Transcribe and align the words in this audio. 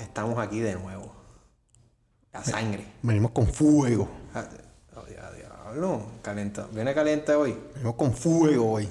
estamos 0.00 0.38
aquí 0.38 0.60
de 0.60 0.74
nuevo. 0.74 1.12
La 2.32 2.44
sangre. 2.44 2.84
Venimos 3.02 3.30
con 3.30 3.46
fuego. 3.46 4.08
Ah, 4.34 4.44
oh, 4.96 5.04
diablo. 5.04 6.02
¿Viene 6.72 6.94
caliente 6.94 7.34
hoy? 7.34 7.56
Venimos 7.74 7.94
con 7.96 8.12
fuego 8.12 8.72
hoy. 8.72 8.88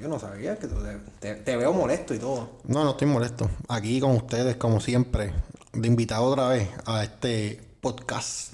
Yo 0.00 0.06
no 0.06 0.18
sabía 0.20 0.56
que 0.56 0.68
tú 0.68 0.76
te 1.20 1.56
veo 1.56 1.72
molesto 1.72 2.14
y 2.14 2.18
todo. 2.18 2.60
No, 2.64 2.84
no 2.84 2.90
estoy 2.90 3.08
molesto. 3.08 3.50
Aquí 3.68 3.98
con 4.00 4.12
ustedes, 4.12 4.54
como 4.56 4.78
siempre, 4.80 5.32
de 5.72 5.88
invitado 5.88 6.24
otra 6.24 6.48
vez 6.48 6.68
a 6.86 7.02
este 7.02 7.60
podcast. 7.80 8.52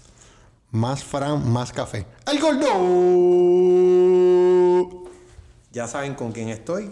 Más 0.70 1.04
Fran, 1.04 1.46
más 1.52 1.70
café. 1.72 2.06
¡El 2.26 2.40
gordo! 2.40 2.64
Ya 5.70 5.86
saben 5.86 6.14
con 6.14 6.32
quién 6.32 6.48
estoy. 6.48 6.90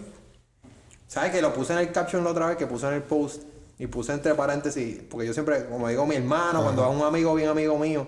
¿Sabes 1.09 1.33
que 1.33 1.41
lo 1.43 1.55
puse 1.55 1.73
en 1.73 1.78
el 1.78 1.91
caption 1.91 2.23
la 2.23 2.31
otra 2.31 2.47
vez? 2.47 2.56
Que 2.59 2.67
puse 2.67 2.87
en 2.87 2.95
el 2.95 3.03
post. 3.03 3.43
Y 3.78 3.87
puse 3.87 4.12
entre 4.12 4.34
paréntesis. 4.34 5.01
Porque 5.09 5.27
yo 5.27 5.33
siempre, 5.33 5.67
como 5.67 5.89
digo 5.89 6.06
mi 6.06 6.17
hermano, 6.17 6.62
cuando 6.62 6.89
es 6.89 6.97
un 6.97 7.03
amigo 7.05 7.34
bien 7.34 7.48
amigo 7.48 7.78
mío. 7.78 8.06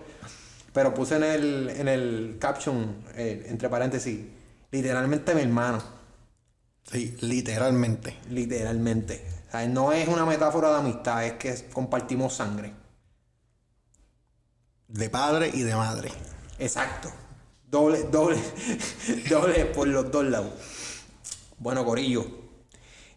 Pero 0.73 0.93
puse 0.93 1.17
en 1.17 1.25
el, 1.25 1.71
en 1.71 1.89
el 1.89 2.37
caption, 2.41 3.05
eh, 3.15 3.47
entre 3.49 3.69
paréntesis, 3.69 4.27
literalmente 4.71 5.35
mi 5.35 5.43
hermano. 5.43 5.83
Sí, 6.91 7.17
literalmente. 7.21 8.19
Literalmente. 8.31 9.25
O 9.49 9.51
sea, 9.53 9.67
no 9.69 9.93
es 9.93 10.09
una 10.09 10.27
metáfora 10.27 10.71
de 10.71 10.79
amistad, 10.79 11.25
es 11.25 11.35
que 11.35 11.71
compartimos 11.73 12.35
sangre. 12.35 12.75
De 14.89 15.09
padre 15.09 15.51
y 15.53 15.63
de 15.63 15.75
madre. 15.75 16.11
Exacto. 16.59 17.11
Doble, 17.69 18.05
doble, 18.05 18.39
doble 19.31 19.65
por 19.67 19.89
los 19.89 20.11
dos 20.11 20.25
lados. 20.25 20.53
Bueno, 21.59 21.85
Corillo. 21.85 22.44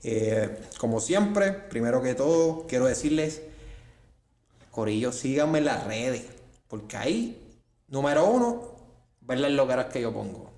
Eh, 0.03 0.62
como 0.78 1.00
siempre, 1.00 1.52
primero 1.52 2.02
que 2.02 2.16
todo, 2.16 2.66
quiero 2.67 2.86
decirles, 2.86 3.42
Corillo, 4.72 5.12
síganme 5.12 5.58
en 5.59 5.66
las 5.66 5.86
redes. 5.86 6.26
Porque 6.67 6.98
ahí, 6.98 7.58
número 7.88 8.25
uno, 8.25 8.75
ver 9.22 9.40
las 9.40 9.52
locaras 9.52 9.88
que 9.88 10.02
yo 10.02 10.14
pongo. 10.14 10.52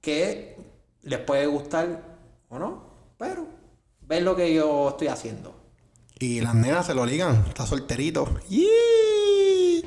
Que 0.00 0.56
les 1.02 1.18
puede 1.20 1.46
gustar 1.46 2.02
o 2.48 2.58
no, 2.58 2.84
pero 3.16 3.46
ver 4.02 4.22
lo 4.22 4.36
que 4.36 4.52
yo 4.52 4.90
estoy 4.90 5.08
haciendo. 5.08 5.54
Y 6.18 6.40
las 6.40 6.54
nenas 6.54 6.86
se 6.86 6.94
lo 6.94 7.06
ligan. 7.06 7.44
Está 7.48 7.66
solterito. 7.66 8.38
¡Yee! 8.48 9.84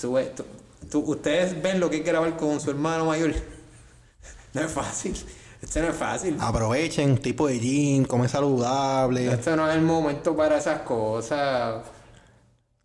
Tú 0.00 0.12
ves- 0.14 0.34
tú- 0.34 0.44
tú- 0.90 1.00
ustedes 1.10 1.60
ven 1.62 1.80
lo 1.80 1.88
que 1.90 1.96
hay 1.96 2.02
que 2.02 2.10
grabar 2.10 2.36
con 2.36 2.60
su 2.60 2.70
hermano 2.70 3.04
mayor. 3.06 3.32
No 4.54 4.62
es 4.62 4.72
fácil. 4.72 5.14
Este 5.60 5.80
no 5.82 5.88
es 5.88 5.96
fácil. 5.96 6.36
Aprovechen, 6.40 7.18
tipo 7.18 7.48
de 7.48 7.58
gym, 7.58 8.04
come 8.04 8.28
saludable, 8.28 9.32
Este 9.32 9.56
no 9.56 9.68
es 9.68 9.74
el 9.76 9.82
momento 9.82 10.36
para 10.36 10.58
esas 10.58 10.80
cosas. 10.82 11.82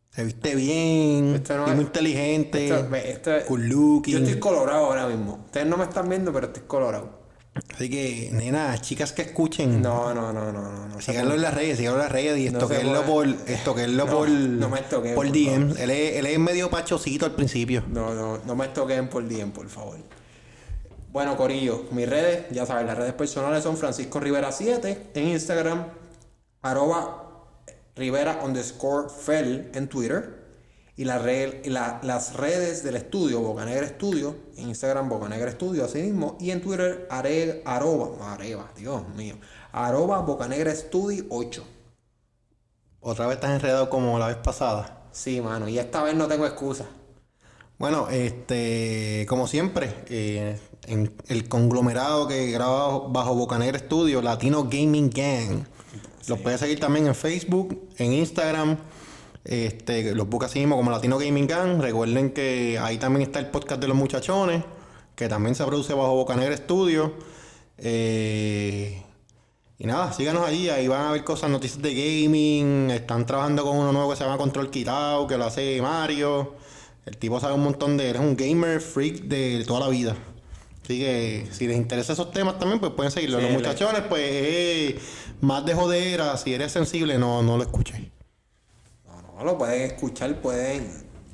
se 0.09 0.23
viste 0.23 0.55
bien, 0.55 1.35
Esto 1.35 1.57
no 1.57 1.67
es 1.67 1.75
muy 1.75 1.85
inteligente, 1.85 2.65
Esto- 2.67 2.95
esto 2.95 3.31
yo 4.05 4.17
estoy 4.19 4.39
colorado 4.39 4.85
ahora 4.85 5.07
mismo. 5.07 5.39
Ustedes 5.45 5.65
no 5.67 5.77
me 5.77 5.83
están 5.85 6.07
viendo, 6.09 6.31
pero 6.33 6.47
estoy 6.47 6.63
colorado. 6.67 7.23
Así 7.75 7.87
que, 7.87 8.29
nena, 8.33 8.75
chicas 8.79 9.11
que 9.11 9.21
escuchen, 9.23 9.79
No, 9.81 10.11
no, 10.13 10.33
no, 10.33 10.51
no, 10.51 10.51
no. 10.51 10.87
no 10.87 11.01
síganlo 11.01 11.35
en 11.35 11.41
las 11.43 11.53
redes, 11.53 11.77
síganlo 11.77 11.99
en 11.99 12.03
las 12.05 12.11
redes 12.11 12.39
y 12.39 12.47
estoquenlo 12.47 13.03
por, 13.03 13.27
estoquenlo 13.27 14.05
No, 14.05 14.11
por, 14.11 14.29
no 14.29 14.69
me 14.69 14.79
estoquen, 14.79 15.13
por 15.13 15.31
DM. 15.31 15.71
Él 15.79 15.91
es, 15.91 16.15
él 16.15 16.25
es 16.25 16.39
medio 16.39 16.71
pachocito 16.71 17.25
al 17.27 17.33
principio. 17.33 17.83
No, 17.87 18.13
no, 18.15 18.39
no 18.43 18.55
me 18.55 18.67
toquen 18.69 19.07
por 19.07 19.27
DM, 19.27 19.51
por 19.51 19.67
favor. 19.69 19.97
Bueno, 21.13 21.37
Corillo, 21.37 21.83
mis 21.91 22.09
redes, 22.09 22.47
ya 22.49 22.65
saben, 22.65 22.87
las 22.87 22.97
redes 22.97 23.13
personales 23.13 23.61
son 23.63 23.77
Francisco 23.77 24.19
Rivera 24.19 24.51
7 24.51 25.11
en 25.13 25.27
Instagram, 25.27 25.85
arroba 26.63 27.45
Rivera 27.95 28.39
underscore 28.43 29.09
Fel 29.09 29.69
en 29.75 29.87
Twitter. 29.87 30.41
Y, 30.95 31.05
la 31.05 31.19
red- 31.19 31.65
y 31.65 31.69
la- 31.69 31.99
las 32.03 32.33
redes 32.35 32.83
del 32.83 32.95
estudio, 32.95 33.41
Bocanegra 33.41 33.85
Estudio, 33.85 34.35
en 34.57 34.69
Instagram 34.69 35.07
Bocanegra 35.09 35.49
Estudio, 35.51 35.85
así 35.85 36.01
mismo, 36.01 36.35
y 36.39 36.49
en 36.51 36.61
Twitter, 36.61 37.07
are, 37.11 37.61
arroba, 37.65 38.33
areva, 38.33 38.71
Dios 38.75 39.07
mío, 39.09 39.35
arroba 39.71 40.19
Bocanegra 40.21 40.71
Estudio 40.71 41.25
8. 41.29 41.63
Otra 43.01 43.25
vez 43.27 43.35
estás 43.35 43.51
enredado 43.51 43.89
como 43.89 44.17
la 44.19 44.27
vez 44.27 44.37
pasada. 44.37 45.03
Sí, 45.11 45.41
mano, 45.41 45.67
y 45.67 45.77
esta 45.79 46.01
vez 46.03 46.13
no 46.15 46.27
tengo 46.27 46.45
excusa. 46.45 46.85
Bueno, 47.77 48.07
este, 48.09 49.25
como 49.27 49.47
siempre, 49.47 49.93
eh, 50.07 50.57
en 50.87 51.13
el 51.27 51.49
conglomerado 51.49 52.27
que 52.27 52.51
graba 52.51 53.07
bajo 53.07 53.35
Bocanegra 53.35 53.79
Studio, 53.79 54.21
Latino 54.21 54.65
Gaming 54.65 55.09
Gang. 55.09 55.65
Los 56.27 56.39
puedes 56.39 56.59
seguir 56.59 56.79
también 56.79 57.07
en 57.07 57.15
Facebook, 57.15 57.89
en 57.97 58.13
Instagram. 58.13 58.77
Este, 59.43 60.15
los 60.15 60.29
busca 60.29 60.45
así 60.45 60.59
mismo 60.59 60.77
como 60.77 60.91
Latino 60.91 61.17
Gaming 61.17 61.47
Gang. 61.47 61.81
Recuerden 61.81 62.31
que 62.31 62.79
ahí 62.79 62.97
también 62.97 63.23
está 63.23 63.39
el 63.39 63.47
podcast 63.47 63.81
de 63.81 63.87
los 63.87 63.97
muchachones, 63.97 64.63
que 65.15 65.27
también 65.27 65.55
se 65.55 65.65
produce 65.65 65.93
bajo 65.93 66.15
Bocanegra 66.15 66.55
Studio. 66.55 67.13
Eh, 67.77 69.03
y 69.77 69.85
nada, 69.85 70.13
síganos 70.13 70.47
allí, 70.47 70.69
ahí 70.69 70.87
van 70.87 71.01
a 71.07 71.11
ver 71.11 71.25
cosas, 71.25 71.49
noticias 71.49 71.81
de 71.81 71.93
gaming. 71.93 72.91
Están 72.91 73.25
trabajando 73.25 73.63
con 73.63 73.77
uno 73.77 73.91
nuevo 73.91 74.11
que 74.11 74.15
se 74.15 74.23
llama 74.23 74.37
Control 74.37 74.69
Quitado, 74.69 75.27
que 75.27 75.37
lo 75.37 75.45
hace 75.45 75.81
Mario. 75.81 76.53
El 77.05 77.17
tipo 77.17 77.39
sabe 77.39 77.53
un 77.53 77.63
montón 77.63 77.97
de. 77.97 78.09
Eres 78.09 78.21
un 78.21 78.35
gamer 78.35 78.79
freak 78.79 79.23
de 79.23 79.63
toda 79.67 79.81
la 79.81 79.89
vida. 79.89 80.15
Así 80.83 80.99
que 80.99 81.47
si 81.51 81.67
les 81.67 81.77
interesa 81.77 82.13
esos 82.13 82.31
temas 82.31 82.59
también, 82.59 82.79
pues 82.79 82.91
pueden 82.93 83.11
seguirlo. 83.11 83.39
Sí, 83.39 83.45
Los 83.45 83.53
muchachones, 83.53 84.01
pues 84.09 84.21
eh, 84.23 84.99
más 85.41 85.65
de 85.65 85.73
jodera. 85.73 86.35
Si 86.37 86.53
eres 86.53 86.71
sensible, 86.71 87.17
no, 87.17 87.41
no 87.41 87.57
lo 87.57 87.63
escuches. 87.63 87.99
No, 89.05 89.35
no, 89.37 89.43
lo 89.43 89.57
pueden 89.57 89.81
escuchar, 89.83 90.41
pueden. 90.41 90.89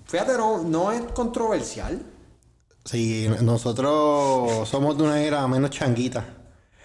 Fíjate, 0.06 0.34
no, 0.34 0.64
no 0.64 0.92
es 0.92 1.02
controversial. 1.14 2.04
Sí, 2.86 3.28
nosotros 3.42 4.68
somos 4.68 4.98
de 4.98 5.04
una 5.04 5.22
era 5.22 5.48
menos 5.48 5.70
changuita. 5.72 6.39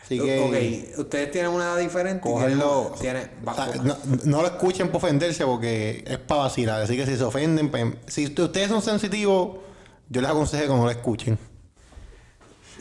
Así 0.04 0.18
que. 0.20 0.92
Ok, 0.94 0.98
ustedes 1.00 1.30
tienen 1.30 1.50
una 1.50 1.64
edad 1.64 1.78
diferente. 1.78 2.28
y 2.28 2.32
Cógenlo. 2.32 2.92
tienen- 3.00 3.30
tienen- 3.42 3.86
no, 3.86 3.96
no 4.24 4.42
lo 4.42 4.46
escuchen 4.48 4.88
por 4.88 4.96
ofenderse 4.98 5.44
porque 5.46 6.04
es 6.06 6.18
para 6.18 6.42
vacilar. 6.42 6.82
Así 6.82 6.96
que 6.96 7.06
si 7.06 7.16
se 7.16 7.24
ofenden, 7.24 7.70
pues, 7.70 7.86
si 8.06 8.26
ustedes 8.26 8.68
son 8.68 8.82
sensitivos, 8.82 9.56
yo 10.10 10.20
les 10.20 10.30
aconsejo 10.30 10.62
que 10.64 10.68
no 10.78 10.84
lo 10.84 10.90
escuchen. 10.90 11.38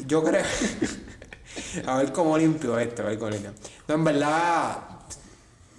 Yo 0.06 0.23
creo. 0.23 0.44
a 1.87 1.97
ver 1.97 2.11
cómo 2.11 2.37
limpio 2.37 2.78
esto, 2.79 3.03
a 3.03 3.05
ver 3.05 3.17
cómo 3.20 3.31
limpio. 3.31 3.53
No, 3.87 3.96
en 3.96 4.03
verdad. 4.03 4.78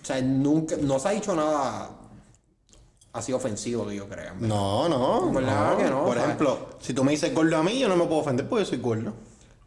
O 0.03 0.07
sea, 0.07 0.21
nunca. 0.23 0.77
No 0.81 0.99
se 0.99 1.09
ha 1.09 1.11
dicho 1.13 1.35
nada 1.35 1.91
así 3.13 3.33
ofensivo 3.33 3.87
que 3.87 3.97
yo 3.97 4.09
creo. 4.09 4.33
en 4.33 4.41
verdad. 4.41 4.49
No, 4.57 4.89
no. 4.89 5.31
¿Verdad 5.33 5.77
que 5.77 5.85
no? 5.85 6.05
Por 6.05 6.15
¿sabes? 6.15 6.25
ejemplo, 6.25 6.69
si 6.81 6.95
tú 6.95 7.05
me 7.05 7.13
dices 7.13 7.35
gordo 7.35 7.57
a 7.59 7.63
mí, 7.63 7.79
yo 7.79 7.89
no 7.89 7.97
me 7.97 8.05
puedo 8.07 8.21
ofender 8.21 8.49
porque 8.49 8.65
yo 8.65 8.71
soy 8.71 8.79
gordo. 8.79 9.13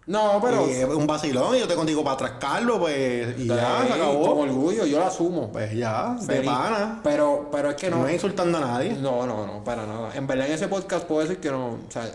No, 0.07 0.39
pero. 0.41 0.67
Y 0.67 0.71
es 0.71 0.85
un 0.85 1.05
vacilón 1.05 1.55
y 1.55 1.59
yo 1.59 1.67
te 1.67 1.75
contigo 1.75 2.03
para 2.03 2.15
atrascarlo, 2.15 2.79
pues. 2.79 3.37
Y 3.37 3.45
ya, 3.47 3.81
Sí, 3.81 3.87
se 3.87 3.89
Con 3.93 4.01
acabó. 4.01 4.39
orgullo, 4.39 4.85
yo 4.85 4.99
lo 4.99 5.05
asumo. 5.05 5.51
Pues 5.51 5.73
ya, 5.75 6.15
de 6.21 6.41
pana. 6.41 7.01
Pero, 7.03 7.49
pero 7.51 7.69
es 7.71 7.75
que 7.75 7.89
No 7.89 7.97
no. 7.99 8.07
es 8.07 8.13
insultando 8.13 8.57
a 8.57 8.61
nadie. 8.61 8.93
No, 8.93 9.25
no, 9.27 9.45
no, 9.45 9.63
para 9.63 9.85
nada. 9.85 10.11
En 10.15 10.25
verdad 10.25 10.47
en 10.47 10.53
ese 10.53 10.67
podcast 10.69 11.05
puedo 11.05 11.21
decir 11.21 11.39
que 11.39 11.51
no, 11.51 11.71
o 11.71 11.79
sea, 11.91 12.09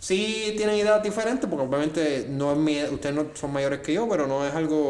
sí 0.00 0.54
tienen 0.56 0.76
ideas 0.76 1.00
diferentes 1.02 1.48
porque 1.48 1.64
obviamente 1.64 2.26
no 2.28 2.52
es 2.52 2.58
mi, 2.58 2.82
ustedes 2.82 3.14
no 3.14 3.26
son 3.34 3.52
mayores 3.52 3.78
que 3.80 3.92
yo, 3.94 4.08
pero 4.08 4.26
no 4.26 4.44
es 4.44 4.52
algo, 4.54 4.84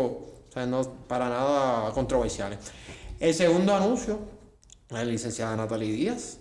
o 0.48 0.52
sea, 0.52 0.64
no 0.64 0.82
para 1.06 1.28
nada 1.28 1.90
controversial. 1.92 2.58
El 3.20 3.34
segundo 3.34 3.74
anuncio, 3.74 4.18
la 4.88 5.04
licenciada 5.04 5.54
Natalie 5.54 5.92
Díaz. 5.92 6.38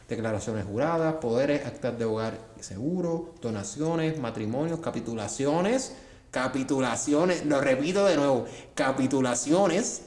declaraciones 0.07 0.65
juradas, 0.65 1.17
poderes, 1.21 1.67
actas 1.67 1.99
de 1.99 2.05
hogar 2.05 2.39
y 2.59 2.63
seguro, 2.63 3.35
donaciones, 3.43 4.17
matrimonios, 4.17 4.79
capitulaciones, 4.79 5.93
capitulaciones, 6.31 7.45
lo 7.45 7.61
repito 7.61 8.07
de 8.07 8.15
nuevo, 8.15 8.47
capitulaciones. 8.73 10.01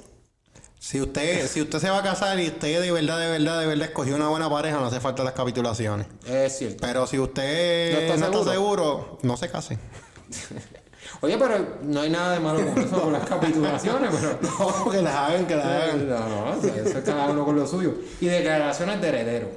Si 0.85 1.01
usted, 1.01 1.47
si 1.47 1.63
usted 1.63 1.79
se 1.79 1.89
va 1.91 1.99
a 1.99 2.03
casar 2.03 2.41
y 2.41 2.49
usted 2.49 2.81
de 2.81 2.91
verdad, 2.91 3.21
de 3.21 3.29
verdad, 3.29 3.61
de 3.61 3.67
verdad 3.67 3.87
escogió 3.87 4.17
una 4.17 4.27
buena 4.29 4.51
pareja, 4.51 4.81
no 4.81 4.87
hace 4.87 4.99
falta 4.99 5.23
las 5.23 5.33
capitulaciones. 5.33 6.09
Es 6.27 6.59
cierto. 6.59 6.79
Pero 6.81 7.07
si 7.07 7.21
usted 7.21 7.93
¿No 7.93 8.01
no 8.01 8.01
está 8.01 8.15
está, 8.15 8.27
seguro? 8.27 8.51
seguro, 8.53 9.19
no 9.23 9.37
se 9.37 9.49
case. 9.49 9.79
Oye, 11.21 11.39
pero 11.39 11.79
no 11.85 12.01
hay 12.01 12.11
nada 12.11 12.33
de 12.33 12.41
malo 12.41 12.67
con 12.67 12.83
eso, 12.83 13.01
con 13.01 13.13
las 13.13 13.25
capitulaciones, 13.25 14.11
pero... 14.13 14.39
No, 14.59 14.91
que 14.91 15.03
las 15.03 15.15
hagan, 15.15 15.47
que 15.47 15.55
las 15.55 15.67
hagan. 15.67 16.09
No, 16.09 16.29
no, 16.29 16.55
eso 16.55 16.99
es 16.99 17.05
cada 17.05 17.27
uno 17.31 17.45
con 17.45 17.55
lo 17.55 17.65
suyo. 17.65 17.95
Y 18.21 18.27
declaraciones 18.27 19.01
de 19.01 19.09
heredero. 19.09 19.51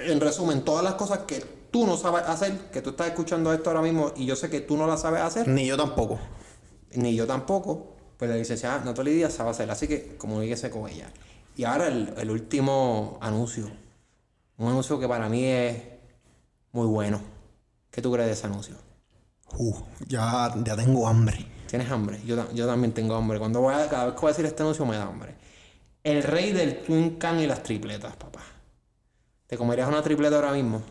en 0.00 0.18
resumen, 0.20 0.64
todas 0.64 0.82
las 0.82 0.94
cosas 0.94 1.20
que 1.28 1.44
tú 1.70 1.86
no 1.86 1.96
sabes 1.96 2.22
hacer, 2.24 2.58
que 2.72 2.82
tú 2.82 2.90
estás 2.90 3.06
escuchando 3.06 3.52
esto 3.52 3.70
ahora 3.70 3.82
mismo 3.82 4.10
y 4.16 4.26
yo 4.26 4.34
sé 4.34 4.50
que 4.50 4.62
tú 4.62 4.76
no 4.76 4.88
las 4.88 5.02
sabes 5.02 5.22
hacer, 5.22 5.46
Ni 5.46 5.64
yo 5.64 5.76
tampoco. 5.76 6.18
ni 6.94 7.14
yo 7.14 7.24
tampoco, 7.24 7.94
pues 8.18 8.30
la 8.30 8.36
licenciada 8.36 8.84
Natalie 8.84 9.14
Díaz 9.14 9.32
sabe 9.32 9.50
hacer. 9.50 9.70
Así 9.70 9.88
que 9.88 10.16
comuníquese 10.16 10.68
con 10.70 10.88
ella. 10.88 11.10
Y 11.56 11.64
ahora 11.64 11.86
el, 11.86 12.12
el 12.18 12.30
último 12.30 13.18
anuncio. 13.22 13.70
Un 14.58 14.68
anuncio 14.68 14.98
que 14.98 15.08
para 15.08 15.28
mí 15.28 15.44
es 15.44 15.82
muy 16.72 16.86
bueno. 16.86 17.20
¿Qué 17.90 18.02
tú 18.02 18.12
crees 18.12 18.26
de 18.26 18.32
ese 18.34 18.46
anuncio? 18.46 18.74
Uh, 19.56 19.74
ya, 20.06 20.52
ya 20.64 20.76
tengo 20.76 21.08
hambre. 21.08 21.46
¿Tienes 21.68 21.90
hambre? 21.90 22.20
Yo, 22.26 22.52
yo 22.52 22.66
también 22.66 22.92
tengo 22.92 23.14
hambre. 23.14 23.38
Cuando 23.38 23.60
voy 23.60 23.74
a, 23.74 23.88
cada 23.88 24.06
vez 24.06 24.14
que 24.14 24.20
voy 24.20 24.28
a 24.28 24.32
decir 24.32 24.46
este 24.46 24.62
anuncio 24.62 24.84
me 24.84 24.96
da 24.96 25.04
hambre. 25.04 25.34
El 26.02 26.22
rey 26.22 26.52
del 26.52 26.82
Twin 26.82 27.18
Can 27.18 27.40
y 27.40 27.46
las 27.46 27.62
tripletas, 27.62 28.16
papá. 28.16 28.40
¿Te 29.46 29.56
comerías 29.56 29.88
una 29.88 30.02
tripleta 30.02 30.36
ahora 30.36 30.52
mismo? 30.52 30.82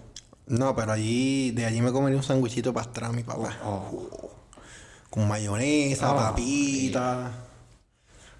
No, 0.47 0.75
pero 0.75 0.93
allí, 0.93 1.51
de 1.51 1.65
allí 1.65 1.81
me 1.81 1.91
comería 1.91 2.17
un 2.17 2.23
sándwichito 2.23 2.73
pastrami, 2.73 3.23
papá. 3.23 3.57
Oh. 3.65 4.36
Con 5.09 5.27
mayonesa, 5.27 6.11
Ah, 6.11 6.15
papita. 6.29 7.31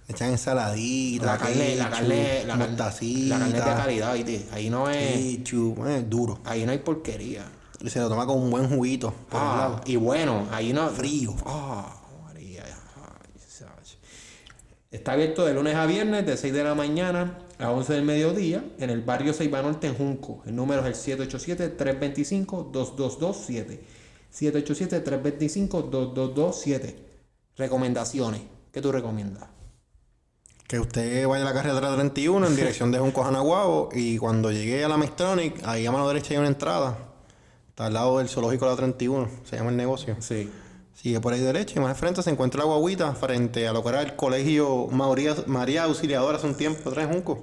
Le 0.07 0.13
echan 0.13 0.29
ensaladita, 0.31 1.25
La 1.25 1.37
carne, 1.37 1.75
la 1.75 1.85
ketchup, 1.89 1.99
carne, 1.99 2.43
la, 2.45 2.53
carne- 2.53 2.67
mostacita, 2.69 3.37
la 3.37 3.45
carne 3.45 3.57
es 3.59 3.65
de 3.65 3.71
calidad, 3.71 4.13
¿viste? 4.13 4.47
Ahí 4.53 4.69
no 4.69 4.89
es, 4.89 5.13
ketchup, 5.37 5.85
eh, 5.85 6.03
duro. 6.07 6.39
ahí 6.45 6.65
no 6.65 6.71
hay 6.71 6.77
porquería. 6.77 7.45
Y 7.81 7.89
se 7.89 7.99
lo 7.99 8.07
toma 8.09 8.25
con 8.25 8.39
un 8.39 8.49
buen 8.49 8.69
juguito 8.69 9.13
por 9.29 9.39
Ah, 9.41 9.55
lado. 9.57 9.81
y 9.85 9.97
bueno, 9.97 10.47
ahí 10.51 10.71
no. 10.73 10.89
Frío. 10.89 11.35
Ah, 11.45 11.93
María. 12.25 12.63
Está 14.89 15.11
abierto 15.11 15.45
de 15.45 15.53
lunes 15.53 15.75
a 15.75 15.85
viernes, 15.85 16.25
de 16.25 16.37
6 16.37 16.53
de 16.53 16.63
la 16.63 16.73
mañana 16.73 17.39
a 17.59 17.71
11 17.71 17.93
del 17.93 18.03
mediodía, 18.03 18.63
en 18.79 18.89
el 18.89 19.01
barrio 19.01 19.33
Ceiba 19.33 19.61
Norte, 19.61 19.87
en 19.87 19.95
Junco. 19.95 20.41
El 20.45 20.55
número 20.55 20.87
es 20.87 21.05
el 21.07 21.19
787-325-2227. 21.19 23.79
787-325-2227. 24.39 26.95
Recomendaciones. 27.55 28.41
¿Qué 28.71 28.81
tú 28.81 28.91
recomiendas? 28.91 29.45
Que 30.67 30.79
usted 30.79 31.25
vaya 31.27 31.43
a 31.43 31.45
la 31.45 31.53
carretera 31.53 31.95
31 31.95 32.45
en 32.45 32.55
dirección 32.55 32.91
de 32.91 32.99
Junco 32.99 33.21
a 33.21 33.25
Janaguabo 33.25 33.89
y 33.93 34.17
cuando 34.17 34.51
llegue 34.51 34.83
a 34.83 34.89
la 34.89 34.97
Mestronic, 34.97 35.65
ahí 35.65 35.85
a 35.85 35.91
mano 35.91 36.07
derecha 36.07 36.33
hay 36.33 36.39
una 36.39 36.49
entrada. 36.49 36.97
Está 37.69 37.85
al 37.85 37.93
lado 37.93 38.17
del 38.17 38.27
zoológico 38.27 38.65
de 38.65 38.71
la 38.71 38.77
31, 38.77 39.29
se 39.49 39.55
llama 39.55 39.69
el 39.69 39.77
negocio. 39.77 40.17
Sí. 40.19 40.51
Sigue 40.93 41.21
por 41.21 41.31
ahí 41.31 41.39
derecha 41.39 41.75
y 41.77 41.79
más 41.79 41.91
al 41.91 41.95
frente 41.95 42.21
se 42.21 42.31
encuentra 42.31 42.61
la 42.61 42.65
guaguita 42.65 43.13
frente 43.13 43.67
a 43.67 43.71
lo 43.71 43.81
que 43.81 43.89
era 43.89 44.01
el 44.01 44.15
colegio 44.15 44.87
María, 44.87 45.35
María 45.45 45.83
Auxiliadora 45.83 46.37
hace 46.37 46.47
un 46.47 46.55
tiempo, 46.55 46.91
en 46.91 47.13
Junco. 47.13 47.41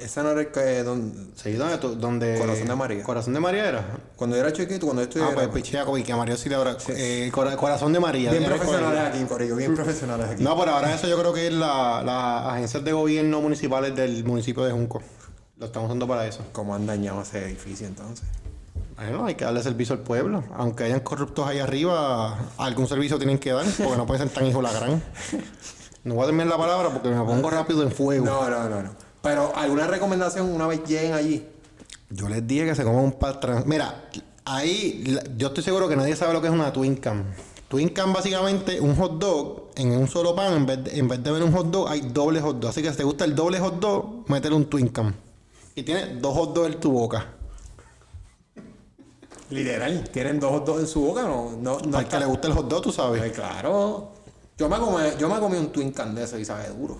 Esa 0.00 0.22
no 0.22 0.30
era 0.30 0.40
el 0.42 0.48
que. 0.48 0.82
Donde, 0.82 1.26
Sí, 1.34 1.52
¿dónde, 1.52 1.78
tú- 1.78 1.94
donde- 1.96 2.38
Corazón 2.38 2.68
de 2.68 2.74
María. 2.76 3.02
Corazón 3.02 3.34
de 3.34 3.40
María 3.40 3.68
era. 3.68 3.84
cuando 4.16 4.36
yo 4.36 4.42
era 4.42 4.52
chiquito, 4.52 4.86
cuando 4.86 5.02
yo 5.02 5.06
Ah, 5.06 5.08
estudiaba. 5.08 5.34
pues 5.34 5.48
pichea 5.48 5.84
como 5.84 6.02
que 6.02 6.14
María 6.14 6.34
Auxiliadora. 6.34 6.76
Eh, 6.88 7.30
Cora- 7.32 7.56
Corazón 7.56 7.92
de 7.92 8.00
María. 8.00 8.30
bien 8.30 8.44
profesionales 8.44 9.00
aquí, 9.08 9.24
Corillo, 9.24 9.56
bien 9.56 9.74
profesionales 9.74 10.26
aquí. 10.30 10.42
No, 10.42 10.58
pero 10.58 10.72
ahora 10.72 10.94
eso 10.94 11.06
yo 11.08 11.18
creo 11.18 11.32
que 11.32 11.46
es 11.48 11.52
la- 11.52 12.02
las 12.04 12.52
agencias 12.54 12.84
de 12.84 12.92
gobierno 12.92 13.40
municipales 13.40 13.94
del 13.96 14.24
municipio 14.24 14.64
de 14.64 14.72
Junco. 14.72 15.02
Lo 15.58 15.66
estamos 15.66 15.88
usando 15.88 16.06
para 16.06 16.26
eso. 16.26 16.44
¿Cómo 16.52 16.74
han 16.74 16.86
dañado 16.86 17.20
ese 17.22 17.44
edificio 17.44 17.86
entonces? 17.86 18.24
Bueno, 18.96 19.26
hay 19.26 19.34
que 19.36 19.44
darle 19.44 19.62
servicio 19.62 19.94
al 19.94 20.00
pueblo. 20.02 20.42
Aunque 20.56 20.84
hayan 20.84 21.00
corruptos 21.00 21.46
ahí 21.46 21.58
arriba, 21.60 22.36
algún 22.56 22.86
servicio 22.88 23.16
tienen 23.18 23.38
que 23.38 23.52
dar, 23.52 23.64
porque 23.64 23.96
no 23.96 24.06
pueden 24.06 24.26
ser 24.26 24.34
tan 24.34 24.46
hijo 24.46 24.60
la 24.62 24.72
gran. 24.72 25.02
No 26.04 26.14
voy 26.14 26.22
a 26.22 26.26
terminar 26.26 26.48
la 26.48 26.56
palabra 26.56 26.90
porque 26.90 27.08
me 27.08 27.16
pongo 27.24 27.50
rápido 27.50 27.82
en 27.82 27.90
fuego. 27.92 28.24
No, 28.24 28.48
no, 28.48 28.68
no, 28.68 28.82
no. 28.82 28.90
Pero 29.28 29.54
alguna 29.54 29.86
recomendación 29.86 30.50
una 30.50 30.66
vez 30.66 30.80
lleguen 30.86 31.12
allí. 31.12 31.46
Yo 32.08 32.30
les 32.30 32.46
dije 32.46 32.64
que 32.64 32.74
se 32.74 32.82
coman 32.82 33.04
un 33.04 33.12
pastrami. 33.12 33.62
Mira, 33.66 34.08
ahí 34.46 35.04
la- 35.06 35.22
yo 35.36 35.48
estoy 35.48 35.62
seguro 35.62 35.86
que 35.86 35.96
nadie 35.96 36.16
sabe 36.16 36.32
lo 36.32 36.40
que 36.40 36.46
es 36.46 36.52
una 36.54 36.72
Twin 36.72 36.96
Cam. 36.96 37.24
Twin 37.68 37.90
Cam 37.90 38.14
básicamente 38.14 38.80
un 38.80 38.96
hot 38.96 39.18
dog 39.18 39.68
en 39.76 39.90
un 39.92 40.08
solo 40.08 40.34
pan, 40.34 40.54
en 40.54 40.64
vez 40.64 40.82
de, 40.82 40.98
en 40.98 41.08
vez 41.08 41.22
de 41.22 41.30
ver 41.30 41.42
un 41.42 41.52
hot 41.52 41.66
dog, 41.70 41.90
hay 41.90 42.00
doble 42.00 42.40
hot 42.40 42.58
dog. 42.58 42.70
Así 42.70 42.80
que 42.82 42.90
si 42.90 42.96
te 42.96 43.04
gusta 43.04 43.26
el 43.26 43.34
doble 43.34 43.58
hot 43.60 43.78
dog, 43.78 44.26
métele 44.30 44.54
un 44.56 44.64
Twin 44.64 44.88
Cam. 44.88 45.12
Y 45.74 45.82
tiene 45.82 46.16
dos 46.16 46.34
hot 46.34 46.54
dogs 46.54 46.72
en 46.74 46.80
tu 46.80 46.90
boca. 46.90 47.26
Literal, 49.50 50.08
tienen 50.10 50.40
dos 50.40 50.52
hot 50.52 50.64
dogs 50.66 50.80
en 50.80 50.86
su 50.86 51.02
boca, 51.02 51.22
no, 51.24 51.52
no, 51.60 51.78
no 51.80 51.98
Al 51.98 52.08
que 52.08 52.18
le 52.18 52.24
gusta 52.24 52.48
el 52.48 52.54
hot 52.54 52.66
dog, 52.66 52.80
tú 52.82 52.92
sabes. 52.92 53.20
Ay, 53.20 53.30
claro. 53.30 54.12
Yo 54.56 54.70
me 54.70 54.78
comí, 54.78 55.02
yo 55.18 55.28
me 55.28 55.38
comí 55.38 55.58
un 55.58 55.70
Twin 55.70 55.92
Can 55.92 56.14
de 56.14 56.24
eso 56.24 56.38
y 56.38 56.46
sabe 56.46 56.68
duro. 56.70 56.96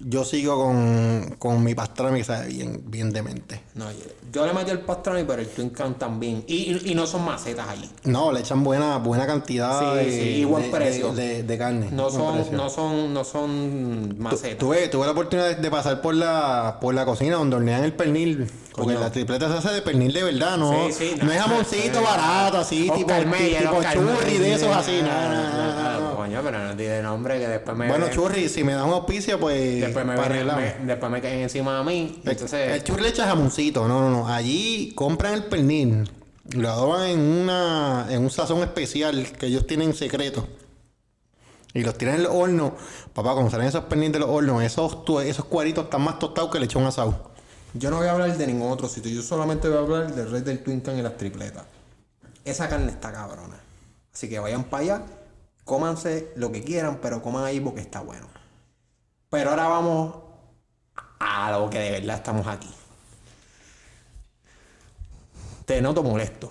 Yo 0.00 0.24
sigo 0.24 0.56
con, 0.62 1.34
con 1.38 1.62
mi 1.64 1.74
pastrami 1.74 2.18
que 2.18 2.24
sabe 2.24 2.48
bien, 2.48 2.82
bien 2.86 3.12
demente. 3.12 3.60
No, 3.74 3.90
yo, 3.90 3.98
yo 4.32 4.46
le 4.46 4.52
metí 4.52 4.70
el 4.70 4.80
pastrami, 4.80 5.24
pero 5.24 5.42
el 5.42 5.48
Twin 5.48 5.70
Can 5.70 5.94
también. 5.98 6.44
Y, 6.46 6.54
y, 6.72 6.92
y 6.92 6.94
no 6.94 7.06
son 7.06 7.24
macetas 7.24 7.68
allí. 7.68 7.90
No, 8.04 8.30
le 8.30 8.40
echan 8.40 8.62
buena, 8.62 8.98
buena 8.98 9.26
cantidad 9.26 9.80
Sí, 9.80 9.96
de, 10.04 10.10
sí, 10.12 10.28
y 10.40 10.44
buen 10.44 10.64
de- 10.64 10.70
precio. 10.70 11.12
de, 11.12 11.28
de- 11.28 11.42
de 11.42 11.58
carne. 11.58 11.88
No 11.90 12.10
son, 12.10 12.44
no 12.52 12.70
son, 12.70 13.12
no 13.12 13.24
son 13.24 14.16
macetas. 14.18 14.58
Tuve, 14.58 14.86
tuve 14.88 15.06
la 15.06 15.12
oportunidad 15.12 15.48
de, 15.48 15.54
de 15.56 15.70
pasar 15.70 16.00
por 16.00 16.14
la, 16.14 16.78
por 16.80 16.94
la 16.94 17.04
cocina 17.04 17.36
donde 17.36 17.56
hornean 17.56 17.82
el 17.84 17.92
pernil. 17.92 18.48
Porque 18.78 18.94
Coño. 18.94 19.04
la 19.04 19.12
tripleta 19.12 19.48
se 19.50 19.58
hace 19.58 19.74
de 19.74 19.82
pernil 19.82 20.12
de 20.12 20.22
verdad, 20.22 20.56
¿no? 20.56 20.86
Sí, 20.86 20.92
sí, 20.92 21.14
no 21.18 21.24
no, 21.24 21.32
es 21.32 21.40
jamoncito 21.40 21.98
sí. 21.98 22.04
barato, 22.04 22.58
así, 22.58 22.90
tipo, 22.96 23.08
Mayer, 23.26 23.62
tipo 23.62 23.76
Oscar 23.76 23.94
churri 23.94 24.38
de 24.38 24.54
esos 24.54 24.74
así. 24.76 25.00
No, 25.02 25.08
no, 25.08 25.28
no, 25.34 25.74
no, 25.74 26.00
no. 26.10 26.16
Coño, 26.16 26.40
pero 26.42 26.58
no 26.64 26.76
tiene 26.76 27.02
nombre 27.02 27.38
que 27.38 27.48
después 27.48 27.76
me. 27.76 27.88
Bueno, 27.88 28.08
churri, 28.10 28.48
si 28.48 28.64
me 28.64 28.72
dan 28.74 28.86
un 28.86 28.92
auspicio, 28.94 29.38
pues. 29.40 29.80
Después 29.80 30.06
me, 30.06 30.14
viene- 30.14 30.44
me- 30.44 30.74
después 30.86 31.10
me 31.12 31.20
caen 31.20 31.40
encima 31.40 31.78
a 31.78 31.82
mí. 31.84 32.20
El- 32.24 32.30
Entonces. 32.30 32.70
El 32.72 32.84
churri 32.84 33.02
le 33.02 33.08
echa 33.10 33.26
jamoncito, 33.26 33.86
no, 33.88 34.00
no, 34.00 34.10
no. 34.10 34.28
Allí 34.28 34.92
compran 34.94 35.34
el 35.34 35.44
pernil, 35.44 36.10
lo 36.50 36.70
adoban 36.70 37.08
en 37.08 37.20
una, 37.20 38.06
en 38.10 38.22
un 38.22 38.30
sazón 38.30 38.60
especial 38.62 39.32
que 39.38 39.46
ellos 39.46 39.66
tienen 39.66 39.92
secreto. 39.94 40.46
Y 41.74 41.82
los 41.82 41.96
tiran 41.98 42.14
en 42.14 42.20
el 42.22 42.26
horno. 42.28 42.74
Papá, 43.12 43.32
cuando 43.34 43.50
salen 43.50 43.66
esos 43.68 43.84
perniles 43.84 44.14
de 44.14 44.18
los 44.20 44.28
hornos, 44.30 44.62
esos, 44.62 44.96
esos 45.24 45.44
cuadritos 45.44 45.84
están 45.84 46.00
más 46.02 46.18
tostados 46.18 46.50
que 46.50 46.58
lechón 46.58 46.84
asado. 46.86 47.27
Yo 47.78 47.90
no 47.90 47.98
voy 47.98 48.08
a 48.08 48.12
hablar 48.12 48.36
de 48.36 48.46
ningún 48.48 48.72
otro 48.72 48.88
sitio, 48.88 49.12
yo 49.12 49.22
solamente 49.22 49.68
voy 49.68 49.76
a 49.76 49.80
hablar 49.80 50.12
del 50.12 50.28
rey 50.28 50.42
del 50.42 50.64
Twin 50.64 50.80
Can 50.80 50.98
y 50.98 51.02
las 51.02 51.16
tripletas. 51.16 51.62
Esa 52.44 52.68
carne 52.68 52.90
está 52.90 53.12
cabrona. 53.12 53.56
Así 54.12 54.28
que 54.28 54.40
vayan 54.40 54.64
para 54.64 54.82
allá, 54.82 55.02
cómanse 55.62 56.32
lo 56.34 56.50
que 56.50 56.64
quieran, 56.64 56.98
pero 57.00 57.22
coman 57.22 57.44
ahí 57.44 57.60
porque 57.60 57.80
está 57.80 58.00
bueno. 58.00 58.26
Pero 59.30 59.50
ahora 59.50 59.68
vamos 59.68 60.16
a 61.20 61.52
lo 61.52 61.70
que 61.70 61.78
de 61.78 61.90
verdad 61.92 62.16
estamos 62.16 62.48
aquí. 62.48 62.68
Te 65.64 65.80
noto 65.80 66.02
molesto. 66.02 66.48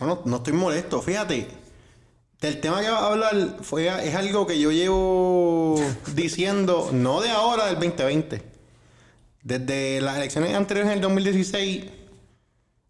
No, 0.00 0.06
no, 0.06 0.22
no 0.24 0.36
estoy 0.38 0.54
molesto, 0.54 1.02
fíjate. 1.02 1.48
Del 2.40 2.60
tema 2.60 2.80
que 2.80 2.90
va 2.90 2.98
a 2.98 3.06
hablar 3.12 3.58
fue, 3.62 3.86
es 4.04 4.14
algo 4.16 4.44
que 4.44 4.58
yo 4.58 4.72
llevo 4.72 5.80
diciendo, 6.16 6.90
no 6.92 7.20
de 7.20 7.30
ahora, 7.30 7.66
del 7.66 7.76
2020. 7.76 8.55
Desde 9.46 10.00
las 10.00 10.16
elecciones 10.16 10.52
anteriores 10.56 10.90
en 10.90 10.96
el 10.96 11.00
2016, 11.02 11.84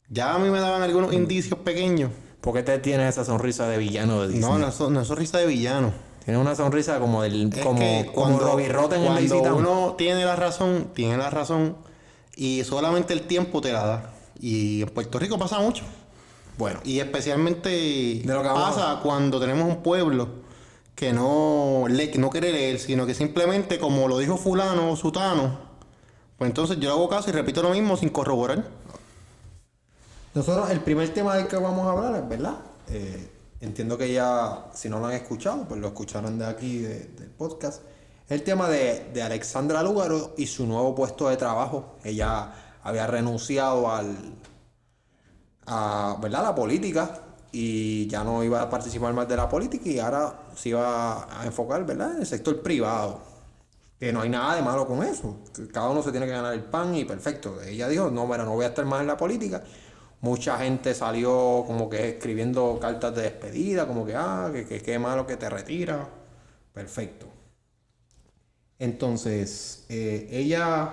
ya 0.08 0.32
a 0.34 0.38
mí 0.38 0.48
me 0.48 0.58
daban 0.58 0.80
algunos 0.82 1.12
indicios 1.12 1.60
pequeños. 1.60 2.10
¿Por 2.40 2.54
qué 2.54 2.62
te 2.62 2.78
tienes 2.78 3.10
esa 3.10 3.26
sonrisa 3.26 3.68
de 3.68 3.76
villano 3.76 4.22
de 4.22 4.28
Disney? 4.28 4.48
No, 4.50 4.56
no, 4.58 4.68
es- 4.68 4.80
no 4.80 5.00
es 5.02 5.06
sonrisa 5.06 5.36
de 5.36 5.46
villano. 5.46 5.92
Tienes 6.24 6.40
una 6.40 6.54
sonrisa 6.54 6.98
como 6.98 7.22
del 7.22 7.52
Es 7.52 7.62
como, 7.62 7.78
que 7.78 8.10
como 8.14 8.38
Robbie 8.38 8.70
Rotten 8.70 9.02
en 9.02 9.06
cuando 9.28 9.54
uno 9.56 9.94
tiene 9.98 10.24
la 10.24 10.34
razón, 10.34 10.88
tiene 10.94 11.18
la 11.18 11.28
razón 11.28 11.76
y 12.36 12.64
solamente 12.64 13.12
el 13.12 13.22
tiempo 13.26 13.60
te 13.60 13.72
la 13.72 13.84
da. 13.86 14.12
Y 14.40 14.80
en 14.80 14.88
Puerto 14.88 15.18
Rico 15.18 15.36
pasa 15.38 15.58
mucho. 15.60 15.84
Bueno, 16.56 16.80
Y 16.84 17.00
especialmente 17.00 18.22
lo 18.24 18.42
que 18.42 18.48
pasa 18.48 19.00
cuando 19.02 19.38
tenemos 19.38 19.68
un 19.68 19.82
pueblo 19.82 20.28
que 20.94 21.12
no, 21.12 21.84
le, 21.86 22.10
no 22.16 22.30
quiere 22.30 22.50
leer, 22.50 22.78
sino 22.78 23.04
que 23.04 23.12
simplemente, 23.12 23.78
como 23.78 24.08
lo 24.08 24.16
dijo 24.18 24.38
fulano 24.38 24.90
o 24.92 24.96
sutano, 24.96 25.65
pues 26.38 26.48
entonces 26.50 26.78
yo 26.80 26.90
hago 26.92 27.08
caso 27.08 27.30
y 27.30 27.32
repito 27.32 27.62
lo 27.62 27.70
mismo 27.70 27.96
sin 27.96 28.10
corroborar. 28.10 28.64
Nosotros, 30.34 30.70
el 30.70 30.80
primer 30.80 31.12
tema 31.14 31.34
del 31.36 31.46
que 31.48 31.56
vamos 31.56 31.86
a 31.86 31.92
hablar 31.92 32.22
es 32.22 32.28
verdad. 32.28 32.56
Eh, 32.88 33.30
entiendo 33.60 33.96
que 33.96 34.12
ya, 34.12 34.66
si 34.74 34.88
no 34.90 34.98
lo 34.98 35.06
han 35.06 35.14
escuchado, 35.14 35.64
pues 35.66 35.80
lo 35.80 35.86
escucharon 35.88 36.38
de 36.38 36.46
aquí, 36.46 36.78
de- 36.78 37.06
del 37.06 37.30
podcast. 37.30 37.82
El 38.28 38.42
tema 38.42 38.68
de, 38.68 39.10
de 39.14 39.22
Alexandra 39.22 39.82
Lúgaro 39.82 40.34
y 40.36 40.46
su 40.46 40.66
nuevo 40.66 40.94
puesto 40.94 41.28
de 41.28 41.36
trabajo. 41.36 41.96
Ella 42.04 42.52
había 42.82 43.06
renunciado 43.06 43.90
al, 43.90 44.14
a 45.66 46.18
¿verdad? 46.20 46.42
la 46.42 46.54
política 46.54 47.22
y 47.52 48.06
ya 48.08 48.22
no 48.24 48.44
iba 48.44 48.60
a 48.60 48.68
participar 48.68 49.14
más 49.14 49.26
de 49.28 49.36
la 49.36 49.48
política 49.48 49.88
y 49.88 49.98
ahora 49.98 50.34
se 50.54 50.70
iba 50.70 51.40
a 51.40 51.46
enfocar 51.46 51.86
¿verdad? 51.86 52.12
en 52.16 52.20
el 52.20 52.26
sector 52.26 52.60
privado. 52.62 53.20
Que 53.98 54.12
no 54.12 54.20
hay 54.20 54.28
nada 54.28 54.56
de 54.56 54.62
malo 54.62 54.86
con 54.86 55.02
eso. 55.02 55.38
que 55.54 55.68
Cada 55.68 55.88
uno 55.90 56.02
se 56.02 56.10
tiene 56.10 56.26
que 56.26 56.32
ganar 56.32 56.52
el 56.54 56.64
pan 56.64 56.94
y 56.94 57.04
perfecto. 57.04 57.62
Ella 57.62 57.88
dijo, 57.88 58.10
no, 58.10 58.26
mira, 58.26 58.44
no 58.44 58.54
voy 58.54 58.64
a 58.64 58.68
estar 58.68 58.84
más 58.84 59.00
en 59.00 59.06
la 59.08 59.16
política. 59.16 59.62
Mucha 60.20 60.58
gente 60.58 60.94
salió 60.94 61.64
como 61.66 61.88
que 61.90 62.10
escribiendo 62.10 62.78
cartas 62.80 63.14
de 63.14 63.22
despedida, 63.22 63.86
como 63.86 64.04
que, 64.06 64.14
ah, 64.16 64.50
que 64.52 64.66
que 64.66 64.82
qué 64.82 64.98
malo 64.98 65.26
que 65.26 65.36
te 65.36 65.48
retira. 65.50 66.08
Perfecto. 66.72 67.26
Entonces, 68.78 69.86
eh, 69.88 70.28
ella 70.30 70.92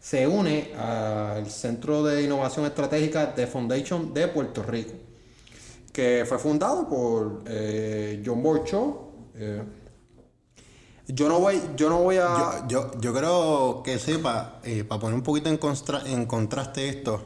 se 0.00 0.26
une 0.26 0.72
al 0.76 1.48
Centro 1.50 2.02
de 2.02 2.22
Innovación 2.22 2.66
Estratégica 2.66 3.26
de 3.26 3.46
Foundation 3.46 4.12
de 4.14 4.28
Puerto 4.28 4.62
Rico, 4.62 4.92
que 5.92 6.24
fue 6.26 6.38
fundado 6.38 6.88
por 6.88 7.42
eh, 7.46 8.22
John 8.24 8.42
Borcho. 8.42 9.10
Eh, 9.34 9.62
yo 11.08 11.28
no 11.28 11.38
voy, 11.40 11.60
yo 11.76 11.88
no 11.88 12.02
voy 12.02 12.16
a. 12.16 12.66
Yo, 12.68 12.90
yo, 12.92 13.00
yo 13.00 13.12
creo 13.14 13.82
que 13.84 13.98
sepa, 13.98 14.60
eh, 14.64 14.84
para 14.84 15.00
poner 15.00 15.14
un 15.16 15.22
poquito 15.22 15.48
en, 15.48 15.58
constra- 15.58 16.02
en 16.06 16.26
contraste 16.26 16.88
esto, 16.88 17.24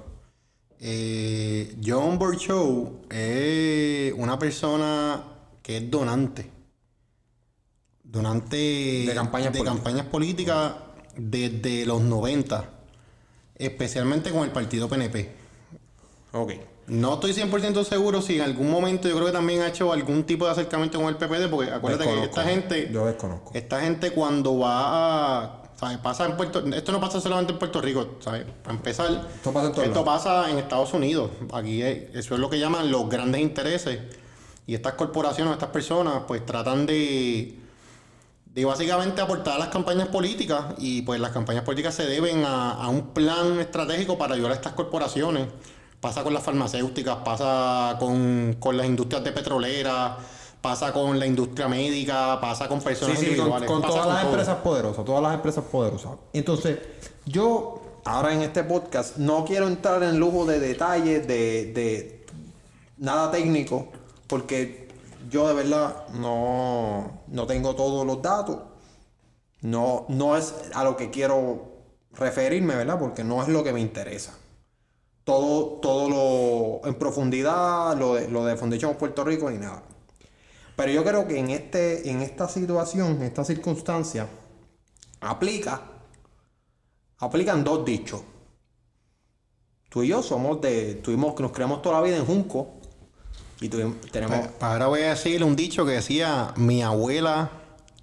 eh, 0.81 1.77
John 1.85 2.19
Borchow 2.19 3.03
es 3.11 4.13
una 4.17 4.39
persona 4.39 5.25
que 5.63 5.79
es 5.79 5.91
donante. 5.91 6.51
Donante 8.03 8.57
De 8.57 9.13
campañas 9.15 9.53
de 9.53 9.59
políticas. 9.59 9.75
campañas 9.75 10.07
políticas 10.07 10.73
desde 11.17 11.85
los 11.87 12.01
90, 12.03 12.69
especialmente 13.57 14.31
con 14.31 14.45
el 14.45 14.51
partido 14.51 14.89
PNP. 14.89 15.33
Ok. 16.33 16.53
No 16.87 17.15
estoy 17.15 17.33
100% 17.33 17.83
seguro 17.85 18.21
si 18.21 18.37
en 18.37 18.43
algún 18.43 18.71
momento 18.71 19.09
yo 19.09 19.15
creo 19.15 19.27
que 19.27 19.33
también 19.33 19.63
ha 19.63 19.69
hecho 19.69 19.93
algún 19.93 20.25
tipo 20.25 20.45
de 20.45 20.51
acercamiento 20.53 20.99
con 20.99 21.09
el 21.09 21.17
PPD, 21.17 21.49
porque 21.51 21.71
acuérdate 21.71 22.05
que 22.05 22.23
esta 22.25 22.45
gente, 22.45 22.91
Yo 22.93 23.07
desconozco. 23.07 23.51
esta 23.55 23.81
gente 23.81 24.11
cuando 24.11 24.59
va 24.59 25.45
a, 25.45 25.63
¿sabes? 25.77 25.97
Pasa 25.99 26.27
en 26.27 26.37
Puerto, 26.37 26.63
esto 26.75 26.93
no 26.93 27.01
pasa 27.01 27.21
solamente 27.23 27.55
en 27.55 27.59
Puerto 27.59 27.81
Rico, 27.81 28.17
¿sabes? 28.21 28.45
Para 28.63 28.77
empezar, 28.77 29.07
Esto 29.35 29.51
pasa 29.53 29.67
en 29.67 29.73
esto 29.73 29.83
lados. 29.91 30.05
pasa 30.05 30.51
en 30.51 30.59
Estados 30.59 30.93
Unidos. 30.93 31.31
Aquí 31.55 31.81
es- 31.83 32.15
eso 32.15 32.35
es 32.35 32.41
lo 32.41 32.51
que 32.51 32.59
llaman 32.59 32.91
los 32.91 33.09
grandes 33.09 33.41
intereses. 33.41 34.01
Y 34.67 34.75
estas 34.75 34.93
corporaciones, 34.95 35.55
estas 35.55 35.71
personas, 35.71 36.23
pues 36.27 36.45
tratan 36.45 36.85
de, 36.87 37.59
de 38.47 38.65
básicamente 38.67 39.21
aportar 39.23 39.57
a 39.57 39.59
las 39.59 39.69
campañas 39.69 40.09
políticas. 40.09 40.75
Y 40.79 41.01
pues 41.03 41.19
las 41.19 41.33
campañas 41.33 41.65
políticas 41.65 41.95
se 41.95 42.07
deben 42.07 42.45
a, 42.45 42.73
a 42.73 42.89
un 42.89 43.15
plan 43.15 43.59
estratégico 43.59 44.17
para 44.19 44.35
ayudar 44.35 44.53
a 44.53 44.55
estas 44.55 44.73
corporaciones. 44.75 45.49
Pasa 46.05 46.23
con 46.23 46.35
las 46.35 46.43
farmacéuticas, 46.43 47.17
pasa 47.25 47.97
con, 47.99 48.57
con 48.61 48.77
las 48.77 48.85
industrias 48.85 49.25
de 49.25 49.33
petroleras, 49.33 50.13
pasa 50.61 50.93
con 50.93 51.19
la 51.19 51.25
industria 51.27 51.67
médica, 51.67 52.39
pasa 52.43 52.69
con 52.69 52.79
Sí, 52.81 52.85
personas 52.89 53.19
sí, 53.19 53.25
con, 53.25 53.33
individuales. 53.33 53.71
con 53.71 53.81
todas 53.81 54.01
con 54.05 54.09
las 54.13 54.21
todo. 54.21 54.31
empresas 54.33 54.57
poderosas, 54.59 55.05
todas 55.07 55.23
las 55.23 55.33
empresas 55.35 55.65
poderosas. 55.65 56.13
Entonces, 56.35 56.79
yo 57.25 57.81
ahora 58.05 58.35
en 58.35 58.43
este 58.43 58.65
podcast 58.65 59.17
no 59.17 59.47
quiero 59.47 59.67
entrar 59.67 60.03
en 60.03 60.19
lujo 60.21 60.45
de 60.45 60.61
detalles, 60.61 61.27
de, 61.27 61.73
de 61.73 62.27
nada 62.99 63.31
técnico, 63.31 63.89
porque 64.27 64.89
yo 65.31 65.49
de 65.49 65.55
verdad 65.55 66.07
no, 66.13 67.23
no 67.29 67.47
tengo 67.47 67.75
todos 67.77 68.07
los 68.07 68.21
datos. 68.21 68.59
No, 69.63 70.05
no 70.11 70.37
es 70.37 70.55
a 70.75 70.85
lo 70.85 70.99
que 70.99 71.11
quiero 71.11 71.73
referirme, 72.13 72.75
¿verdad? 72.77 72.99
Porque 72.99 73.25
no 73.25 73.43
es 73.43 73.49
lo 73.49 73.65
que 73.65 73.73
me 73.73 73.81
interesa. 73.81 74.35
Todo, 75.25 75.81
todo 75.81 76.09
lo 76.11 76.89
en 76.89 76.95
profundidad, 76.95 77.97
lo 77.97 78.15
de, 78.15 78.29
lo 78.29 78.45
de 78.45 78.57
Foundation 78.57 78.95
Puerto 78.97 79.25
Rico 79.25 79.51
ni 79.51 79.59
nada. 79.59 79.83
Pero 80.77 80.93
yo 80.93 81.05
creo 81.05 81.27
que 81.27 81.39
en, 81.39 81.51
este, 81.51 82.11
en 82.11 82.21
esta 82.21 82.49
situación, 82.49 83.17
en 83.17 83.23
esta 83.23 83.45
circunstancia, 83.45 84.29
aplica, 85.21 85.83
aplican 87.19 87.65
dos 87.65 87.85
dichos. 87.85 88.23
Tú 89.89 90.03
y 90.03 90.09
yo 90.09 90.23
somos 90.23 90.61
de, 90.61 90.97
tuvimos, 90.97 91.39
nos 91.39 91.53
creamos 91.53 91.81
toda 91.81 92.01
la 92.01 92.03
vida 92.05 92.17
en 92.17 92.27
Junco 92.27 92.81
y 93.61 93.69
tuvimos, 93.69 94.01
tenemos, 94.11 94.41
ahora 94.61 94.89
voy 94.89 95.03
a 95.03 95.11
decir 95.11 95.45
un 95.45 95.55
dicho 95.55 95.87
que 95.87 95.93
decía 95.93 96.53
mi 96.57 96.83
abuela 96.83 97.51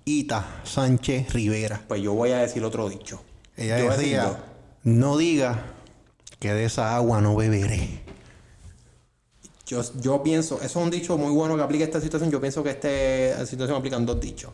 Ita 0.06 0.62
Sánchez 0.63 1.34
Rivera. 1.34 1.84
pues 1.88 2.01
yo 2.01 2.13
voy 2.13 2.32
a 2.32 2.38
decir 2.38 2.63
otro 2.63 2.88
dicho. 2.88 3.22
Ella 3.58 3.80
Yo 3.80 3.92
decía, 3.92 4.44
no 4.84 5.18
diga 5.18 5.66
que 6.42 6.52
de 6.52 6.66
esa 6.66 6.96
agua 6.96 7.22
no 7.22 7.36
beberé. 7.36 8.02
Yo, 9.68 9.84
yo 10.02 10.24
pienso, 10.24 10.56
eso 10.56 10.66
es 10.66 10.76
un 10.76 10.90
dicho 10.90 11.16
muy 11.16 11.32
bueno 11.32 11.56
que 11.56 11.62
aplica 11.62 11.84
esta 11.84 12.02
situación. 12.02 12.32
Yo 12.32 12.42
pienso 12.42 12.64
que 12.64 12.72
esta 12.72 13.46
situación 13.46 13.78
aplican 13.78 14.08
dos 14.08 14.20
dichos. 14.20 14.52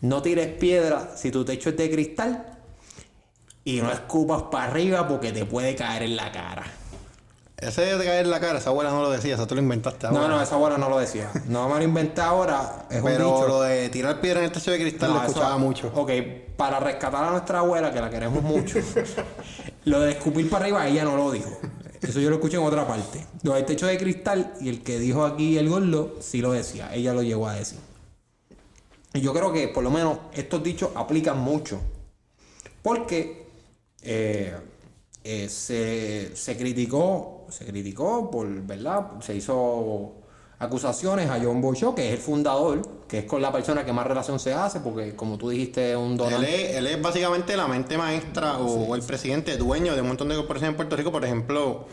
No 0.00 0.20
tires 0.20 0.48
piedra 0.58 1.12
si 1.16 1.30
tu 1.30 1.44
techo 1.44 1.70
es 1.70 1.76
de 1.76 1.88
cristal 1.88 2.58
y 3.64 3.80
no 3.80 3.92
escupas 3.92 4.42
para 4.50 4.64
arriba 4.64 5.06
porque 5.06 5.30
te 5.30 5.44
puede 5.44 5.76
caer 5.76 6.02
en 6.02 6.16
la 6.16 6.32
cara. 6.32 6.64
Ese 7.62 7.96
de 7.96 8.04
caer 8.04 8.24
en 8.24 8.30
la 8.30 8.40
cara, 8.40 8.58
esa 8.58 8.70
abuela 8.70 8.90
no 8.90 9.02
lo 9.02 9.10
decía, 9.10 9.34
eso 9.34 9.46
tú 9.46 9.54
lo 9.54 9.60
inventaste 9.62 10.06
ahora. 10.08 10.20
No, 10.20 10.28
no, 10.28 10.42
esa 10.42 10.56
abuela 10.56 10.76
no 10.78 10.88
lo 10.88 10.98
decía. 10.98 11.30
No 11.46 11.68
me 11.68 11.76
lo 11.76 11.82
inventé 11.84 12.20
ahora. 12.20 12.86
Es 12.90 12.98
un 12.98 13.04
Pero 13.04 13.24
dicho. 13.34 13.46
lo 13.48 13.62
de 13.62 13.88
tirar 13.88 14.20
piedra 14.20 14.40
en 14.40 14.46
el 14.46 14.52
techo 14.52 14.72
de 14.72 14.80
cristal 14.80 15.10
No, 15.10 15.14
lo 15.16 15.20
eso- 15.22 15.28
escuchaba 15.30 15.58
mucho. 15.58 15.92
Ok, 15.94 16.10
para 16.56 16.80
rescatar 16.80 17.24
a 17.24 17.30
nuestra 17.30 17.60
abuela, 17.60 17.92
que 17.92 18.00
la 18.00 18.10
queremos 18.10 18.42
mucho, 18.42 18.78
lo 19.84 20.00
de 20.00 20.10
escupir 20.12 20.50
para 20.50 20.64
arriba, 20.64 20.86
ella 20.88 21.04
no 21.04 21.16
lo 21.16 21.30
dijo. 21.30 21.50
Eso 22.00 22.18
yo 22.18 22.30
lo 22.30 22.36
escuché 22.36 22.56
en 22.56 22.64
otra 22.64 22.84
parte. 22.86 23.24
Lo 23.44 23.52
del 23.54 23.64
techo 23.64 23.86
de 23.86 23.96
cristal, 23.96 24.54
y 24.60 24.68
el 24.68 24.82
que 24.82 24.98
dijo 24.98 25.24
aquí 25.24 25.56
el 25.56 25.68
gordo, 25.68 26.16
sí 26.20 26.40
lo 26.40 26.50
decía. 26.50 26.92
Ella 26.92 27.12
lo 27.14 27.22
llegó 27.22 27.46
a 27.46 27.54
decir. 27.54 27.78
Y 29.14 29.20
yo 29.20 29.32
creo 29.32 29.52
que 29.52 29.68
por 29.68 29.84
lo 29.84 29.90
menos 29.90 30.18
estos 30.32 30.64
dichos 30.64 30.90
aplican 30.96 31.38
mucho. 31.38 31.80
Porque 32.82 33.46
eh, 34.02 34.56
eh, 35.22 35.48
se, 35.48 36.34
se 36.34 36.56
criticó, 36.56 37.31
se 37.52 37.64
criticó 37.66 38.30
por, 38.30 38.48
¿verdad? 38.62 39.20
Se 39.20 39.34
hizo 39.34 40.12
acusaciones 40.62 41.28
a 41.28 41.40
John 41.42 41.60
Boycho, 41.60 41.94
que 41.94 42.08
es 42.08 42.14
el 42.14 42.18
fundador, 42.20 42.82
que 43.08 43.18
es 43.20 43.24
con 43.24 43.42
la 43.42 43.50
persona 43.50 43.84
que 43.84 43.92
más 43.92 44.06
relación 44.06 44.38
se 44.38 44.54
hace, 44.54 44.78
porque 44.80 45.16
como 45.16 45.36
tú 45.36 45.50
dijiste, 45.50 45.90
es 45.90 45.96
un 45.96 46.12
Él 46.12 46.16
donante. 46.18 46.70
es, 46.70 46.76
él 46.76 46.86
es 46.86 47.02
básicamente 47.02 47.56
la 47.56 47.66
mente 47.66 47.98
maestra 47.98 48.58
o 48.58 48.94
el 48.94 49.02
presidente, 49.02 49.56
dueño 49.56 49.94
de 49.94 50.02
un 50.02 50.08
montón 50.08 50.28
de 50.28 50.36
corporaciones 50.36 50.72
en 50.72 50.76
Puerto 50.76 50.96
Rico. 50.96 51.10
Por 51.10 51.24
ejemplo, 51.24 51.86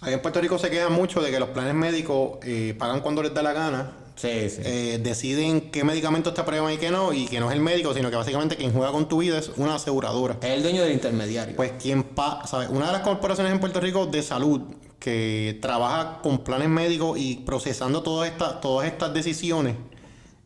aquí 0.00 0.14
en 0.14 0.22
Puerto 0.22 0.40
Rico 0.40 0.58
se 0.58 0.70
quejan 0.70 0.92
mucho 0.92 1.20
de 1.20 1.30
que 1.30 1.38
los 1.38 1.50
planes 1.50 1.74
médicos 1.74 2.38
eh, 2.42 2.74
pagan 2.78 3.00
cuando 3.00 3.22
les 3.22 3.34
da 3.34 3.42
la 3.42 3.52
gana. 3.52 3.92
Sí, 4.16 4.48
sí. 4.48 4.62
eh, 4.64 4.98
deciden 5.02 5.70
qué 5.70 5.84
medicamentos 5.84 6.32
te 6.32 6.40
aprueban 6.40 6.72
y 6.72 6.78
qué 6.78 6.90
no, 6.90 7.12
y 7.12 7.26
que 7.26 7.38
no 7.38 7.50
es 7.50 7.54
el 7.54 7.60
médico, 7.60 7.92
sino 7.92 8.08
que 8.08 8.16
básicamente 8.16 8.56
quien 8.56 8.72
juega 8.72 8.90
con 8.92 9.08
tu 9.08 9.18
vida 9.18 9.38
es 9.38 9.50
una 9.58 9.74
aseguradora. 9.74 10.38
es 10.40 10.48
el 10.52 10.62
dueño 10.62 10.80
del 10.84 10.92
intermediario. 10.92 11.54
Pues 11.54 11.72
quien 11.78 12.02
pa 12.02 12.46
¿sabes? 12.46 12.70
Una 12.70 12.86
de 12.86 12.92
las 12.92 13.02
corporaciones 13.02 13.52
en 13.52 13.60
Puerto 13.60 13.78
Rico 13.78 14.06
de 14.06 14.22
salud 14.22 14.62
que 14.98 15.58
trabaja 15.60 16.20
con 16.22 16.38
planes 16.38 16.68
médicos 16.68 17.18
y 17.18 17.36
procesando 17.36 18.02
todas 18.02 18.30
estas, 18.30 18.60
todas 18.60 18.86
estas 18.86 19.12
decisiones 19.14 19.76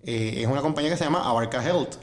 eh, 0.05 0.35
es 0.39 0.47
una 0.47 0.61
compañía 0.63 0.91
que 0.91 0.97
se 0.97 1.05
llama 1.05 1.23
Abarca 1.29 1.63
Health. 1.63 1.95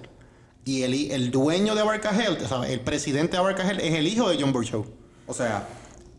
Y 0.66 0.84
el, 0.84 1.12
el 1.12 1.32
dueño 1.32 1.76
de 1.76 1.82
Abarca 1.82 2.12
Health, 2.12 2.42
¿sabes? 2.48 2.72
el 2.72 2.82
presidente 2.82 3.34
de 3.34 3.38
Abarca 3.38 3.64
Health 3.64 3.82
es 3.82 3.94
el 3.94 4.08
hijo 4.08 4.30
de 4.30 4.38
John 4.40 4.52
Burchow. 4.52 4.86
o 5.26 5.34
sea, 5.34 5.68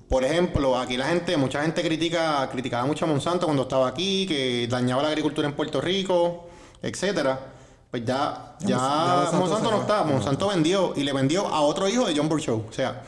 Por 0.08 0.24
ejemplo, 0.24 0.78
aquí 0.78 0.96
la 0.96 1.06
gente, 1.08 1.36
mucha 1.36 1.60
gente 1.62 1.82
critica, 1.82 2.48
criticaba 2.50 2.86
mucho 2.86 3.04
a 3.04 3.08
Monsanto 3.08 3.46
cuando 3.46 3.64
estaba 3.64 3.86
aquí, 3.88 4.26
que 4.26 4.66
dañaba 4.68 5.02
la 5.02 5.08
agricultura 5.08 5.46
en 5.48 5.54
Puerto 5.54 5.80
Rico, 5.80 6.48
etcétera. 6.82 7.38
Pues 7.90 8.04
ya, 8.04 8.56
ya, 8.60 8.68
ya 8.68 9.38
Monsanto 9.38 9.70
no 9.70 9.80
está, 9.82 10.04
Monsanto 10.04 10.48
vendió 10.48 10.92
y 10.96 11.02
le 11.04 11.12
vendió 11.12 11.46
a 11.46 11.60
otro 11.60 11.88
hijo 11.88 12.06
de 12.06 12.14
John 12.16 12.28
Burchow. 12.28 12.64
O 12.68 12.72
sea, 12.72 13.02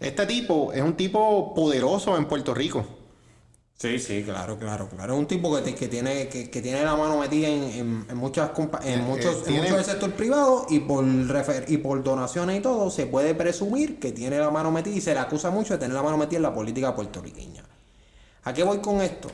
este 0.00 0.26
tipo 0.26 0.72
es 0.72 0.82
un 0.82 0.96
tipo 0.96 1.54
poderoso 1.54 2.16
en 2.16 2.26
Puerto 2.26 2.54
Rico. 2.54 2.84
Sí, 3.76 3.98
sí, 3.98 4.22
claro, 4.22 4.56
claro, 4.58 4.88
claro. 4.88 5.14
Es 5.14 5.18
un 5.18 5.26
tipo 5.26 5.54
que, 5.54 5.62
te- 5.62 5.74
que 5.74 5.88
tiene, 5.88 6.28
que, 6.28 6.48
que 6.48 6.62
tiene 6.62 6.82
la 6.84 6.94
mano 6.96 7.18
metida 7.18 7.48
en, 7.48 7.62
en, 7.64 8.06
en 8.08 8.16
muchas 8.16 8.50
en 8.84 9.02
muchos, 9.04 9.34
en 9.34 9.40
Eh, 9.40 9.44
tiene- 9.46 9.60
mucho 9.62 9.76
del 9.76 9.84
sector 9.84 10.12
privado 10.14 10.66
y 10.70 10.78
por 10.80 11.04
refer- 11.04 11.64
y 11.68 11.78
por 11.78 12.02
donaciones 12.02 12.58
y 12.58 12.62
todo, 12.62 12.90
se 12.90 13.06
puede 13.06 13.34
presumir 13.34 13.98
que 13.98 14.12
tiene 14.12 14.38
la 14.38 14.50
mano 14.50 14.70
metida 14.70 14.94
y 14.94 15.00
se 15.00 15.12
le 15.12 15.20
acusa 15.20 15.50
mucho 15.50 15.74
de 15.74 15.78
tener 15.80 15.94
la 15.94 16.02
mano 16.02 16.16
metida 16.16 16.36
en 16.38 16.42
la 16.44 16.54
política 16.54 16.94
puertorriqueña. 16.94 17.64
¿A 18.44 18.52
qué 18.54 18.62
voy 18.62 18.78
con 18.78 19.00
esto? 19.02 19.28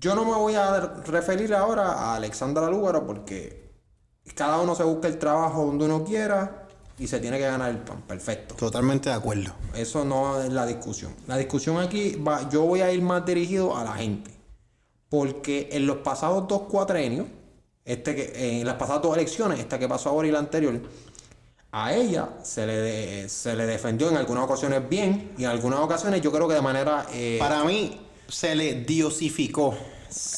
Yo 0.00 0.14
no 0.14 0.24
me 0.24 0.32
voy 0.34 0.54
a 0.54 0.80
referir 1.06 1.54
ahora 1.54 1.92
a 1.92 2.16
Alexandra 2.16 2.68
Lúgaro 2.70 3.06
porque 3.06 3.70
cada 4.34 4.58
uno 4.60 4.74
se 4.74 4.82
busca 4.84 5.06
el 5.08 5.18
trabajo 5.18 5.64
donde 5.66 5.84
uno 5.84 6.04
quiera 6.04 6.65
y 6.98 7.06
se 7.06 7.20
tiene 7.20 7.38
que 7.38 7.44
ganar 7.44 7.70
el 7.70 7.78
pan. 7.78 8.02
Perfecto. 8.06 8.54
Totalmente 8.54 9.08
de 9.10 9.14
acuerdo. 9.14 9.52
Eso 9.74 10.04
no 10.04 10.40
es 10.42 10.50
la 10.52 10.64
discusión. 10.66 11.14
La 11.26 11.36
discusión 11.36 11.78
aquí 11.78 12.16
va, 12.16 12.48
yo 12.48 12.62
voy 12.62 12.80
a 12.80 12.92
ir 12.92 13.02
más 13.02 13.24
dirigido 13.26 13.76
a 13.76 13.84
la 13.84 13.92
gente. 13.92 14.30
Porque 15.08 15.68
en 15.72 15.86
los 15.86 15.98
pasados 15.98 16.48
dos 16.48 16.62
cuatrenios, 16.62 17.26
este 17.84 18.14
que, 18.14 18.60
en 18.60 18.66
las 18.66 18.74
pasadas 18.76 19.02
dos 19.02 19.16
elecciones, 19.16 19.60
esta 19.60 19.78
que 19.78 19.88
pasó 19.88 20.08
ahora 20.10 20.26
y 20.26 20.30
la 20.32 20.40
anterior, 20.40 20.80
a 21.70 21.92
ella 21.94 22.30
se 22.42 22.66
le, 22.66 22.76
de- 22.76 23.28
se 23.28 23.54
le 23.54 23.66
defendió 23.66 24.08
en 24.08 24.16
algunas 24.16 24.44
ocasiones 24.44 24.88
bien 24.88 25.32
y 25.38 25.44
en 25.44 25.50
algunas 25.50 25.80
ocasiones 25.80 26.22
yo 26.22 26.32
creo 26.32 26.48
que 26.48 26.54
de 26.54 26.62
manera... 26.62 27.06
eh, 27.12 27.36
Para 27.38 27.62
mí 27.64 28.00
se 28.28 28.54
le 28.56 28.82
diosificó. 28.82 29.76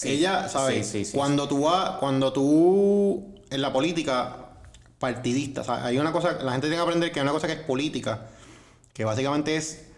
Ella, 0.03 0.49
¿sabes? 0.49 0.87
sí, 0.89 1.05
sí, 1.05 1.13
sí. 1.13 1.17
cuando 1.17 1.47
tú 1.47 1.63
vas, 1.63 1.99
cuando 1.99 2.33
tú 2.33 3.35
en 3.49 3.63
la 3.63 3.73
política 3.73 4.48
partidista, 4.99 5.65
¿sabes? 5.65 5.85
hay 5.85 5.99
una 5.99 6.13
cosa, 6.13 6.33
la 6.43 6.53
gente 6.53 6.67
tiene 6.67 6.77
que 6.77 6.83
aprender 6.83 7.13
que 7.13 7.21
hay 7.21 7.25
una 7.25 7.33
cosa 7.33 7.47
que 7.47 7.55
es 7.55 7.61
política, 7.61 8.27
que 8.93 9.05
básicamente 9.05 9.57
es 9.57 9.89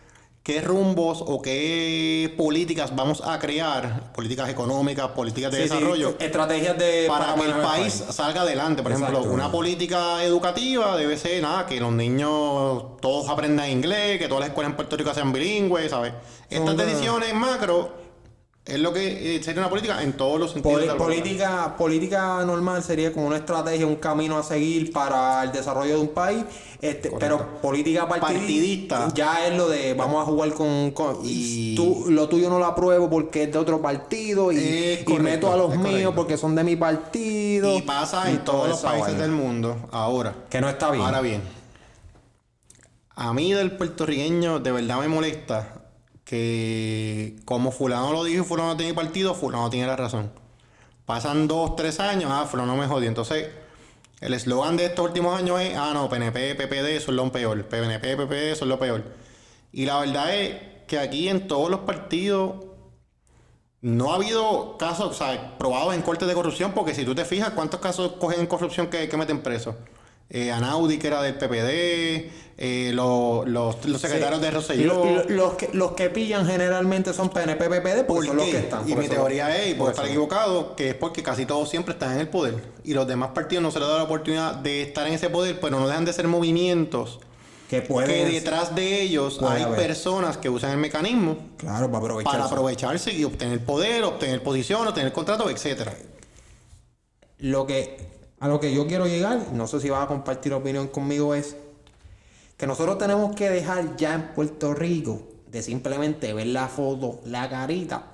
qué 0.42 0.60
rumbos 0.62 1.22
o 1.26 1.42
qué 1.42 2.32
políticas 2.36 2.94
vamos 2.96 3.22
a 3.24 3.38
crear, 3.38 4.12
políticas 4.12 4.48
económicas, 4.48 5.08
políticas 5.08 5.52
de 5.52 5.62
Sí, 5.62 5.68
sí, 5.68 5.74
desarrollo, 5.74 6.16
estrategias 6.18 6.78
de 6.78 7.06
para 7.08 7.34
que 7.34 7.44
el 7.44 7.52
país 7.62 7.92
salga 8.10 8.42
adelante. 8.42 8.82
Por 8.82 8.92
ejemplo, 8.92 9.22
una 9.22 9.50
política 9.50 10.24
educativa 10.24 10.96
debe 10.96 11.16
ser 11.16 11.42
nada, 11.42 11.66
que 11.66 11.78
los 11.80 11.92
niños 11.92 12.98
todos 13.00 13.28
aprendan 13.28 13.70
inglés, 13.70 14.18
que 14.18 14.28
todas 14.28 14.40
las 14.40 14.48
escuelas 14.50 14.70
en 14.70 14.76
Puerto 14.76 14.96
Rico 14.96 15.14
sean 15.14 15.32
bilingües, 15.32 15.90
¿sabes? 15.90 16.12
Estas 16.48 16.76
decisiones 16.76 17.34
macro 17.34 18.09
es 18.66 18.78
lo 18.78 18.92
que 18.92 19.36
eh, 19.36 19.42
sería 19.42 19.62
una 19.62 19.70
política 19.70 20.02
en 20.02 20.12
todos 20.12 20.38
los 20.38 20.52
sentidos. 20.52 20.74
Poli- 20.74 20.82
de 20.86 20.92
la 20.92 20.98
palabra. 20.98 21.16
política, 21.22 21.76
política 21.76 22.44
normal 22.44 22.82
sería 22.84 23.12
como 23.12 23.26
una 23.26 23.38
estrategia, 23.38 23.86
un 23.86 23.96
camino 23.96 24.38
a 24.38 24.42
seguir 24.44 24.92
para 24.92 25.42
el 25.42 25.50
desarrollo 25.50 25.94
de 25.96 26.00
un 26.00 26.08
país, 26.08 26.44
este, 26.80 27.10
pero 27.18 27.58
política 27.60 28.06
partidista, 28.06 28.98
Partidista. 29.00 29.14
ya 29.14 29.46
es 29.46 29.56
lo 29.56 29.68
de 29.68 29.94
vamos 29.94 30.22
a 30.22 30.26
jugar 30.26 30.52
con, 30.52 30.90
con- 30.92 31.18
Y- 31.24 31.74
tú, 31.74 32.04
lo 32.10 32.28
tuyo 32.28 32.48
no 32.48 32.58
lo 32.58 32.66
apruebo 32.66 33.10
porque 33.10 33.44
es 33.44 33.52
de 33.52 33.58
otro 33.58 33.80
partido 33.82 34.52
y, 34.52 34.58
Es 34.58 35.00
y 35.00 35.04
correcto, 35.04 35.22
meto 35.22 35.52
a 35.52 35.56
los 35.56 35.70
míos 35.70 35.82
correcto. 35.84 36.14
porque 36.14 36.36
son 36.36 36.54
de 36.54 36.62
mi 36.62 36.76
partido 36.76 37.76
Y 37.76 37.82
pasa 37.82 38.30
y 38.30 38.34
en 38.34 38.44
todos 38.44 38.68
los 38.68 38.80
países 38.80 39.04
vaina. 39.08 39.22
del 39.22 39.32
mundo. 39.32 39.76
Ahora. 39.90 40.34
que 40.48 40.60
no 40.60 40.68
está 40.68 40.90
bien. 40.90 41.04
Ahora 41.04 41.20
bien, 41.22 41.42
a 43.16 43.32
mí 43.32 43.52
del 43.52 43.72
puertorriqueño 43.72 44.60
de 44.60 44.70
verdad 44.72 45.00
me 45.00 45.08
molesta 45.08 45.74
que 46.30 47.34
como 47.44 47.72
fulano 47.72 48.12
lo 48.12 48.22
dijo 48.22 48.44
fulano 48.44 48.76
tiene 48.76 48.94
partido, 48.94 49.34
fulano 49.34 49.68
tiene 49.68 49.88
la 49.88 49.96
razón. 49.96 50.30
Pasan 51.04 51.48
dos, 51.48 51.74
tres 51.74 51.98
años, 51.98 52.30
ah, 52.32 52.46
fulano 52.48 52.76
me 52.76 52.86
jodió. 52.86 53.08
Entonces, 53.08 53.48
el 54.20 54.34
eslogan 54.34 54.76
de 54.76 54.84
estos 54.84 55.06
últimos 55.06 55.36
años 55.36 55.60
es, 55.60 55.76
ah, 55.76 55.90
no, 55.92 56.08
PNP, 56.08 56.54
PPD 56.54 57.00
son 57.00 57.16
lo 57.16 57.32
peor. 57.32 57.64
PNP, 57.64 58.16
PPD 58.16 58.54
son 58.54 58.68
lo 58.68 58.78
peor. 58.78 59.02
Y 59.72 59.86
la 59.86 59.98
verdad 59.98 60.32
es 60.36 60.54
que 60.86 61.00
aquí 61.00 61.28
en 61.28 61.48
todos 61.48 61.68
los 61.68 61.80
partidos 61.80 62.64
no 63.80 64.12
ha 64.12 64.14
habido 64.14 64.78
casos, 64.78 65.20
probados 65.58 65.94
en 65.94 66.02
cortes 66.02 66.28
de 66.28 66.34
corrupción, 66.34 66.70
porque 66.74 66.94
si 66.94 67.04
tú 67.04 67.12
te 67.12 67.24
fijas, 67.24 67.50
¿cuántos 67.50 67.80
casos 67.80 68.12
cogen 68.20 68.38
en 68.38 68.46
corrupción 68.46 68.86
que, 68.86 69.08
que 69.08 69.16
meten 69.16 69.42
preso? 69.42 69.74
Eh, 70.30 70.52
Anaudi, 70.52 70.98
que 70.98 71.08
era 71.08 71.22
del 71.22 71.34
PPD, 71.34 72.30
eh, 72.62 72.92
los, 72.94 73.48
los, 73.48 73.84
los 73.86 74.00
secretarios 74.00 74.38
Sí. 74.38 74.44
de 74.44 74.50
Rosselló. 74.52 74.86
Lo- 74.94 75.04
lo- 75.04 75.24
los, 75.28 75.54
que, 75.54 75.70
los 75.72 75.92
que 75.92 76.08
pillan 76.10 76.46
generalmente 76.46 77.12
son 77.12 77.30
PNP, 77.30 77.68
PPD, 77.68 78.04
porque 78.04 78.06
¿Por 78.06 78.26
son 78.26 78.36
los 78.36 78.46
qué? 78.46 78.52
que 78.52 78.58
están. 78.58 78.88
Y 78.88 78.92
por 78.92 79.02
mi 79.02 79.08
teoría 79.08 79.56
es, 79.56 79.66
y 79.68 79.70
por 79.70 79.78
puedo 79.78 79.90
estar 79.90 80.04
eso. 80.04 80.12
equivocado, 80.12 80.76
que 80.76 80.90
es 80.90 80.94
porque 80.94 81.22
casi 81.22 81.46
todos 81.46 81.68
siempre 81.68 81.94
están 81.94 82.12
en 82.12 82.20
el 82.20 82.28
poder. 82.28 82.54
Y 82.84 82.94
los 82.94 83.06
demás 83.08 83.30
partidos 83.34 83.62
no 83.62 83.70
se 83.72 83.80
les 83.80 83.88
da 83.88 83.96
la 83.96 84.02
oportunidad 84.04 84.54
de 84.54 84.82
estar 84.82 85.06
en 85.06 85.14
ese 85.14 85.30
poder, 85.30 85.58
pero 85.58 85.80
no 85.80 85.88
dejan 85.88 86.04
de 86.04 86.12
ser 86.12 86.28
movimientos 86.28 87.18
Que 87.68 87.80
pueden. 87.82 88.10
que 88.10 88.26
detrás 88.32 88.74
de 88.76 89.00
ellos 89.02 89.40
hay 89.42 89.62
haber. 89.62 89.76
personas 89.80 90.36
que 90.36 90.48
usan 90.50 90.70
el 90.72 90.76
mecanismo 90.78 91.38
Claro, 91.56 91.86
para 91.90 91.98
aprovechar. 92.04 92.32
para 92.32 92.44
aprovecharse 92.44 93.12
y 93.12 93.24
obtener 93.24 93.64
poder, 93.64 94.04
obtener 94.04 94.42
posición, 94.44 94.86
obtener 94.86 95.12
contratos, 95.12 95.50
etcétera. 95.50 95.94
Lo 97.38 97.66
que, 97.66 97.96
a 98.40 98.48
lo 98.48 98.58
que 98.58 98.74
yo 98.74 98.86
quiero 98.86 99.06
llegar, 99.06 99.52
no 99.52 99.66
sé 99.66 99.80
si 99.80 99.90
vas 99.90 100.02
a 100.02 100.06
compartir 100.06 100.54
opinión 100.54 100.88
conmigo, 100.88 101.34
es 101.34 101.56
que 102.56 102.66
nosotros 102.66 102.96
tenemos 102.98 103.36
que 103.36 103.50
dejar 103.50 103.96
ya 103.96 104.14
en 104.14 104.28
Puerto 104.28 104.74
Rico 104.74 105.22
de 105.46 105.62
simplemente 105.62 106.32
ver 106.32 106.46
la 106.46 106.68
foto, 106.68 107.20
la 107.26 107.48
carita 107.50 108.04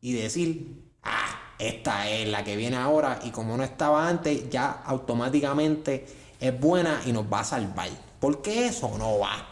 y 0.00 0.12
decir, 0.12 0.90
ah, 1.04 1.54
esta 1.58 2.08
es 2.10 2.28
la 2.28 2.42
que 2.42 2.56
viene 2.56 2.76
ahora 2.76 3.20
y 3.22 3.30
como 3.30 3.56
no 3.56 3.62
estaba 3.62 4.08
antes, 4.08 4.50
ya 4.50 4.82
automáticamente 4.84 6.06
es 6.40 6.60
buena 6.60 7.00
y 7.06 7.12
nos 7.12 7.32
va 7.32 7.40
a 7.40 7.44
salvar. 7.44 7.88
Porque 8.18 8.66
eso 8.66 8.90
no 8.98 9.20
va. 9.20 9.46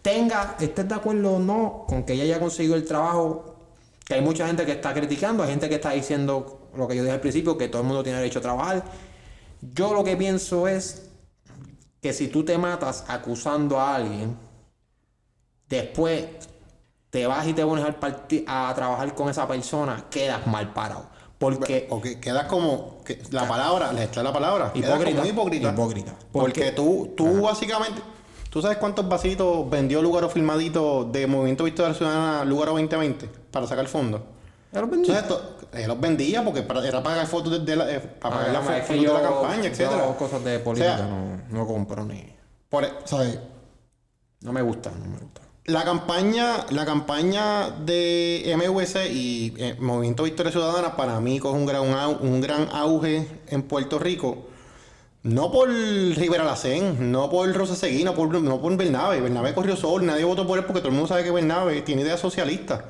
Tenga, 0.00 0.56
estés 0.60 0.88
de 0.88 0.94
acuerdo 0.94 1.36
o 1.36 1.38
no 1.40 1.84
con 1.88 2.04
que 2.04 2.12
ella 2.12 2.24
haya 2.24 2.40
conseguido 2.40 2.76
el 2.76 2.84
trabajo, 2.84 3.56
que 4.04 4.14
hay 4.14 4.20
mucha 4.20 4.46
gente 4.46 4.64
que 4.64 4.72
está 4.72 4.94
criticando, 4.94 5.42
hay 5.42 5.50
gente 5.50 5.68
que 5.68 5.76
está 5.76 5.90
diciendo 5.90 6.63
lo 6.76 6.88
que 6.88 6.96
yo 6.96 7.02
dije 7.02 7.14
al 7.14 7.20
principio, 7.20 7.56
que 7.58 7.68
todo 7.68 7.82
el 7.82 7.88
mundo 7.88 8.02
tiene 8.02 8.18
derecho 8.18 8.38
a 8.38 8.42
trabajar. 8.42 8.84
Yo 9.60 9.94
lo 9.94 10.04
que 10.04 10.16
pienso 10.16 10.68
es 10.68 11.08
que 12.00 12.12
si 12.12 12.28
tú 12.28 12.44
te 12.44 12.58
matas 12.58 13.04
acusando 13.08 13.80
a 13.80 13.96
alguien, 13.96 14.36
después 15.68 16.26
te 17.10 17.26
vas 17.26 17.46
y 17.46 17.52
te 17.52 17.64
pones 17.64 17.84
al 17.84 17.96
a 18.46 18.72
trabajar 18.74 19.14
con 19.14 19.28
esa 19.28 19.46
persona, 19.48 20.04
quedas 20.10 20.46
mal 20.46 20.72
parado. 20.72 21.06
Porque 21.38 21.86
O 21.90 22.00
que 22.00 22.20
quedas 22.20 22.46
como 22.46 23.02
que 23.04 23.20
la 23.30 23.46
palabra, 23.46 23.92
le 23.92 24.04
está 24.04 24.22
la 24.22 24.32
palabra, 24.32 24.72
Hipócrita. 24.74 25.16
como 25.20 25.26
hipócrita. 25.30 25.70
Hipócrita. 25.70 26.14
Porque 26.32 26.60
Porque- 26.60 26.72
tú, 26.72 27.12
tú 27.16 27.42
básicamente, 27.42 28.00
tú 28.50 28.62
sabes 28.62 28.78
cuántos 28.78 29.08
vasitos 29.08 29.68
vendió 29.68 30.00
Lugaro 30.00 30.28
Filmadito 30.28 31.04
de 31.04 31.26
Movimiento 31.26 31.64
Victoria 31.64 31.94
Ciudadana 31.94 32.44
Lugaro 32.44 32.72
2020 32.72 33.28
para 33.50 33.66
sacar 33.66 33.86
fondos. 33.88 34.22
Ya 34.74 34.80
lo 34.80 34.88
vendí. 34.88 35.08
Entonces 35.10 35.22
esto, 35.22 35.56
él 35.72 35.86
los 35.88 36.00
vendía 36.00 36.44
porque 36.44 36.62
para- 36.62 36.80
era 36.86 37.02
para 37.02 37.14
pagar 37.14 37.26
fotos 37.28 37.52
de, 37.52 37.58
de 37.60 37.76
la, 37.76 37.90
eh, 37.90 38.00
para 38.00 38.34
pagar 38.36 38.50
Ah, 38.50 38.52
las 38.54 38.64
fotos 38.86 38.88
de 39.02 39.06
la 39.12 39.22
campaña, 39.22 39.66
etcétera. 39.68 40.06
yo 40.06 40.16
cosas 40.16 40.44
de 40.44 40.58
política 40.58 40.94
O 40.94 40.96
sea, 40.98 41.06
no, 41.06 41.40
no 41.50 41.66
compro 41.66 42.04
ni. 42.04 42.34
Por, 42.68 42.84
e- 42.84 42.92
¿sabes? 43.04 43.38
No 44.40 44.52
me 44.52 44.60
gusta, 44.62 44.90
no 44.90 45.06
me 45.06 45.18
gusta. 45.18 45.40
La 45.66 45.82
campaña, 45.84 46.66
la 46.70 46.84
campaña 46.84 47.70
de 47.70 48.52
MVC 48.54 49.10
y 49.10 49.54
eh, 49.56 49.76
Movimiento 49.80 50.24
Victoria 50.24 50.52
Ciudadana 50.52 50.94
para 50.96 51.18
mí 51.20 51.38
coge 51.38 51.56
un 51.56 51.64
gran, 51.64 51.82
un 52.20 52.40
gran 52.42 52.68
auge 52.72 53.26
en 53.48 53.62
Puerto 53.62 53.98
Rico. 53.98 54.48
No 55.22 55.50
por 55.50 55.70
Rivera 55.70 56.44
Lacén, 56.44 57.10
no 57.10 57.30
por 57.30 57.50
Rosa 57.54 57.74
Seguí, 57.76 58.04
no 58.04 58.14
por, 58.14 58.28
no 58.42 58.60
por 58.60 58.76
Bernabe. 58.76 59.20
Bernabe 59.22 59.54
corrió 59.54 59.74
sol, 59.74 60.04
nadie 60.04 60.24
votó 60.24 60.46
por 60.46 60.58
él 60.58 60.66
porque 60.66 60.80
todo 60.80 60.88
el 60.88 60.94
mundo 60.94 61.08
sabe 61.08 61.24
que 61.24 61.30
Bernabe 61.30 61.80
tiene 61.80 62.02
ideas 62.02 62.20
socialistas. 62.20 62.82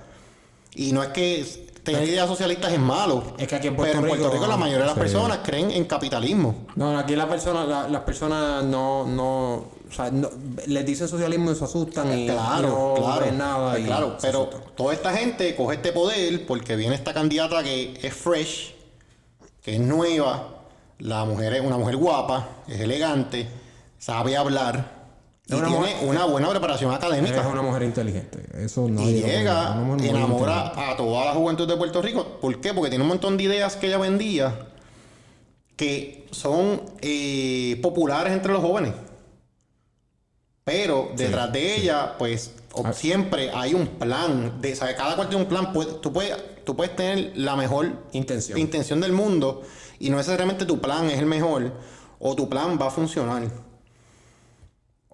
Y 0.75 0.91
no 0.91 1.03
es 1.05 1.11
que 1.11 1.45
tener 1.85 2.09
ideas 2.09 2.27
socialistas 2.29 2.73
es 2.73 2.79
malo. 2.81 3.23
Es 3.39 3.47
que 3.47 3.55
aquí 3.57 3.69
en 3.69 3.75
pero 3.77 3.85
Puerto 3.93 3.99
en 3.99 4.09
Puerto 4.09 4.25
Rico- 4.31 4.35
Rico 4.37 4.47
la 4.47 4.57
mayoría 4.57 4.81
de 4.81 4.87
las 4.87 4.95
sí. 4.95 5.01
personas 5.01 5.39
creen 5.45 5.71
en 5.71 5.85
capitalismo. 5.85 6.67
No, 6.77 6.99
aquí 6.99 7.15
las 7.15 7.27
personas, 7.27 7.69
la- 7.69 7.89
las 7.89 8.03
personas 8.03 8.65
no, 8.65 9.07
no, 9.07 9.53
o 9.55 9.93
sea, 9.95 10.11
no- 10.11 10.31
les 10.67 10.85
dicen 10.87 11.07
socialismo 11.09 11.53
y 11.53 11.55
se 11.55 11.65
asustan 11.65 12.19
y 12.19 12.27
Claro, 12.27 12.95
no 12.97 13.03
claro. 13.03 13.27
ven 13.27 13.39
nada. 13.39 13.79
Y 13.79 13.85
claro, 13.85 14.17
pero 14.21 14.43
asustan. 14.51 14.63
toda 14.77 14.93
esta 14.95 15.13
gente 15.13 15.55
coge 15.55 15.77
este 15.77 15.93
poder 15.93 16.47
porque 16.47 16.75
viene 16.77 16.95
esta 16.95 17.13
candidata 17.15 17.63
que 17.63 17.99
es 18.03 18.15
fresh, 18.15 18.75
que 19.63 19.75
es 19.75 19.81
nueva, 19.81 20.49
la 20.99 21.25
mujer 21.25 21.55
es 21.55 21.61
una 21.61 21.77
mujer 21.77 21.97
guapa, 21.97 22.49
es 22.67 22.81
elegante, 22.81 23.47
sabe 23.99 24.37
hablar 24.37 25.04
y 25.47 25.53
Es 25.53 25.59
una 25.59 25.69
tiene 25.69 25.81
mujer- 25.81 26.09
una 26.09 26.25
buena 26.25 26.49
preparación 26.51 26.91
Es 26.93 26.97
académica. 26.99 27.47
una 27.49 27.61
mujer 27.63 27.83
inteligente. 27.83 28.39
Eso 28.55 28.89
no 28.89 29.03
Y 29.03 29.15
llega, 29.23 29.75
enamora 30.03 30.73
a 30.91 30.97
toda 30.97 31.27
la 31.27 31.33
juventud 31.33 31.69
de 31.69 31.77
Puerto 31.77 32.01
Rico. 32.01 32.39
¿Por 32.41 32.61
qué? 32.61 32.73
Porque 32.73 32.89
tiene 32.91 33.03
un 33.03 33.09
montón 33.09 33.37
de 33.37 33.45
ideas 33.45 33.77
que 33.77 33.89
ella 33.89 33.99
vendía 33.99 34.69
que 35.77 36.27
son 36.31 36.81
eh, 37.03 37.79
populares 37.83 38.33
entre 38.33 38.53
los 38.53 38.63
jóvenes. 38.63 38.93
Pero 40.65 41.11
detrás 41.15 41.53
de 41.53 41.77
ella, 41.77 42.15
pues 42.19 42.53
o- 42.73 42.87
Ah. 42.87 42.93
siempre 42.95 43.51
hay 43.55 43.75
un 43.75 43.87
plan. 43.87 44.61
De, 44.63 44.75
¿sabes? 44.75 44.95
Cada 44.97 45.15
cual 45.15 45.29
tiene 45.29 45.43
un 45.43 45.49
plan. 45.49 45.73
Puede- 45.75 45.93
tú, 46.01 46.11
puedes, 46.13 46.37
tú 46.65 46.75
puedes 46.75 46.97
tener 46.97 47.33
la 47.37 47.55
mejor 47.55 47.93
Intención. 48.13 48.59
intención 48.59 49.01
del 49.01 49.13
mundo 49.13 49.61
y 49.99 50.09
no 50.09 50.17
necesariamente 50.17 50.65
tu 50.65 50.81
plan 50.81 51.11
es 51.11 51.19
el 51.19 51.27
mejor 51.27 51.73
o 52.19 52.35
tu 52.35 52.49
plan 52.49 52.79
va 52.81 52.87
a 52.87 52.91
funcionar. 52.91 53.43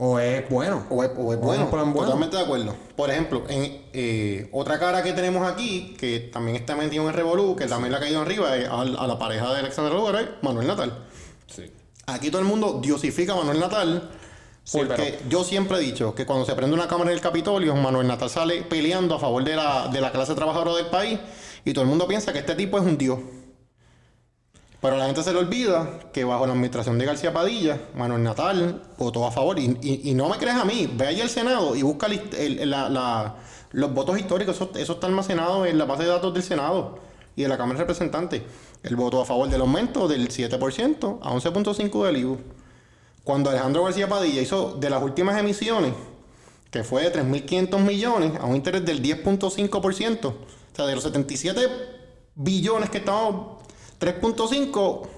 O 0.02 0.18
es 0.18 0.48
bueno. 0.48 0.86
O 0.88 1.04
es, 1.04 1.10
o 1.14 1.32
es 1.34 1.38
O 1.38 1.42
bueno, 1.42 1.68
totalmente 1.94 2.34
de 2.34 2.42
acuerdo. 2.42 2.74
Por 2.96 3.10
ejemplo, 3.10 3.44
en 3.50 3.82
eh, 3.92 4.48
otra 4.50 4.78
cara 4.78 5.02
que 5.02 5.12
tenemos 5.12 5.46
aquí, 5.46 5.94
que 5.98 6.20
también 6.20 6.56
está 6.56 6.74
metido 6.74 7.02
en 7.02 7.10
el 7.10 7.14
Revolú, 7.14 7.54
que 7.54 7.66
también 7.66 7.92
le 7.92 7.98
ha 7.98 8.00
caído 8.00 8.22
arriba, 8.22 8.56
es 8.56 8.66
a, 8.66 8.80
a 8.80 9.06
la 9.06 9.18
pareja 9.18 9.52
de 9.52 9.60
Alexander 9.60 9.92
Lugar, 9.92 10.38
Manuel 10.40 10.66
Natal. 10.66 11.04
Sí. 11.54 11.70
Aquí 12.06 12.30
todo 12.30 12.40
el 12.40 12.48
mundo 12.48 12.80
diosifica 12.82 13.34
a 13.34 13.36
Manuel 13.36 13.60
Natal, 13.60 14.10
Sí, 14.64 14.78
porque 14.78 15.18
yo 15.28 15.44
siempre 15.44 15.78
he 15.78 15.80
dicho 15.80 16.14
que 16.14 16.24
cuando 16.24 16.46
se 16.46 16.54
prende 16.54 16.74
una 16.74 16.86
cámara 16.88 17.10
en 17.10 17.16
el 17.16 17.22
Capitolio, 17.22 17.74
Manuel 17.74 18.06
Natal 18.06 18.30
sale 18.30 18.62
peleando 18.62 19.16
a 19.16 19.18
favor 19.18 19.44
de 19.44 19.56
la, 19.56 19.88
de 19.88 20.00
la 20.00 20.12
clase 20.12 20.34
trabajadora 20.34 20.76
del 20.76 20.86
país, 20.86 21.18
y 21.64 21.72
todo 21.72 21.82
el 21.82 21.90
mundo 21.90 22.06
piensa 22.06 22.32
que 22.32 22.38
este 22.38 22.54
tipo 22.54 22.78
es 22.78 22.84
un 22.84 22.96
dios. 22.96 23.18
Pero 24.80 24.96
la 24.96 25.04
gente 25.06 25.22
se 25.22 25.32
le 25.32 25.38
olvida 25.38 26.00
que 26.12 26.24
bajo 26.24 26.46
la 26.46 26.52
administración 26.52 26.98
de 26.98 27.04
García 27.04 27.32
Padilla, 27.34 27.78
Manuel 27.94 28.22
Natal 28.22 28.82
votó 28.96 29.26
a 29.26 29.30
favor. 29.30 29.58
Y, 29.58 29.76
y- 29.82 30.14
no 30.14 30.28
me 30.30 30.38
crees 30.38 30.56
a 30.56 30.64
mí, 30.64 30.88
ve 30.94 31.06
allí 31.06 31.20
al 31.20 31.28
Senado 31.28 31.76
y 31.76 31.82
busca 31.82 32.06
el- 32.06 32.58
el- 32.58 32.74
los 33.72 33.94
votos 33.94 34.18
históricos. 34.18 34.56
Eso, 34.76 34.92
está 34.94 35.06
almacenado 35.06 35.66
en 35.66 35.76
la 35.76 35.84
base 35.84 36.04
de 36.04 36.08
datos 36.08 36.32
del 36.32 36.42
Senado 36.42 36.98
y 37.36 37.42
de 37.42 37.48
la 37.48 37.58
Cámara 37.58 37.78
de 37.78 37.84
Representantes. 37.84 38.42
Él 38.82 38.96
votó 38.96 39.20
a 39.20 39.26
favor 39.26 39.48
del 39.50 39.60
aumento 39.60 40.08
del 40.08 40.28
7% 40.30 41.18
a 41.22 41.30
11.5% 41.30 42.04
del 42.06 42.16
IVU. 42.16 42.38
Cuando 43.22 43.50
Alejandro 43.50 43.84
García 43.84 44.08
Padilla 44.08 44.40
hizo 44.40 44.76
de 44.80 44.88
las 44.88 45.02
últimas 45.02 45.38
emisiones, 45.38 45.92
que 46.70 46.84
fue 46.84 47.02
de 47.02 47.10
3.500 47.10 47.80
millones 47.82 48.32
a 48.40 48.46
un 48.46 48.56
interés 48.56 48.82
del 48.86 49.02
10.5%, 49.02 50.28
o 50.28 50.34
sea, 50.74 50.86
de 50.86 50.94
los 50.94 51.04
77 51.04 51.60
billones 52.34 52.88
que 52.88 52.98
estábamos, 52.98 53.58
3.5 54.00 55.08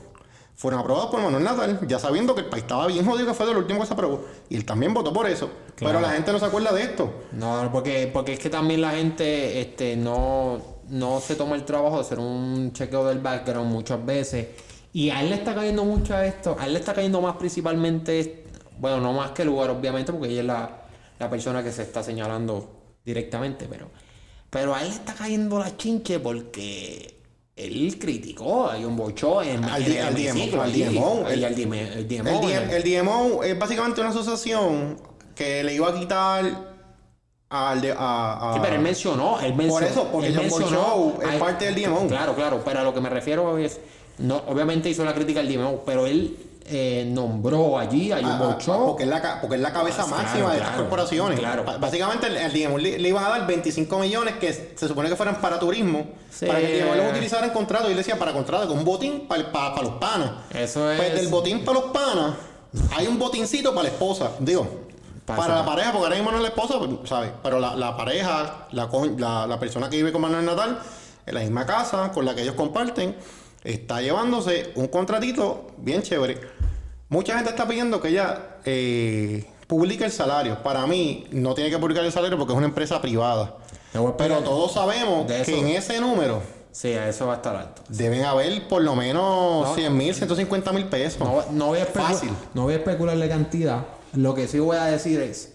fueron 0.55 0.81
aprobados 0.81 1.11
por 1.11 1.21
Manuel 1.21 1.45
Natal, 1.45 1.81
ya 1.89 1.99
sabiendo 1.99 2.35
que 2.35 2.43
el 2.43 2.49
país 2.49 2.63
estaba 2.63 2.87
bien 2.87 3.05
jodido 3.05 3.27
que 3.27 3.35
fue 3.35 3.47
de 3.47 3.53
lo 3.53 3.61
último 3.61 3.81
que 3.81 3.87
se 3.87 3.95
aprobó. 3.95 4.25
Y 4.49 4.57
él 4.57 4.65
también 4.65 4.93
votó 4.93 5.13
por 5.13 5.27
eso. 5.27 5.51
Pero 5.77 6.01
la 6.01 6.11
gente 6.11 6.31
no 6.33 6.39
se 6.39 6.45
acuerda 6.45 6.73
de 6.73 6.83
esto. 6.83 7.13
No, 7.33 7.69
porque, 7.73 8.11
porque 8.13 8.35
es 8.35 8.39
que 8.39 8.51
también 8.51 8.81
la 8.81 8.91
gente 8.91 9.61
este, 9.61 9.97
no, 9.97 10.61
no 10.89 11.21
se 11.21 11.37
toma 11.37 11.57
el 11.57 11.65
trabajo 11.65 11.97
de 11.97 12.03
hacer 12.03 12.19
un 12.19 12.73
chequeo 12.73 13.07
del 13.07 13.21
background 13.21 13.73
muchas 13.73 14.05
veces. 14.05 14.49
Y 14.93 15.11
a 15.11 15.23
él 15.23 15.31
le 15.31 15.37
está 15.37 15.55
cayendo 15.55 15.85
mucho 15.85 16.15
a 16.15 16.27
esto. 16.27 16.57
A 16.59 16.67
él 16.67 16.75
le 16.75 16.79
está 16.79 16.93
cayendo 16.93 17.21
más 17.21 17.37
principalmente, 17.37 18.45
bueno, 18.79 19.01
no 19.01 19.13
más 19.13 19.31
que 19.31 19.43
el 19.43 19.49
lugar, 19.49 19.71
obviamente, 19.71 20.13
porque 20.13 20.29
ella 20.29 20.41
es 20.41 20.47
la, 20.47 20.83
la 21.19 21.31
persona 21.31 21.63
que 21.65 21.73
se 21.73 21.83
está 21.83 22.03
señalando 22.03 22.83
directamente, 23.05 23.67
pero, 23.69 23.89
pero 24.51 24.75
a 24.75 24.83
él 24.83 24.89
le 24.89 24.95
está 24.95 25.15
cayendo 25.15 25.59
la 25.59 25.77
chinche 25.77 26.21
porque 26.21 27.22
él 27.57 27.99
criticó 27.99 28.71
a 28.71 28.77
John 28.81 28.97
Bocho 28.97 29.43
en, 29.43 29.63
Al 29.65 29.83
en 29.83 29.89
di- 29.91 29.97
el 29.99 30.07
al 30.07 30.17
hemiciclo 30.17 30.63
DMO, 30.63 31.23
al 31.27 31.33
el- 31.33 31.45
el 31.45 31.53
El, 31.53 32.09
DMO, 32.09 32.49
el- 32.49 32.83
DMO 32.83 33.43
es 33.43 33.59
básicamente 33.59 34.01
una 34.01 34.11
asociación 34.11 34.99
que 35.35 35.63
le 35.63 35.75
iba 35.75 35.89
a 35.89 35.99
quitar 35.99 36.73
al 37.51 37.81
de, 37.83 37.93
a, 37.93 38.51
a- 38.51 38.55
Sí, 38.55 38.61
pero 38.63 38.77
él 38.77 38.81
mencionó, 38.81 39.39
él 39.41 39.55
mencionó. 39.55 39.73
Por 39.81 39.83
eso, 39.85 40.09
porque 40.11 40.29
él 40.29 40.35
John 40.37 40.45
mencionó- 40.47 41.15
es 41.31 41.35
parte 41.39 41.67
del 41.67 41.75
DMO. 41.75 42.07
Claro, 42.09 42.35
claro, 42.35 42.63
pero 42.65 42.81
a 42.81 42.83
lo 42.85 42.95
que 42.95 43.01
me 43.03 43.11
refiero 43.11 43.59
es, 43.59 43.81
no, 44.19 44.37
obviamente 44.49 44.89
hizo 44.89 45.05
la 45.05 45.13
crítica 45.15 45.41
al 45.41 45.49
DMO, 45.49 45.83
pero 45.85 46.07
él 46.07 46.37
eh, 46.67 47.05
nombró 47.09 47.79
allí 47.79 48.13
a 48.13 48.17
a- 48.19 48.59
Show. 48.61 48.87
porque 48.89 49.03
es 49.05 49.09
la, 49.09 49.41
porque 49.41 49.57
es 49.57 49.63
la 49.63 49.73
cabeza 49.73 50.03
Ah, 50.03 50.07
máxima 50.07 50.31
claro, 50.33 50.49
de 50.51 50.55
estas 50.57 50.69
claro, 50.69 50.83
corporaciones. 50.85 51.39
claro. 51.39 51.65
Básicamente 51.81 52.27
el, 52.29 52.53
DMO 52.53 52.79
le, 52.79 52.99
le 52.99 53.09
iban 53.09 53.25
a 53.25 53.29
dar 53.31 53.47
25 53.47 53.99
millones 53.99 54.35
que 54.37 54.53
se 54.77 54.89
supone 54.89 55.09
que 55.09 55.17
fueran 55.17 55.41
para 55.41 55.59
turismo, 55.59 56.07
Sí. 56.31 56.47
para 56.47 56.61
que 56.61 56.79
el 56.81 56.85
DMO 56.87 56.95
los 56.95 57.11
utilizara 57.13 57.47
en 57.47 57.53
contrato. 57.53 57.89
Y 57.89 57.93
él 57.93 57.97
decía 57.97 58.19
para 58.19 58.33
contrato, 58.33 58.69
con 58.69 58.79
un 58.79 58.85
botín 58.85 59.27
para, 59.29 59.51
para, 59.51 59.83
los 59.83 59.95
panas. 59.95 60.31
Eso 60.55 60.91
es. 60.91 60.99
Pues 60.99 61.15
del 61.15 61.29
botín 61.29 61.65
para 61.65 61.81
los 61.81 61.91
panas, 61.91 62.35
hay 62.97 63.07
un 63.07 63.19
botincito 63.19 63.71
para 63.75 63.85
la 63.85 63.89
esposa. 63.91 64.31
Digo, 64.39 64.67
Pa- 65.27 65.37
para 65.37 65.55
la 65.57 65.65
pa- 65.65 65.73
pareja, 65.73 65.91
porque 65.93 66.05
ahora 66.07 66.17
mismo 66.17 66.31
no 66.31 66.37
es 66.39 66.43
la 66.43 66.49
esposa, 66.49 66.79
pues, 66.79 66.91
¿sabes? 67.09 67.31
Pero 67.43 67.61
la, 67.61 67.75
la 67.77 67.97
pareja, 67.97 68.67
la, 68.73 68.89
la, 69.19 69.47
la 69.47 69.59
persona 69.61 69.89
que 69.91 69.97
vive 69.97 70.11
con 70.13 70.21
Manuel 70.23 70.45
Natal, 70.45 70.79
en 71.27 71.35
la 71.35 71.41
misma 71.41 71.65
casa 71.67 72.11
con 72.13 72.25
la 72.25 72.35
que 72.35 72.43
ellos 72.43 72.55
comparten, 72.57 73.15
está 73.65 74.01
llevándose 74.01 74.73
un 74.75 74.89
contratito 74.89 75.69
bien 75.79 76.03
chévere. 76.03 76.41
Mucha 77.09 77.35
gente 77.35 77.51
está 77.51 77.67
pidiendo 77.69 78.01
que 78.01 78.09
ella 78.09 78.57
eh, 78.65 79.45
publique 79.67 80.05
el 80.05 80.13
salario. 80.13 80.63
Para 80.63 80.87
mí, 80.87 81.27
no 81.31 81.55
tiene 81.55 81.71
que 81.71 81.79
publicar 81.79 82.05
el 82.05 82.13
salario 82.13 82.39
porque 82.39 82.53
es 82.53 82.57
una 82.59 82.67
empresa 82.67 83.01
privada. 83.03 83.57
Pero 84.17 84.39
todos 84.41 84.73
sabemos 84.73 85.27
que 85.27 85.43
eso. 85.43 85.51
en 85.53 85.67
ese 85.69 86.01
número 86.01 86.41
Sí, 86.71 86.95
a 86.95 87.07
eso 87.07 87.27
va 87.27 87.35
a 87.35 87.37
estar 87.37 87.55
alto. 87.55 87.83
deben 87.91 88.25
haber 88.25 88.67
por 88.67 88.81
lo 88.81 88.97
menos 88.97 89.69
No. 89.69 89.75
100 89.75 89.95
mil, 89.95 90.15
150 90.15 90.73
mil 90.73 90.87
pesos. 90.87 91.19
No, 91.21 91.45
no 91.51 91.67
voy 91.67 91.81
a 91.81 91.83
especular, 91.83 92.13
Fácil. 92.13 92.31
no 92.55 92.63
voy 92.63 92.73
a 92.73 92.77
especularle 92.79 93.29
cantidad. 93.29 93.85
Lo 94.15 94.35
que 94.35 94.49
sí 94.49 94.59
voy 94.59 94.79
a 94.79 94.85
decir 94.87 95.21
es 95.21 95.53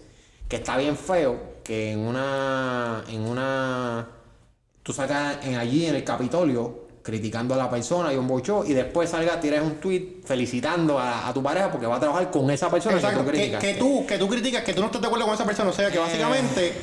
que 0.48 0.54
está 0.56 0.76
bien 0.76 0.96
feo 0.96 1.40
que 1.64 1.90
en 1.90 1.98
una. 1.98 3.02
En 3.08 3.22
una. 3.22 4.06
Tú 4.84 4.92
sacas 4.92 5.44
en 5.44 5.56
allí 5.56 5.86
en 5.86 5.96
el 5.96 6.04
Capitolio 6.04 6.86
criticando 7.08 7.54
a 7.54 7.56
la 7.56 7.70
persona 7.70 8.12
y 8.12 8.16
un 8.16 8.28
bocho 8.28 8.66
y 8.66 8.74
después 8.74 9.08
salgas, 9.08 9.40
tires 9.40 9.62
un 9.62 9.76
tweet 9.76 10.18
felicitando 10.26 10.98
a, 10.98 11.26
a 11.26 11.32
tu 11.32 11.42
pareja 11.42 11.70
porque 11.72 11.86
va 11.86 11.96
a 11.96 12.00
trabajar 12.00 12.30
con 12.30 12.50
esa 12.50 12.68
persona 12.70 12.96
Exacto, 12.96 13.20
que 13.20 13.24
tú 13.24 13.30
que, 13.32 13.38
criticas. 13.38 13.60
que 13.62 13.74
tú, 13.74 14.06
que 14.06 14.18
tú 14.18 14.28
criticas, 14.28 14.62
que 14.62 14.74
tú 14.74 14.80
no 14.80 14.86
estás 14.88 15.00
de 15.00 15.06
acuerdo 15.06 15.24
con 15.24 15.34
esa 15.34 15.46
persona. 15.46 15.70
O 15.70 15.72
sea, 15.72 15.90
que 15.90 15.96
Eh. 15.96 16.00
básicamente, 16.00 16.74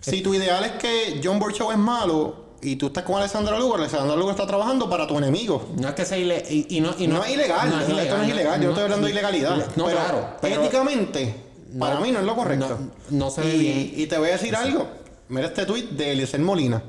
si 0.00 0.20
tu 0.22 0.32
ideal 0.34 0.62
es 0.64 0.72
que 0.72 1.20
John 1.24 1.40
Borchow 1.40 1.72
es 1.72 1.78
malo 1.78 2.44
y 2.62 2.76
tú 2.76 2.86
estás 2.86 3.02
con 3.02 3.16
Alessandra 3.16 3.58
Lugo, 3.58 3.74
Alessandra 3.74 4.14
Lugo 4.14 4.30
está 4.30 4.46
trabajando 4.46 4.88
para 4.88 5.08
tu 5.08 5.18
enemigo. 5.18 5.66
No 5.80 5.88
es 5.88 5.94
que 5.94 6.04
sea 6.04 6.16
ilegal. 6.18 6.44
Y, 6.48 6.66
y 6.76 6.80
no, 6.80 6.94
y 6.96 7.08
No, 7.08 7.24
es 7.24 7.32
ilegal, 7.32 7.68
esto 7.68 8.16
no 8.16 8.22
es 8.22 8.28
ilegal, 8.28 8.60
yo 8.60 8.64
no 8.66 8.70
estoy 8.70 8.84
hablando 8.84 9.06
de 9.06 9.12
ilegalidad. 9.12 9.56
No, 9.74 9.86
pero 9.86 9.96
claro. 9.98 10.26
pero- 10.40 10.62
éticamente, 10.62 11.34
para 11.76 11.98
mí 11.98 12.12
no 12.12 12.20
es 12.20 12.24
lo 12.24 12.36
correcto. 12.36 12.78
No, 13.10 13.18
no 13.26 13.30
se 13.32 13.40
ve 13.40 13.56
y, 13.56 13.58
bien. 13.58 13.92
y 13.96 14.06
te 14.06 14.16
voy 14.16 14.28
a 14.28 14.32
decir 14.32 14.54
algo. 14.54 14.86
Mira 15.28 15.48
este 15.48 15.66
tweet 15.66 15.88
de 15.90 16.12
Eliezer 16.12 16.38
Molina. 16.40 16.80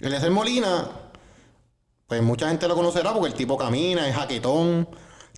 Eliezer 0.00 0.30
Molina, 0.30 0.88
pues 2.10 2.20
mucha 2.22 2.48
gente 2.48 2.66
lo 2.66 2.74
conocerá 2.74 3.12
porque 3.12 3.28
el 3.28 3.34
tipo 3.34 3.56
camina, 3.56 4.06
es 4.08 4.14
jaquetón, 4.16 4.88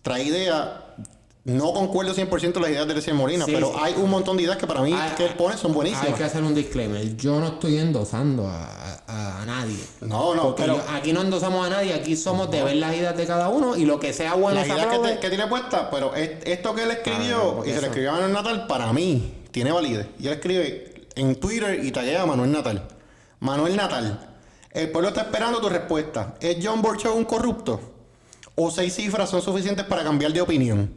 trae 0.01 0.23
ideas. 0.23 0.69
No 1.45 1.71
concuerdo 1.73 2.15
100% 2.15 2.59
las 2.61 2.69
ideas 2.71 2.87
de 2.87 2.93
Eliezer 2.93 3.13
Molina, 3.13 3.45
Sí, 3.45 3.51
pero 3.53 3.67
sí. 3.67 3.73
hay 3.79 3.93
un 3.97 4.09
montón 4.09 4.37
de 4.37 4.43
ideas 4.43 4.57
que 4.57 4.65
para 4.65 4.81
mí 4.81 4.91
Hay- 4.93 5.11
que 5.15 5.25
él 5.25 5.33
pone 5.35 5.55
son 5.57 5.69
Hay 5.71 5.75
buenísimas. 5.75 6.15
que 6.17 6.23
hacer 6.23 6.41
un 6.41 6.55
disclaimer. 6.55 7.15
Yo 7.17 7.39
no 7.39 7.47
estoy 7.47 7.77
endosando 7.77 8.47
a, 8.47 8.65
a- 9.07 9.41
a 9.41 9.45
nadie. 9.45 9.77
No, 10.01 10.33
no, 10.33 10.55
pero 10.55 10.77
yo- 10.77 10.83
aquí 10.89 11.13
no 11.13 11.21
endosamos 11.21 11.67
a 11.67 11.69
nadie, 11.69 11.93
aquí 11.93 12.15
somos 12.15 12.49
de 12.49 12.63
ver 12.63 12.77
las 12.77 12.95
ideas 12.95 13.15
de 13.15 13.27
cada 13.27 13.49
uno 13.49 13.75
y 13.77 13.85
lo 13.85 13.99
que 13.99 14.13
sea 14.13 14.33
bueno 14.33 14.55
las 14.61 14.67
ideas 14.67 14.87
que, 14.87 14.97
te- 14.99 15.19
que 15.19 15.29
tiene 15.29 15.45
puesta, 15.47 15.91
pero 15.91 16.15
es- 16.15 16.31
esto 16.45 16.73
que 16.73 16.83
él 16.83 16.89
Ah, 16.91 16.93
escribió 16.93 17.63
y 17.65 17.69
se 17.71 17.81
lo 17.81 17.87
escribió 17.87 18.09
a 18.11 18.13
Manuel 18.13 18.33
Natal, 18.33 18.65
para 18.67 18.91
mí 18.93 19.33
tiene 19.51 19.71
validez. 19.71 20.07
Y 20.19 20.27
él 20.27 20.33
escribe 20.33 21.07
en 21.15 21.35
Twitter 21.35 21.83
y 21.83 21.91
taguea 21.91 22.23
a 22.23 22.25
Manuel 22.25 22.51
Natal. 22.51 22.87
Manuel 23.41 23.75
Natal, 23.75 24.32
el 24.73 24.89
pueblo 24.91 25.09
está 25.09 25.21
esperando 25.21 25.61
tu 25.61 25.69
respuesta. 25.69 26.35
¿Es 26.39 26.57
John 26.61 26.81
Borchow 26.81 27.15
un 27.15 27.25
corrupto? 27.25 27.79
¿O 28.55 28.71
seis 28.71 28.95
cifras 28.95 29.29
son 29.29 29.41
suficientes 29.41 29.85
para 29.85 30.03
cambiar 30.03 30.33
de 30.33 30.41
opinión? 30.41 30.93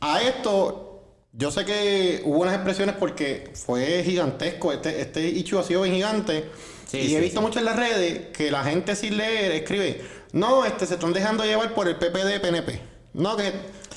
A 0.00 0.22
esto, 0.22 1.02
yo 1.32 1.50
sé 1.50 1.64
que 1.64 2.22
hubo 2.24 2.40
unas 2.40 2.54
expresiones 2.54 2.94
porque 2.96 3.52
fue 3.54 4.02
gigantesco. 4.04 4.72
Este, 4.72 5.00
este 5.00 5.28
issue 5.28 5.58
ha 5.58 5.62
sido 5.62 5.82
bien 5.82 5.94
gigante. 5.94 6.50
Sí, 6.86 6.98
y 6.98 7.08
sí, 7.08 7.16
he 7.16 7.20
visto 7.20 7.40
sí. 7.40 7.46
mucho 7.46 7.58
en 7.58 7.66
las 7.66 7.76
redes 7.76 8.28
que 8.36 8.50
la 8.50 8.64
gente 8.64 8.96
sin 8.96 9.16
leer 9.16 9.52
escribe, 9.52 10.02
no, 10.32 10.64
este 10.64 10.86
se 10.86 10.94
están 10.94 11.12
dejando 11.12 11.44
llevar 11.44 11.74
por 11.74 11.88
el 11.88 11.96
PPD 11.96 12.40
PNP. 12.40 12.80
No, 13.14 13.36
que 13.36 13.52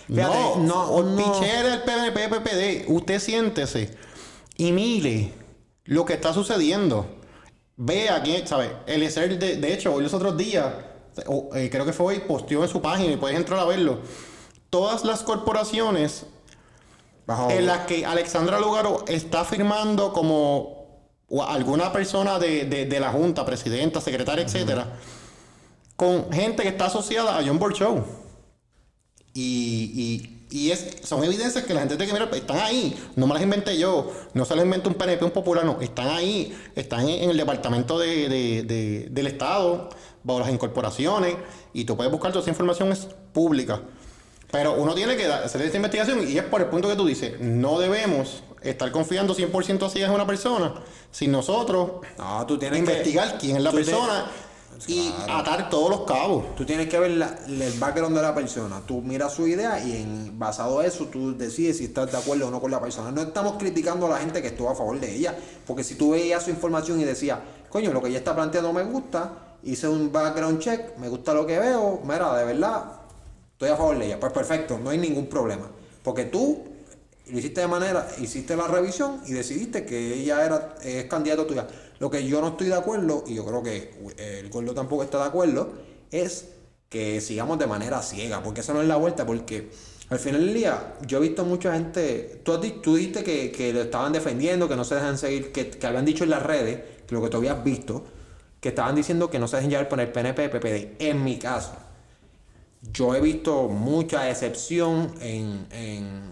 Fíjate, 0.08 0.38
no, 0.38 0.56
no, 0.58 1.04
no. 1.04 1.18
pichera 1.18 1.70
del 1.70 1.82
PNP 1.84 2.30
PPD. 2.30 2.86
Usted 2.88 3.20
siéntese 3.20 3.98
y 4.58 4.72
mire 4.72 5.34
lo 5.86 6.06
que 6.06 6.14
está 6.14 6.34
sucediendo. 6.34 7.23
Vea 7.76 8.22
quién, 8.22 8.48
¿sabe? 8.48 8.72
Eliezer, 8.86 9.38
de, 9.40 9.58
de 9.58 9.74
hecho, 9.74 9.94
hoy 9.94 10.04
los 10.04 10.14
otros 10.14 10.38
días, 10.38 10.66
o, 11.28 11.50
eh, 11.56 11.70
creo 11.72 11.86
que 11.86 11.94
fue 11.94 12.06
hoy, 12.16 12.20
posteó 12.20 12.64
en 12.64 12.70
su 12.70 12.82
página 12.82 13.14
y 13.14 13.18
puedes 13.18 13.38
entrar 13.38 13.60
a 13.60 13.66
verlo. 13.66 14.00
Todas 14.70 15.04
las 15.06 15.24
corporaciones 15.24 16.26
Bajo- 17.26 17.50
en 17.52 17.66
las 17.66 17.86
que 17.86 18.06
Alexandra 18.06 18.60
Lugaro 18.60 19.04
está 19.08 19.44
firmando 19.46 20.14
como 20.14 20.84
alguna 21.48 21.92
persona 21.92 22.38
de, 22.38 22.66
de- 22.66 22.86
de 22.86 23.00
la 23.00 23.12
Junta, 23.12 23.44
presidenta, 23.46 24.02
secretaria, 24.02 24.44
etcétera, 24.46 24.88
con 25.96 26.32
gente 26.32 26.64
que 26.64 26.70
está 26.70 26.86
asociada 26.86 27.38
a 27.38 27.44
John 27.46 27.58
Borchow. 27.60 28.04
Y, 29.34 29.92
y, 29.96 30.43
y 30.54 30.70
es, 30.70 30.98
son 31.04 31.24
evidencias 31.24 31.64
que 31.64 31.74
la 31.74 31.80
gente 31.80 31.98
tiene 31.98 32.14
que 32.14 32.20
mirar, 32.20 32.36
están 32.36 32.58
ahí, 32.60 32.96
no 33.16 33.26
me 33.26 33.34
las 33.34 33.42
inventé 33.42 33.76
yo, 33.76 34.12
no 34.36 34.46
se 34.46 34.56
las 34.56 34.64
inventó 34.64 34.88
un 34.88 34.94
PNP, 34.96 35.26
un 35.26 35.32
popular, 35.32 35.66
no, 35.66 35.82
están 35.82 36.10
ahí, 36.10 36.56
están 36.76 37.10
en, 37.10 37.32
el 37.32 37.38
departamento 37.38 37.98
de, 37.98 38.30
de- 38.30 38.62
de- 38.64 39.08
del 39.10 39.26
Estado, 39.28 39.90
bajo 40.24 40.42
las 40.42 40.50
incorporaciones, 40.52 41.36
y 41.74 41.86
tú 41.86 41.98
puedes 41.98 42.12
buscar 42.12 42.32
toda 42.32 42.42
esa 42.44 42.52
información, 42.52 42.92
es 42.92 43.08
pública. 43.34 43.82
Pero 44.52 44.74
uno 44.74 44.94
tiene 44.94 45.16
que 45.18 45.26
hacer 45.26 45.64
esta 45.64 45.78
investigación 45.78 46.30
y 46.30 46.38
es 46.38 46.44
por 46.44 46.62
el 46.62 46.68
punto 46.68 46.88
que 46.88 46.96
tú 46.96 47.08
dices, 47.08 47.40
no 47.40 47.80
debemos 47.80 48.44
estar 48.62 48.92
confiando 48.92 49.34
100% 49.36 49.88
así 49.88 50.04
en 50.04 50.12
una 50.12 50.28
persona, 50.28 50.76
sin 51.10 51.32
nosotros 51.32 51.94
No, 52.20 52.46
tú 52.46 52.60
tienes 52.60 52.78
investigar 52.78 53.32
que, 53.34 53.38
quién 53.40 53.58
es 53.58 53.64
la 53.64 53.72
te- 53.72 53.78
persona 53.78 54.26
y 54.88 55.14
atar 55.30 55.70
todos 55.70 55.90
los 55.90 56.02
cabos. 56.02 56.56
Tú 56.56 56.66
tienes 56.66 56.88
que 56.88 57.00
ver 57.00 57.12
el 57.12 57.74
background 57.80 58.16
de 58.16 58.22
la 58.22 58.36
persona. 58.36 58.82
Tú 58.86 59.02
miras 59.02 59.34
su 59.34 59.48
idea 59.48 59.84
y 59.84 59.98
en, 59.98 60.38
basado 60.38 60.82
en 60.82 60.88
eso 60.88 61.06
tú 61.06 61.38
decides 61.38 61.78
si 61.78 61.86
estás 61.86 62.12
de 62.12 62.18
acuerdo 62.18 62.48
o 62.48 62.52
no 62.52 62.62
con 62.62 62.72
la 62.72 62.82
persona. 62.82 63.12
No 63.12 63.22
estamos 63.22 63.58
criticando 63.58 64.08
a 64.08 64.12
la 64.12 64.18
gente 64.18 64.42
que 64.42 64.50
estuvo 64.50 64.70
a 64.70 64.76
favor 64.76 65.00
de 65.00 65.16
ella. 65.16 65.36
Porque 65.66 65.84
si 65.84 65.96
tú 65.96 66.12
veías 66.12 66.44
su 66.44 66.50
información 66.50 67.00
y 67.00 67.04
decías, 67.04 67.40
coño, 67.70 67.92
lo 67.94 68.02
que 68.02 68.10
ella 68.10 68.20
está 68.20 68.36
planteando 68.36 68.74
me 68.74 68.84
gusta, 68.84 69.32
hice 69.64 69.88
un 69.88 70.12
background 70.12 70.60
check, 70.60 70.98
me 70.98 71.10
gusta 71.10 71.34
lo 71.34 71.46
que 71.46 71.58
veo, 71.60 72.02
mira, 72.04 72.36
de 72.38 72.46
verdad, 72.46 72.84
estoy 73.54 73.70
a 73.70 73.78
favor 73.78 73.98
de 73.98 74.06
ella. 74.06 74.20
Pues 74.20 74.34
perfecto, 74.34 74.78
no 74.78 74.90
hay 74.90 74.98
ningún 74.98 75.28
problema. 75.28 75.68
Porque 76.04 76.26
tú 76.26 76.74
lo 77.32 77.40
hiciste 77.40 77.62
de 77.62 77.68
manera, 77.68 78.08
hiciste 78.20 78.56
la 78.56 78.68
revisión 78.68 79.22
y 79.26 79.32
decidiste 79.32 79.86
que 79.86 80.14
ella 80.14 80.46
era 80.46 80.76
es 80.84 81.06
candidato 81.06 81.46
tuya. 81.46 81.68
Lo 82.00 82.10
que 82.10 82.26
yo 82.28 82.42
no 82.42 82.50
estoy 82.50 82.68
de 82.68 82.76
acuerdo, 82.76 83.24
y 83.28 83.36
yo 83.36 83.46
creo 83.46 83.64
que 83.64 83.94
eh, 84.18 84.40
el 84.40 84.50
gordo 84.50 84.74
tampoco 84.74 85.04
está 85.04 85.20
de 85.20 85.26
acuerdo, 85.26 85.74
es 86.12 86.50
que 86.90 87.22
sigamos 87.22 87.58
de 87.60 87.68
manera 87.68 88.02
ciega, 88.02 88.44
porque 88.44 88.62
eso 88.62 88.74
no 88.74 88.82
es 88.82 88.88
la 88.88 88.98
vuelta, 88.98 89.26
porque 89.26 89.70
al 90.10 90.20
final 90.20 90.46
del 90.46 90.54
día 90.54 90.96
yo 91.08 91.18
he 91.18 91.22
visto 91.22 91.46
mucha 91.46 91.74
gente, 91.74 92.42
tú, 92.44 92.60
tú 92.82 92.96
dijiste 92.96 93.24
que, 93.24 93.52
que 93.52 93.74
lo 93.74 93.82
estaban 93.82 94.14
defendiendo, 94.14 94.68
que 94.68 94.76
no 94.76 94.84
se 94.84 94.96
dejan 94.96 95.18
seguir, 95.18 95.52
que, 95.52 95.70
que 95.70 95.88
habían 95.88 96.06
dicho 96.06 96.24
en 96.24 96.30
las 96.30 96.44
redes, 96.44 96.82
que 97.08 97.16
lo 97.16 97.22
que 97.24 97.30
tú 97.30 97.38
habías 97.38 97.64
visto, 97.64 98.04
que 98.60 98.70
estaban 98.70 98.96
diciendo 98.96 99.30
que 99.30 99.40
no 99.40 99.48
se 99.48 99.58
dejen 99.58 99.72
llevar 99.72 99.90
por 99.90 100.00
el 100.00 100.10
PNP, 100.10 100.50
PPD. 100.50 100.96
En 101.00 101.24
mi 101.24 101.38
caso, 101.38 101.74
yo 102.92 103.16
he 103.16 103.22
visto 103.22 103.68
mucha 103.70 104.30
excepción 104.30 105.14
en, 105.20 105.68
en, 105.72 106.32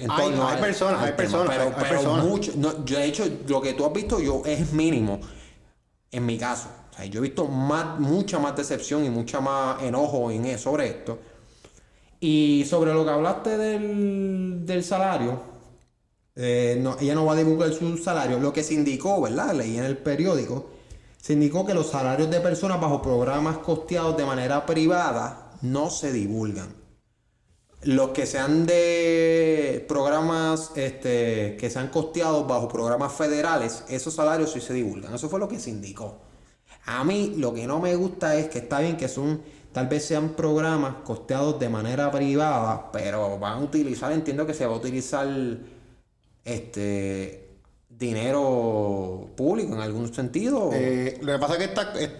en 0.00 0.10
Hay- 0.10 0.16
torno 0.28 0.48
hay 0.48 0.54
al- 0.54 0.60
personas, 0.60 1.02
hay 1.02 1.12
personas, 1.12 1.48
pero, 1.48 1.62
hay- 1.62 1.68
hay 1.68 1.74
pero 1.78 1.88
personas. 1.90 2.24
mucho, 2.26 2.52
no, 2.56 2.84
yo 2.84 2.98
de 2.98 3.04
hecho 3.04 3.24
lo 3.48 3.60
que 3.60 3.72
tú 3.74 3.84
has 3.84 3.92
visto 3.92 4.20
yo 4.20 4.42
es 4.44 4.72
mínimo 4.72 5.20
en 6.12 6.26
mi 6.26 6.36
caso. 6.38 6.68
O 6.90 6.96
sea, 6.96 7.04
yo 7.06 7.20
he 7.20 7.22
visto 7.22 7.46
más, 7.46 7.98
mucha 8.00 8.38
más 8.38 8.56
decepción 8.56 9.04
y 9.04 9.10
mucha 9.10 9.40
más 9.40 9.82
enojo 9.82 10.30
en, 10.30 10.58
sobre 10.58 10.88
esto. 10.88 11.18
Y 12.18 12.66
sobre 12.68 12.92
lo 12.92 13.04
que 13.04 13.10
hablaste 13.10 13.56
del, 13.56 14.66
del 14.66 14.84
salario, 14.84 15.40
eh, 16.36 16.78
no, 16.80 16.96
ella 17.00 17.14
no 17.14 17.24
va 17.24 17.32
a 17.32 17.36
divulgar 17.36 17.72
su 17.72 17.96
salario. 17.96 18.38
Lo 18.38 18.52
que 18.52 18.62
se 18.62 18.74
indicó, 18.74 19.20
¿verdad? 19.22 19.54
Leí 19.54 19.78
en 19.78 19.84
el 19.84 19.96
periódico, 19.96 20.68
se 21.20 21.32
indicó 21.34 21.64
que 21.64 21.72
los 21.74 21.88
salarios 21.90 22.30
de 22.30 22.40
personas 22.40 22.80
bajo 22.80 23.00
programas 23.00 23.58
costeados 23.58 24.16
de 24.16 24.24
manera 24.26 24.66
privada 24.66 25.52
no 25.62 25.88
se 25.90 26.12
divulgan. 26.12 26.74
Los 27.82 28.10
que 28.10 28.26
sean 28.26 28.66
de 28.66 29.84
programas 29.88 30.72
este, 30.76 31.56
que 31.58 31.70
sean 31.70 31.88
costeados 31.88 32.46
bajo 32.46 32.68
programas 32.68 33.12
federales, 33.12 33.84
esos 33.88 34.14
salarios 34.14 34.52
sí 34.52 34.60
se 34.60 34.74
divulgan. 34.74 35.14
Eso 35.14 35.30
fue 35.30 35.40
lo 35.40 35.48
que 35.48 35.58
se 35.58 35.70
indicó. 35.70 36.18
A 36.84 37.04
mí 37.04 37.34
lo 37.38 37.54
que 37.54 37.66
no 37.66 37.80
me 37.80 37.94
gusta 37.96 38.36
es 38.36 38.48
que 38.48 38.58
está 38.58 38.80
bien 38.80 38.96
que 38.96 39.08
son, 39.08 39.40
tal 39.72 39.88
vez 39.88 40.04
sean 40.04 40.30
programas 40.30 40.96
costeados 41.04 41.58
de 41.58 41.68
manera 41.70 42.10
privada, 42.10 42.90
pero 42.92 43.38
van 43.38 43.54
a 43.54 43.60
utilizar, 43.60 44.12
entiendo 44.12 44.46
que 44.46 44.54
se 44.54 44.66
va 44.66 44.74
a 44.74 44.76
utilizar 44.76 45.26
este 46.44 47.50
dinero 47.88 49.28
público 49.36 49.74
en 49.74 49.80
algún 49.80 50.12
sentido. 50.12 50.70
Eh, 50.72 51.18
lo 51.22 51.32
que 51.32 51.38
pasa 51.38 51.54
es 51.54 51.58
que 51.58 51.64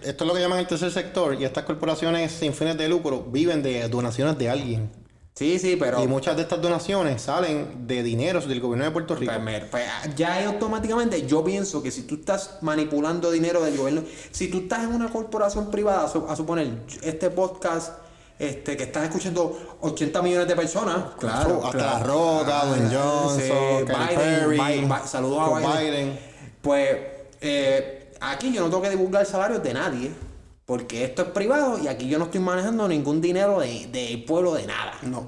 esto 0.07 0.23
es 0.23 0.27
lo 0.27 0.33
que 0.33 0.39
llaman 0.39 0.59
el 0.59 0.67
tercer 0.67 0.91
sector 0.91 1.35
y 1.39 1.43
estas 1.43 1.65
corporaciones 1.65 2.31
sin 2.31 2.53
fines 2.53 2.77
de 2.77 2.87
lucro 2.87 3.23
viven 3.23 3.61
de 3.61 3.87
donaciones 3.89 4.37
de 4.37 4.49
alguien. 4.49 5.00
Sí, 5.41 5.57
sí, 5.59 5.75
pero 5.75 6.03
Y 6.03 6.07
muchas 6.07 6.35
de 6.35 6.43
estas 6.43 6.61
donaciones 6.61 7.21
salen 7.21 7.87
de 7.87 8.03
dineros 8.03 8.47
del 8.47 8.59
gobierno 8.61 8.85
de 8.85 8.91
Puerto 8.91 9.15
Rico. 9.15 9.31
Pues, 9.43 9.63
pues, 9.71 9.85
ya 10.15 10.33
ahí 10.35 10.45
automáticamente 10.45 11.25
yo 11.25 11.43
pienso 11.43 11.81
que 11.81 11.89
si 11.89 12.03
tú 12.03 12.15
estás 12.15 12.59
manipulando 12.61 13.31
dinero 13.31 13.61
del 13.63 13.75
gobierno, 13.75 14.03
si 14.31 14.49
tú 14.49 14.59
estás 14.59 14.83
en 14.83 14.93
una 14.93 15.09
corporación 15.09 15.71
privada, 15.71 16.05
a 16.05 16.07
su- 16.09 16.27
a 16.29 16.35
suponer 16.35 16.83
este 17.01 17.31
podcast 17.31 17.93
este, 18.37 18.75
que 18.77 18.83
están 18.83 19.03
escuchando 19.03 19.77
80 19.81 20.21
millones 20.21 20.47
de 20.47 20.55
personas, 20.55 20.97
claro, 21.19 21.61
hasta 21.65 21.77
claro. 21.77 21.97
La 21.99 22.03
Roca, 22.03 22.65
Dwayne 22.65 22.89
Sí, 22.89 22.95
Johnson, 22.95 23.85
Perry, 23.85 24.57
Biden, 24.57 24.87
Biden, 24.87 25.07
saludos 25.07 25.39
a 25.41 25.59
Biden. 25.59 25.79
Biden. 25.79 26.19
Pues 26.61 26.97
eh, 27.41 28.13
aquí 28.19 28.51
yo 28.51 28.61
no 28.61 28.69
tengo 28.69 28.81
que 28.81 28.89
divulgar 28.89 29.25
salarios 29.25 29.61
de 29.63 29.73
nadie. 29.73 30.11
Porque 30.71 31.03
esto 31.03 31.23
es 31.23 31.27
privado 31.31 31.77
y 31.83 31.89
aquí 31.89 32.07
yo 32.07 32.17
no 32.17 32.23
estoy 32.25 32.39
manejando 32.39 32.87
ningún 32.87 33.19
dinero 33.19 33.59
de- 33.59 33.87
del 33.91 34.23
pueblo 34.23 34.53
de 34.53 34.65
nada. 34.67 34.93
No. 35.01 35.27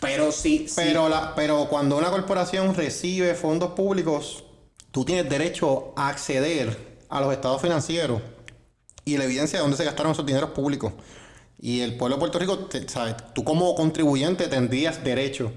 Pero 0.00 0.30
sí. 0.30 0.68
Pero, 0.76 1.08
la, 1.08 1.34
pero 1.34 1.66
cuando 1.68 1.96
una 1.98 2.10
corporación 2.10 2.72
recibe 2.72 3.34
fondos 3.34 3.72
públicos, 3.72 4.44
tú 4.92 5.04
tienes 5.04 5.28
derecho 5.28 5.92
a 5.96 6.10
acceder 6.10 7.00
a 7.08 7.20
los 7.20 7.32
estados 7.32 7.60
financieros 7.60 8.22
y 9.04 9.16
la 9.16 9.24
evidencia 9.24 9.58
de 9.58 9.62
dónde 9.64 9.76
se 9.76 9.84
gastaron 9.84 10.12
esos 10.12 10.24
dineros 10.24 10.50
públicos. 10.50 10.92
Y 11.58 11.80
el 11.80 11.96
pueblo 11.96 12.14
de 12.14 12.20
Puerto 12.20 12.38
Rico, 12.38 12.58
te- 12.66 12.88
¿sabes? 12.88 13.16
tú 13.34 13.42
como 13.42 13.74
contribuyente 13.74 14.46
tendrías 14.46 15.02
derecho. 15.02 15.50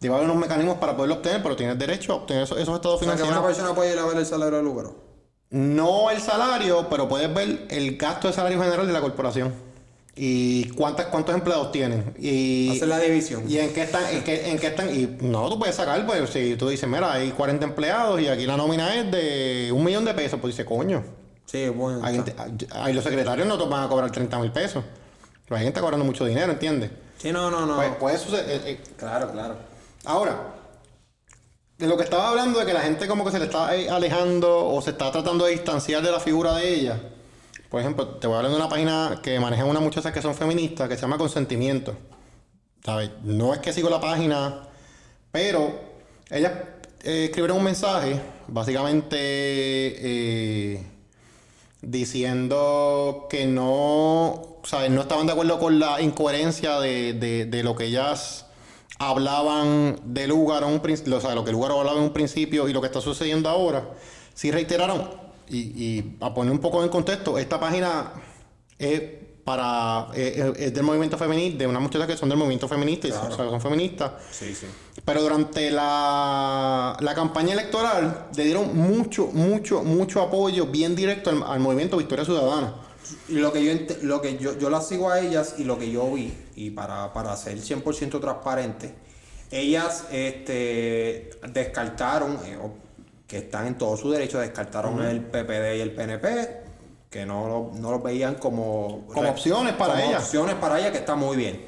Debe 0.00 0.16
haber 0.16 0.26
unos 0.28 0.38
mecanismos 0.40 0.78
para 0.78 0.96
poderlo 0.96 1.14
obtener, 1.14 1.44
pero 1.44 1.54
tienes 1.54 1.78
derecho 1.78 2.12
a 2.12 2.16
obtener 2.16 2.42
esos, 2.42 2.58
esos 2.58 2.74
estados 2.74 3.00
O 3.00 3.04
sea, 3.04 3.12
que 3.12 3.18
financieros. 3.18 3.38
una 3.38 3.46
persona 3.46 3.72
puede 3.72 3.92
ir 3.92 3.98
a 4.00 4.04
ver 4.04 4.16
el 4.16 4.26
salario 4.26 4.58
de 4.58 4.64
lucro. 4.64 5.07
No 5.50 6.10
el 6.10 6.20
salario, 6.20 6.88
pero 6.90 7.08
puedes 7.08 7.32
ver 7.32 7.66
el 7.70 7.96
gasto 7.96 8.28
de 8.28 8.34
salario 8.34 8.60
general 8.62 8.86
de 8.86 8.92
la 8.92 9.00
corporación. 9.00 9.54
Y 10.20 10.68
cuántas, 10.70 11.06
cuántos 11.06 11.34
empleados 11.34 11.70
tienen. 11.70 12.12
Y, 12.18 12.70
Hacer 12.76 12.88
la 12.88 12.98
división. 12.98 13.44
y 13.48 13.58
en 13.58 13.72
qué 13.72 13.82
están, 13.82 14.02
en 14.12 14.24
qué, 14.24 14.50
en 14.50 14.58
qué 14.58 14.66
están. 14.66 14.92
Y 14.94 15.16
no, 15.20 15.48
tú 15.48 15.58
puedes 15.58 15.76
sacar, 15.76 16.04
pues 16.06 16.28
si 16.30 16.56
tú 16.56 16.68
dices, 16.68 16.88
mira, 16.88 17.12
hay 17.12 17.30
40 17.30 17.64
empleados 17.64 18.20
y 18.20 18.26
aquí 18.26 18.44
la 18.44 18.56
nómina 18.56 18.94
es 18.96 19.10
de 19.12 19.70
un 19.72 19.84
millón 19.84 20.04
de 20.04 20.14
pesos, 20.14 20.40
pues 20.40 20.54
dice, 20.56 20.66
coño. 20.66 21.04
Sí, 21.46 21.68
bueno. 21.68 22.00
Hay, 22.02 22.16
gente- 22.16 22.34
hay- 22.72 22.92
los 22.92 23.04
secretarios 23.04 23.46
no 23.46 23.56
te 23.56 23.64
van 23.68 23.84
a 23.84 23.88
cobrar 23.88 24.10
30 24.10 24.38
mil 24.40 24.50
pesos. 24.50 24.84
Pero 25.46 25.56
hay 25.56 25.64
gente 25.64 25.80
cobrando 25.80 26.04
mucho 26.04 26.24
dinero, 26.26 26.52
¿entiendes? 26.52 26.90
Sí, 27.16 27.32
no, 27.32 27.48
no, 27.50 27.64
no. 27.64 27.76
Pues, 27.76 27.90
puede 27.94 28.18
suceder. 28.18 28.44
eh, 28.50 28.60
eh, 28.72 28.80
claro, 28.98 29.30
claro. 29.32 29.54
Ahora, 30.04 30.36
de 31.78 31.86
lo 31.86 31.96
que 31.96 32.02
estaba 32.04 32.28
hablando 32.30 32.58
de 32.58 32.66
que 32.66 32.72
la 32.72 32.80
gente 32.80 33.06
como 33.06 33.24
que 33.24 33.30
se 33.30 33.38
le 33.38 33.44
está 33.44 33.68
alejando 33.68 34.66
o 34.66 34.82
se 34.82 34.90
está 34.90 35.12
tratando 35.12 35.44
de 35.44 35.52
distanciar 35.52 36.02
de 36.02 36.10
la 36.10 36.18
figura 36.20 36.54
de 36.56 36.74
ella. 36.74 37.00
Por 37.70 37.80
ejemplo, 37.80 38.06
te 38.16 38.26
voy 38.26 38.34
a 38.34 38.38
hablar 38.38 38.50
de 38.52 38.58
una 38.58 38.68
página 38.68 39.20
que 39.22 39.38
manejan 39.38 39.68
unas 39.68 39.82
muchachas 39.82 40.12
que 40.12 40.20
son 40.22 40.34
feministas 40.34 40.88
que 40.88 40.96
se 40.96 41.02
llama 41.02 41.18
Consentimiento. 41.18 41.94
¿Sabes? 42.84 43.10
No 43.22 43.52
es 43.54 43.60
que 43.60 43.72
sigo 43.72 43.90
la 43.90 44.00
página, 44.00 44.62
pero 45.30 45.78
ellas 46.30 46.52
eh, 47.04 47.26
escribieron 47.26 47.58
un 47.58 47.64
mensaje, 47.64 48.20
básicamente 48.48 49.16
eh, 49.20 50.86
diciendo 51.80 53.26
que 53.30 53.46
no, 53.46 54.56
¿sabes? 54.64 54.90
No 54.90 55.02
estaban 55.02 55.26
de 55.26 55.32
acuerdo 55.32 55.58
con 55.58 55.78
la 55.78 56.00
incoherencia 56.00 56.80
de- 56.80 57.12
de 57.48 57.62
lo 57.62 57.76
que 57.76 57.84
ellas 57.84 58.46
hablaban 58.98 59.96
de 60.04 60.26
lugar 60.26 60.64
un 60.64 60.80
principio, 60.80 61.16
o 61.16 61.20
sea, 61.20 61.34
lo 61.34 61.44
que 61.44 61.52
lugar 61.52 61.72
hablaba 61.72 61.96
en 61.98 62.04
un 62.04 62.12
principio 62.12 62.68
y 62.68 62.72
lo 62.72 62.80
que 62.80 62.86
está 62.88 63.00
sucediendo 63.00 63.48
ahora. 63.48 63.88
Sí 64.34 64.50
reiteraron, 64.50 65.08
y, 65.48 65.58
y 65.58 66.16
a 66.20 66.32
poner 66.34 66.52
un 66.52 66.58
poco 66.58 66.82
en 66.82 66.88
contexto, 66.88 67.38
esta 67.38 67.58
página 67.58 68.12
es 68.78 69.02
para 69.44 70.08
es 70.14 70.74
del 70.74 70.82
movimiento 70.82 71.16
feminista, 71.16 71.58
de 71.60 71.66
unas 71.66 71.80
muchachas 71.80 72.06
que 72.06 72.16
son 72.18 72.28
del 72.28 72.36
movimiento 72.36 72.68
feminista 72.68 73.08
y 73.08 73.12
son- 73.12 73.20
Claro. 73.28 73.34
o 73.34 73.36
sea, 73.38 73.48
son 73.50 73.60
feministas. 73.62 74.10
Sí, 74.30 74.54
sí. 74.54 74.66
Pero 75.04 75.22
durante 75.22 75.70
la, 75.70 76.94
la 77.00 77.14
campaña 77.14 77.54
electoral 77.54 78.26
le 78.36 78.44
dieron 78.44 78.76
mucho, 78.76 79.28
mucho, 79.32 79.82
mucho 79.82 80.20
apoyo 80.20 80.66
bien 80.66 80.94
directo 80.94 81.30
al, 81.30 81.42
al 81.44 81.60
movimiento 81.60 81.96
Victoria 81.96 82.26
Ciudadana. 82.26 82.74
Lo 83.28 83.52
que 83.52 83.62
yo 83.64 83.72
lo 84.02 84.22
que 84.22 84.38
yo, 84.38 84.56
yo 84.58 84.70
las 84.70 84.88
sigo 84.88 85.10
a 85.10 85.20
ellas 85.20 85.56
y 85.58 85.64
lo 85.64 85.78
que 85.78 85.90
yo 85.90 86.10
vi, 86.12 86.32
y 86.56 86.70
para, 86.70 87.12
para 87.12 87.36
ser 87.36 87.58
100% 87.58 88.20
transparente, 88.20 88.94
ellas 89.50 90.06
este, 90.10 91.30
descartaron, 91.52 92.38
eh, 92.46 92.58
que 93.26 93.38
están 93.38 93.66
en 93.66 93.76
todo 93.76 93.96
su 93.96 94.10
derecho, 94.10 94.38
descartaron 94.40 95.02
el 95.04 95.20
PPD 95.20 95.76
y 95.76 95.80
el 95.80 95.90
PNP, 95.94 96.48
que 97.10 97.26
no, 97.26 97.48
lo- 97.48 97.78
no 97.78 97.90
los 97.90 98.02
veían 98.02 98.36
como, 98.36 99.06
Como 99.12 99.28
opciones 99.28 99.74
para 99.74 99.94
como 99.94 100.06
ellas. 100.06 100.24
opciones 100.24 100.54
para 100.56 100.78
ellas, 100.78 100.92
que 100.92 100.98
está 100.98 101.14
muy 101.14 101.36
bien. 101.36 101.60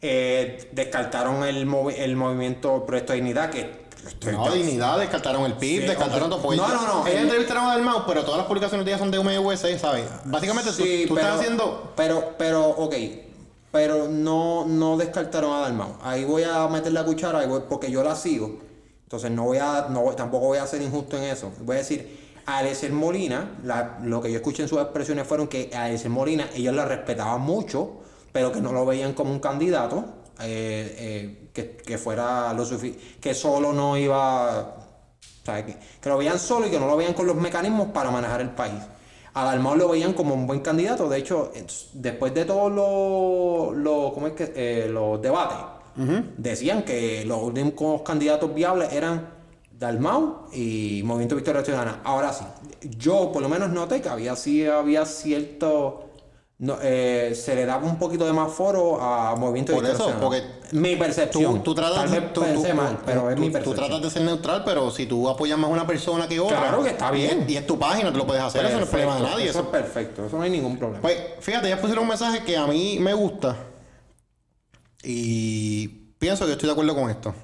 Eh, 0.00 0.68
descartaron 0.72 1.44
el, 1.44 1.66
movi- 1.66 1.94
el 1.98 2.16
movimiento 2.16 2.84
Proyecto 2.86 3.12
de 3.12 3.16
Dignidad, 3.20 3.50
que 3.50 3.83
No, 4.32 4.50
dignidad, 4.52 4.98
descartaron 4.98 5.44
el 5.44 5.54
PIB, 5.54 5.82
Sí, 5.82 5.86
descartaron 5.88 6.30
todo. 6.30 6.40
pues, 6.42 6.58
No, 6.58 6.68
no, 6.68 6.86
no, 6.86 7.06
Ellas 7.06 7.18
el- 7.20 7.24
entrevistaron 7.24 7.64
a 7.64 7.68
Dalmau, 7.74 8.04
pero 8.06 8.22
todas 8.24 8.38
las 8.38 8.46
publicaciones 8.46 8.84
de 8.84 8.90
ellas 8.92 9.00
son 9.00 9.10
de 9.10 9.18
UMUSA, 9.18 9.78
¿sabes? 9.78 10.04
Básicamente 10.24 10.72
Sí, 10.72 11.04
tú, 11.08 11.14
pero, 11.14 11.26
estás 11.26 11.40
haciendo... 11.40 11.92
Pero, 11.96 12.34
pero, 12.38 12.68
ok. 12.68 12.94
Pero 13.72 14.08
no, 14.08 14.64
no 14.66 14.96
descartaron 14.96 15.52
a 15.52 15.60
Dalmau. 15.60 15.96
Ahí 16.02 16.24
voy 16.24 16.44
a 16.44 16.66
meter 16.68 16.92
la 16.92 17.04
cuchara 17.04 17.40
ahí 17.40 17.46
voy- 17.48 17.62
porque 17.68 17.90
yo 17.90 18.02
la 18.04 18.14
sigo. 18.14 18.60
Entonces 19.04 19.30
no 19.30 19.44
voy 19.44 19.58
a, 19.58 19.86
no, 19.90 20.02
tampoco 20.12 20.46
voy 20.46 20.58
a 20.58 20.66
ser 20.66 20.80
injusto 20.82 21.16
en 21.16 21.24
eso. 21.24 21.50
Voy 21.60 21.76
a 21.76 21.78
decir, 21.80 22.24
a 22.46 22.62
Molina, 22.92 23.56
la- 23.64 23.98
lo 24.02 24.20
que 24.20 24.30
yo 24.30 24.36
escuché 24.36 24.62
en 24.62 24.68
sus 24.68 24.80
expresiones 24.80 25.26
fueron 25.26 25.48
que 25.48 25.70
a 25.74 25.90
Molina 26.08 26.48
ellos 26.54 26.74
la 26.74 26.84
respetaban 26.84 27.40
mucho, 27.40 28.00
pero 28.32 28.52
que 28.52 28.60
no 28.60 28.72
lo 28.72 28.84
veían 28.86 29.12
como 29.14 29.30
un 29.32 29.40
candidato 29.40 30.04
eh, 30.40 30.96
eh, 30.98 31.43
que, 31.54 31.76
que 31.76 31.96
fuera 31.96 32.52
lo 32.52 32.64
sufi- 32.66 32.96
que 33.20 33.32
solo 33.32 33.72
no 33.72 33.96
iba 33.96 34.60
o 34.60 35.44
sea, 35.46 35.64
que, 35.64 35.76
que 36.00 36.08
lo 36.08 36.18
veían 36.18 36.38
solo 36.38 36.66
y 36.66 36.70
que 36.70 36.80
no 36.80 36.86
lo 36.86 36.96
veían 36.96 37.14
con 37.14 37.26
los 37.26 37.36
mecanismos 37.36 37.88
para 37.88 38.10
manejar 38.10 38.40
el 38.40 38.50
país. 38.50 38.82
A 39.34 39.44
Dalmau 39.44 39.76
lo 39.76 39.88
veían 39.88 40.12
como 40.14 40.34
un 40.34 40.46
buen 40.46 40.60
candidato. 40.60 41.08
De 41.08 41.18
hecho, 41.18 41.50
es- 41.54 41.88
después 41.92 42.32
de 42.34 42.44
todos 42.44 42.70
los 42.72 43.76
los- 43.76 44.12
¿cómo 44.12 44.26
es 44.28 44.32
que? 44.34 44.52
Eh, 44.54 44.88
los 44.88 45.20
debates, 45.22 45.56
decían 46.38 46.82
que 46.82 47.24
los 47.24 47.40
únicos 47.42 48.02
candidatos 48.02 48.52
viables 48.54 48.92
eran 48.92 49.28
Dalmau 49.78 50.46
y 50.52 51.02
Movimiento 51.04 51.36
Victoria 51.36 51.62
Ciudadana. 51.64 52.00
Ahora 52.04 52.32
sí, 52.32 52.44
yo 52.98 53.30
por 53.32 53.42
lo 53.42 53.48
menos 53.48 53.70
noté 53.70 54.00
que 54.00 54.08
había, 54.08 54.34
sí, 54.36 54.66
había 54.66 55.04
cierto... 55.06 56.10
no, 56.64 56.78
eh, 56.80 57.34
se 57.34 57.54
le 57.54 57.66
daba 57.66 57.86
un 57.86 57.98
poquito 57.98 58.24
de 58.24 58.32
más 58.32 58.50
foro 58.50 58.98
a 58.98 59.36
Movimiento 59.36 59.74
Por 59.74 59.84
eso, 59.84 60.14
porque 60.18 60.42
mi 60.72 60.96
percepción. 60.96 61.62
tú 61.62 61.74
tratas, 61.74 62.10
vez 62.10 62.32
tú- 62.32 62.40
tú- 62.42 62.74
mal, 62.74 62.98
pero 63.04 63.30
es 63.30 63.38
mi 63.38 63.50
tú 63.50 63.74
tratas 63.74 64.00
de 64.00 64.08
ser 64.08 64.22
neutral, 64.22 64.62
pero 64.64 64.90
si 64.90 65.04
tú 65.04 65.28
apoyas 65.28 65.58
más 65.58 65.68
a 65.68 65.72
una 65.74 65.86
persona 65.86 66.26
que 66.26 66.40
otra... 66.40 66.58
Claro 66.58 66.82
que 66.82 66.88
está 66.88 67.10
bien. 67.10 67.44
Y, 67.46 67.52
y 67.52 67.56
es 67.58 67.66
tu 67.66 67.78
página, 67.78 68.10
tú 68.10 68.16
lo 68.16 68.26
puedes 68.26 68.42
hacer, 68.42 68.64
eso 68.64 68.78
no 68.78 68.84
es 68.84 68.88
problema 68.88 69.16
de 69.16 69.22
nadie. 69.22 69.48
Eso 69.50 69.58
Eso, 69.58 69.60
es 69.60 69.66
perfecto, 69.66 70.24
eso 70.24 70.36
no 70.38 70.42
hay 70.42 70.50
ningún 70.50 70.78
problema. 70.78 71.02
Pues 71.02 71.18
fíjate, 71.40 71.68
ya 71.68 71.78
pusieron 71.78 72.04
un 72.04 72.08
mensaje 72.08 72.42
que 72.44 72.56
a 72.56 72.66
mí 72.66 72.96
me 72.98 73.12
gusta 73.12 73.56
y 75.02 75.88
pienso 76.18 76.46
que 76.46 76.52
estoy 76.52 76.68
de 76.68 76.72
acuerdo 76.72 76.94
con 76.94 77.10
esto. 77.10 77.34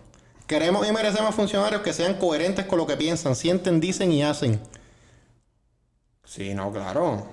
Queremos 0.47 0.89
y 0.89 0.93
merecemos 0.93 1.35
funcionarios 1.35 1.83
que 1.83 1.93
sean 1.93 2.15
coherentes 2.15 2.65
con 2.65 2.79
lo 2.79 2.87
que 2.87 2.97
piensan, 2.97 3.37
sienten, 3.37 3.81
dicen 3.81 4.11
y 4.13 4.23
hacen. 4.23 4.59
sí, 6.25 6.55
no, 6.55 6.73
claro. 6.73 7.27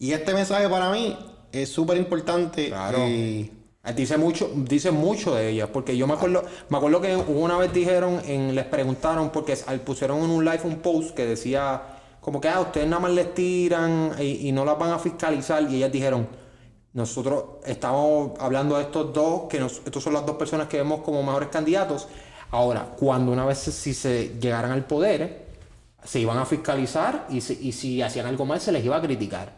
Y 0.00 0.12
este 0.12 0.32
mensaje 0.32 0.68
para 0.68 0.90
mí 0.90 1.18
es 1.52 1.68
súper 1.68 1.96
importante. 1.96 2.68
Claro. 2.68 2.98
eh, 3.00 3.50
Dice 3.96 4.18
mucho, 4.18 4.50
dice 4.54 4.90
mucho 4.90 5.34
de 5.34 5.48
ellas, 5.48 5.70
porque 5.72 5.96
yo 5.96 6.06
me 6.06 6.12
acuerdo, 6.12 6.42
me 6.68 6.76
acuerdo 6.76 7.00
que 7.00 7.16
una 7.16 7.56
vez 7.56 7.72
dijeron, 7.72 8.20
en, 8.26 8.54
les 8.54 8.66
preguntaron, 8.66 9.30
porque 9.30 9.56
al- 9.66 9.80
pusieron 9.80 10.18
en 10.24 10.30
un 10.30 10.44
live 10.44 10.60
un 10.64 10.76
post 10.80 11.14
que 11.14 11.24
decía 11.24 11.80
como 12.20 12.38
que 12.38 12.48
ah, 12.48 12.60
ustedes 12.60 12.86
nada 12.86 13.00
más 13.00 13.12
les 13.12 13.32
tiran 13.32 14.12
y, 14.20 14.48
y 14.48 14.52
no 14.52 14.66
las 14.66 14.78
van 14.78 14.90
a 14.90 14.98
fiscalizar. 14.98 15.62
Y 15.70 15.76
ellas 15.76 15.90
dijeron, 15.90 16.28
nosotros 16.92 17.44
estamos 17.64 18.32
hablando 18.40 18.76
de 18.76 18.82
estos 18.82 19.12
dos, 19.14 19.42
que 19.48 19.58
nos, 19.58 19.80
estos 19.84 20.02
son 20.02 20.12
las 20.12 20.26
dos 20.26 20.36
personas 20.36 20.66
que 20.68 20.76
vemos 20.78 21.00
como 21.00 21.22
mejores 21.22 21.48
candidatos. 21.48 22.08
Ahora, 22.50 22.94
cuando 22.98 23.32
una 23.32 23.46
vez 23.46 23.58
si 23.58 23.94
se 23.94 24.36
llegaran 24.40 24.72
al 24.72 24.84
poder, 24.84 25.46
se 26.04 26.20
iban 26.20 26.36
a 26.38 26.44
fiscalizar 26.44 27.26
y, 27.30 27.40
si- 27.40 27.58
y 27.62 27.72
si 27.72 28.02
hacían 28.02 28.26
algo 28.26 28.44
mal 28.44 28.60
se 28.60 28.72
les 28.72 28.84
iba 28.84 28.96
a 28.96 29.00
criticar. 29.00 29.52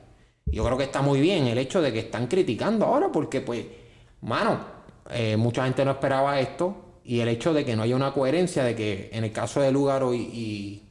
Yo 0.46 0.64
creo 0.64 0.76
que 0.76 0.84
está 0.84 1.00
muy 1.02 1.20
bien 1.20 1.46
el 1.46 1.58
hecho 1.58 1.80
de 1.80 1.92
que 1.92 2.00
están 2.00 2.26
criticando 2.26 2.86
ahora 2.86 3.10
porque, 3.12 3.40
pues, 3.40 3.64
mano, 4.22 4.58
eh, 5.10 5.36
mucha 5.36 5.64
gente 5.64 5.84
no 5.84 5.92
esperaba 5.92 6.40
esto 6.40 6.74
y 7.04 7.20
el 7.20 7.28
hecho 7.28 7.52
de 7.52 7.64
que 7.64 7.76
no 7.76 7.82
haya 7.82 7.96
una 7.96 8.12
coherencia 8.12 8.64
de 8.64 8.74
que 8.74 9.10
en 9.12 9.24
el 9.24 9.32
caso 9.32 9.60
de 9.60 9.70
Lugaro 9.72 10.12
y, 10.12 10.18
y, 10.20 10.82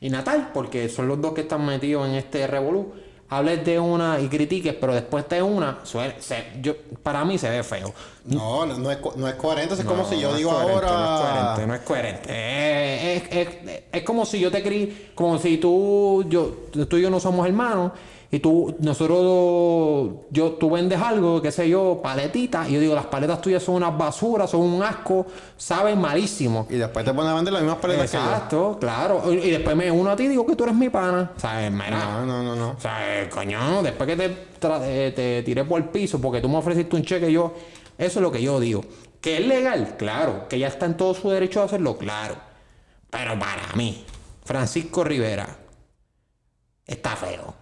y 0.00 0.10
Natal, 0.10 0.50
porque 0.54 0.88
son 0.88 1.08
los 1.08 1.20
dos 1.20 1.32
que 1.34 1.42
están 1.42 1.64
metidos 1.66 2.08
en 2.08 2.14
este 2.14 2.46
revolú, 2.46 2.92
hables 3.28 3.64
de 3.64 3.78
una 3.78 4.20
y 4.20 4.28
critiques, 4.28 4.74
pero 4.74 4.94
después 4.94 5.28
de 5.28 5.42
una, 5.42 5.80
suele- 5.84 6.16
se- 6.20 6.44
yo, 6.62 6.74
para 7.02 7.24
mí 7.24 7.36
se 7.38 7.48
ve 7.50 7.62
feo. 7.62 7.92
No, 8.24 8.64
no, 8.66 8.78
no 8.78 8.90
es, 8.90 8.98
no 9.16 9.28
es 9.28 9.34
coherente. 9.34 9.74
Es 9.74 9.84
como 9.84 10.04
si 10.08 10.18
yo 10.20 10.34
digo 10.34 10.50
coherente, 10.50 10.86
ahora. 10.86 10.98
No 10.98 11.04
es 11.04 11.20
coherente, 11.20 11.66
no 11.66 11.74
es 11.74 11.80
coherente. 11.80 12.28
Eh, 12.30 13.16
Es, 13.16 13.48
es- 13.48 13.82
es 13.92 14.02
como 14.02 14.24
si 14.26 14.40
yo 14.40 14.50
te 14.50 14.62
crié, 14.62 15.10
como 15.14 15.38
si 15.38 15.58
tú, 15.58 16.24
yo, 16.28 16.48
tú 16.88 16.96
y 16.96 17.02
yo 17.02 17.10
no 17.10 17.20
somos 17.20 17.46
hermanos, 17.46 17.92
y 18.34 18.40
tú, 18.40 18.74
nosotros, 18.80 20.26
yo, 20.30 20.52
tú 20.52 20.70
vendes 20.70 21.00
algo, 21.00 21.40
qué 21.40 21.52
sé 21.52 21.68
yo, 21.68 22.00
paletitas, 22.02 22.68
y 22.68 22.72
yo 22.72 22.80
digo, 22.80 22.94
las 22.94 23.06
paletas 23.06 23.40
tuyas 23.40 23.62
son 23.62 23.76
unas 23.76 23.96
basuras, 23.96 24.50
son 24.50 24.62
un 24.62 24.82
asco, 24.82 25.26
saben 25.56 26.00
malísimo. 26.00 26.66
Y 26.68 26.74
después 26.74 27.04
te 27.04 27.14
pones 27.14 27.30
a 27.30 27.34
vender 27.34 27.52
las 27.52 27.62
mismas 27.62 27.78
paletas 27.80 28.10
que 28.10 28.16
yo. 28.16 28.22
Exacto, 28.24 28.76
claro. 28.80 29.32
Y 29.32 29.36
y 29.36 29.50
después 29.50 29.76
me 29.76 29.90
uno 29.90 30.10
a 30.10 30.16
ti 30.16 30.24
y 30.24 30.28
digo 30.28 30.44
que 30.46 30.56
tú 30.56 30.64
eres 30.64 30.74
mi 30.76 30.88
pana. 30.88 31.30
¿Sabes? 31.36 31.70
Mira. 31.70 31.90
No, 31.90 32.26
no, 32.26 32.42
no, 32.42 32.56
no. 32.56 32.70
O 32.70 32.80
sea, 32.80 33.22
eh, 33.22 33.28
coño, 33.28 33.82
después 33.82 34.08
que 34.08 34.16
te, 34.16 34.46
tra- 34.60 34.80
eh, 34.82 35.12
te 35.14 35.42
tiré 35.44 35.64
por 35.64 35.80
el 35.80 35.88
piso 35.88 36.20
porque 36.20 36.40
tú 36.40 36.48
me 36.48 36.56
ofreciste 36.56 36.96
un 36.96 37.02
cheque, 37.02 37.30
yo. 37.30 37.52
Eso 37.96 38.18
es 38.18 38.22
lo 38.22 38.32
que 38.32 38.42
yo 38.42 38.58
digo. 38.58 38.84
Que 39.20 39.38
es 39.38 39.46
legal, 39.46 39.94
claro. 39.96 40.48
Que 40.48 40.58
ya 40.58 40.66
está 40.66 40.86
en 40.86 40.96
todo 40.96 41.14
su 41.14 41.30
derecho 41.30 41.60
de 41.60 41.66
hacerlo, 41.66 41.96
claro. 41.96 42.34
Pero 43.10 43.38
para 43.38 43.72
mí, 43.76 44.04
Francisco 44.44 45.04
Rivera, 45.04 45.46
está 46.86 47.10
feo. 47.16 47.54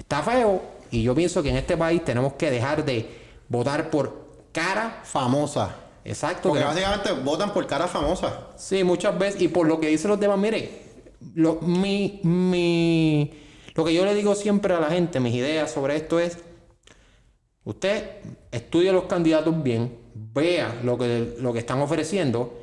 Está 0.00 0.22
feo. 0.22 0.60
Y 0.90 1.02
yo 1.04 1.14
pienso 1.14 1.42
que 1.42 1.50
en 1.50 1.56
este 1.56 1.76
país 1.76 2.04
tenemos 2.04 2.32
que 2.32 2.50
dejar 2.50 2.84
de 2.84 3.08
votar 3.48 3.90
por 3.90 4.26
cara. 4.50 5.02
Famosa. 5.04 5.76
Exacto. 6.04 6.48
Porque 6.48 6.62
que- 6.62 6.66
básicamente 6.66 7.12
votan 7.12 7.52
por 7.52 7.66
cara 7.66 7.86
famosa. 7.86 8.48
Sí, 8.56 8.82
muchas 8.82 9.16
veces. 9.18 9.42
Y 9.42 9.48
por 9.48 9.68
lo 9.68 9.78
que 9.78 9.86
dicen 9.88 10.10
los 10.10 10.18
demás, 10.18 10.38
mire, 10.38 10.82
lo, 11.34 11.56
mi, 11.60 12.20
mi, 12.24 13.30
lo 13.74 13.84
que 13.84 13.94
yo 13.94 14.04
le 14.04 14.14
digo 14.14 14.34
siempre 14.34 14.74
a 14.74 14.80
la 14.80 14.88
gente, 14.88 15.20
mis 15.20 15.34
ideas 15.34 15.70
sobre 15.70 15.94
esto 15.96 16.18
es, 16.18 16.38
usted 17.64 18.10
estudie 18.50 18.90
los 18.92 19.04
candidatos 19.04 19.62
bien, 19.62 19.96
vea 20.14 20.80
lo 20.82 20.96
que, 20.98 21.36
lo 21.38 21.52
que 21.52 21.58
están 21.60 21.80
ofreciendo, 21.80 22.59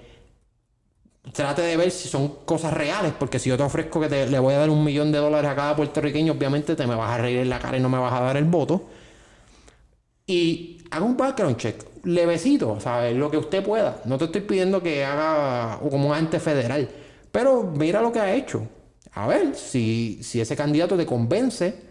trate 1.34 1.62
de 1.62 1.78
ver 1.78 1.92
si 1.92 2.08
son 2.10 2.30
cosas 2.46 2.74
reales, 2.74 3.14
porque 3.18 3.40
si 3.40 3.50
yo 3.50 3.58
te 3.58 3.64
ofrezco 3.64 4.00
que 4.02 4.08
te- 4.10 4.28
le 4.28 4.40
voy 4.40 4.54
a 4.54 4.60
dar 4.60 4.70
un 4.70 4.84
millón 4.84 5.12
de 5.12 5.20
dólares 5.20 5.50
a 5.52 5.56
cada 5.56 5.76
puertorriqueño, 5.76 6.34
obviamente 6.34 6.76
te 6.76 6.88
me 6.88 6.96
vas 6.96 7.12
a 7.12 7.18
reír 7.20 7.40
en 7.40 7.50
la 7.50 7.60
cara 7.60 7.78
y 7.78 7.82
no 7.82 7.90
me 7.90 7.98
vas 8.00 8.14
a 8.14 8.22
dar 8.22 8.38
el 8.38 8.46
voto. 8.46 8.86
Y 10.26 10.80
haga 10.92 11.06
un 11.06 11.16
background 11.16 11.58
check, 11.58 11.84
levecito, 12.04 12.80
¿sabes? 12.80 13.16
Lo 13.16 13.32
que 13.32 13.38
usted 13.38 13.64
pueda. 13.64 14.02
No 14.06 14.18
te 14.18 14.26
estoy 14.26 14.42
pidiendo 14.42 14.82
que 14.82 15.06
haga 15.06 15.80
como 15.90 16.08
un 16.10 16.14
agente 16.14 16.40
federal, 16.40 16.90
pero 17.32 17.64
mira 17.64 18.02
lo 18.02 18.12
que 18.12 18.20
ha 18.20 18.34
hecho. 18.36 18.68
A 19.14 19.28
ver 19.28 19.56
si, 19.56 20.20
si 20.22 20.42
ese 20.42 20.56
candidato 20.56 20.98
te 20.98 21.06
convence. 21.06 21.88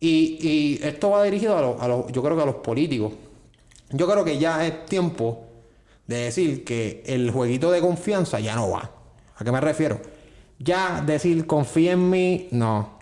Y, 0.00 0.38
y 0.80 0.80
esto 0.86 1.10
va 1.10 1.24
dirigido 1.24 1.56
a 1.58 1.62
los, 1.62 1.82
a 1.82 1.88
los- 1.88 2.12
yo 2.12 2.22
creo 2.22 2.36
que 2.36 2.42
a 2.42 2.46
los 2.46 2.56
políticos. 2.56 3.12
Yo 3.90 4.08
creo 4.10 4.24
que 4.24 4.38
ya 4.38 4.66
es 4.66 4.86
tiempo 4.86 5.46
de 6.10 6.24
decir 6.24 6.64
que 6.64 7.04
el 7.06 7.30
jueguito 7.30 7.70
de 7.70 7.80
confianza 7.80 8.40
ya 8.40 8.56
no 8.56 8.68
va. 8.68 8.90
¿A 9.36 9.44
qué 9.44 9.52
me 9.52 9.60
refiero? 9.60 10.00
Ya 10.58 11.02
decir 11.06 11.46
confía 11.46 11.92
en 11.92 12.10
mí, 12.10 12.48
no. 12.50 12.98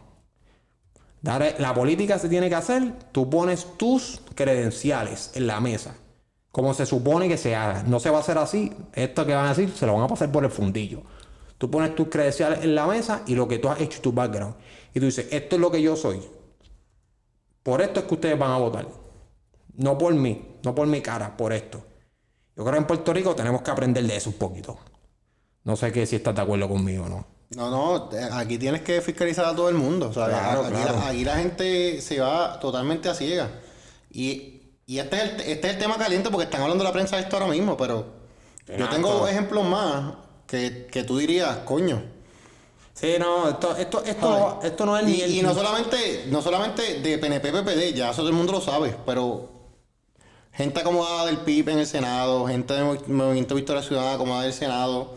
La 1.22 1.72
política 1.74 2.18
se 2.18 2.28
tiene 2.28 2.50
que 2.50 2.54
hacer, 2.54 2.92
tú 3.10 3.30
pones 3.30 3.66
tus 3.78 4.20
credenciales 4.34 5.30
en 5.34 5.46
la 5.46 5.58
mesa, 5.58 5.96
como 6.52 6.74
se 6.74 6.84
supone 6.84 7.28
que 7.28 7.38
se 7.38 7.56
haga. 7.56 7.82
No 7.82 7.98
se 7.98 8.10
va 8.10 8.18
a 8.18 8.20
hacer 8.20 8.36
así, 8.36 8.72
esto 8.92 9.24
que 9.24 9.34
van 9.34 9.46
a 9.46 9.54
decir 9.54 9.70
se 9.70 9.86
lo 9.86 9.94
van 9.94 10.02
a 10.02 10.08
pasar 10.08 10.30
por 10.30 10.44
el 10.44 10.50
fundillo. 10.50 11.02
Tú 11.56 11.70
pones 11.70 11.94
tus 11.94 12.08
credenciales 12.08 12.62
en 12.62 12.74
la 12.74 12.86
mesa 12.86 13.22
y 13.26 13.34
lo 13.34 13.48
que 13.48 13.58
tú 13.58 13.70
has 13.70 13.80
hecho, 13.80 14.02
tu 14.02 14.12
background. 14.12 14.54
Y 14.92 15.00
tú 15.00 15.06
dices, 15.06 15.28
esto 15.30 15.56
es 15.56 15.62
lo 15.62 15.70
que 15.70 15.80
yo 15.80 15.96
soy. 15.96 16.20
Por 17.62 17.80
esto 17.80 18.00
es 18.00 18.06
que 18.06 18.14
ustedes 18.14 18.38
van 18.38 18.50
a 18.50 18.58
votar. 18.58 18.86
No 19.76 19.96
por 19.96 20.14
mí, 20.14 20.58
no 20.62 20.74
por 20.74 20.86
mi 20.86 21.00
cara, 21.00 21.38
por 21.38 21.54
esto. 21.54 21.88
Yo 22.58 22.64
creo 22.64 22.72
que 22.72 22.78
en 22.78 22.86
Puerto 22.88 23.12
Rico 23.12 23.36
tenemos 23.36 23.62
que 23.62 23.70
aprender 23.70 24.04
de 24.04 24.16
eso 24.16 24.30
un 24.30 24.36
poquito. 24.36 24.76
No 25.62 25.76
sé 25.76 25.92
que 25.92 26.04
si 26.06 26.16
estás 26.16 26.34
de 26.34 26.42
acuerdo 26.42 26.68
conmigo 26.68 27.04
o 27.04 27.08
no. 27.08 27.24
No, 27.50 27.70
no, 27.70 28.10
aquí 28.32 28.58
tienes 28.58 28.82
que 28.82 29.00
fiscalizar 29.00 29.44
a 29.44 29.54
todo 29.54 29.68
el 29.68 29.76
mundo. 29.76 30.08
O 30.08 30.12
sea, 30.12 30.26
Claro, 30.26 30.62
aquí, 30.62 30.70
claro. 30.72 30.96
La, 30.96 31.06
aquí 31.06 31.24
la 31.24 31.36
gente 31.36 32.00
se 32.00 32.18
va 32.18 32.58
totalmente 32.58 33.08
a 33.08 33.14
ciega. 33.14 33.48
Y, 34.10 34.62
y 34.86 34.98
este, 34.98 35.16
es 35.16 35.22
el, 35.22 35.40
este 35.42 35.68
es 35.68 35.74
el 35.74 35.78
tema 35.78 35.98
caliente 35.98 36.30
porque 36.30 36.46
están 36.46 36.62
hablando 36.62 36.82
de 36.82 36.90
la 36.90 36.92
prensa 36.92 37.14
de 37.14 37.22
esto 37.22 37.36
ahora 37.36 37.48
mismo, 37.48 37.76
pero 37.76 38.06
yo 38.76 38.88
tengo 38.88 39.28
ejemplos 39.28 39.64
más 39.64 40.14
que, 40.48 40.88
que 40.90 41.04
tú 41.04 41.16
dirías, 41.16 41.58
coño. 41.58 42.02
Sí, 42.92 43.14
no, 43.20 43.50
esto, 43.50 43.76
esto, 43.76 44.02
esto, 44.04 44.30
no, 44.30 44.60
esto 44.66 44.84
no 44.84 44.98
es 44.98 45.04
ni 45.04 45.20
el... 45.20 45.30
y 45.30 45.42
no 45.42 45.54
solamente, 45.54 46.24
no 46.28 46.42
solamente 46.42 46.98
de 46.98 47.18
PNP, 47.18 47.52
PPD, 47.52 47.94
ya 47.94 48.10
eso 48.10 48.22
todo 48.22 48.30
el 48.30 48.34
mundo 48.34 48.50
lo 48.52 48.60
sabe, 48.60 48.96
pero 49.06 49.57
gente 50.58 50.80
acomodada 50.80 51.24
del 51.26 51.38
PIB 51.38 51.70
en 51.70 51.78
el 51.78 51.86
Senado, 51.86 52.46
gente 52.46 52.74
del 52.74 52.84
Movi- 52.84 53.06
Movimiento 53.06 53.54
Victoria 53.54 53.82
Ciudadana 53.82 54.14
acomodada 54.16 54.42
del 54.44 54.52
Senado, 54.52 55.14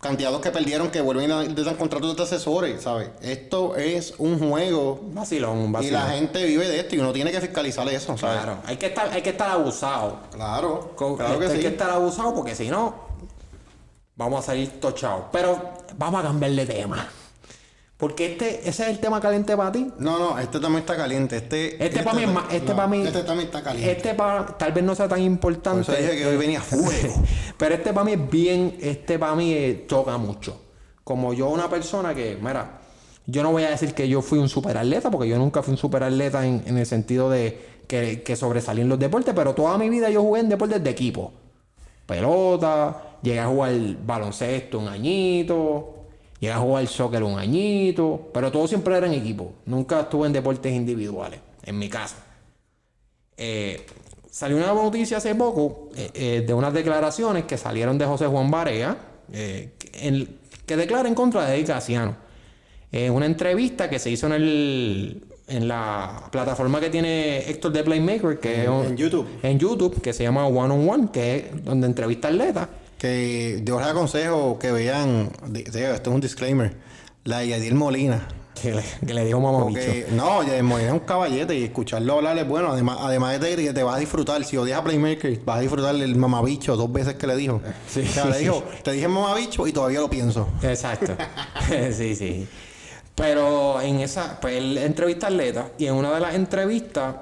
candidatos 0.00 0.40
que 0.40 0.50
perdieron 0.50 0.90
que 0.90 1.00
vuelven 1.00 1.54
le 1.54 1.62
dan 1.62 1.76
contratos 1.76 2.16
de 2.16 2.22
asesores, 2.24 2.82
¿sabes? 2.82 3.10
Esto 3.20 3.76
es 3.76 4.14
un 4.18 4.38
juego 4.40 4.94
Un 5.00 5.14
vacilón, 5.14 5.58
un 5.58 5.68
y 5.68 5.72
vacilón. 5.72 6.00
la 6.02 6.08
gente 6.14 6.44
vive 6.44 6.66
de 6.66 6.80
esto 6.80 6.96
y 6.96 6.98
uno 6.98 7.12
tiene 7.12 7.30
que 7.30 7.40
fiscalizar 7.40 7.86
eso, 7.88 8.18
¿sabes? 8.18 8.42
Claro, 8.42 8.58
hay 8.66 8.76
que 8.78 8.86
estar, 8.86 9.08
hay 9.12 9.22
que 9.22 9.30
estar 9.30 9.50
abusado. 9.52 10.18
Claro, 10.32 10.96
que 10.96 11.04
hay 11.46 11.50
sí. 11.56 11.60
que 11.60 11.68
estar 11.68 11.90
abusado 11.90 12.34
porque 12.34 12.56
si 12.56 12.68
no, 12.68 12.94
vamos 14.16 14.40
a 14.40 14.46
salir 14.46 14.80
tochados. 14.80 15.24
Pero 15.30 15.70
vamos 15.96 16.18
a 16.20 16.22
cambiar 16.24 16.50
de 16.52 16.66
tema. 16.66 17.08
Porque 18.02 18.32
este, 18.32 18.68
ese 18.68 18.82
es 18.82 18.88
el 18.88 18.98
tema 18.98 19.20
caliente 19.20 19.56
para 19.56 19.70
ti. 19.70 19.86
No, 20.00 20.18
no, 20.18 20.36
este 20.36 20.58
también 20.58 20.80
está 20.80 20.96
caliente. 20.96 21.36
Este, 21.36 21.86
Este 21.86 22.02
para 22.02 22.16
mí 22.16 22.24
es 22.24 22.32
más, 22.32 22.52
este 22.52 22.70
no, 22.70 22.76
para 22.76 22.88
mí. 22.88 23.06
Este 23.06 23.22
también 23.22 23.46
está 23.46 23.62
caliente. 23.62 23.92
Este 23.92 24.14
para, 24.14 24.58
tal 24.58 24.72
vez 24.72 24.82
no 24.82 24.96
sea 24.96 25.06
tan 25.06 25.22
importante. 25.22 25.84
Por 25.84 25.94
eso 25.94 26.02
dije 26.02 26.18
que 26.18 26.26
hoy 26.26 26.36
venía 26.36 26.60
fuego. 26.60 27.14
Pero 27.56 27.76
este 27.76 27.92
para 27.92 28.02
mí 28.02 28.14
es 28.14 28.28
bien, 28.28 28.76
este 28.80 29.20
para 29.20 29.36
mí 29.36 29.52
eh, 29.52 29.84
choca 29.86 30.18
mucho. 30.18 30.60
Como 31.04 31.32
yo, 31.32 31.48
una 31.48 31.70
persona 31.70 32.12
que, 32.12 32.36
mira, 32.42 32.80
yo 33.26 33.44
no 33.44 33.52
voy 33.52 33.62
a 33.62 33.70
decir 33.70 33.94
que 33.94 34.08
yo 34.08 34.20
fui 34.20 34.40
un 34.40 34.48
superatleta, 34.48 35.08
porque 35.08 35.28
yo 35.28 35.38
nunca 35.38 35.62
fui 35.62 35.70
un 35.70 35.78
superatleta 35.78 36.44
en, 36.44 36.64
en 36.66 36.78
el 36.78 36.86
sentido 36.86 37.30
de 37.30 37.84
que, 37.86 38.24
que 38.24 38.34
sobresalí 38.34 38.80
en 38.80 38.88
los 38.88 38.98
deportes, 38.98 39.32
pero 39.32 39.54
toda 39.54 39.78
mi 39.78 39.88
vida 39.88 40.10
yo 40.10 40.22
jugué 40.22 40.40
en 40.40 40.48
deportes 40.48 40.82
de 40.82 40.90
equipo. 40.90 41.32
Pelota, 42.04 43.18
llegué 43.22 43.38
a 43.38 43.46
jugar 43.46 43.72
baloncesto 44.04 44.80
un 44.80 44.88
añito, 44.88 46.01
llegué 46.42 46.52
a 46.52 46.58
jugar 46.58 46.86
soccer 46.88 47.22
un 47.22 47.38
añito, 47.38 48.30
pero 48.34 48.50
todo 48.50 48.66
siempre 48.66 48.96
era 48.96 49.06
en 49.06 49.14
equipo. 49.14 49.52
Nunca 49.66 50.00
estuve 50.00 50.26
en 50.26 50.32
deportes 50.32 50.72
individuales, 50.72 51.38
en 51.64 51.78
mi 51.78 51.88
casa. 51.88 52.16
Eh, 53.36 53.86
salió 54.30 54.56
una 54.56 54.72
noticia 54.74 55.18
hace 55.18 55.34
poco 55.34 55.90
eh, 55.96 56.10
eh, 56.14 56.44
de 56.46 56.52
unas 56.54 56.72
declaraciones 56.72 57.44
que 57.44 57.56
salieron 57.56 57.96
de 57.96 58.06
José 58.06 58.26
Juan 58.26 58.50
Barea, 58.50 58.96
que- 59.30 59.70
en- 59.94 60.28
que 60.66 60.76
declara 60.76 61.08
en 61.08 61.14
contra 61.14 61.46
de 61.46 61.54
Eddie 61.54 61.64
Casiano. 61.66 62.16
Una 63.10 63.24
entrevista 63.24 63.88
que 63.88 63.98
se 63.98 64.10
hizo 64.10 64.26
en 64.26 64.32
el 64.34 65.24
en 65.48 65.66
la 65.68 66.28
plataforma 66.30 66.78
que 66.80 66.88
tiene 66.90 67.38
Héctor 67.50 67.72
de 67.72 67.82
Playmaker, 67.82 68.38
que 68.38 68.62
es 68.62 68.68
un- 68.68 68.84
en 68.86 68.96
YouTube. 68.96 69.26
en 69.42 69.58
YouTube, 69.58 70.00
que 70.00 70.12
se 70.12 70.22
llama 70.22 70.46
One 70.46 70.74
on 70.74 70.88
One, 70.88 71.08
que 71.12 71.36
es 71.36 71.64
donde 71.64 71.86
entrevista 71.86 72.28
atletas. 72.28 72.68
Que 73.02 73.60
yo 73.64 73.80
les 73.80 73.88
aconsejo 73.88 74.60
que 74.60 74.70
vean, 74.70 75.28
di- 75.48 75.64
digo, 75.64 75.88
esto 75.88 76.10
es 76.10 76.14
un 76.14 76.20
disclaimer, 76.20 76.72
la 77.24 77.40
de 77.40 77.48
Yadiel 77.48 77.74
Molina. 77.74 78.28
Que 78.54 78.72
le, 78.74 78.84
que 79.04 79.12
le 79.12 79.24
dijo 79.24 79.40
mamá 79.40 79.64
bicho. 79.64 79.80
Porque, 79.80 80.06
no, 80.12 80.44
Yadiel 80.44 80.62
Molina 80.62 80.86
es 80.90 80.92
un 80.94 81.00
caballete 81.00 81.58
y 81.58 81.64
escucharlo 81.64 82.12
hablar 82.14 82.38
es 82.38 82.46
bueno. 82.46 82.70
Además, 82.70 82.98
además 83.00 83.40
de 83.40 83.56
que 83.56 83.72
te 83.72 83.82
vas 83.82 83.96
a 83.96 83.98
disfrutar, 83.98 84.44
si 84.44 84.56
odias 84.56 84.78
a 84.78 84.84
Playmaker, 84.84 85.40
vas 85.44 85.56
a 85.58 85.60
disfrutar 85.62 85.96
el 85.96 86.14
mamabicho 86.14 86.76
dos 86.76 86.92
veces 86.92 87.14
que 87.14 87.26
le 87.26 87.34
dijo. 87.34 87.60
Sí, 87.88 88.04
O 88.08 88.12
sea, 88.12 88.26
le 88.26 88.34
sí, 88.34 88.44
dijo, 88.44 88.62
te 88.84 88.92
dije 88.92 89.08
mamabicho 89.08 89.66
y 89.66 89.72
todavía 89.72 89.98
lo 89.98 90.08
pienso. 90.08 90.46
Exacto. 90.62 91.16
sí, 91.92 92.14
sí. 92.14 92.46
Pero 93.16 93.80
en 93.80 93.98
esa, 93.98 94.38
pues 94.40 94.58
él 94.58 94.78
entrevista 94.78 95.26
a 95.26 95.30
atletas 95.30 95.64
y 95.76 95.86
en 95.86 95.94
una 95.94 96.12
de 96.14 96.20
las 96.20 96.36
entrevistas 96.36 97.16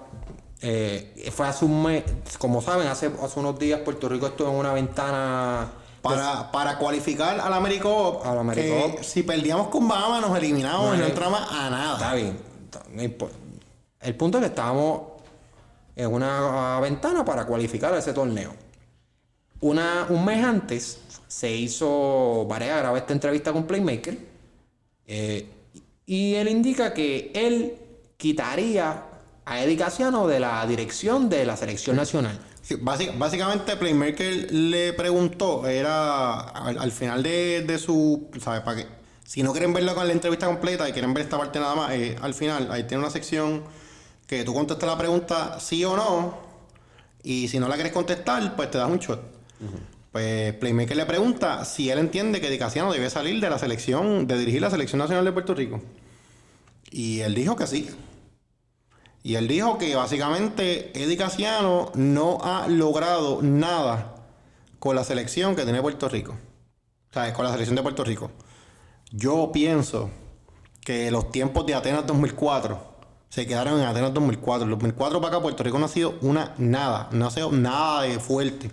eh, 0.63 1.31
fue 1.35 1.47
hace 1.47 1.65
un 1.65 1.83
mes, 1.83 2.05
como 2.39 2.61
saben, 2.61 2.87
hace, 2.89 3.11
hace 3.23 3.41
unos 3.41 3.59
días 3.59 3.81
Puerto 3.81 4.09
Rico 4.09 4.27
estuvo 4.27 4.51
en 4.51 4.57
una 4.57 4.73
ventana 4.75 5.73
Para, 6.03 6.51
para 6.53 6.77
cualificar 6.79 7.41
al 7.41 7.53
Americop, 7.53 8.25
Al 8.27 8.39
Americop. 8.39 8.97
que 8.99 9.05
si 9.05 9.23
perdíamos 9.23 9.69
con 9.69 9.89
Bahamas 9.89 10.21
nos 10.21 10.37
eliminamos 10.37 10.89
No, 10.89 10.95
y 10.95 10.99
no 10.99 11.07
entramos 11.07 11.41
a 11.51 11.71
nada. 11.71 11.95
Está 11.95 12.15
bien. 12.15 12.39
El 14.01 14.17
punto 14.17 14.39
es 14.39 14.43
que 14.43 14.49
estábamos 14.49 15.03
en 15.97 16.13
una 16.13 16.79
ventana 16.81 17.25
para 17.25 17.47
cualificar 17.47 17.93
a 17.95 17.99
ese 17.99 18.13
torneo. 18.13 18.55
Una, 19.61 20.07
un 20.09 20.25
mes 20.25 20.43
antes 20.45 21.01
se 21.29 21.51
hizo, 21.51 22.47
Varea 22.49 22.79
grabó 22.79 22.97
esta 22.97 23.13
entrevista 23.13 23.53
con 23.53 23.65
Playmaker 23.65 24.17
eh, 25.07 25.47
y 26.07 26.35
él 26.35 26.49
indica 26.49 26.95
que 26.95 27.31
él 27.35 27.77
quitaría 28.17 29.05
a 29.51 29.63
Eddie 29.63 29.77
Casiano 29.77 30.27
de 30.27 30.41
la 30.41 30.65
dirección 30.67 31.29
de 31.29 31.45
la 31.45 31.57
selección 31.57 31.97
nacional. 31.97 32.39
Sí, 32.63 32.77
básic- 32.77 33.19
básicamente 33.19 33.77
Playmaker 33.77 34.53
le 34.53 34.93
preguntó, 34.93 35.67
era 35.67 36.39
al, 36.41 36.79
al 36.79 36.93
final 36.93 37.23
de, 37.23 37.65
de 37.67 37.79
su, 37.79 38.29
¿sabes? 38.41 38.61
Para 38.63 38.77
que, 38.79 38.87
si 39.25 39.43
no 39.43 39.53
quieren 39.53 39.73
verla 39.75 39.95
con 39.95 40.07
la 40.07 40.13
entrevista 40.13 40.47
completa 40.47 40.89
y 40.89 40.93
quieren 40.93 41.13
ver 41.13 41.25
esta 41.25 41.37
parte 41.37 41.59
nada 41.59 41.75
más, 41.75 41.91
eh, 41.93 42.17
al 42.23 42.33
final 42.33 42.71
ahí 42.71 42.85
tiene 42.85 43.03
una 43.03 43.11
sección 43.13 43.65
que 44.27 44.45
tú 44.45 44.55
contestas 44.55 44.89
la 44.89 44.97
pregunta 44.97 45.59
sí 45.59 45.85
o 45.85 45.97
no 45.97 46.39
y 47.25 47.49
si 47.49 47.59
no 47.59 47.67
la 47.67 47.75
quieres 47.75 47.93
contestar, 47.93 48.55
pues 48.55 48.71
te 48.71 48.79
das 48.79 48.89
un 48.89 48.99
shot. 48.99 49.21
Pues 50.13 50.55
Playmaker 50.55 50.97
le 50.97 51.07
pregunta 51.07 51.65
si 51.65 51.91
él 51.91 51.99
entiende 51.99 52.41
que 52.41 52.51
Di 52.51 52.59
Casiano 52.59 52.93
debe 52.93 53.11
salir 53.11 53.41
de 53.41 53.51
la 53.51 53.59
selección, 53.59 54.27
de 54.27 54.39
dirigir 54.39 54.61
la 54.61 54.71
selección 54.71 54.99
nacional 55.01 55.25
de 55.25 55.33
Puerto 55.33 55.55
Rico. 55.55 55.81
Y 56.91 57.21
él 57.21 57.35
dijo 57.35 57.57
que 57.57 57.67
sí. 57.67 57.89
Y 59.23 59.35
él 59.35 59.49
dijo 59.49 59.77
que 59.79 59.95
básicamente 59.95 60.91
Eddie 61.01 61.17
Casiano 61.17 61.91
no 61.95 62.39
ha 62.43 62.69
logrado 62.69 63.43
nada 63.43 64.15
con 64.79 64.97
la 64.97 65.05
selección 65.05 65.55
que 65.57 65.65
tiene 65.65 65.83
Puerto 65.83 66.09
Rico. 66.09 66.33
O 67.11 67.13
sea, 67.13 67.33
con 67.35 67.45
la 67.45 67.53
selección 67.53 67.77
de 67.77 67.83
Puerto 67.83 68.03
Rico. 68.03 68.31
Yo 69.11 69.51
pienso 69.53 70.11
que 70.85 71.11
los 71.11 71.31
tiempos 71.31 71.67
de 71.67 71.75
Atenas 71.75 72.07
2004 72.07 72.91
se 73.29 73.47
quedaron 73.47 73.79
en 73.81 73.87
Atenas 73.87 74.15
2004. 74.15 74.65
En 74.65 74.71
2004 74.71 75.21
para 75.21 75.35
acá 75.35 75.43
Puerto 75.43 75.63
Rico 75.63 75.79
no 75.79 75.87
ha 75.87 75.89
sido 75.89 76.15
una 76.23 76.55
nada. 76.57 77.09
No 77.13 77.27
ha 77.27 77.31
sido 77.31 77.53
nada 77.53 78.03
de 78.03 78.19
fuerte. 78.19 78.71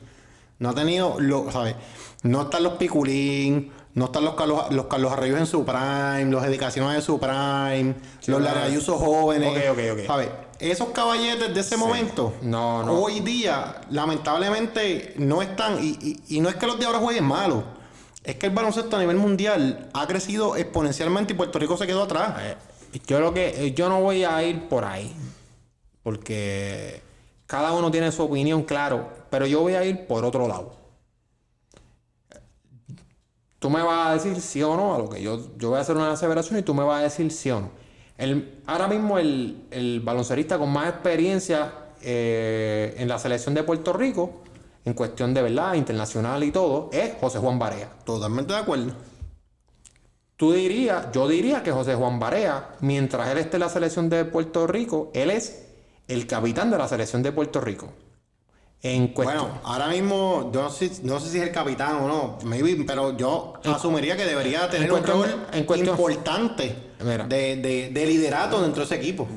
No 0.59 0.69
ha 0.69 0.73
tenido, 0.73 1.19
lo, 1.19 1.51
¿sabes? 1.51 1.75
No 2.23 2.43
están 2.43 2.63
los 2.63 2.73
Piculín, 2.73 3.71
no 3.97 4.05
están 4.05 4.23
los 4.23 4.35
Carlos, 4.35 4.65
los 4.71 4.85
Carlos 4.85 5.11
Arroyos 5.11 5.39
en 5.39 5.47
su 5.47 5.65
prime, 5.65 6.25
los 6.25 6.43
Edicaciones 6.45 6.95
en 6.95 7.01
su 7.01 7.19
prime, 7.19 7.95
los 8.27 8.39
claro. 8.39 8.55
Larayusos 8.55 8.97
jóvenes. 8.99 9.49
Ok, 9.49 9.77
ok, 9.77 9.99
ok. 9.99 10.05
¿Sabes? 10.07 10.29
Esos 10.59 10.89
caballetes 10.89 11.53
de 11.53 11.59
ese 11.59 11.77
momento, 11.77 12.33
No, 12.41 12.83
no. 12.83 12.93
hoy 12.93 13.19
día, 13.21 13.81
lamentablemente, 13.89 15.13
no 15.17 15.41
están. 15.41 15.83
Y, 15.83 15.97
y- 16.01 16.37
y 16.37 16.39
no 16.39 16.49
es 16.49 16.55
que 16.55 16.67
los 16.67 16.79
de 16.79 16.85
ahora 16.85 16.99
jueguen 16.99 17.25
malo. 17.25 17.63
Es 18.23 18.35
que 18.35 18.47
el 18.47 18.53
baloncesto 18.53 18.95
a 18.97 18.99
nivel 18.99 19.17
mundial 19.17 19.89
ha 19.93 20.05
crecido 20.07 20.55
exponencialmente 20.55 21.33
y 21.33 21.35
Puerto 21.35 21.57
Rico 21.59 21.75
se 21.77 21.87
quedó 21.87 22.03
atrás. 22.03 22.35
Eh, 22.41 22.55
Yo 23.07 23.19
lo 23.19 23.33
que 23.33 23.73
yo 23.75 23.89
no 23.89 24.01
voy 24.01 24.23
a 24.23 24.41
ir 24.43 24.67
por 24.69 24.85
ahí 24.85 25.15
porque 26.03 27.01
cada 27.45 27.71
uno 27.73 27.91
tiene 27.91 28.11
su 28.11 28.23
opinión, 28.23 28.63
claro, 28.63 29.09
pero 29.29 29.45
yo 29.45 29.61
voy 29.61 29.73
a 29.75 29.83
ir 29.85 30.07
por 30.07 30.23
otro 30.25 30.47
lado. 30.47 30.73
Tú 33.59 33.69
me 33.69 33.81
vas 33.81 34.07
a 34.07 34.13
decir 34.13 34.39
sí 34.39 34.61
o 34.61 34.75
no 34.75 34.95
a 34.95 34.97
lo 34.99 35.09
que 35.09 35.21
yo, 35.21 35.39
yo 35.57 35.69
voy 35.69 35.79
a 35.79 35.81
hacer 35.81 35.95
una 35.95 36.11
aseveración 36.11 36.59
y 36.59 36.61
tú 36.61 36.73
me 36.73 36.83
vas 36.83 36.99
a 36.99 37.03
decir 37.03 37.31
sí 37.31 37.49
o 37.49 37.61
no. 37.61 37.71
El, 38.17 38.61
ahora 38.65 38.87
mismo 38.87 39.17
el, 39.17 39.67
el 39.71 40.01
baloncerista 40.01 40.57
con 40.57 40.71
más 40.71 40.89
experiencia 40.89 41.73
eh, 42.01 42.95
en 42.97 43.07
la 43.07 43.17
selección 43.19 43.55
de 43.55 43.63
Puerto 43.63 43.93
Rico, 43.93 44.41
en 44.85 44.93
cuestión 44.93 45.33
de 45.33 45.41
verdad, 45.41 45.73
internacional 45.73 46.43
y 46.43 46.51
todo, 46.51 46.89
es 46.93 47.13
José 47.19 47.39
Juan 47.39 47.59
Barea. 47.59 47.89
Totalmente 48.05 48.53
de 48.53 48.59
acuerdo. 48.59 48.93
Tú 50.35 50.53
dirías, 50.53 51.07
yo 51.11 51.27
diría 51.27 51.63
que 51.63 51.71
José 51.71 51.95
Juan 51.95 52.19
Barea, 52.19 52.75
mientras 52.81 53.27
él 53.29 53.39
esté 53.39 53.57
en 53.57 53.61
la 53.61 53.69
selección 53.69 54.07
de 54.09 54.23
Puerto 54.25 54.67
Rico, 54.67 55.11
él 55.13 55.31
es 55.31 55.65
el 56.07 56.27
capitán 56.27 56.69
de 56.69 56.77
la 56.77 56.87
selección 56.87 57.23
de 57.23 57.31
Puerto 57.31 57.59
Rico. 57.59 57.89
En 58.83 59.07
cuestión. 59.09 59.41
Bueno, 59.43 59.59
ahora 59.63 59.87
mismo, 59.87 60.51
yo 60.53 60.61
no 60.63 60.69
sé, 60.69 60.91
no 61.03 61.19
sé 61.19 61.29
si 61.31 61.37
es 61.39 61.43
el 61.43 61.51
capitán 61.51 61.95
o 61.95 62.07
no, 62.07 62.37
maybe, 62.43 62.83
pero 62.85 63.17
yo 63.17 63.53
asumiría 63.65 64.15
que 64.15 64.23
debería 64.25 64.69
tener 64.69 64.91
un 64.91 65.03
rol 65.03 65.47
en 65.51 65.65
cuestión- 65.65 65.95
importante 65.95 66.75
de, 67.27 67.55
de- 67.57 67.89
de 67.89 68.05
liderato 68.05 68.61
dentro 68.61 68.81
de 68.81 68.85
ese 68.85 68.95
equipo. 68.95 69.27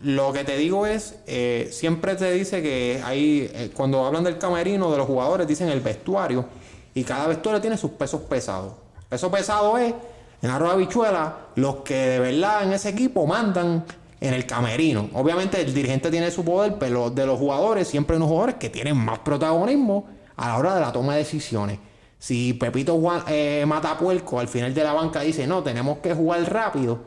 Lo 0.00 0.32
que 0.32 0.44
te 0.44 0.56
digo 0.56 0.86
es, 0.86 1.16
eh, 1.26 1.68
siempre 1.72 2.14
te 2.14 2.30
dice 2.32 2.62
que 2.62 3.02
hay, 3.04 3.50
eh, 3.52 3.70
cuando 3.74 4.06
hablan 4.06 4.22
del 4.22 4.38
camerino, 4.38 4.92
de 4.92 4.96
los 4.98 5.06
jugadores, 5.08 5.46
dicen 5.48 5.68
el 5.70 5.80
vestuario, 5.80 6.46
y 6.94 7.02
cada 7.02 7.26
vestuario 7.26 7.60
tiene 7.60 7.76
sus 7.76 7.90
pesos 7.92 8.20
pesados. 8.22 8.74
Peso 9.08 9.28
pesado 9.28 9.76
es, 9.76 9.92
en 10.40 10.50
arroba 10.50 10.76
bichuela, 10.76 11.36
los 11.56 11.76
que 11.78 11.94
de 11.96 12.18
verdad 12.20 12.62
en 12.62 12.72
ese 12.74 12.90
equipo 12.90 13.26
mandan 13.26 13.84
en 14.20 14.34
el 14.34 14.46
camerino. 14.46 15.08
Obviamente 15.14 15.60
el 15.60 15.72
dirigente 15.72 16.10
tiene 16.10 16.30
su 16.30 16.44
poder, 16.44 16.76
pero 16.78 17.10
de 17.10 17.26
los 17.26 17.38
jugadores 17.38 17.88
siempre 17.88 18.14
hay 18.14 18.18
unos 18.18 18.28
jugadores 18.28 18.56
que 18.56 18.70
tienen 18.70 18.96
más 18.96 19.20
protagonismo 19.20 20.06
a 20.36 20.48
la 20.48 20.56
hora 20.58 20.74
de 20.74 20.80
la 20.80 20.92
toma 20.92 21.14
de 21.14 21.20
decisiones. 21.20 21.78
Si 22.18 22.52
Pepito 22.54 22.98
Juan, 22.98 23.22
eh, 23.28 23.64
Matapuerco 23.66 24.40
al 24.40 24.48
final 24.48 24.74
de 24.74 24.82
la 24.82 24.92
banca 24.92 25.20
dice, 25.20 25.46
no, 25.46 25.62
tenemos 25.62 25.98
que 25.98 26.14
jugar 26.14 26.52
rápido, 26.52 26.98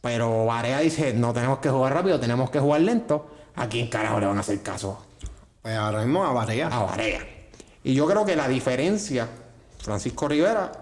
pero 0.00 0.46
Varea 0.46 0.80
dice, 0.80 1.12
no 1.12 1.32
tenemos 1.32 1.58
que 1.58 1.70
jugar 1.70 1.94
rápido, 1.94 2.18
tenemos 2.18 2.50
que 2.50 2.58
jugar 2.58 2.80
lento, 2.80 3.30
¿a 3.54 3.68
quién 3.68 3.88
carajo 3.88 4.18
le 4.18 4.26
van 4.26 4.36
a 4.36 4.40
hacer 4.40 4.60
caso? 4.62 5.04
Pues 5.62 5.76
ahora 5.76 6.00
mismo 6.00 6.24
a 6.24 6.32
Barea. 6.32 6.68
A 6.68 6.82
Varea. 6.82 7.20
Y 7.84 7.94
yo 7.94 8.06
creo 8.06 8.24
que 8.24 8.34
la 8.34 8.48
diferencia, 8.48 9.28
Francisco 9.78 10.26
Rivera 10.26 10.72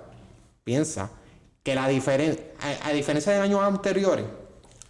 piensa 0.64 1.10
que 1.62 1.74
la 1.74 1.86
diferencia, 1.88 2.44
a, 2.82 2.88
a 2.88 2.92
diferencia 2.92 3.32
de 3.32 3.40
años 3.40 3.60
anteriores, 3.60 4.24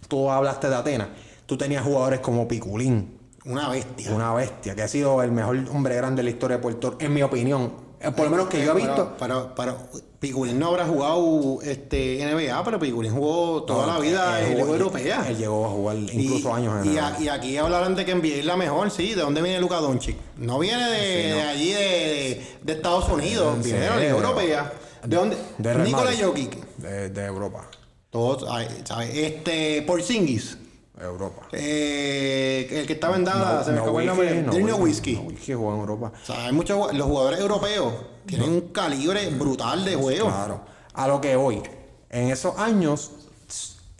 tú 0.07 0.29
hablaste 0.31 0.69
de 0.69 0.75
Atenas, 0.75 1.07
tú 1.45 1.57
tenías 1.57 1.83
jugadores 1.83 2.19
como 2.19 2.47
Piculín, 2.47 3.17
Una 3.45 3.69
bestia. 3.69 4.11
una 4.11 4.33
bestia, 4.33 4.75
que 4.75 4.83
ha 4.83 4.87
sido 4.87 5.21
el 5.23 5.31
mejor 5.31 5.57
hombre 5.73 5.95
grande 5.95 6.19
de 6.21 6.23
la 6.23 6.29
historia 6.31 6.57
de 6.57 6.63
Puerto 6.63 6.91
Rico, 6.91 7.03
en 7.03 7.13
mi 7.13 7.21
opinión. 7.21 7.85
Eh, 7.99 8.11
Por 8.11 8.25
lo 8.25 8.31
menos 8.31 8.47
que 8.47 8.63
yo 8.63 8.73
he 8.73 8.75
visto. 8.75 9.15
Pero, 9.17 9.53
pero, 9.55 9.77
pero 9.89 10.01
Piculín 10.19 10.59
no 10.59 10.67
habrá 10.67 10.85
jugado 10.85 11.59
este, 11.63 12.23
NBA, 12.31 12.63
pero 12.63 12.77
Piculín 12.79 13.11
jugó 13.11 13.63
toda 13.63 13.87
la 13.87 13.99
vida 13.99 14.39
en 14.41 14.55
Liga 14.55 14.67
Europea. 14.69 15.25
Él 15.27 15.37
llegó 15.37 15.65
a 15.65 15.69
jugar 15.69 15.95
incluso 15.97 16.49
y, 16.49 16.51
años 16.51 16.85
en 16.85 16.93
y, 16.93 16.97
a- 16.99 17.15
y 17.19 17.27
aquí 17.27 17.57
hablaron 17.57 17.95
de 17.95 18.05
que 18.05 18.13
NBA 18.13 18.35
es 18.39 18.45
la 18.45 18.55
mejor, 18.55 18.91
sí. 18.91 19.15
¿De 19.15 19.21
dónde 19.21 19.41
viene 19.41 19.59
Luka 19.59 19.77
Doncic? 19.77 20.15
No 20.37 20.59
viene 20.59 20.83
de, 20.91 21.33
de 21.33 21.41
allí 21.41 21.71
de, 21.73 22.47
de 22.61 22.73
Estados 22.73 23.09
Unidos, 23.09 23.63
viene 23.63 23.79
de 23.79 23.89
la 23.89 23.97
Liga 23.97 24.11
Europea. 24.11 24.73
¿De 25.03 25.15
dónde? 25.15 25.37
de 25.57 25.75
Nikola. 25.79 26.11
Jokic. 26.21 26.77
de, 26.77 27.09
de 27.09 27.25
Europa. 27.25 27.67
Todos, 28.09 28.45
¿sabes? 28.85 29.11
Este, 29.13 29.81
Porzingis. 29.83 30.57
Europa. 30.99 31.47
Eh, 31.51 32.67
el 32.71 32.87
que 32.87 32.93
estaba 32.93 33.17
en 33.17 33.23
Dallas, 33.23 33.65
se 33.65 33.71
me 33.71 33.79
acabó 33.79 33.99
el 33.99 34.07
nombre. 34.07 34.41
no, 34.41 34.51
no, 34.51 34.67
Nowitzki 34.67 35.15
jugó 35.53 35.73
en 35.73 35.79
Europa. 35.81 36.11
O 36.23 36.25
sea, 36.25 36.45
hay 36.45 36.53
muchos 36.53 36.91
los 36.93 37.07
jugadores 37.07 37.39
europeos 37.39 37.93
tienen 38.25 38.49
un 38.49 38.61
calibre 38.69 39.29
brutal 39.29 39.85
de 39.85 39.95
juego. 39.95 40.27
Claro. 40.27 40.61
A 40.93 41.07
lo 41.07 41.21
que 41.21 41.35
hoy, 41.35 41.61
en 42.09 42.31
esos 42.31 42.57
años, 42.57 43.11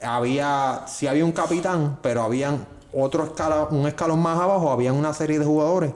había, 0.02 0.86
sí 0.88 1.08
había 1.08 1.24
un 1.24 1.32
capitán, 1.32 2.00
pero 2.02 2.24
habían 2.24 2.68
otro 2.94 3.26
escala, 3.26 3.68
un 3.70 3.88
escalón 3.88 4.20
más 4.20 4.40
abajo, 4.40 4.72
habían 4.72 4.96
una 4.96 5.14
serie 5.14 5.38
de 5.38 5.46
jugadores 5.46 5.94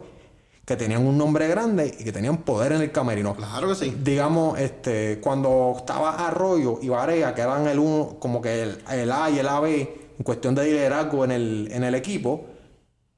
que 0.66 0.76
tenían 0.76 1.06
un 1.06 1.18
nombre 1.18 1.48
grande 1.48 1.96
y 2.00 2.04
que 2.04 2.12
tenían 2.12 2.38
poder 2.38 2.74
en 2.74 2.82
el 2.82 2.92
camerino. 2.92 3.36
Claro 3.36 3.70
que 3.70 3.76
sí. 3.76 3.98
Digamos, 4.04 4.60
este, 4.60 5.20
cuando 5.20 5.74
estaba 5.78 6.28
Arroyo 6.28 6.80
y 6.82 6.90
Barea, 6.90 7.34
que 7.34 7.42
eran 7.42 7.68
el 7.68 7.80
uno, 7.80 8.18
como 8.20 8.42
que 8.42 8.64
el, 8.64 8.84
el 8.92 9.12
A 9.12 9.30
y 9.30 9.40
el 9.40 9.48
AB, 9.48 9.66
en 9.66 10.24
cuestión 10.24 10.54
de 10.56 10.66
liderazgo 10.66 11.26
en 11.26 11.32
el, 11.32 11.70
en 11.72 11.84
el 11.84 11.96
equipo, 11.96 12.46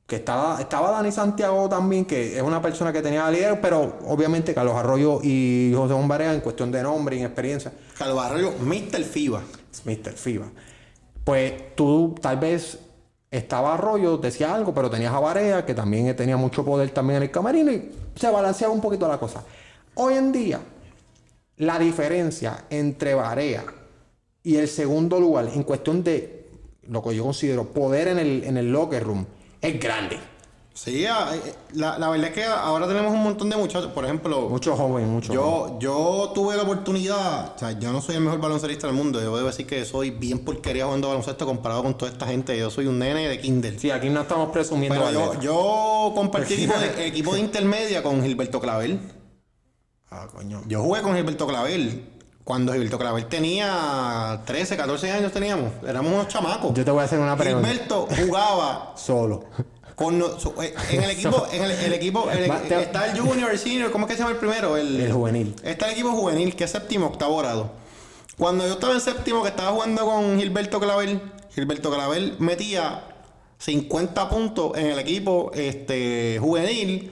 que 0.06 0.18
estaba, 0.18 0.60
estaba 0.60 0.92
Dani 0.92 1.12
Santiago 1.12 1.68
también, 1.70 2.06
que 2.06 2.38
es 2.38 2.42
una 2.44 2.62
persona 2.62 2.92
que 2.92 3.02
tenía 3.02 3.30
líder, 3.30 3.60
pero 3.62 4.00
obviamente 4.06 4.54
Carlos 4.54 4.76
Arroyo 4.76 5.20
y 5.24 5.72
José 5.76 5.94
Juan 5.94 6.08
Barea 6.08 6.34
en 6.34 6.42
cuestión 6.42 6.72
de 6.72 6.84
nombre 6.84 7.16
y 7.16 7.20
en 7.20 7.26
experiencia, 7.26 7.74
Carlos 7.98 8.20
Arroyo, 8.20 8.54
Mr. 8.60 9.04
FIBA. 9.04 9.42
Mr. 9.86 10.14
FIBA. 10.14 10.46
Pues 11.24 11.76
tú 11.76 12.16
tal 12.22 12.38
vez 12.38 12.80
estaba 13.34 13.74
Arroyo, 13.74 14.18
decía 14.18 14.54
algo, 14.54 14.74
pero 14.76 14.92
tenías 14.92 15.12
a 15.12 15.20
Barea, 15.20 15.66
que 15.66 15.74
también 15.74 16.16
tenía 16.16 16.38
mucho 16.38 16.64
poder 16.64 16.92
también 16.92 17.18
en 17.18 17.24
el 17.24 17.32
camerino, 17.32 17.72
y 17.72 17.92
se 18.16 18.30
balanceaba 18.30 18.72
un 18.72 18.80
poquito 18.80 19.08
la 19.08 19.18
cosa. 19.18 19.44
Hoy 19.96 20.14
en 20.14 20.32
día, 20.32 20.60
la 21.58 21.80
diferencia 21.80 22.66
entre 22.70 23.16
Barea 23.16 23.66
y 24.44 24.58
el 24.58 24.68
segundo 24.68 25.20
lugar 25.20 25.50
en 25.52 25.64
cuestión 25.64 26.04
de 26.04 26.48
lo 26.84 27.02
que 27.02 27.16
yo 27.16 27.24
considero 27.24 27.66
poder 27.66 28.10
en 28.10 28.20
el, 28.20 28.44
en 28.44 28.58
el 28.58 28.72
locker 28.72 29.04
room 29.04 29.26
es 29.60 29.80
grande. 29.80 30.33
Sí, 30.76 31.06
a- 31.06 31.36
eh, 31.36 31.54
la, 31.74 32.00
la 32.00 32.10
verdad 32.10 32.30
es 32.30 32.34
que 32.34 32.44
ahora 32.46 32.88
tenemos 32.88 33.12
un 33.14 33.22
montón 33.24 33.48
de 33.50 33.56
muchachos. 33.56 33.92
Por 33.92 34.06
ejemplo, 34.06 34.50
Mucho 34.50 34.76
joven, 34.76 35.08
mucho 35.08 35.32
joven. 35.32 35.80
yo, 35.80 35.80
yo 35.80 36.32
tuve 36.34 36.56
la 36.58 36.64
oportunidad, 36.64 37.54
o 37.56 37.60
sea, 37.60 37.72
yo 37.80 37.92
no 37.92 38.02
soy 38.02 38.16
el 38.16 38.22
mejor 38.22 38.40
baloncerista 38.40 38.88
del 38.88 38.96
mundo. 38.96 39.22
Yo 39.22 39.36
debo 39.36 39.48
decir 39.48 39.68
que 39.68 39.86
soy 39.86 40.10
bien 40.10 40.40
porquería 40.40 40.86
jugando 40.86 41.10
baloncesto 41.10 41.46
comparado 41.46 41.84
con 41.84 41.96
toda 41.96 42.12
esta 42.12 42.26
gente. 42.26 42.58
Yo 42.58 42.72
soy 42.72 42.88
un 42.88 42.98
nene 42.98 43.28
de 43.30 43.40
Kindle. 43.40 43.78
Sí, 43.78 43.92
aquí 43.92 44.10
no 44.10 44.22
estamos 44.22 44.50
presumiendo. 44.50 45.00
Pero 45.00 45.12
yo, 45.12 45.40
yo 45.42 46.12
compartí 46.16 46.56
equipo 46.56 46.74
de, 46.80 47.08
equipo 47.08 47.34
de 47.36 47.40
intermedia 47.42 48.02
con 48.02 48.24
Gilberto 48.24 48.60
Clavel. 48.60 49.00
Ah, 50.10 50.28
coño. 50.34 50.64
Yo 50.68 50.82
jugué 50.82 51.02
con 51.04 51.16
Gilberto 51.16 51.46
Clavel. 51.48 52.10
Cuando 52.44 52.74
Gilberto 52.74 52.98
Clavel 52.98 53.28
tenía 53.28 54.42
13, 54.46 54.76
14 54.76 55.12
años 55.12 55.32
teníamos. 55.32 55.72
Éramos 55.88 56.12
unos 56.14 56.28
chamacos. 56.28 56.74
Yo 56.74 56.84
te 56.84 56.92
voy 56.92 57.02
a 57.02 57.04
hacer 57.04 57.20
una 57.20 57.38
pregunta. 57.38 57.68
Gilberto 57.70 58.08
jugaba 58.26 58.94
Solo. 58.98 59.46
Con 59.96 60.20
su- 60.40 60.54
eh, 60.62 60.74
en 60.92 61.04
el 61.04 61.10
equipo, 61.12 61.46
en 61.52 61.64
el, 61.64 61.72
el 61.72 61.94
equipo, 61.94 62.30
el- 62.32 62.50
está 62.82 63.12
el 63.12 63.20
junior, 63.20 63.52
el 63.52 63.60
senior, 63.60 63.92
¿cómo 63.92 64.06
es 64.06 64.12
que 64.12 64.16
se 64.18 64.20
llama 64.24 64.32
el 64.32 64.38
primero? 64.40 64.76
El 64.78 65.12
juvenil. 65.12 65.56
Está 65.64 65.88
el 65.88 65.94
equipo 65.94 66.12
juvenil, 66.12 66.56
que 66.56 66.64
es 66.64 66.72
séptimo, 66.72 67.08
octavo 67.08 67.38
grado. 67.38 67.72
Cuando 68.38 68.66
yo 68.68 68.74
estaba 68.74 68.94
en 68.94 69.02
séptimo, 69.02 69.44
que 69.44 69.50
estaba 69.50 69.72
jugando 69.72 70.06
con 70.06 70.40
Gilberto 70.40 70.80
Clavel, 70.80 71.22
Gilberto 71.54 71.92
Clavel 71.94 72.36
metía 72.40 73.04
50 73.60 74.30
puntos 74.30 74.72
en 74.78 74.88
el 74.88 75.00
equipo 75.00 75.52
este, 75.54 76.38
juvenil. 76.42 77.12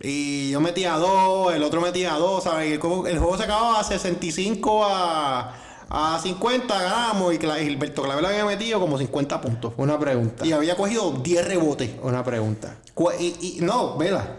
Y 0.00 0.50
yo 0.52 0.60
metía 0.60 0.92
dos, 0.96 1.52
el 1.54 1.62
otro 1.64 1.80
metía 1.80 2.12
dos, 2.14 2.44
¿sabes? 2.44 2.72
El 2.72 2.78
juego, 2.80 3.06
el 3.06 3.18
juego 3.18 3.36
se 3.36 3.44
acababa 3.44 3.80
a 3.80 3.84
65 3.84 4.84
a, 4.84 5.54
a 5.90 6.18
50, 6.22 6.82
ganamos. 6.82 7.34
Y 7.34 7.38
Gilberto 7.38 8.02
Clavel 8.02 8.24
había 8.26 8.44
metido 8.44 8.80
como 8.80 8.98
50 8.98 9.40
puntos. 9.40 9.72
Una 9.76 9.98
pregunta. 9.98 10.44
Y 10.46 10.52
había 10.52 10.76
cogido 10.76 11.12
10 11.12 11.46
rebotes. 11.46 11.90
Una 12.02 12.22
pregunta. 12.24 12.76
Y, 13.18 13.26
y- 13.40 13.58
no, 13.60 13.96
vela. 13.96 14.36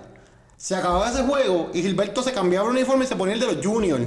Se 0.57 0.75
acababa 0.75 1.09
ese 1.09 1.23
juego 1.23 1.69
y 1.73 1.81
Gilberto 1.81 2.21
se 2.21 2.33
cambiaba 2.33 2.65
el 2.69 2.75
uniforme 2.75 3.05
y 3.05 3.07
se 3.07 3.15
ponía 3.15 3.33
el 3.33 3.39
de 3.39 3.47
los 3.53 3.65
juniors. 3.65 4.03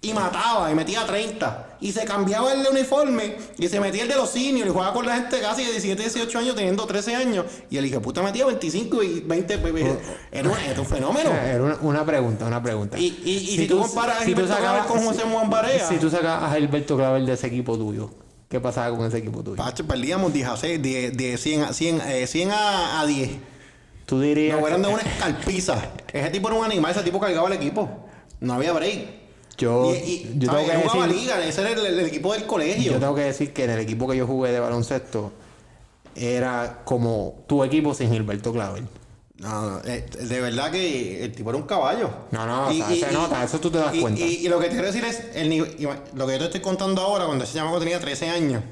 Y 0.00 0.12
mataba 0.12 0.70
y 0.70 0.76
metía 0.76 1.04
30. 1.04 1.78
Y 1.80 1.90
se 1.90 2.04
cambiaba 2.04 2.52
el 2.52 2.62
de 2.62 2.68
uniforme 2.70 3.36
y 3.58 3.66
se 3.66 3.80
metía 3.80 4.02
el 4.02 4.08
de 4.08 4.14
los 4.14 4.30
seniors 4.30 4.68
y 4.70 4.72
jugaba 4.72 4.92
con 4.92 5.04
la 5.04 5.14
gente 5.16 5.40
casi 5.40 5.64
de 5.64 5.72
17, 5.72 6.00
18 6.02 6.38
años 6.38 6.54
teniendo 6.54 6.86
13 6.86 7.16
años. 7.16 7.44
Y 7.68 7.78
el 7.78 7.86
hijo 7.86 8.00
puta 8.00 8.22
metía 8.22 8.46
25 8.46 9.02
y 9.02 9.20
20. 9.20 9.56
bebé. 9.56 9.98
Era, 10.30 10.48
un- 10.48 10.56
era 10.58 10.80
un 10.80 10.86
fenómeno. 10.86 11.30
Era 11.30 11.62
una, 11.62 11.76
una 11.82 12.04
pregunta, 12.06 12.46
una 12.46 12.62
pregunta. 12.62 12.96
Y, 12.96 13.06
y, 13.24 13.30
y 13.30 13.56
si, 13.56 13.66
tú 13.66 13.80
comparas 13.80 14.20
a 14.20 14.24
Gilberto 14.24 14.56
Clavel 14.56 14.84
con 14.86 15.04
José 15.04 15.22
Juan 15.22 15.50
Barea, 15.50 15.88
Si 15.88 15.96
tú 15.96 16.08
sacas 16.08 16.44
a 16.44 16.54
Gilberto 16.54 16.96
Clavel 16.96 17.26
de 17.26 17.32
ese 17.32 17.48
equipo 17.48 17.76
tuyo, 17.76 18.10
¿qué 18.48 18.60
pasaba 18.60 18.96
con 18.96 19.04
ese 19.06 19.18
equipo 19.18 19.42
tuyo? 19.42 19.56
Pacho, 19.56 19.84
perdíamos 19.84 20.32
10 20.32 20.48
a 20.48 20.56
6, 20.56 20.80
10, 20.80 21.16
10, 21.16 21.40
100, 21.40 21.62
a, 21.64 21.72
100, 21.72 22.00
eh, 22.06 22.26
100 22.28 22.50
a, 22.52 23.00
a 23.00 23.06
10. 23.06 23.30
Tú 24.06 24.20
dirías. 24.20 24.60
No 24.60 24.66
eran 24.66 24.80
de 24.82 24.88
una 24.88 25.02
escalpiza. 25.02 25.76
Ese 26.12 26.30
tipo 26.30 26.48
era 26.48 26.56
un 26.56 26.64
animal, 26.64 26.92
ese 26.92 27.02
tipo 27.02 27.18
cargaba 27.18 27.48
el 27.48 27.54
equipo. 27.54 27.88
No 28.40 28.54
había 28.54 28.72
break. 28.72 29.17
Yo, 29.58 29.92
y, 29.94 29.98
y, 29.98 30.34
yo 30.38 30.46
¿sabes? 30.50 30.66
tengo 30.68 30.82
que 30.82 30.88
jugaba 30.88 31.06
decir. 31.08 31.20
liga, 31.22 31.44
ese 31.46 31.60
era 31.60 31.70
el, 31.72 31.86
el 31.86 32.00
equipo 32.06 32.32
del 32.32 32.46
colegio. 32.46 32.92
Yo 32.92 32.98
tengo 33.00 33.14
que 33.14 33.22
decir 33.22 33.52
que 33.52 33.64
en 33.64 33.70
el 33.70 33.80
equipo 33.80 34.06
que 34.08 34.16
yo 34.16 34.26
jugué 34.26 34.52
de 34.52 34.60
baloncesto 34.60 35.32
era 36.14 36.80
como 36.84 37.44
tu 37.46 37.62
equipo 37.64 37.94
sin 37.94 38.10
Gilberto 38.12 38.52
Clavel. 38.52 38.86
No, 39.38 39.70
no, 39.70 39.80
eh, 39.84 40.04
de 40.20 40.40
verdad 40.40 40.72
que 40.72 41.24
el 41.24 41.32
tipo 41.32 41.50
era 41.50 41.58
un 41.58 41.64
caballo. 41.66 42.10
No, 42.32 42.44
no, 42.44 42.68
o 42.68 42.72
sea, 42.72 42.88
se 42.88 43.12
nota, 43.12 43.44
eso 43.44 43.60
tú 43.60 43.70
te 43.70 43.78
das 43.78 43.94
y- 43.94 44.00
cuenta. 44.00 44.20
Y, 44.20 44.46
y 44.46 44.48
lo 44.48 44.58
que 44.58 44.64
te 44.66 44.72
quiero 44.72 44.86
decir 44.88 45.04
es, 45.04 45.22
el 45.34 45.52
y 45.52 45.58
lo 46.14 46.26
que 46.26 46.32
yo 46.32 46.38
te 46.38 46.44
estoy 46.46 46.60
contando 46.60 47.02
ahora, 47.02 47.26
cuando 47.26 47.44
ese 47.44 47.54
chamaco 47.54 47.78
tenía 47.78 48.00
13 48.00 48.28
años. 48.30 48.62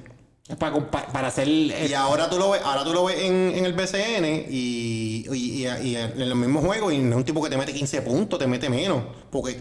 Es 0.48 0.56
para, 0.56 0.74
para, 0.90 1.06
para 1.08 1.28
hacer. 1.28 1.46
Y 1.48 1.92
ahora 1.94 2.28
tú 2.30 2.38
lo 2.38 2.50
ves, 2.50 2.62
ahora 2.64 2.82
tú 2.84 2.92
lo 2.92 3.04
ves 3.04 3.16
en, 3.20 3.52
en 3.54 3.64
el 3.64 3.72
BCN 3.74 4.46
y, 4.48 5.24
y, 5.32 5.66
y- 5.66 5.66
y 5.66 5.96
en 5.96 6.28
los 6.28 6.38
mismos 6.38 6.64
juegos 6.64 6.92
y 6.92 6.98
no 6.98 7.10
es 7.10 7.16
un 7.16 7.24
tipo 7.24 7.42
que 7.42 7.50
te 7.50 7.56
mete 7.56 7.72
15 7.72 8.02
puntos, 8.02 8.38
te 8.38 8.46
mete 8.48 8.68
menos. 8.68 9.02
Porque 9.30 9.56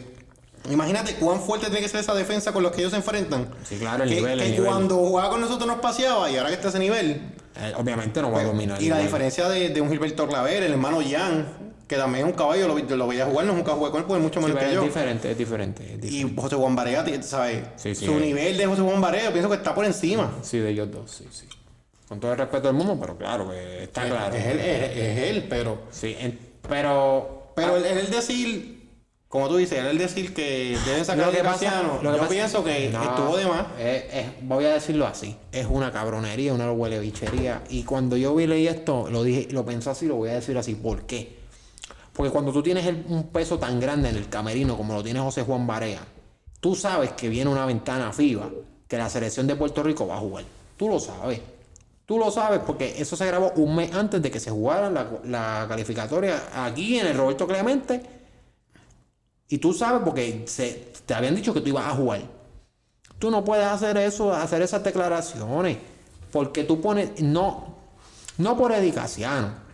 imagínate 0.70 1.16
cuán 1.16 1.40
fuerte 1.42 1.68
tiene 1.68 1.82
que 1.82 1.90
ser 1.90 2.00
esa 2.02 2.14
defensa 2.14 2.52
con 2.54 2.64
los 2.64 2.72
que 2.72 2.80
ellos 2.82 2.92
se 2.92 2.98
enfrentan. 2.98 3.50
Sí, 3.68 3.78
claro, 3.78 4.04
el 4.04 4.10
que, 4.10 4.16
nivel, 4.16 4.40
el 4.40 4.46
que 4.46 4.52
nivel. 4.54 4.66
cuando 4.68 4.96
jugaba 4.98 5.30
con 5.30 5.42
nosotros 5.42 5.68
nos 5.68 5.80
paseaba 5.80 6.30
y 6.30 6.38
ahora 6.38 6.50
que 6.50 6.56
está 6.56 6.68
a 6.68 6.70
ese 6.70 6.80
nivel. 6.80 7.22
eh, 7.58 7.74
obviamente 7.78 8.22
no 8.22 8.32
va 8.32 8.42
a 8.42 8.44
dominar. 8.44 8.82
y 8.82 8.90
la 8.90 9.00
diferencia 9.00 9.48
de, 9.50 9.70
de 9.70 9.82
un 9.82 9.90
Gilberto 9.90 10.28
Claver, 10.28 10.64
el 10.64 10.72
hermano 10.74 11.00
Jan, 11.08 11.74
que 11.88 11.96
también 11.98 12.26
es 12.26 12.32
un 12.32 12.38
caballo, 12.38 12.68
lo, 12.68 13.08
veía 13.08 13.26
jugar, 13.26 13.46
no 13.46 13.54
nunca 13.54 13.74
jugué 13.74 13.92
con 13.92 14.00
él 14.02 14.06
porque 14.08 14.18
es 14.20 14.24
mucho 14.24 14.40
Sí, 14.40 14.46
menos 14.48 14.58
pero 14.60 14.70
que 14.70 14.76
es 14.76 14.82
yo. 14.82 14.86
diferente, 14.88 15.32
es 15.32 15.38
diferente. 15.38 15.84
es 15.94 16.02
diferente. 16.02 16.34
Y 16.36 16.42
José 16.42 16.56
Juan 16.56 16.76
Barea, 16.76 17.06
¿sabes? 17.22 17.64
Sí, 17.76 17.94
sí, 17.94 18.06
Su 18.06 18.14
eh. 18.14 18.22
nivel 18.22 18.58
de 18.58 18.66
José 18.66 18.82
Juan 18.82 19.00
Barea, 19.02 19.26
yo 19.26 19.32
pienso 19.32 19.50
que 19.50 19.56
está 19.58 19.76
por 19.76 19.86
encima. 19.86 20.32
Sí, 20.42 20.58
de 20.60 20.72
ellos 20.72 20.90
dos, 20.92 21.12
sí, 21.12 21.28
sí. 21.32 21.46
Con 22.08 22.20
todo 22.20 22.32
el 22.34 22.38
respeto 22.38 22.68
del 22.68 22.76
mundo, 22.76 22.98
pero 23.00 23.18
claro, 23.18 23.50
que 23.50 23.84
está 23.84 24.06
claro. 24.08 24.36
Es 24.36 24.46
él, 24.46 24.60
es, 24.60 24.98
es 24.98 25.18
él, 25.30 25.46
pero. 25.50 25.80
Sí, 25.92 26.16
en- 26.20 26.40
pero. 26.68 27.52
Pero 27.56 27.78
el, 27.78 27.86
el 27.86 28.10
decir, 28.12 28.75
como 29.36 29.50
tú 29.50 29.58
dices, 29.58 29.80
el 29.84 29.98
decir 29.98 30.34
que 30.34 30.78
deben 30.86 31.04
sacar 31.04 31.26
Lo 31.26 31.32
a 31.34 31.36
Graciano, 31.44 32.00
lo 32.02 32.10
que 32.12 32.16
yo 32.16 32.18
pasa- 32.22 32.30
pienso 32.30 32.64
que 32.64 32.90
No, 32.90 33.04
estuvo 33.04 33.36
de 33.36 33.46
más. 33.46 33.66
es- 33.78 34.04
es- 34.14 34.26
voy 34.44 34.64
a 34.64 34.74
decirlo 34.76 35.06
así. 35.06 35.36
Es 35.52 35.68
una 35.70 35.92
cabronería, 35.92 36.54
una 36.54 36.72
huele 36.72 37.00
bichería. 37.00 37.62
Y 37.70 37.84
cuando 37.84 38.16
yo 38.16 38.34
vi 38.34 38.48
leí 38.48 38.66
esto, 38.68 39.10
lo 39.12 39.24
dije, 39.24 39.50
lo 39.52 39.66
pensé 39.66 39.90
así, 39.90 40.08
lo 40.08 40.16
voy 40.16 40.30
a 40.30 40.36
decir 40.36 40.58
así. 40.58 40.74
¿Por 40.76 41.02
qué? 41.04 41.36
Porque 42.14 42.32
cuando 42.32 42.54
tú 42.54 42.64
tienes 42.64 42.86
el- 42.86 43.04
un 43.10 43.28
peso 43.28 43.60
tan 43.60 43.78
grande 43.82 44.08
en 44.08 44.16
el 44.16 44.30
camerino 44.30 44.78
como 44.78 44.94
lo 44.94 45.04
tiene 45.04 45.20
José 45.20 45.42
Juan 45.42 45.68
Barea, 45.68 46.00
tú 46.62 46.74
sabes 46.74 47.12
que 47.12 47.28
viene 47.28 47.50
una 47.52 47.66
ventana 47.66 48.14
FIBA, 48.14 48.50
que 48.88 48.98
la 48.98 49.10
selección 49.10 49.48
de 49.48 49.58
Puerto 49.58 49.84
Rico 49.84 50.08
va 50.08 50.16
a 50.16 50.20
jugar. 50.20 50.46
Tú 50.78 50.88
lo 50.88 50.98
sabes. 50.98 51.42
Tú 52.06 52.18
lo 52.18 52.32
sabes 52.32 52.62
porque 52.66 52.96
eso 53.02 53.18
se 53.18 53.26
grabó 53.26 53.52
un 53.58 53.76
mes 53.76 53.94
antes 53.94 54.22
de 54.22 54.32
que 54.32 54.40
se 54.40 54.50
jugara 54.50 54.90
la, 54.90 55.08
la 55.26 55.66
calificatoria 55.68 56.42
aquí 56.56 57.00
en 57.00 57.08
el 57.08 57.18
Roberto 57.18 57.46
Clemente. 57.48 58.02
Y 59.48 59.58
tú 59.60 59.74
sabes 59.74 60.02
porque 60.04 60.46
te 61.06 61.14
habían 61.14 61.36
dicho 61.36 61.54
que 61.54 61.62
tú 61.62 61.70
ibas 61.70 61.86
a 61.86 61.96
jugar. 61.96 62.22
Tú 63.20 63.32
no 63.32 63.44
puedes 63.44 63.66
hacer 63.66 63.98
eso, 63.98 64.34
hacer 64.34 64.62
esas 64.62 64.84
declaraciones. 64.84 65.78
Porque 66.32 66.64
tú 66.64 66.82
pones, 66.82 67.22
no, 67.22 67.76
no 68.38 68.58
por 68.58 68.72
edicaciano. 68.72 69.65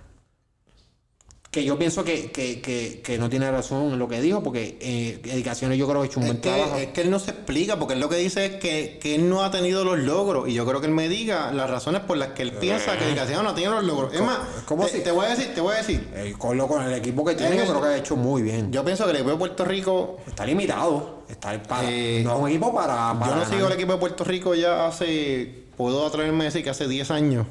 Que 1.52 1.66
yo 1.66 1.78
pienso 1.78 2.06
que, 2.06 2.32
que, 2.32 2.62
que, 2.62 3.02
que 3.04 3.18
no 3.18 3.30
tiene 3.30 3.52
razón 3.52 3.92
en 3.92 4.00
lo 4.00 4.08
que 4.08 4.22
dijo, 4.22 4.42
porque 4.42 4.78
eh, 4.80 5.20
Edicaciones 5.26 5.78
yo 5.78 5.86
creo 5.86 6.00
que 6.02 6.08
ha 6.08 6.10
hecho 6.10 6.20
un 6.22 6.26
Es 6.28 6.32
buen 6.32 6.42
trabajo. 6.42 6.78
es 6.78 6.88
que 6.94 7.02
él 7.02 7.12
no 7.12 7.20
se 7.20 7.32
explica, 7.32 7.78
porque 7.78 7.94
él 7.96 8.00
lo 8.00 8.08
que 8.08 8.16
dice 8.16 8.46
es 8.46 8.56
que, 8.56 8.98
que 9.02 9.16
él 9.16 9.28
no 9.28 9.44
ha 9.44 9.52
tenido 9.52 9.84
los 9.84 10.00
logros. 10.00 10.48
Y 10.48 10.54
yo 10.54 10.66
creo 10.66 10.80
que 10.80 10.88
él 10.88 10.94
me 10.94 11.10
diga 11.10 11.52
las 11.52 11.70
razones 11.70 12.04
por 12.04 12.16
las 12.16 12.30
que 12.30 12.44
él 12.44 12.54
piensa 12.54 12.98
que 12.98 13.14
Graciano 13.14 13.44
no 13.44 13.50
ha 13.50 13.54
tenido 13.54 13.74
los 13.74 13.84
logros. 13.84 14.14
Es 14.14 14.22
más, 14.22 14.38
¿Cómo 14.66 14.86
te, 14.86 14.92
si- 14.94 15.00
te 15.04 15.12
voy 15.12 15.26
a 15.26 15.30
decir, 15.32 15.54
te 15.54 15.60
voy 15.60 15.74
a 15.74 15.78
decir. 15.80 16.08
El 16.16 16.38
Colo 16.38 16.70
con 16.70 16.84
el 16.84 16.94
equipo 16.94 17.26
que 17.26 17.36
tiene, 17.36 17.52
En 17.60 17.66
yo 17.66 17.68
creo 17.72 17.82
que 17.82 17.88
ha 17.90 17.98
hecho 17.98 18.16
muy 18.16 18.42
bien. 18.44 18.72
Yo 18.72 18.86
pienso 18.86 19.04
que 19.04 19.10
el 19.10 19.18
equipo 19.18 19.32
de 19.32 19.38
Puerto 19.38 19.66
Rico. 19.66 20.20
Está 20.26 20.46
limitado. 20.46 21.24
Está 21.28 21.62
para, 21.64 21.84
Eh, 21.92 22.22
no 22.24 22.34
es 22.36 22.40
un 22.44 22.48
equipo 22.50 22.74
para. 22.74 22.96
para 23.20 23.26
Yo 23.26 23.36
no 23.36 23.42
ganar. 23.42 23.50
sigo 23.50 23.68
el 23.68 23.74
equipo 23.74 23.92
de 23.92 23.98
Puerto 23.98 24.24
Rico 24.24 24.56
ya 24.56 24.88
hace. 24.88 25.66
Puedo 25.76 26.08
atreverme 26.08 26.44
a 26.44 26.46
decir 26.46 26.64
que 26.64 26.70
hace 26.70 26.88
10 26.88 27.12
años. 27.12 27.46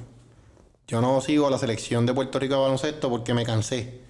Yo 0.90 1.00
no 1.00 1.20
sigo 1.20 1.48
la 1.48 1.56
selección 1.56 2.04
de 2.04 2.12
Puerto 2.12 2.40
Rico 2.40 2.54
de 2.54 2.62
baloncesto 2.62 3.08
porque 3.08 3.32
me 3.32 3.44
cansé 3.44 4.00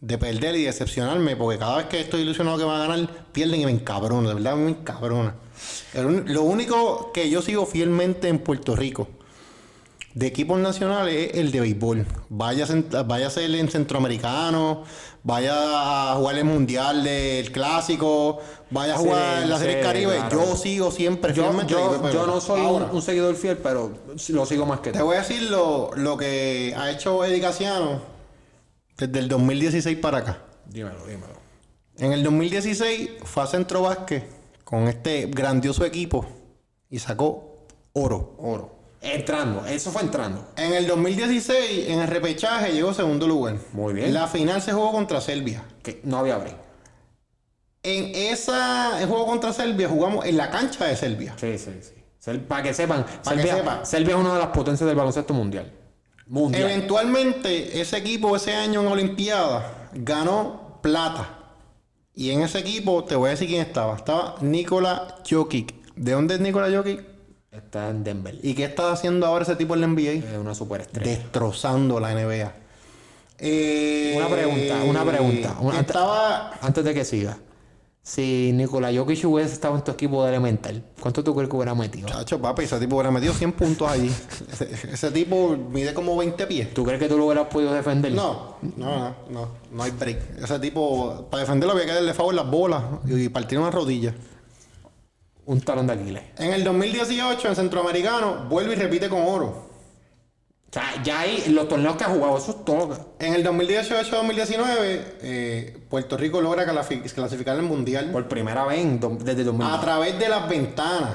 de 0.00 0.18
perder 0.18 0.56
y 0.56 0.64
decepcionarme. 0.64 1.36
Porque 1.36 1.56
cada 1.56 1.76
vez 1.76 1.86
que 1.86 2.00
estoy 2.00 2.22
ilusionado 2.22 2.58
que 2.58 2.64
van 2.64 2.80
a 2.80 2.88
ganar, 2.88 3.26
pierden 3.30 3.60
y 3.60 3.64
me 3.64 3.70
encabrona. 3.70 4.30
De 4.30 4.34
verdad, 4.34 4.56
me 4.56 4.70
encabrona. 4.70 5.36
Lo 5.94 6.42
único 6.42 7.12
que 7.12 7.30
yo 7.30 7.42
sigo 7.42 7.64
fielmente 7.64 8.26
en 8.26 8.40
Puerto 8.40 8.74
Rico 8.74 9.06
de 10.16 10.26
equipos 10.26 10.58
nacionales 10.58 11.30
es 11.32 11.38
el 11.40 11.52
de 11.52 11.60
béisbol. 11.60 12.06
Vaya, 12.30 12.66
vaya 13.04 13.26
a 13.26 13.30
ser 13.30 13.54
en 13.54 13.68
centroamericano, 13.68 14.84
vaya 15.22 15.52
a 16.12 16.14
jugar 16.16 16.38
el 16.38 16.44
mundial 16.46 17.04
del 17.04 17.52
clásico, 17.52 18.38
vaya 18.70 18.94
a 18.94 18.96
Sí, 18.96 19.04
jugar 19.04 19.46
la 19.46 19.58
serie 19.58 19.76
sí, 19.76 19.82
Caribe. 19.82 20.16
claro. 20.16 20.44
Yo 20.46 20.56
sigo 20.56 20.90
siempre 20.90 21.34
Yo, 21.34 21.42
fielmente 21.42 21.72
yo, 21.74 22.10
yo 22.10 22.26
no 22.26 22.40
soy 22.40 22.60
un, 22.62 22.66
Ahora, 22.66 22.88
un 22.92 23.02
seguidor 23.02 23.34
fiel, 23.36 23.58
pero 23.58 23.92
sí 24.16 24.32
lo 24.32 24.46
sigo 24.46 24.64
más 24.64 24.80
que 24.80 24.90
Te 24.92 25.00
tú. 25.00 25.04
voy 25.04 25.16
a 25.16 25.20
decir 25.20 25.42
lo, 25.50 25.90
lo 25.94 26.16
que 26.16 26.74
ha 26.78 26.90
hecho 26.90 27.22
Eddie 27.22 27.42
Casiano 27.42 28.00
desde 28.96 29.18
el 29.18 29.28
2016 29.28 29.98
para 29.98 30.18
acá. 30.18 30.38
Dímelo, 30.64 31.04
dímelo. 31.06 31.36
En 31.98 32.14
el 32.14 32.22
2016 32.22 33.10
fue 33.24 33.42
a 33.42 33.46
Centro 33.46 33.82
Vázquez 33.82 34.24
con 34.64 34.88
este 34.88 35.26
grandioso 35.26 35.84
equipo 35.84 36.24
y 36.88 37.00
sacó 37.00 37.66
oro. 37.92 38.34
Oro. 38.38 38.75
Entrando, 39.00 39.64
eso 39.66 39.92
fue 39.92 40.02
entrando. 40.02 40.48
En 40.56 40.72
el 40.72 40.86
2016, 40.86 41.88
en 41.88 42.00
el 42.00 42.08
repechaje, 42.08 42.72
llegó 42.72 42.92
segundo 42.92 43.26
lugar. 43.26 43.56
Muy 43.72 43.94
bien. 43.94 44.12
La 44.12 44.26
final 44.26 44.60
se 44.62 44.72
jugó 44.72 44.92
contra 44.92 45.20
Serbia. 45.20 45.62
Que 45.82 46.00
no 46.04 46.18
había 46.18 46.38
break. 46.38 46.56
En 47.82 48.12
esa 48.14 49.00
el 49.00 49.08
juego 49.08 49.26
contra 49.26 49.52
Serbia 49.52 49.88
jugamos 49.88 50.24
en 50.24 50.36
la 50.36 50.50
cancha 50.50 50.86
de 50.86 50.96
Serbia. 50.96 51.34
Sí, 51.38 51.56
sí, 51.56 51.70
sí. 51.80 52.38
Para 52.48 52.64
que 52.64 52.74
sepan. 52.74 53.06
Serbia 53.22 54.14
es 54.14 54.20
una 54.20 54.34
de 54.34 54.40
las 54.40 54.48
potencias 54.48 54.86
del 54.88 54.96
baloncesto 54.96 55.32
mundial. 55.32 55.72
Mundial. 56.26 56.64
Eventualmente, 56.64 57.80
ese 57.80 57.98
equipo 57.98 58.34
ese 58.34 58.54
año 58.54 58.80
en 58.80 58.88
Olimpiada 58.88 59.90
ganó 59.92 60.80
plata. 60.82 61.28
Y 62.12 62.30
en 62.30 62.42
ese 62.42 62.58
equipo, 62.58 63.04
te 63.04 63.14
voy 63.14 63.28
a 63.28 63.30
decir 63.30 63.46
quién 63.46 63.60
estaba. 63.60 63.94
Estaba 63.94 64.34
Nikola 64.40 65.18
Jokic. 65.28 65.94
¿De 65.94 66.12
dónde 66.12 66.34
es 66.34 66.40
Nikola 66.40 66.76
Jokic? 66.76 67.15
Está 67.56 67.88
en 67.90 68.04
Denver. 68.04 68.38
¿Y 68.42 68.54
qué 68.54 68.64
está 68.64 68.92
haciendo 68.92 69.26
ahora 69.26 69.42
ese 69.44 69.56
tipo 69.56 69.74
en 69.74 69.80
la 69.80 69.86
NBA? 69.86 70.10
Es 70.32 70.38
una 70.38 70.54
superestrella. 70.54 71.10
Destrozando 71.10 71.98
la 72.00 72.12
NBA. 72.12 72.52
Eh, 73.38 74.14
Una 74.16 74.28
pregunta, 74.28 74.82
una 74.84 75.04
pregunta. 75.04 75.56
Una- 75.60 75.80
estaba 75.80 76.52
Antes 76.62 76.84
de 76.84 76.94
que 76.94 77.04
siga. 77.04 77.36
si 78.02 78.52
Nikola 78.54 78.90
Jokic 78.94 79.24
hubiese 79.26 79.52
estado 79.52 79.74
en 79.76 79.82
tu 79.84 79.90
equipo 79.90 80.22
de 80.24 80.30
elemental, 80.30 80.82
¿cuánto 81.00 81.22
tú 81.24 81.34
crees 81.34 81.50
que 81.50 81.56
hubiera 81.56 81.74
metido? 81.74 82.08
Chacho, 82.08 82.40
papi, 82.40 82.62
ese 82.64 82.78
tipo 82.78 82.94
hubiera 82.96 83.10
metido 83.10 83.34
100 83.34 83.52
puntos 83.52 83.90
allí. 83.90 84.10
ese, 84.52 84.70
ese 84.92 85.10
tipo 85.10 85.56
mide 85.70 85.92
como 85.92 86.16
20 86.16 86.46
pies. 86.46 86.72
¿Tú 86.72 86.84
crees 86.84 86.98
que 87.00 87.08
tú 87.08 87.18
lo 87.18 87.26
hubieras 87.26 87.48
podido 87.48 87.74
defender? 87.74 88.12
No, 88.12 88.56
no, 88.76 88.98
no, 88.98 89.14
no, 89.30 89.48
no 89.72 89.82
hay 89.82 89.90
break. 89.90 90.38
Ese 90.42 90.58
tipo, 90.60 91.26
para 91.30 91.42
defenderlo 91.42 91.72
había 91.74 91.84
que 91.86 91.92
darle 91.92 92.14
favor 92.14 92.34
las 92.34 92.48
bolas 92.50 92.82
y 93.06 93.28
partir 93.28 93.58
una 93.58 93.70
rodilla. 93.70 94.14
Un 95.46 95.60
talón 95.60 95.86
de 95.86 95.92
Aquiles. 95.94 96.22
En 96.38 96.52
el 96.52 96.62
2018, 96.64 97.48
en 97.48 97.56
Centroamericano, 97.56 98.46
vuelve 98.48 98.72
y 98.74 98.76
repite 98.76 99.08
con 99.08 99.22
oro. 99.22 99.46
O 100.68 100.72
sea, 100.72 101.00
ya 101.02 101.20
ahí, 101.20 101.44
los 101.48 101.68
torneos 101.68 101.96
que 101.96 102.04
ha 102.04 102.08
jugado, 102.08 102.36
eso 102.36 102.50
es 102.50 102.64
todo. 102.64 103.14
En 103.20 103.32
el 103.32 103.42
2018-2019, 103.44 105.16
eh, 105.22 105.78
Puerto 105.88 106.16
Rico 106.16 106.40
logra 106.40 106.66
clasi- 106.66 107.00
clasificar 107.12 107.56
al 107.56 107.62
Mundial 107.62 108.10
Por 108.10 108.28
primera 108.28 108.64
vez 108.66 108.80
en 108.80 109.00
desde 109.24 109.44
2000. 109.44 109.66
a 109.68 109.80
través 109.80 110.18
de 110.18 110.28
las 110.28 110.48
ventanas. 110.48 111.14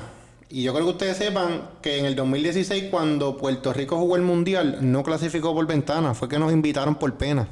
Y 0.50 0.64
yo 0.64 0.74
creo 0.74 0.86
que 0.86 0.92
ustedes 0.92 1.18
sepan 1.18 1.70
que 1.82 2.00
en 2.00 2.06
el 2.06 2.16
2016, 2.16 2.86
cuando 2.90 3.38
Puerto 3.38 3.72
Rico 3.74 3.98
jugó 3.98 4.16
el 4.16 4.22
Mundial, 4.22 4.78
no 4.82 5.04
clasificó 5.04 5.54
por 5.54 5.66
ventana, 5.68 6.14
fue 6.14 6.28
que 6.28 6.40
nos 6.40 6.52
invitaron 6.52 6.96
por 6.96 7.14
pena. 7.18 7.48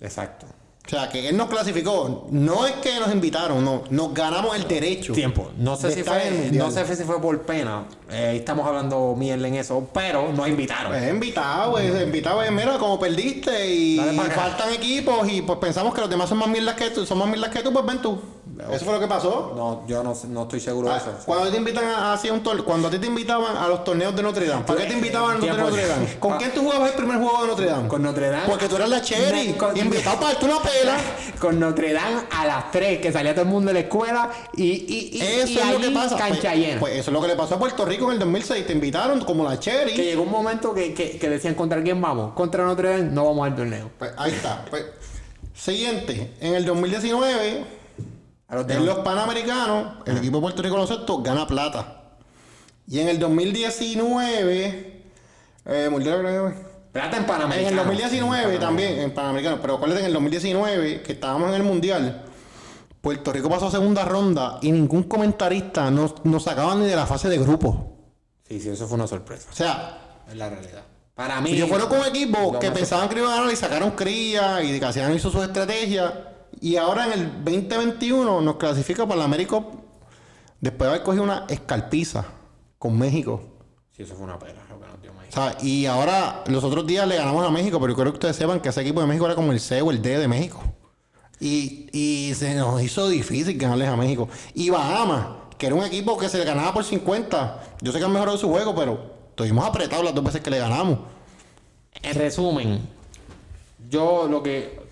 Exacto. 0.00 0.46
O 0.86 0.88
sea, 0.88 1.08
que 1.08 1.28
él 1.28 1.36
nos 1.36 1.48
clasificó. 1.48 2.28
No 2.30 2.64
es 2.64 2.74
que 2.74 3.00
nos 3.00 3.12
invitaron, 3.12 3.64
no. 3.64 3.82
Nos 3.90 4.14
ganamos 4.14 4.54
el 4.54 4.68
derecho. 4.68 5.12
Tiempo. 5.12 5.50
No 5.58 5.74
sé 5.74 5.90
si 5.90 6.04
fue, 6.04 6.30
Mundial. 6.30 6.58
no 6.58 6.70
sé 6.70 6.96
si 6.96 7.02
fue 7.02 7.20
por 7.20 7.42
pena. 7.42 7.86
Eh, 8.08 8.34
estamos 8.36 8.64
hablando 8.64 9.14
mierda 9.16 9.48
en 9.48 9.56
eso, 9.56 9.88
pero 9.92 10.32
nos 10.32 10.46
invitaron. 10.48 10.92
Pues 10.92 11.10
invitado, 11.10 11.72
pues, 11.72 12.02
invitado, 12.02 12.36
pues, 12.36 12.52
mira, 12.52 12.78
como 12.78 13.00
perdiste 13.00 13.74
y 13.74 13.98
faltan 14.32 14.72
equipos 14.72 15.28
y 15.28 15.42
pues 15.42 15.58
pensamos 15.58 15.92
que 15.92 16.00
los 16.00 16.10
demás 16.10 16.28
son 16.28 16.38
más 16.38 16.48
mierdas 16.48 16.76
que 16.76 16.90
tú, 16.90 17.04
son 17.04 17.18
más 17.18 17.28
mierdas 17.28 17.50
que 17.50 17.62
tú, 17.62 17.72
pues 17.72 17.84
ven 17.84 18.00
tú. 18.00 18.20
Eso 18.72 18.84
fue 18.84 18.94
lo 18.94 19.00
que 19.00 19.06
pasó. 19.06 19.52
No, 19.54 19.82
yo 19.86 20.02
no, 20.02 20.14
no 20.28 20.42
estoy 20.42 20.60
seguro 20.60 20.90
de 20.90 20.96
eso. 20.96 21.12
Cuando 21.24 21.50
te 21.50 21.56
invitan 21.56 21.84
a, 21.84 22.12
a- 22.14 22.20
un 22.32 22.42
torneo, 22.42 22.64
cuando 22.64 22.88
a 22.88 22.90
ti 22.90 22.98
te 22.98 23.06
invitaban 23.06 23.56
a 23.56 23.68
los 23.68 23.84
torneos 23.84 24.14
de 24.16 24.22
Notre 24.22 24.46
Dame, 24.46 24.64
¿por 24.64 24.76
qué 24.76 24.84
te 24.86 24.94
invitaban 24.94 25.30
a 25.32 25.34
los 25.34 25.42
de 25.56 25.62
Notre 25.62 25.86
Dame? 25.86 26.18
¿Con 26.18 26.32
Ah. 26.32 26.38
quién 26.38 26.52
tú 26.52 26.62
jugabas 26.62 26.90
el 26.90 26.96
primer 26.96 27.18
juego 27.18 27.42
de 27.42 27.48
Notre 27.48 27.66
Dame? 27.66 27.88
Con 27.88 28.02
Notre 28.02 28.28
Dame. 28.30 28.46
Porque 28.48 28.68
tú 28.68 28.76
eras 28.76 28.88
la 28.88 29.00
cherry, 29.02 29.48
No, 29.48 29.58
con- 29.58 29.76
invitado 29.76 30.16
para 30.16 30.32
darte 30.32 30.44
una 30.46 30.60
pela. 30.60 30.96
Con 31.38 31.60
Notre 31.60 31.92
Dame 31.92 32.22
a 32.30 32.46
las 32.46 32.70
3, 32.70 32.98
que 33.00 33.12
salía 33.12 33.34
todo 33.34 33.42
el 33.44 33.50
mundo 33.50 33.68
de 33.68 33.74
la 33.74 33.80
escuela 33.80 34.30
y, 34.56 34.64
y, 34.64 35.10
y, 35.18 35.20
Eso 35.20 35.48
y 35.48 35.58
es 35.58 35.70
lo 35.70 35.78
que 35.80 35.90
pasa. 35.90 36.16
cancha 36.16 36.40
Pues, 36.50 36.56
llena. 36.58 36.80
pues 36.80 36.92
eso 36.94 37.10
es 37.10 37.12
lo 37.14 37.20
que 37.20 37.28
le 37.28 37.36
pasó 37.36 37.56
a 37.56 37.58
Puerto 37.58 37.84
Rico 37.84 38.06
en 38.06 38.12
el 38.14 38.18
2006. 38.20 38.66
Te 38.66 38.72
invitaron 38.72 39.20
como 39.20 39.44
la 39.44 39.50
que 39.52 39.58
cherry. 39.58 39.92
llegó 39.92 40.22
un 40.22 40.30
momento 40.30 40.72
que, 40.72 40.94
que, 40.94 41.18
que 41.18 41.28
decían 41.28 41.54
contra 41.54 41.82
quién 41.82 42.00
vamos. 42.00 42.32
Contra 42.32 42.64
Notre 42.64 42.88
Dame 42.88 43.02
no 43.10 43.26
vamos 43.26 43.46
al 43.46 43.54
torneo. 43.54 43.90
Pues 43.98 44.12
ahí 44.16 44.32
está. 44.32 44.64
Pues, 44.70 44.86
siguiente, 45.54 46.32
en 46.40 46.54
el 46.54 46.64
2019, 46.64 47.64
A 48.48 48.54
los 48.54 48.62
en 48.62 48.68
demás. 48.68 48.84
los 48.84 48.98
Panamericanos, 48.98 49.94
el 50.06 50.18
equipo 50.18 50.36
de 50.38 50.42
Puerto 50.42 50.62
Rico 50.62 50.74
Baloncesto 50.74 51.22
gana 51.22 51.46
plata. 51.46 52.02
Y 52.88 53.00
en 53.00 53.08
el 53.08 53.18
2019, 53.18 55.02
eh, 55.64 55.90
Plata 56.92 57.16
en 57.16 57.22
en 57.22 57.26
Panamericano. 57.26 57.68
el 57.68 57.76
2019 57.76 58.58
también, 58.58 59.00
en 59.00 59.12
Panamericano, 59.12 59.58
pero 59.60 59.74
acuérdate 59.74 60.00
en 60.00 60.06
el 60.06 60.12
2019, 60.12 61.02
que 61.02 61.12
estábamos 61.12 61.48
en 61.48 61.56
el 61.56 61.62
Mundial, 61.64 62.24
Puerto 63.00 63.32
Rico 63.32 63.50
pasó 63.50 63.66
a 63.66 63.70
segunda 63.70 64.04
ronda 64.04 64.58
y 64.62 64.72
ningún 64.72 65.04
comentarista 65.04 65.90
nos, 65.90 66.24
nos 66.24 66.44
sacaba 66.44 66.74
ni 66.76 66.86
de 66.86 66.96
la 66.96 67.06
fase 67.06 67.28
de 67.28 67.38
grupo. 67.38 67.96
Sí, 68.48 68.60
sí, 68.60 68.68
eso 68.70 68.86
fue 68.86 68.96
una 68.96 69.06
sorpresa. 69.06 69.48
O 69.52 69.54
sea, 69.54 70.22
Es 70.28 70.36
la 70.36 70.48
realidad. 70.48 70.82
Para 71.14 71.40
mí. 71.40 71.50
ellos 71.52 71.68
fueron 71.68 71.88
con 71.88 72.04
equipos 72.04 72.58
que 72.58 72.70
pensaban 72.70 73.08
que 73.08 73.18
iban 73.18 73.32
a 73.32 73.36
ganar 73.36 73.52
y 73.52 73.56
sacaron 73.56 73.92
cría 73.92 74.62
y 74.62 74.78
Casiano 74.78 75.14
hizo 75.14 75.30
su 75.30 75.42
estrategia. 75.42 76.35
Y 76.60 76.76
ahora 76.76 77.06
en 77.06 77.12
el 77.12 77.44
2021 77.44 78.40
nos 78.40 78.56
clasifica 78.56 79.06
para 79.06 79.18
la 79.18 79.24
América 79.24 79.62
después 80.60 80.86
de 80.86 80.94
haber 80.94 81.02
cogido 81.02 81.24
una 81.24 81.46
escalpiza 81.48 82.24
con 82.78 82.98
México. 82.98 83.42
Sí, 83.92 84.02
eso 84.02 84.14
fue 84.14 84.24
una 84.24 84.38
pena. 84.38 84.60
lo 84.68 84.80
que 84.80 84.86
nos 84.86 85.02
dio 85.02 85.12
México. 85.12 85.40
O 85.40 85.42
sea, 85.42 85.56
y 85.62 85.86
ahora 85.86 86.44
los 86.46 86.64
otros 86.64 86.86
días 86.86 87.06
le 87.06 87.16
ganamos 87.16 87.46
a 87.46 87.50
México, 87.50 87.78
pero 87.80 87.92
yo 87.92 87.96
creo 87.96 88.12
que 88.12 88.16
ustedes 88.16 88.36
sepan 88.36 88.60
que 88.60 88.68
ese 88.68 88.80
equipo 88.80 89.00
de 89.00 89.06
México 89.06 89.26
era 89.26 89.34
como 89.34 89.52
el 89.52 89.60
C 89.60 89.80
o 89.82 89.90
el 89.90 90.02
D 90.02 90.18
de 90.18 90.28
México. 90.28 90.62
Y, 91.38 91.88
y 91.92 92.34
se 92.34 92.54
nos 92.54 92.82
hizo 92.82 93.08
difícil 93.08 93.58
ganarles 93.58 93.88
a 93.88 93.96
México. 93.96 94.28
Y 94.54 94.70
Bahamas, 94.70 95.26
que 95.58 95.66
era 95.66 95.74
un 95.74 95.84
equipo 95.84 96.16
que 96.16 96.28
se 96.28 96.38
le 96.38 96.44
ganaba 96.44 96.72
por 96.72 96.84
50. 96.84 97.62
Yo 97.80 97.92
sé 97.92 97.98
que 97.98 98.04
han 98.04 98.12
mejorado 98.12 98.38
su 98.38 98.48
juego, 98.48 98.74
pero 98.74 98.98
estuvimos 99.30 99.66
apretados 99.66 100.04
las 100.04 100.14
dos 100.14 100.24
veces 100.24 100.40
que 100.40 100.50
le 100.50 100.58
ganamos. 100.58 100.98
En 102.02 102.14
resumen, 102.14 102.80
yo 103.90 104.28
lo 104.28 104.42
que. 104.42 104.85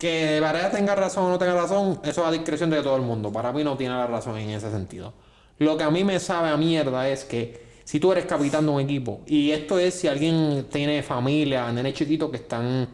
Que 0.00 0.40
Varela 0.40 0.70
tenga 0.70 0.94
razón 0.94 1.26
o 1.26 1.28
no 1.28 1.38
tenga 1.38 1.52
razón, 1.52 2.00
eso 2.02 2.22
es 2.22 2.26
a 2.26 2.32
discreción 2.32 2.70
de 2.70 2.82
todo 2.82 2.96
el 2.96 3.02
mundo. 3.02 3.30
Para 3.30 3.52
mí 3.52 3.62
no 3.62 3.76
tiene 3.76 3.94
la 3.94 4.06
razón 4.06 4.38
en 4.38 4.48
ese 4.48 4.70
sentido. 4.70 5.12
Lo 5.58 5.76
que 5.76 5.84
a 5.84 5.90
mí 5.90 6.04
me 6.04 6.18
sabe 6.18 6.48
a 6.48 6.56
mierda 6.56 7.06
es 7.06 7.26
que 7.26 7.66
si 7.84 8.00
tú 8.00 8.10
eres 8.10 8.24
capitán 8.24 8.64
de 8.64 8.72
un 8.72 8.80
equipo, 8.80 9.20
y 9.26 9.50
esto 9.50 9.78
es 9.78 9.92
si 9.92 10.08
alguien 10.08 10.68
tiene 10.72 11.02
familia, 11.02 11.70
nenes 11.70 11.92
chiquitos 11.92 12.30
que 12.30 12.38
están 12.38 12.88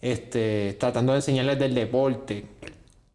este, 0.00 0.78
tratando 0.80 1.12
de 1.12 1.18
enseñarles 1.18 1.58
del 1.58 1.74
deporte, 1.74 2.46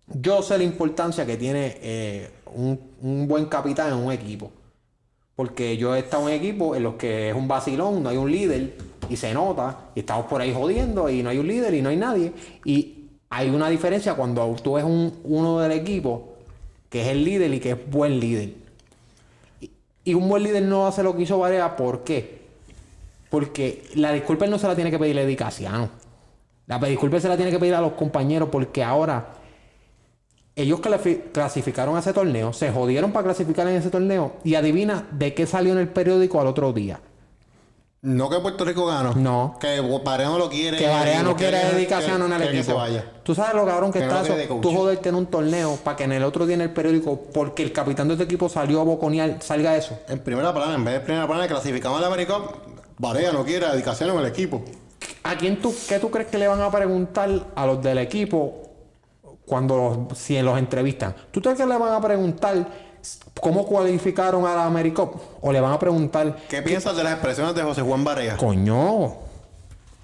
yo 0.05 0.43
sé 0.43 0.59
la 0.59 0.63
importancia 0.63 1.25
que 1.25 1.35
tiene 1.35 1.77
eh, 1.81 2.29
un, 2.53 2.79
un 3.01 3.27
buen 3.27 3.45
capitán 3.45 3.87
en 3.87 4.05
un 4.05 4.11
equipo. 4.11 4.51
Porque 5.35 5.77
yo 5.77 5.95
he 5.95 5.99
estado 5.99 6.29
en 6.29 6.35
equipos 6.35 6.77
en 6.77 6.83
los 6.83 6.93
que 6.93 7.29
es 7.29 7.35
un 7.35 7.47
vacilón, 7.47 8.03
no 8.03 8.09
hay 8.09 8.17
un 8.17 8.31
líder 8.31 8.75
y 9.09 9.15
se 9.15 9.33
nota, 9.33 9.89
y 9.95 10.01
estamos 10.01 10.27
por 10.27 10.41
ahí 10.41 10.53
jodiendo 10.53 11.09
y 11.09 11.23
no 11.23 11.31
hay 11.31 11.39
un 11.39 11.47
líder 11.47 11.73
y 11.73 11.81
no 11.81 11.89
hay 11.89 11.97
nadie. 11.97 12.33
Y 12.65 13.00
hay 13.31 13.49
una 13.49 13.69
diferencia 13.69 14.13
cuando 14.13 14.55
tú 14.61 14.73
ves 14.73 14.83
un, 14.83 15.19
uno 15.23 15.59
del 15.59 15.71
equipo 15.71 16.33
que 16.89 17.01
es 17.01 17.07
el 17.07 17.23
líder 17.23 17.53
y 17.53 17.59
que 17.61 17.71
es 17.71 17.89
buen 17.89 18.19
líder. 18.19 18.53
Y, 20.03 20.13
un 20.13 20.27
buen 20.27 20.43
líder 20.43 20.63
no 20.63 20.85
hace 20.85 21.01
lo 21.01 21.15
que 21.15 21.23
hizo 21.23 21.39
Varea, 21.39 21.77
¿por 21.77 22.03
qué? 22.03 22.41
Porque 23.29 23.85
la 23.95 24.11
disculpa 24.11 24.45
no 24.47 24.59
se 24.59 24.67
la 24.67 24.75
tiene 24.75 24.91
que 24.91 24.99
pedir 24.99 25.17
a 25.17 25.21
Eddie 25.21 25.37
Casiano. 25.37 25.89
La 26.67 26.77
disculpa 26.79 27.21
se 27.21 27.29
la 27.29 27.37
tiene 27.37 27.51
que 27.51 27.59
pedir 27.59 27.73
a 27.73 27.81
los 27.81 27.93
compañeros 27.93 28.49
porque 28.51 28.83
ahora 28.83 29.35
ellos 30.57 30.81
clasi- 30.81 31.31
clasificaron 31.31 31.95
a 31.95 31.99
ese 31.99 32.11
torneo, 32.11 32.51
se 32.51 32.69
jodieron 32.71 33.13
para 33.13 33.23
clasificar 33.23 33.65
en 33.67 33.77
ese 33.77 33.89
torneo 33.89 34.33
y 34.43 34.55
adivina 34.55 35.07
de 35.11 35.33
qué 35.33 35.47
salió 35.47 35.71
en 35.71 35.79
el 35.79 35.87
periódico 35.87 36.41
al 36.41 36.47
otro 36.47 36.73
día. 36.73 36.99
No 38.03 38.31
que 38.31 38.39
Puerto 38.39 38.65
Rico 38.65 38.87
ganó. 38.87 39.13
No. 39.13 39.57
Que 39.59 39.79
Barea 39.79 40.27
no 40.27 40.39
lo 40.39 40.49
quiere. 40.49 40.75
Que 40.77 40.87
Varea 40.87 41.21
no 41.21 41.35
quiere 41.35 41.57
dedicación 41.65 42.23
en 42.23 42.31
el 42.33 42.39
que- 42.41 42.45
que 42.45 42.57
equipo. 42.57 42.65
se 42.65 42.73
vaya. 42.73 43.05
Tú 43.21 43.35
sabes 43.35 43.53
lo 43.53 43.63
cabrón 43.63 43.91
que, 43.91 43.99
Que 43.99 44.07
no 44.07 44.21
está 44.23 44.35
eso. 44.39 44.47
coach. 44.47 44.61
Tú 44.61 44.75
joderte 44.75 45.09
en 45.09 45.15
un 45.15 45.27
torneo 45.27 45.77
para 45.83 45.97
que 45.97 46.05
en 46.05 46.13
el 46.13 46.23
otro 46.23 46.47
día 46.47 46.55
en 46.55 46.61
el 46.61 46.71
periódico, 46.71 47.21
porque 47.31 47.61
el 47.61 47.71
capitán 47.71 48.07
de 48.07 48.17
tu 48.17 48.23
equipo 48.23 48.49
salió 48.49 48.81
a 48.81 48.83
boconear, 48.83 49.37
salga 49.41 49.75
eso. 49.77 49.99
En 50.07 50.17
primera 50.19 50.51
plana, 50.51 50.73
en 50.73 50.83
vez 50.83 50.95
de 50.95 50.99
primera 51.01 51.27
plana, 51.27 51.47
clasificamos 51.47 51.99
a 51.99 52.01
la 52.01 52.07
América. 52.07 52.39
Barea 52.97 53.31
no 53.31 53.43
quiere 53.45 53.67
dedicación 53.67 54.09
en 54.09 54.17
el 54.17 54.25
equipo. 54.25 54.63
¿A 55.23 55.35
quién 55.37 55.61
tú, 55.61 55.71
qué 55.87 55.99
tú 55.99 56.09
crees 56.09 56.27
que 56.27 56.39
le 56.39 56.47
van 56.47 56.61
a 56.61 56.71
preguntar 56.71 57.29
a 57.53 57.65
los 57.67 57.83
del 57.83 57.99
equipo 57.99 58.63
cuando 59.45 60.07
los- 60.09 60.17
si 60.17 60.41
los 60.41 60.57
entrevistan? 60.57 61.15
¿Tú 61.29 61.39
crees 61.39 61.55
que 61.57 61.67
le 61.67 61.77
van 61.77 61.93
a 61.93 62.01
preguntar 62.01 62.67
cómo 63.39 63.65
cualificaron 63.65 64.45
a 64.45 64.55
la 64.55 64.65
AmeriCup? 64.65 65.15
¿O 65.41 65.51
le 65.51 65.59
van 65.61 65.73
a 65.73 65.79
preguntar 65.79 66.37
¿Qué 66.49 66.61
piensas 66.61 66.95
de 66.95 67.03
las 67.03 67.13
expresiones 67.13 67.55
de 67.55 67.63
José 67.63 67.81
Juan 67.81 68.03
Barea? 68.03 68.37
Coño, 68.37 69.13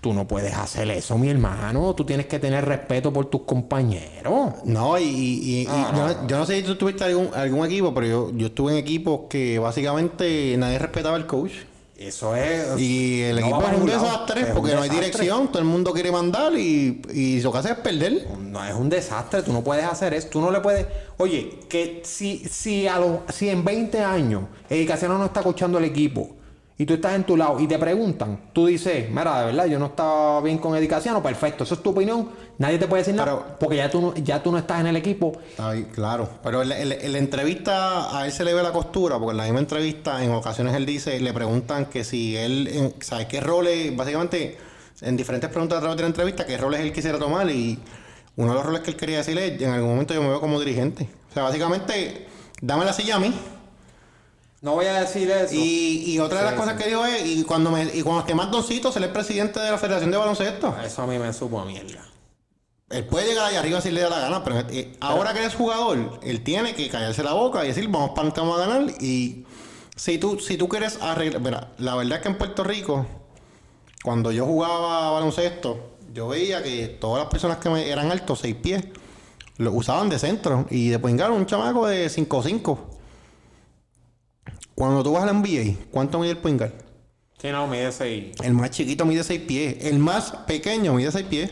tú 0.02 0.14
no 0.14 0.28
puedes 0.28 0.54
hacer 0.54 0.90
eso, 0.92 1.18
mi 1.18 1.30
hermano. 1.30 1.94
Tú 1.96 2.06
tienes 2.06 2.26
que 2.28 2.40
tener 2.40 2.66
respeto 2.66 3.12
por 3.12 3.26
tus 3.26 3.42
compañeros. 3.42 4.52
No, 4.66 4.98
y, 4.98 5.04
y- 5.04 5.62
y- 5.62 5.68
Ah, 5.70 5.90
y 5.92 5.92
no. 5.94 5.98
yo, 5.98 6.08
no- 6.22 6.28
yo 6.28 6.38
no 6.38 6.46
sé 6.46 6.58
si 6.58 6.64
tú 6.64 6.76
tuviste 6.76 7.04
algún, 7.04 7.30
algún 7.34 7.66
equipo, 7.66 7.94
pero 7.94 8.08
yo, 8.08 8.32
yo 8.36 8.48
estuve 8.48 8.72
en 8.74 8.78
equipos 8.78 9.22
que 9.30 9.60
básicamente 9.60 10.56
nadie 10.58 10.80
respetaba 10.80 11.16
al 11.16 11.26
coach. 11.28 11.52
Eso 11.98 12.36
es. 12.36 12.80
Y 12.80 13.24
el 13.24 13.40
No 13.40 13.42
equipo 13.42 13.62
es 13.62 13.78
un 13.80 13.86
desastre 13.88 14.42
Es 14.42 14.48
un 14.50 14.54
porque 14.54 14.76
no 14.76 14.82
hay 14.84 14.90
dirección, 14.90 15.48
todo 15.48 15.60
el 15.60 15.66
mundo 15.66 15.92
quiere 15.94 16.12
mandar 16.12 16.54
y, 16.54 17.02
y 17.12 17.42
lo 17.42 17.52
que 17.52 17.58
hace 17.58 17.72
es 17.72 17.78
perder. 17.78 18.28
No 18.40 18.64
es 18.64 18.74
un 18.76 18.88
desastre, 18.88 19.42
tú 19.42 19.52
no 19.52 19.64
puedes 19.64 19.86
hacer 19.86 20.14
eso, 20.14 20.28
tú 20.28 20.40
no 20.40 20.52
le 20.52 20.62
puedes. 20.62 20.86
Oye, 21.18 21.60
que 21.68 22.04
si, 22.06 22.38
si, 22.50 22.88
a 22.88 23.00
los, 23.00 23.20
si 23.34 23.50
en 23.50 23.66
20 23.66 24.00
años 24.04 24.44
Casiano 24.88 25.18
no 25.18 25.26
está 25.26 25.42
coachando 25.42 25.80
el 25.80 25.86
equipo 25.86 26.37
y 26.80 26.86
tú 26.86 26.94
estás 26.94 27.16
en 27.16 27.24
tu 27.24 27.36
lado 27.36 27.60
y 27.60 27.68
te 27.68 27.80
preguntan, 27.80 28.40
tú 28.54 28.68
dices, 28.68 29.10
mira, 29.10 29.40
de 29.40 29.46
verdad, 29.48 29.66
yo 29.66 29.80
no 29.80 29.88
estaba 29.88 30.42
bien 30.42 30.60
con 30.60 30.76
Eddie 30.76 30.88
Casiano, 30.88 31.24
perfecto, 31.24 31.64
eso 31.64 31.74
es 31.74 31.82
tu 31.82 31.90
opinión, 31.90 32.30
nadie 32.60 32.78
te 32.78 32.88
puede 32.88 33.02
decir 33.02 33.16
nada, 33.16 33.32
Pero- 33.40 33.58
porque 33.60 33.78
ya 33.78 33.90
tú, 33.90 34.00
no, 34.02 34.14
ya 34.16 34.44
tú 34.44 34.52
no 34.52 34.60
estás 34.60 34.82
en 34.82 34.88
el 34.88 34.96
equipo. 34.96 35.34
Ay, 35.58 35.88
claro, 35.94 36.30
pero 36.44 36.62
en 36.62 36.70
la, 36.70 36.80
en 36.80 36.90
la- 36.90 36.96
en 36.96 37.12
la 37.14 37.18
entrevista 37.18 38.16
a 38.16 38.26
él 38.28 38.32
se 38.32 38.44
le 38.44 38.54
ve 38.54 38.62
la 38.62 38.72
costura, 38.72 39.18
porque 39.18 39.32
en 39.32 39.38
la 39.38 39.44
misma 39.46 39.60
entrevista 39.60 40.24
en 40.24 40.32
ocasiones 40.32 40.76
él 40.76 40.86
dice, 40.86 41.20
le 41.20 41.34
preguntan 41.34 41.88
que 41.88 42.04
si 42.04 42.38
él, 42.38 42.68
en- 42.68 42.94
¿sabes 43.02 43.26
qué 43.26 43.40
roles? 43.42 43.96
Básicamente, 43.96 44.58
en 45.02 45.18
diferentes 45.18 45.50
preguntas 45.50 45.78
a 45.80 45.82
través 45.82 45.98
de 45.98 46.04
la 46.04 46.10
entrevista, 46.10 46.46
qué 46.46 46.58
roles 46.58 46.82
él 46.82 46.92
quisiera 46.94 47.18
tomar 47.18 47.50
y 47.50 47.80
uno 48.36 48.50
de 48.50 48.54
los 48.56 48.64
roles 48.66 48.82
que 48.82 48.92
él 48.92 48.98
quería 48.98 49.18
decirle 49.18 49.56
es, 49.56 49.62
en 49.64 49.72
algún 49.72 49.90
momento 49.90 50.14
yo 50.14 50.22
me 50.22 50.30
veo 50.30 50.40
como 50.40 50.60
dirigente. 50.60 51.10
O 51.32 51.34
sea, 51.34 51.42
básicamente, 51.44 52.28
dame 52.62 52.86
la 52.86 52.94
silla 52.94 53.16
a 53.16 53.20
mí. 53.20 53.34
No 54.68 54.74
voy 54.74 54.86
a 54.88 55.00
decir 55.00 55.32
eso. 55.32 55.56
Y, 55.56 56.04
y 56.08 56.20
otra 56.20 56.40
de 56.40 56.44
las 56.44 56.54
Sí, 56.56 56.60
cosas 56.60 56.76
sí. 56.78 56.84
que 56.84 56.90
dijo 56.90 57.06
es, 57.06 57.26
y 57.26 57.44
cuando 57.46 57.72
me 57.72 57.86
y 57.86 58.02
cuando 58.02 58.20
esté 58.20 58.36
más 58.36 58.52
doncito, 58.52 58.92
seré 58.92 59.06
el 59.06 59.14
presidente 59.14 59.62
de 59.62 59.72
la 59.72 59.78
Federación 59.78 60.12
de 60.12 60.18
Baloncesto. 60.18 60.76
Eso 60.84 61.04
a 61.04 61.08
mí 61.08 61.18
me 61.18 61.32
supo 61.32 61.62
a 61.62 61.64
mierda. 61.64 62.06
Él 62.90 63.06
puede 63.06 63.28
llegar 63.28 63.46
allá 63.46 63.62
arriba 63.62 63.80
si 63.80 63.92
le 63.92 64.02
da 64.02 64.10
la 64.10 64.20
gana, 64.20 64.44
pero 64.44 64.60
eh, 64.70 64.94
ahora 65.00 65.32
que 65.32 65.40
eres 65.40 65.56
jugador, 65.56 66.20
él 66.22 66.44
tiene 66.44 66.76
que 66.76 66.90
callarse 66.90 67.24
la 67.24 67.32
boca 67.32 67.64
y 67.64 67.70
decir, 67.70 67.88
vamos 67.88 68.10
para 68.10 68.30
vamos 68.30 68.60
a 68.60 68.68
ganar. 68.68 68.92
Y 69.02 69.46
si 69.96 70.18
tú, 70.18 70.38
si 70.40 70.58
tú 70.58 70.68
quieres 70.68 70.98
arreglar. 71.02 71.42
Mira, 71.42 71.72
la 71.78 71.96
verdad 71.96 72.18
es 72.18 72.24
que 72.24 72.28
en 72.28 72.38
Puerto 72.38 72.66
Rico, 72.66 73.06
cuando 74.04 74.34
yo 74.34 74.46
jugaba 74.46 75.12
baloncesto, 75.12 75.92
yo 76.14 76.28
veía 76.28 76.62
que 76.62 76.88
todas 76.90 77.24
las 77.24 77.32
personas 77.32 77.60
que 77.60 77.70
me 77.70 77.90
eran 77.90 78.12
altos, 78.12 78.40
seis 78.40 78.56
pies, 78.56 78.84
lo 79.56 79.72
usaban 79.72 80.10
de 80.10 80.20
centro. 80.20 80.66
Y 80.70 80.90
de 80.90 81.00
pingar 81.00 81.32
un 81.32 81.46
chamaco 81.46 81.88
de 81.88 82.08
5'5. 82.10 82.97
Cuando 84.78 85.02
tú 85.02 85.14
vas 85.14 85.24
al 85.24 85.42
NBA, 85.42 85.88
¿cuánto 85.90 86.20
mide 86.20 86.34
el 86.34 86.38
pingar? 86.38 86.72
Sí, 87.40 87.50
no, 87.50 87.66
mide 87.66 87.92
6. 87.92 88.36
El 88.44 88.54
más 88.54 88.70
chiquito 88.70 89.06
mide 89.06 89.24
6 89.24 89.42
pies. 89.48 89.78
El 89.84 89.98
más 89.98 90.30
pequeño 90.46 90.94
mide 90.94 91.12
6 91.12 91.26
pies. 91.26 91.52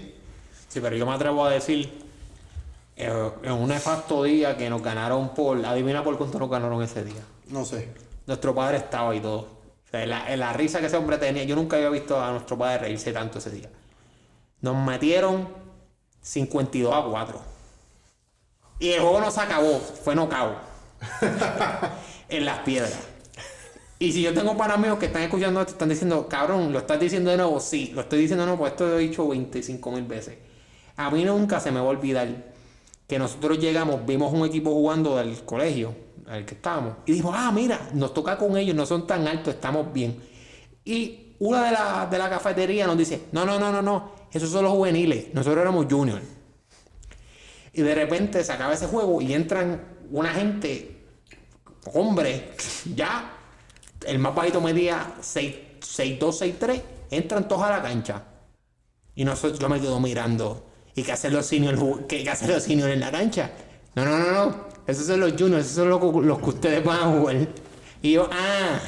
Sí, 0.68 0.80
pero 0.80 0.96
yo 0.96 1.08
me 1.08 1.14
atrevo 1.14 1.44
a 1.44 1.50
decir, 1.50 2.06
eh, 2.96 3.32
en 3.42 3.52
un 3.52 3.70
nefasto 3.70 4.22
día 4.22 4.56
que 4.56 4.70
nos 4.70 4.84
ganaron 4.84 5.34
por, 5.34 5.66
adivina 5.66 6.04
por 6.04 6.20
cuánto 6.20 6.38
nos 6.38 6.52
ganaron 6.52 6.84
ese 6.84 7.04
día. 7.04 7.24
No 7.48 7.66
sé. 7.66 7.90
Nuestro 8.28 8.54
padre 8.54 8.78
estaba 8.78 9.16
y 9.16 9.22
todo. 9.22 9.40
O 9.40 9.90
sea, 9.90 10.06
la, 10.06 10.36
la 10.38 10.54
risa 10.54 10.80
que 10.80 10.86
ese 10.86 10.98
hombre 10.98 11.18
tenía, 11.18 11.46
yo 11.46 11.56
nunca 11.56 11.78
había 11.78 11.90
visto 11.90 12.24
a 12.24 12.30
nuestro 12.30 12.60
padre 12.60 12.78
reírse 12.78 13.12
tanto 13.12 13.40
ese 13.40 13.50
día. 13.50 13.72
Nos 14.62 14.76
metieron 14.86 15.48
52 16.22 16.94
a 16.94 17.04
4. 17.04 17.42
Y 18.82 18.92
el 18.92 19.02
juego 19.02 19.20
no 19.20 19.32
se 19.32 19.42
acabó, 19.42 19.80
fue 19.80 20.14
nocao. 20.14 20.58
en 22.30 22.46
las 22.46 22.60
piedras. 22.60 23.15
Y 23.98 24.12
si 24.12 24.22
yo 24.22 24.34
tengo 24.34 24.58
para 24.58 24.74
amigos 24.74 25.00
que 25.00 25.06
están 25.06 25.22
escuchando 25.22 25.62
esto, 25.62 25.74
están 25.74 25.90
diciendo, 25.90 26.28
cabrón, 26.28 26.74
¿lo 26.74 26.80
estás 26.80 27.00
diciendo 27.00 27.32
de 27.32 27.38
nuevo? 27.38 27.60
Sí, 27.62 27.92
lo 27.94 28.02
estoy 28.02 28.20
diciendo 28.20 28.44
de 28.44 28.48
nuevo, 28.48 28.60
pues 28.60 28.74
esto 28.74 28.88
lo 28.88 29.00
he 29.00 29.02
dicho 29.02 29.28
25 29.28 29.92
mil 29.92 30.04
veces. 30.04 30.38
A 30.98 31.10
mí 31.10 31.24
nunca 31.24 31.60
se 31.60 31.72
me 31.72 31.80
va 31.80 31.86
a 31.86 31.90
olvidar 31.90 32.28
que 33.08 33.20
nosotros 33.20 33.60
llegamos, 33.60 34.06
vimos 34.06 34.34
un 34.34 34.46
equipo 34.46 34.72
jugando 34.72 35.16
del 35.18 35.44
colegio, 35.46 35.96
al 36.28 36.46
que 36.46 36.56
estábamos, 36.56 36.96
y 37.06 37.14
dijimos, 37.14 37.36
ah, 37.38 37.52
mira, 37.54 37.90
nos 37.94 38.14
toca 38.14 38.38
con 38.38 38.58
ellos, 38.58 38.76
no 38.76 38.86
son 38.86 39.06
tan 39.06 39.28
altos, 39.28 39.54
estamos 39.54 39.94
bien. 39.94 40.20
Y 40.84 41.36
una 41.40 41.64
de 41.66 41.72
las 41.72 42.12
de 42.12 42.18
la 42.18 42.30
cafetería 42.30 42.88
nos 42.88 42.98
dice, 42.98 43.26
no, 43.32 43.46
no, 43.46 43.60
no, 43.60 43.72
no, 43.72 43.82
no, 43.82 44.12
esos 44.32 44.50
son 44.50 44.64
los 44.64 44.74
juveniles, 44.74 45.34
nosotros 45.34 45.62
éramos 45.62 45.86
junior. 45.90 46.22
Y 47.74 47.82
de 47.82 47.96
repente 47.96 48.44
se 48.44 48.52
acaba 48.52 48.74
ese 48.74 48.88
juego 48.88 49.22
y 49.22 49.34
entran 49.34 49.84
una 50.12 50.34
gente, 50.34 51.04
hombre, 51.94 52.52
ya, 52.96 53.35
el 54.06 54.20
más 54.20 54.36
bajito 54.36 54.62
medía 54.62 55.14
6'2, 55.22 56.20
6'3, 56.20 56.82
entran 57.12 57.48
todos 57.48 57.64
a 57.64 57.70
la 57.72 57.82
cancha. 57.82 58.24
Y 59.16 59.24
nosotros, 59.24 59.60
yo 59.60 59.70
me 59.70 59.80
quedo 59.80 60.00
mirando. 60.00 60.66
¿Y 60.96 61.04
qué 61.04 61.12
hacen 61.12 61.34
los 61.34 61.46
seniors, 61.46 61.80
qué, 62.08 62.30
hacen 62.30 62.50
los 62.52 62.64
seniors 62.64 62.94
en 62.94 63.00
la 63.00 63.12
cancha? 63.12 63.52
No, 63.96 64.06
no, 64.06 64.18
no, 64.18 64.32
no. 64.32 64.66
Esos 64.88 65.08
son 65.08 65.20
los 65.20 65.34
juniors, 65.34 65.66
esos 65.66 65.76
son 65.76 65.90
los, 65.90 66.26
los 66.26 66.40
que 66.40 66.50
ustedes 66.50 66.84
van 66.84 67.00
a 67.00 67.18
jugar. 67.18 67.48
Y 68.02 68.14
yo, 68.14 68.30
ah. 68.32 68.80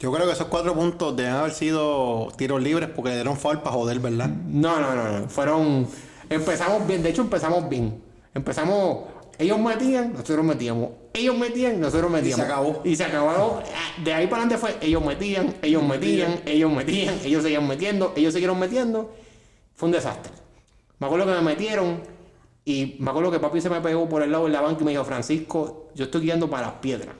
Yo 0.00 0.12
creo 0.12 0.26
que 0.26 0.32
esos 0.32 0.48
cuatro 0.48 0.74
puntos 0.74 1.16
deben 1.16 1.32
haber 1.32 1.52
sido 1.52 2.28
tiros 2.36 2.62
libres 2.62 2.90
porque 2.94 3.10
le 3.10 3.14
dieron 3.16 3.38
foul 3.38 3.60
para 3.60 3.76
joder, 3.76 4.00
¿verdad? 4.00 4.28
No, 4.28 4.78
no, 4.80 4.94
no, 4.94 5.20
no. 5.20 5.28
Fueron. 5.28 5.88
Empezamos 6.28 6.86
bien, 6.86 7.02
de 7.02 7.10
hecho 7.10 7.22
empezamos 7.22 7.68
bien. 7.68 8.02
Empezamos. 8.34 9.13
Ellos 9.38 9.58
metían, 9.58 10.12
nosotros 10.12 10.44
metíamos. 10.44 10.90
Ellos 11.12 11.36
metían, 11.36 11.80
nosotros 11.80 12.10
metíamos. 12.10 12.38
Y 12.38 12.42
se 12.42 12.52
acabó. 12.52 12.80
Y 12.84 12.96
se 12.96 13.04
acabó. 13.04 13.62
De 14.02 14.12
ahí 14.12 14.26
para 14.26 14.42
adelante 14.42 14.58
fue 14.58 14.76
ellos 14.80 15.04
metían, 15.04 15.54
ellos 15.62 15.82
metían, 15.82 16.40
ellos 16.46 16.72
metían, 16.72 17.18
ellos 17.24 17.42
seguían 17.42 17.66
metiendo, 17.66 18.12
ellos 18.16 18.32
siguieron 18.32 18.58
metiendo. 18.58 19.14
Fue 19.74 19.86
un 19.88 19.92
desastre. 19.92 20.32
Me 20.98 21.06
acuerdo 21.06 21.26
que 21.26 21.32
me 21.32 21.42
metieron 21.42 22.00
y 22.64 22.96
me 23.00 23.10
acuerdo 23.10 23.30
que 23.30 23.40
papi 23.40 23.60
se 23.60 23.68
me 23.68 23.80
pegó 23.80 24.08
por 24.08 24.22
el 24.22 24.30
lado 24.30 24.44
de 24.44 24.50
la 24.50 24.60
banca 24.60 24.82
y 24.82 24.84
me 24.84 24.90
dijo, 24.92 25.04
Francisco, 25.04 25.88
yo 25.94 26.04
estoy 26.04 26.22
guiando 26.22 26.48
para 26.48 26.68
las 26.68 26.76
piedras. 26.76 27.14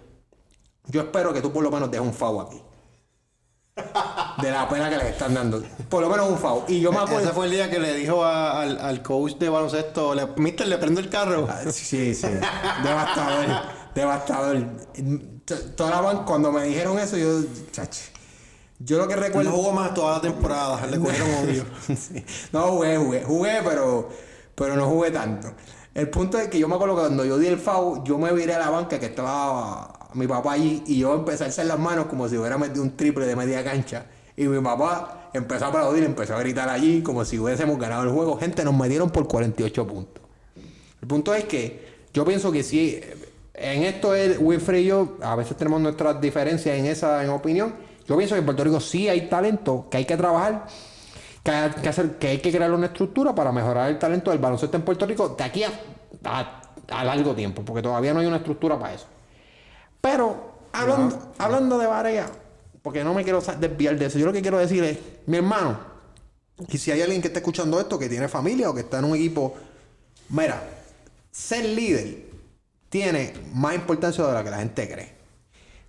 Yo 0.86 1.02
espero 1.02 1.32
que 1.32 1.40
tú 1.40 1.52
por 1.52 1.62
lo 1.62 1.70
menos 1.70 1.90
dejes 1.90 2.06
un 2.06 2.14
FAU 2.14 2.40
aquí. 2.40 2.60
De 3.77 4.51
la 4.53 4.68
pena 4.68 4.89
que 4.89 4.97
le 4.97 5.09
están 5.09 5.35
dando. 5.35 5.61
Por 5.89 6.03
lo 6.03 6.09
menos 6.09 6.31
un 6.31 6.39
FAU. 6.39 6.64
Y 6.68 6.81
yo 6.81 6.93
me 6.93 6.99
acuerdo. 6.99 7.20
Ese 7.25 7.33
fue 7.33 7.47
el 7.47 7.53
día 7.53 7.68
que 7.70 7.81
le 7.81 7.95
dijo 7.95 8.25
a- 8.25 8.61
al, 8.62 8.79
al 8.79 9.03
coach 9.03 9.35
de 9.37 9.49
baloncesto, 9.49 10.14
le, 10.14 10.29
Mister, 10.37 10.68
le 10.68 10.79
prendo 10.79 11.01
el 11.01 11.09
carro. 11.09 11.49
Ah, 11.51 11.61
Sí, 11.70 12.14
sí. 12.14 12.29
devastador. 12.85 13.47
Devastador. 13.95 14.66
Toda 15.77 16.03
la 16.03 16.25
cuando 16.25 16.53
me 16.53 16.62
dijeron 16.64 16.99
eso, 17.01 17.16
yo. 17.16 17.41
Chach. 17.72 17.97
Yo 18.79 18.99
lo 18.99 19.09
que 19.09 19.16
No 19.16 19.22
recuerdo. 19.22 19.51
jugó 19.51 19.72
más 19.72 19.93
toda 19.95 20.14
la 20.16 20.20
temporada, 20.20 20.87
le 20.87 20.99
cogieron 20.99 21.29
odio. 21.45 21.64
Sí. 21.97 22.25
No, 22.53 22.62
jugué, 22.72 22.97
jugué. 22.97 23.25
Jugué, 23.25 23.61
pero, 23.64 24.09
pero 24.55 24.77
no 24.77 24.87
jugué 24.89 25.11
tanto. 25.11 25.53
El 25.95 26.11
punto 26.11 26.39
es 26.39 26.49
que 26.49 26.59
yo 26.59 26.68
me 26.68 26.75
acuerdo 26.77 26.95
que 26.97 27.03
cuando 27.03 27.25
yo 27.25 27.39
di 27.39 27.47
el 27.49 27.59
foul, 27.59 28.03
yo 28.05 28.18
me 28.18 28.33
viré 28.33 28.55
a 28.55 28.59
la 28.59 28.70
banca 28.70 28.99
que 29.01 29.07
estaba 29.07 30.03
mi 30.14 30.26
papá 30.26 30.52
allí 30.52 30.82
y 30.86 30.98
yo 30.98 31.14
empecé 31.14 31.44
a 31.44 31.46
alzar 31.46 31.66
las 31.66 31.78
manos 31.78 32.06
como 32.06 32.28
si 32.28 32.36
hubiera 32.36 32.56
metido 32.58 32.82
un 32.82 32.96
triple 32.96 33.26
de 33.26 33.36
media 33.36 33.62
cancha. 33.64 34.06
Y 34.36 34.44
mi 34.46 34.60
papá 34.60 35.30
empezó 35.32 35.66
a 35.66 35.68
aplaudir, 35.68 36.02
empezó 36.04 36.34
a 36.34 36.40
gritar 36.40 36.68
allí 36.68 37.02
como 37.02 37.24
si 37.24 37.38
hubiésemos 37.38 37.78
ganado 37.78 38.02
el 38.04 38.10
juego. 38.10 38.36
Gente, 38.38 38.64
nos 38.64 38.74
metieron 38.76 39.10
por 39.10 39.28
48 39.28 39.86
puntos. 39.86 40.24
El 41.00 41.08
punto 41.08 41.34
es 41.34 41.44
que 41.44 41.94
yo 42.12 42.24
pienso 42.24 42.50
que 42.50 42.62
si 42.62 43.00
en 43.54 43.82
esto 43.84 44.14
es 44.14 44.38
Wilfred 44.40 44.78
y 44.78 44.84
yo, 44.86 45.16
a 45.22 45.36
veces 45.36 45.56
tenemos 45.56 45.80
nuestras 45.80 46.20
diferencias 46.20 46.76
en 46.78 46.86
esa 46.86 47.22
en 47.22 47.30
opinión. 47.30 47.74
Yo 48.08 48.16
pienso 48.16 48.34
que 48.34 48.40
en 48.40 48.44
Puerto 48.44 48.64
Rico 48.64 48.80
sí 48.80 49.08
hay 49.08 49.28
talento, 49.28 49.86
que 49.90 49.98
hay 49.98 50.04
que 50.04 50.16
trabajar, 50.16 50.66
que 51.42 51.50
hay 51.50 51.70
que, 51.70 51.88
hacer, 51.88 52.18
que, 52.18 52.28
hay 52.28 52.38
que 52.38 52.50
crear 52.50 52.72
una 52.72 52.86
estructura 52.86 53.34
para 53.34 53.52
mejorar 53.52 53.90
el 53.90 53.98
talento 53.98 54.30
del 54.30 54.40
baloncesto 54.40 54.76
en 54.76 54.82
Puerto 54.82 55.06
Rico 55.06 55.30
de 55.30 55.44
aquí 55.44 55.62
a, 55.62 55.70
a- 56.24 56.60
a 56.88 57.04
largo 57.04 57.34
tiempo, 57.34 57.62
porque 57.64 57.80
todavía 57.82 58.12
no 58.12 58.20
hay 58.20 58.26
una 58.26 58.36
estructura 58.38 58.78
para 58.78 58.94
eso. 58.94 59.06
Pero 60.05 60.36
hablando, 60.70 61.32
hablando 61.38 61.78
de 61.78 61.86
Barea, 61.86 62.30
porque 62.82 63.02
no 63.02 63.14
me 63.14 63.24
quiero 63.24 63.40
desviar 63.40 63.98
de 63.98 64.05
eso, 64.05 64.18
yo 64.18 64.26
lo 64.26 64.34
que 64.34 64.42
quiero 64.42 64.59
decir 64.59 64.84
es, 64.84 64.98
mi 65.24 65.38
hermano, 65.38 65.78
y 66.68 66.76
si 66.76 66.90
hay 66.90 67.00
alguien 67.00 67.22
que 67.22 67.28
está 67.28 67.38
escuchando 67.38 67.80
esto, 67.80 67.98
que 67.98 68.11
tiene 68.11 68.28
familia 68.28 68.68
o 68.68 68.74
que 68.74 68.82
está 68.82 68.98
en 68.98 69.07
un 69.07 69.16
equipo, 69.16 69.55
mira, 70.28 70.62
ser 71.32 71.64
líder 71.64 72.26
tiene 72.90 73.32
más 73.55 73.76
importancia 73.76 74.26
de 74.26 74.34
la 74.34 74.44
que 74.44 74.50
la 74.50 74.59
gente 74.59 74.86
cree. 74.92 75.14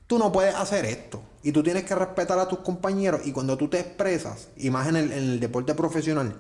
Tú 0.08 0.18
no 0.18 0.32
puedes 0.32 0.56
hacer 0.56 0.86
esto. 0.86 1.22
Y 1.44 1.52
tú 1.52 1.62
tienes 1.62 1.84
que 1.84 1.94
respetar 1.94 2.40
a 2.40 2.48
tus 2.48 2.60
compañeros. 2.60 3.20
Y 3.26 3.34
cuando 3.34 3.58
tú 3.58 3.68
te 3.68 3.82
expresas, 3.82 4.48
y 4.56 4.70
más 4.70 4.88
en 4.88 4.96
el, 4.96 5.12
en 5.12 5.18
el 5.18 5.40
deporte 5.42 5.76
profesional, 5.76 6.34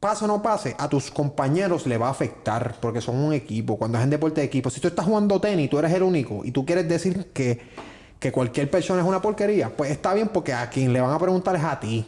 pase 0.00 0.24
o 0.24 0.28
no 0.28 0.42
pase, 0.42 0.74
a 0.78 0.88
tus 0.88 1.10
compañeros 1.10 1.86
le 1.86 1.98
va 1.98 2.08
a 2.08 2.10
afectar. 2.10 2.76
Porque 2.80 3.00
son 3.00 3.16
un 3.16 3.32
equipo. 3.32 3.78
Cuando 3.78 3.98
es 3.98 4.04
en 4.04 4.10
deporte 4.10 4.40
de 4.40 4.46
equipo. 4.46 4.70
Si 4.70 4.80
tú 4.80 4.88
estás 4.88 5.06
jugando 5.06 5.40
tenis, 5.40 5.70
tú 5.70 5.78
eres 5.78 5.92
el 5.92 6.02
único. 6.02 6.42
Y 6.44 6.50
tú 6.52 6.64
quieres 6.66 6.88
decir 6.88 7.26
que, 7.32 7.60
que 8.18 8.32
cualquier 8.32 8.70
persona 8.70 9.02
es 9.02 9.06
una 9.08 9.22
porquería. 9.22 9.76
Pues 9.76 9.90
está 9.90 10.14
bien 10.14 10.28
porque 10.28 10.52
a 10.54 10.68
quien 10.70 10.92
le 10.92 11.00
van 11.00 11.12
a 11.12 11.18
preguntar 11.18 11.56
es 11.56 11.64
a 11.64 11.78
ti. 11.80 12.06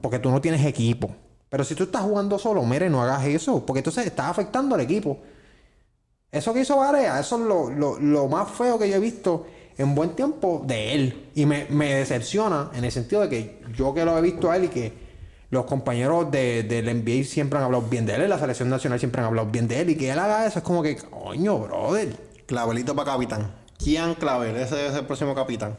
Porque 0.00 0.18
tú 0.18 0.30
no 0.30 0.40
tienes 0.40 0.64
equipo. 0.64 1.10
Pero 1.48 1.64
si 1.64 1.74
tú 1.74 1.84
estás 1.84 2.02
jugando 2.02 2.38
solo, 2.38 2.62
mire, 2.64 2.88
no 2.90 3.02
hagas 3.02 3.24
eso. 3.26 3.64
Porque 3.64 3.80
entonces 3.80 4.06
estás 4.06 4.26
afectando 4.30 4.74
al 4.74 4.80
equipo. 4.80 5.18
Eso 6.30 6.52
que 6.52 6.60
hizo 6.60 6.76
Barea, 6.76 7.18
eso 7.20 7.36
es 7.36 7.42
lo, 7.46 7.70
lo- 7.70 7.98
lo 7.98 8.28
más 8.28 8.50
feo 8.50 8.78
que 8.78 8.88
yo 8.88 8.96
he 8.96 9.00
visto 9.00 9.46
en 9.78 9.94
buen 9.94 10.10
tiempo 10.10 10.62
de 10.66 10.94
él. 10.94 11.30
Y 11.34 11.46
me, 11.46 11.66
me 11.70 11.94
decepciona 11.94 12.70
en 12.74 12.84
el 12.84 12.92
sentido 12.92 13.22
de 13.22 13.28
que 13.28 13.62
yo 13.74 13.94
que 13.94 14.04
lo 14.04 14.16
he 14.18 14.20
visto 14.22 14.50
a 14.50 14.56
él 14.56 14.64
y 14.64 14.68
que 14.68 15.05
los 15.50 15.64
compañeros 15.66 16.30
de, 16.30 16.62
del 16.64 16.86
NBA 17.02 17.24
siempre 17.24 17.58
han 17.58 17.64
hablado 17.64 17.84
bien 17.84 18.04
de 18.06 18.14
él, 18.16 18.28
la 18.28 18.38
selección 18.38 18.68
nacional 18.68 18.98
siempre 18.98 19.20
han 19.20 19.28
hablado 19.28 19.48
bien 19.50 19.68
de 19.68 19.80
él 19.80 19.90
y 19.90 19.96
que 19.96 20.10
él 20.10 20.18
haga 20.18 20.46
eso 20.46 20.58
es 20.58 20.64
como 20.64 20.82
que, 20.82 20.96
coño, 20.96 21.58
brother. 21.58 22.16
Clavelito 22.46 22.94
para 22.94 23.12
capitán. 23.12 23.52
Kian 23.78 24.14
Clavel, 24.14 24.56
ese 24.56 24.74
debe 24.76 24.88
ser 24.90 24.98
el 25.00 25.06
próximo 25.06 25.34
capitán. 25.34 25.76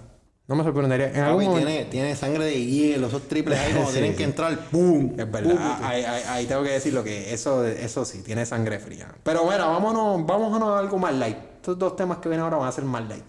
No 0.48 0.56
me 0.56 0.64
sorprendería. 0.64 1.10
En 1.12 1.20
algún 1.22 1.44
Papi, 1.44 1.48
momento- 1.50 1.68
tiene, 1.70 1.86
tiene 1.86 2.16
sangre 2.16 2.46
de 2.46 2.64
hielo, 2.66 3.08
esos 3.08 3.28
triples 3.28 3.60
ahí 3.60 3.72
cuando 3.74 3.88
Sí, 3.90 3.96
tienen 3.96 4.12
sí. 4.12 4.18
que 4.18 4.24
entrar, 4.24 4.58
¡pum! 4.72 5.14
Es 5.20 5.30
verdad, 5.30 5.80
ahí, 5.84 6.04
ahí- 6.06 6.24
ahí 6.30 6.46
tengo 6.46 6.64
que 6.64 6.70
decirlo 6.72 7.04
que 7.04 7.34
eso, 7.34 7.66
eso 7.66 8.06
sí, 8.06 8.22
tiene 8.22 8.46
sangre 8.46 8.80
fría. 8.80 9.14
Pero 9.24 9.44
mira, 9.44 9.66
vámonos, 9.66 10.26
vámonos 10.26 10.70
a 10.70 10.80
algo 10.80 10.98
más 10.98 11.14
light. 11.16 11.38
Estos 11.56 11.78
dos 11.78 11.96
temas 11.98 12.20
que 12.20 12.30
vienen 12.30 12.46
ahora 12.46 12.58
van 12.58 12.70
a 12.70 12.72
ser 12.72 12.86
más 12.86 13.06
light. 13.10 13.26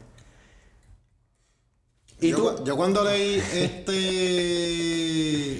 ¿Y 2.20 2.30
yo, 2.30 2.54
tú? 2.56 2.64
yo 2.64 2.76
cuando 2.76 3.04
leí 3.04 3.40
este 3.52 3.98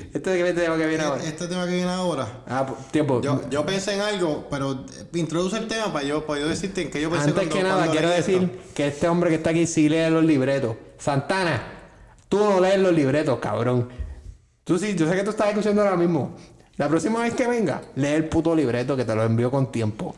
¿Este 0.12 0.52
tema 0.54 0.76
que 0.76 0.86
viene 0.86 1.04
ahora? 1.04 1.22
este 1.22 1.46
tema 1.46 1.66
que 1.66 1.72
viene 1.74 1.90
ahora, 1.90 2.42
Ah, 2.46 2.66
pu- 2.66 2.90
tiempo. 2.90 3.20
yo, 3.20 3.40
yo 3.50 3.64
pensé 3.64 3.94
en 3.94 4.00
algo, 4.00 4.46
pero 4.50 4.72
eh, 4.72 4.76
introduce 5.14 5.56
el 5.59 5.68
tema 5.68 5.92
para 5.92 6.04
yo, 6.04 6.26
para 6.26 6.40
yo 6.40 6.48
decirte 6.48 6.82
en 6.82 6.90
qué 6.90 7.00
yo 7.00 7.11
pensé 7.11 7.28
Antes 7.28 7.48
cuando- 7.48 7.54
que 7.56 7.62
nada, 7.62 7.90
quiero 7.90 8.09
decir 8.09 8.42
esto. 8.42 8.59
que 8.74 8.88
este 8.88 9.09
hombre 9.09 9.30
que 9.30 9.36
está 9.36 9.50
aquí 9.50 9.66
sí 9.66 9.88
lee 9.88 10.11
los 10.11 10.24
libretos. 10.24 10.76
Santana, 10.98 11.62
tú 12.28 12.38
no 12.38 12.61
lees 12.61 12.80
los 12.80 12.92
libretos, 12.92 13.38
cabrón. 13.38 13.88
Tú 14.64 14.78
sí, 14.78 14.94
yo 14.96 15.09
sé 15.09 15.14
que 15.14 15.22
tú 15.24 15.30
estás 15.30 15.48
escuchando 15.50 15.82
ahora 15.82 15.96
mismo. 15.96 16.34
La 16.76 16.88
próxima 16.88 17.22
vez 17.22 17.34
que 17.34 17.46
venga, 17.46 17.82
lee 17.94 18.09
el 18.09 18.28
puto 18.28 18.54
libreto 18.56 18.96
que 18.96 19.04
te 19.04 19.14
lo 19.14 19.22
envío 19.22 19.50
con 19.50 19.70
tiempo. 19.70 20.14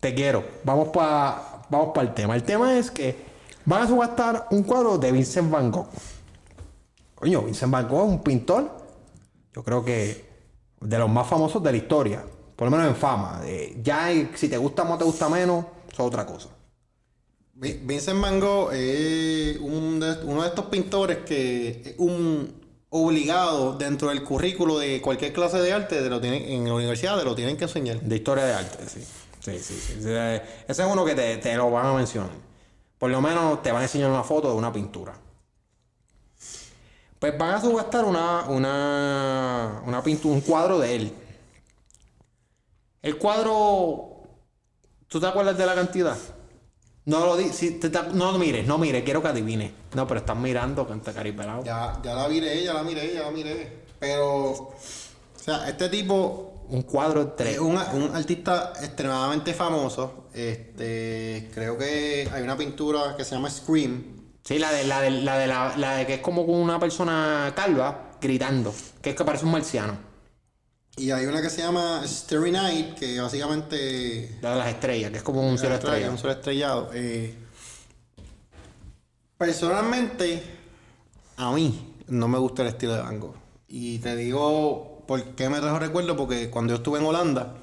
Te 0.00 0.14
quiero. 0.14 0.44
Vamos 0.64 0.88
para 0.88 1.64
vamos 1.70 1.90
para 1.94 2.08
el 2.08 2.14
tema. 2.14 2.34
El 2.34 2.42
tema 2.42 2.76
es 2.78 2.90
que 2.90 3.31
van 3.64 3.82
a 3.82 3.86
subastar 3.86 4.48
un 4.50 4.62
cuadro 4.62 4.98
de 4.98 5.12
Vincent 5.12 5.50
Van 5.50 5.70
Gogh. 5.70 5.88
Coño, 7.14 7.42
Vincent 7.42 7.72
Van 7.72 7.88
Gogh 7.88 8.04
es 8.04 8.10
un 8.10 8.22
pintor 8.22 8.82
yo 9.54 9.62
creo 9.62 9.84
que 9.84 10.24
de 10.80 10.98
los 10.98 11.10
más 11.10 11.26
famosos 11.26 11.62
de 11.62 11.70
la 11.70 11.76
historia, 11.76 12.24
por 12.56 12.66
lo 12.66 12.76
menos 12.76 12.88
en 12.88 12.96
fama. 12.96 13.42
Eh, 13.44 13.78
ya 13.82 14.08
si 14.34 14.48
te 14.48 14.56
gusta 14.56 14.84
más 14.84 14.94
o 14.94 14.98
te 14.98 15.04
gusta 15.04 15.28
menos, 15.28 15.66
eso 15.92 16.02
es 16.02 16.08
otra 16.08 16.26
cosa. 16.26 16.48
Vincent 17.54 18.20
Van 18.20 18.40
Gogh 18.40 18.72
es 18.72 19.58
uno 19.60 20.42
de 20.42 20.48
estos 20.48 20.64
pintores 20.66 21.18
que 21.18 21.82
es 21.84 21.94
un 21.98 22.60
obligado 22.88 23.74
dentro 23.74 24.08
del 24.08 24.24
currículo 24.24 24.78
de 24.78 25.00
cualquier 25.00 25.32
clase 25.32 25.58
de 25.58 25.72
arte, 25.72 26.02
de 26.02 26.10
lo 26.10 26.20
tienen, 26.20 26.42
en 26.42 26.64
la 26.64 26.74
universidad, 26.74 27.16
de 27.16 27.24
lo 27.24 27.34
tienen 27.34 27.56
que 27.56 27.64
enseñar. 27.64 28.00
De 28.00 28.16
historia 28.16 28.44
de 28.44 28.54
arte, 28.54 28.88
sí. 28.88 29.00
Sí, 29.40 29.58
sí, 29.58 29.74
sí. 29.74 29.94
Ese 29.98 30.82
es 30.82 30.88
uno 30.88 31.04
que 31.04 31.14
te, 31.14 31.36
te 31.38 31.54
lo 31.56 31.70
van 31.70 31.86
a 31.86 31.94
mencionar. 31.94 32.30
Por 33.02 33.10
lo 33.10 33.20
menos 33.20 33.60
te 33.64 33.72
van 33.72 33.80
a 33.80 33.86
enseñar 33.86 34.10
una 34.10 34.22
foto 34.22 34.48
de 34.48 34.54
una 34.54 34.72
pintura. 34.72 35.12
Pues 37.18 37.36
van 37.36 37.54
a 37.54 37.60
subastar 37.60 38.04
una, 38.04 38.44
una, 38.44 39.82
una 39.84 40.00
pintura, 40.04 40.32
un 40.32 40.40
cuadro 40.40 40.78
de 40.78 40.94
él. 40.94 41.12
El 43.02 43.18
cuadro, 43.18 44.20
¿tú 45.08 45.18
te 45.18 45.26
acuerdas 45.26 45.58
de 45.58 45.66
la 45.66 45.74
cantidad? 45.74 46.16
No 47.06 47.26
lo 47.26 47.36
di, 47.36 47.48
si 47.48 47.72
te, 47.72 47.90
no 47.90 48.38
mires, 48.38 48.68
no 48.68 48.78
mires, 48.78 49.02
quiero 49.02 49.20
que 49.20 49.26
adivine. 49.26 49.74
No, 49.94 50.06
pero 50.06 50.20
estás 50.20 50.36
mirando, 50.36 50.86
canta 50.86 51.12
caripelado. 51.12 51.64
Ya, 51.64 52.00
ya 52.04 52.14
la 52.14 52.28
miré, 52.28 52.62
ya 52.62 52.72
la 52.72 52.84
miré, 52.84 53.14
ya 53.14 53.22
la 53.22 53.30
miré. 53.32 53.82
Pero, 53.98 54.52
o 54.52 54.76
sea, 55.34 55.68
este 55.68 55.88
tipo. 55.88 56.51
Un 56.72 56.82
cuadro 56.82 57.36
Es 57.38 57.58
un, 57.58 57.76
un, 57.76 58.16
artista 58.16 58.72
extremadamente 58.80 59.52
famoso. 59.52 60.28
Este, 60.32 61.50
creo 61.52 61.76
que 61.76 62.26
hay 62.32 62.42
una 62.42 62.56
pintura 62.56 63.14
que 63.14 63.26
se 63.26 63.34
llama 63.34 63.50
Scream. 63.50 64.32
Sí, 64.42 64.58
la 64.58 64.72
de 64.72 64.84
la 64.84 65.02
de 65.02 65.10
la 65.10 65.36
de 65.36 65.46
la, 65.46 65.76
la 65.76 65.96
de 65.96 66.06
que 66.06 66.14
es 66.14 66.20
como 66.20 66.46
con 66.46 66.54
una 66.54 66.80
persona 66.80 67.52
calva 67.54 68.12
gritando, 68.22 68.74
que 69.02 69.10
es 69.10 69.16
que 69.16 69.22
parece 69.22 69.44
un 69.44 69.52
marciano. 69.52 69.98
Y 70.96 71.10
hay 71.10 71.26
una 71.26 71.42
que 71.42 71.50
se 71.50 71.60
llama 71.60 72.02
Starry 72.06 72.52
Night, 72.52 72.94
que 72.94 73.20
básicamente. 73.20 74.38
La 74.40 74.52
de 74.52 74.56
las 74.56 74.68
estrellas, 74.68 75.10
que 75.10 75.18
es 75.18 75.22
como 75.22 75.46
un 75.46 75.58
cielo 75.58 75.74
estrellado. 75.74 76.12
Un 76.12 76.18
cielo 76.18 76.32
estrellado. 76.32 76.90
Eh, 76.94 77.34
personalmente, 79.36 80.42
a 81.36 81.52
mí 81.52 81.96
no 82.08 82.28
me 82.28 82.38
gusta 82.38 82.62
el 82.62 82.68
estilo 82.68 82.94
de 82.94 83.02
Van 83.02 83.20
Gogh. 83.20 83.36
Y 83.68 83.98
te 83.98 84.16
digo 84.16 84.91
por 85.06 85.22
qué 85.34 85.48
me 85.48 85.60
trajo 85.60 85.78
recuerdo, 85.78 86.16
porque 86.16 86.50
cuando 86.50 86.72
yo 86.72 86.76
estuve 86.76 86.98
en 86.98 87.06
Holanda, 87.06 87.54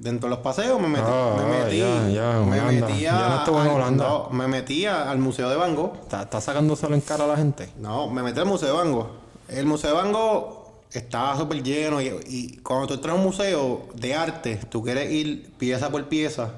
dentro 0.00 0.28
de 0.28 0.36
los 0.36 0.42
paseos 0.42 0.80
me 0.80 0.88
metí. 0.88 1.04
Ah, 1.06 1.36
me 1.38 1.64
metí. 1.64 1.78
Ya, 1.78 2.08
ya, 2.08 2.40
me. 2.40 3.00
Ya 3.00 3.44
no 3.46 3.62
en 3.62 3.68
Holanda. 3.68 4.08
No, 4.08 4.30
me 4.30 4.48
metía 4.48 5.10
al 5.10 5.18
Museo 5.18 5.48
de 5.48 5.56
Van 5.56 5.74
Gogh. 5.74 5.94
¿Estás 6.02 6.24
está 6.24 6.40
sacándoselo 6.40 6.94
en 6.94 7.02
cara 7.02 7.24
a 7.24 7.26
la 7.28 7.36
gente? 7.36 7.70
No, 7.78 8.08
me 8.10 8.22
metí 8.22 8.40
al 8.40 8.46
Museo 8.46 8.68
de 8.68 8.74
Van 8.74 8.92
Gogh. 8.92 9.08
El 9.48 9.66
Museo 9.66 9.90
de 9.90 9.96
Van 9.96 10.12
Gogh 10.12 10.60
estaba 10.92 11.36
súper 11.36 11.62
lleno 11.62 12.00
y, 12.00 12.60
cuando 12.62 12.88
tú 12.88 12.94
entras 12.94 13.14
a 13.14 13.18
un 13.18 13.24
museo 13.24 13.88
de 13.94 14.14
arte, 14.14 14.56
tú 14.68 14.82
quieres 14.82 15.10
ir 15.10 15.52
pieza 15.58 15.90
por 15.90 16.04
pieza. 16.08 16.52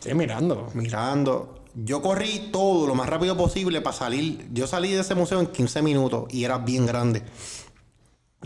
Sí, 0.00 0.14
mirando. 0.14 0.68
Mirando. 0.74 1.60
Yo 1.74 2.00
corrí 2.00 2.50
todo 2.52 2.86
lo 2.86 2.94
más 2.94 3.08
rápido 3.08 3.36
posible 3.36 3.80
para 3.80 3.96
salir. 3.96 4.48
Yo 4.52 4.66
salí 4.66 4.92
de 4.92 5.00
ese 5.00 5.14
museo 5.14 5.40
en 5.40 5.46
15 5.48 5.82
minutos 5.82 6.26
y 6.30 6.44
era 6.44 6.58
bien 6.58 6.86
grande. 6.86 7.22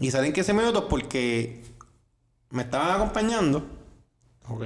Y 0.01 0.11
salí 0.11 0.29
en 0.29 0.33
15 0.33 0.53
minutos 0.53 0.85
porque 0.89 1.63
me 2.51 2.63
estaban 2.63 2.91
acompañando. 2.93 3.65
Ok. 4.49 4.65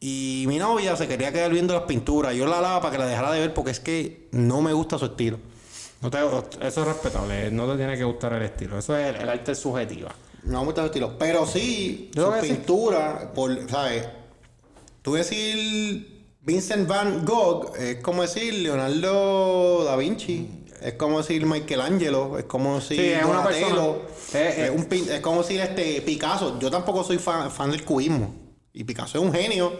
Y 0.00 0.44
mi 0.46 0.58
novia 0.58 0.96
se 0.96 1.08
quería 1.08 1.32
quedar 1.32 1.50
viendo 1.50 1.74
las 1.74 1.84
pinturas. 1.84 2.34
Yo 2.34 2.46
la 2.46 2.58
alaba 2.58 2.80
para 2.80 2.92
que 2.92 2.98
la 2.98 3.06
dejara 3.06 3.32
de 3.32 3.40
ver 3.40 3.54
porque 3.54 3.72
es 3.72 3.80
que 3.80 4.28
no 4.32 4.62
me 4.62 4.72
gusta 4.72 4.98
su 4.98 5.06
estilo. 5.06 5.38
No 6.00 6.10
te, 6.10 6.18
eso 6.18 6.80
es 6.80 6.86
respetable, 6.86 7.50
no 7.50 7.68
te 7.68 7.76
tiene 7.76 7.96
que 7.96 8.04
gustar 8.04 8.32
el 8.34 8.42
estilo. 8.42 8.78
Eso 8.78 8.96
es 8.96 9.18
el 9.18 9.28
arte 9.28 9.54
subjetiva. 9.54 10.14
No 10.44 10.60
me 10.60 10.66
gusta 10.66 10.82
el 10.82 10.86
estilo. 10.86 11.18
Pero 11.18 11.44
sí, 11.44 12.10
su 12.14 12.32
pintura, 12.40 13.32
por, 13.34 13.68
¿sabes? 13.68 14.06
Tú 15.02 15.14
decir 15.14 16.18
Vincent 16.42 16.86
Van 16.86 17.24
Gogh 17.24 17.76
es 17.76 17.96
como 17.96 18.22
decir 18.22 18.54
Leonardo 18.54 19.84
da 19.84 19.96
Vinci. 19.96 20.48
Es 20.80 20.94
como 20.94 21.18
decir 21.18 21.44
Michelangelo, 21.44 22.38
es 22.38 22.44
como 22.44 22.76
decir 22.76 22.98
sí, 22.98 23.08
es 23.10 23.24
una 23.24 23.42
persona, 23.42 23.92
es, 24.34 24.70
un, 24.70 24.86
es, 24.90 25.20
como 25.20 25.42
decir 25.42 25.60
este 25.60 26.00
Picasso. 26.02 26.58
Yo 26.58 26.70
tampoco 26.70 27.02
soy 27.02 27.18
fan, 27.18 27.50
fan 27.50 27.70
del 27.70 27.84
cubismo. 27.84 28.34
Y 28.72 28.84
Picasso 28.84 29.18
es 29.18 29.24
un 29.24 29.32
genio 29.32 29.72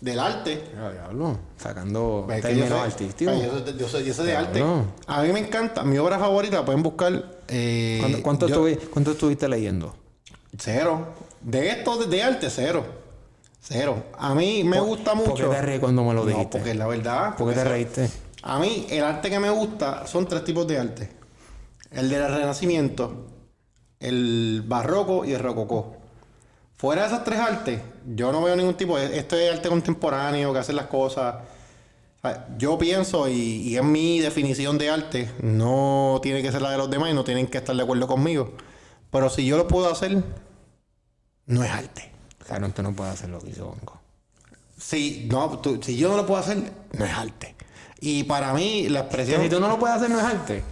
del 0.00 0.18
arte. 0.18 0.64
Ya, 0.74 0.92
diablo, 0.92 1.38
sacando 1.56 2.26
términos 2.28 2.72
artísticos. 2.72 3.34
Yo, 3.78 3.88
soy, 3.88 4.04
yo, 4.04 4.14
soy, 4.14 4.26
de 4.26 4.36
arte. 4.36 4.64
A 5.06 5.22
mí 5.22 5.32
me 5.32 5.40
encanta. 5.40 5.82
Mi 5.84 5.98
obra 5.98 6.18
favorita, 6.18 6.64
pueden 6.64 6.82
buscar. 6.82 7.40
Eh, 7.48 7.98
¿Cuánto, 8.22 8.48
cuánto, 8.90 9.10
estuviste 9.12 9.48
leyendo? 9.48 9.94
Cero. 10.58 11.06
De 11.40 11.68
esto, 11.70 11.96
de, 12.04 12.22
arte, 12.22 12.48
cero. 12.50 12.84
Cero. 13.62 14.02
A 14.18 14.34
mí 14.34 14.64
me 14.64 14.80
gusta 14.80 15.14
mucho. 15.14 15.30
¿Por 15.30 15.50
qué 15.50 15.56
te 15.56 15.62
reí 15.62 15.78
cuando 15.78 16.04
me 16.04 16.14
lo 16.14 16.24
dijiste? 16.24 16.58
porque 16.58 16.74
la 16.74 16.86
verdad. 16.86 17.36
¿Por 17.36 17.48
qué 17.50 17.54
te 17.54 17.64
reíste? 17.64 18.10
A 18.42 18.58
mí, 18.58 18.86
el 18.90 19.04
arte 19.04 19.30
que 19.30 19.38
me 19.38 19.50
gusta 19.50 20.06
son 20.06 20.26
tres 20.26 20.44
tipos 20.44 20.66
de 20.66 20.78
arte: 20.78 21.10
el 21.90 22.08
del 22.08 22.28
Renacimiento, 22.28 23.26
el 23.98 24.62
barroco 24.66 25.24
y 25.24 25.32
el 25.32 25.40
rococó. 25.40 25.96
Fuera 26.76 27.02
de 27.02 27.08
esas 27.08 27.24
tres 27.24 27.38
artes, 27.38 27.82
yo 28.06 28.32
no 28.32 28.42
veo 28.42 28.56
ningún 28.56 28.74
tipo. 28.74 28.96
de... 28.96 29.18
Esto 29.18 29.36
es 29.36 29.52
arte 29.52 29.68
contemporáneo, 29.68 30.52
que 30.52 30.58
hacen 30.58 30.76
las 30.76 30.86
cosas. 30.86 31.34
Yo 32.58 32.78
pienso, 32.78 33.28
y, 33.28 33.32
y 33.32 33.76
es 33.76 33.84
mi 33.84 34.20
definición 34.20 34.76
de 34.78 34.90
arte, 34.90 35.30
no 35.42 36.20
tiene 36.22 36.42
que 36.42 36.52
ser 36.52 36.62
la 36.62 36.70
de 36.70 36.78
los 36.78 36.90
demás 36.90 37.10
y 37.10 37.14
no 37.14 37.24
tienen 37.24 37.46
que 37.46 37.58
estar 37.58 37.74
de 37.74 37.82
acuerdo 37.82 38.06
conmigo. 38.06 38.54
Pero 39.10 39.28
si 39.30 39.46
yo 39.46 39.56
lo 39.56 39.66
puedo 39.66 39.90
hacer, 39.90 40.22
no 41.46 41.64
es 41.64 41.70
arte. 41.70 42.10
Claro, 42.46 42.68
tú 42.70 42.82
no 42.82 42.92
puedes 42.94 43.14
hacer 43.14 43.30
lo 43.30 43.40
que 43.40 43.50
hizo 43.50 43.66
Bongo. 43.66 44.00
Si, 44.78 45.28
no, 45.30 45.60
si 45.82 45.96
yo 45.96 46.08
no 46.08 46.16
lo 46.16 46.26
puedo 46.26 46.40
hacer, 46.40 46.72
no 46.92 47.04
es 47.04 47.12
arte. 47.12 47.54
Y 48.00 48.24
para 48.24 48.52
mí, 48.54 48.88
la 48.88 49.00
expresión. 49.00 49.42
Si 49.42 49.48
tú 49.48 49.60
no 49.60 49.68
lo 49.68 49.78
puedes 49.78 49.96
hacer, 49.96 50.10
no 50.10 50.18
es 50.18 50.24
arte 50.24 50.62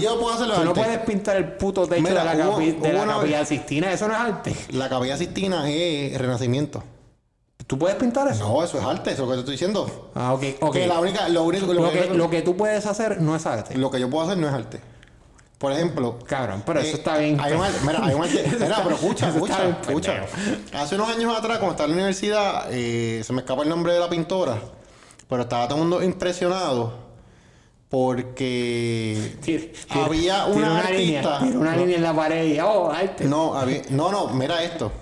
yo 0.00 0.18
puedo 0.18 0.34
hacerlo 0.34 0.54
Tú 0.54 0.64
no 0.64 0.74
puedes 0.74 0.98
pintar 0.98 1.36
el 1.36 1.52
puto 1.52 1.86
techo 1.86 2.02
de 2.02 2.14
la, 2.14 2.34
de 2.34 2.92
la 2.92 3.06
capilla 3.06 3.44
Sistina, 3.44 3.92
eso 3.92 4.08
no 4.08 4.14
es 4.14 4.20
arte. 4.20 4.56
La 4.70 4.88
capilla 4.88 5.16
Sistina 5.16 5.68
es 5.70 6.18
renacimiento. 6.18 6.82
¿Tú 7.66 7.78
puedes 7.78 7.96
pintar 7.96 8.28
eso? 8.28 8.48
No, 8.48 8.64
eso 8.64 8.78
es 8.78 8.84
arte, 8.84 9.12
eso 9.12 9.24
es 9.24 9.28
lo 9.28 9.28
que 9.28 9.34
te 9.34 9.40
estoy 9.40 9.54
diciendo. 9.54 10.10
Ah, 10.14 10.32
ok, 10.32 10.42
ok. 10.60 10.72
Que 10.72 10.86
la 10.86 11.00
única, 11.00 11.28
lo, 11.28 11.44
único, 11.44 11.72
lo, 11.72 11.90
que, 11.90 12.06
lo 12.06 12.30
que 12.30 12.42
tú 12.42 12.56
puedes 12.56 12.86
hacer 12.86 13.20
no 13.20 13.36
es 13.36 13.44
arte. 13.44 13.76
Lo 13.76 13.90
que 13.90 14.00
yo 14.00 14.08
puedo 14.08 14.24
hacer 14.24 14.38
no 14.38 14.48
es 14.48 14.54
arte. 14.54 14.80
Por 15.58 15.72
ejemplo. 15.72 16.18
Cabrón, 16.24 16.62
pero 16.64 16.80
eso 16.80 16.96
eh, 16.96 16.98
está 16.98 17.18
bien. 17.18 17.38
Hay 17.40 17.52
un, 17.52 17.60
mira, 17.84 18.04
hay 18.04 18.14
un 18.14 18.22
mira, 18.60 18.80
pero 18.82 18.94
escucha, 18.94 19.28
escucha, 19.28 19.68
escucha. 19.82 20.24
Hace 20.72 20.94
unos 20.94 21.08
años 21.08 21.36
atrás, 21.36 21.58
cuando 21.58 21.72
estaba 21.72 21.84
en 21.86 21.90
la 21.90 21.96
universidad, 21.96 22.68
eh, 22.70 23.22
se 23.24 23.32
me 23.32 23.40
escapa 23.40 23.64
el 23.64 23.68
nombre 23.68 23.92
de 23.92 24.00
la 24.00 24.08
pintora, 24.08 24.58
pero 25.28 25.42
estaba 25.42 25.68
todo 25.68 25.78
el 25.78 25.88
mundo 25.88 26.02
impresionado 26.02 27.08
porque 27.88 29.36
había 29.88 30.46
una, 30.46 30.78
artista. 30.80 31.40
Línea, 31.40 31.58
una 31.58 31.76
línea 31.76 31.96
en 31.96 32.02
la 32.02 32.14
pared 32.14 32.54
y 32.54 32.60
oh, 32.60 32.90
arte. 32.90 33.24
No, 33.24 33.54
no, 33.90 34.12
no, 34.12 34.28
mira 34.28 34.62
esto. 34.62 34.92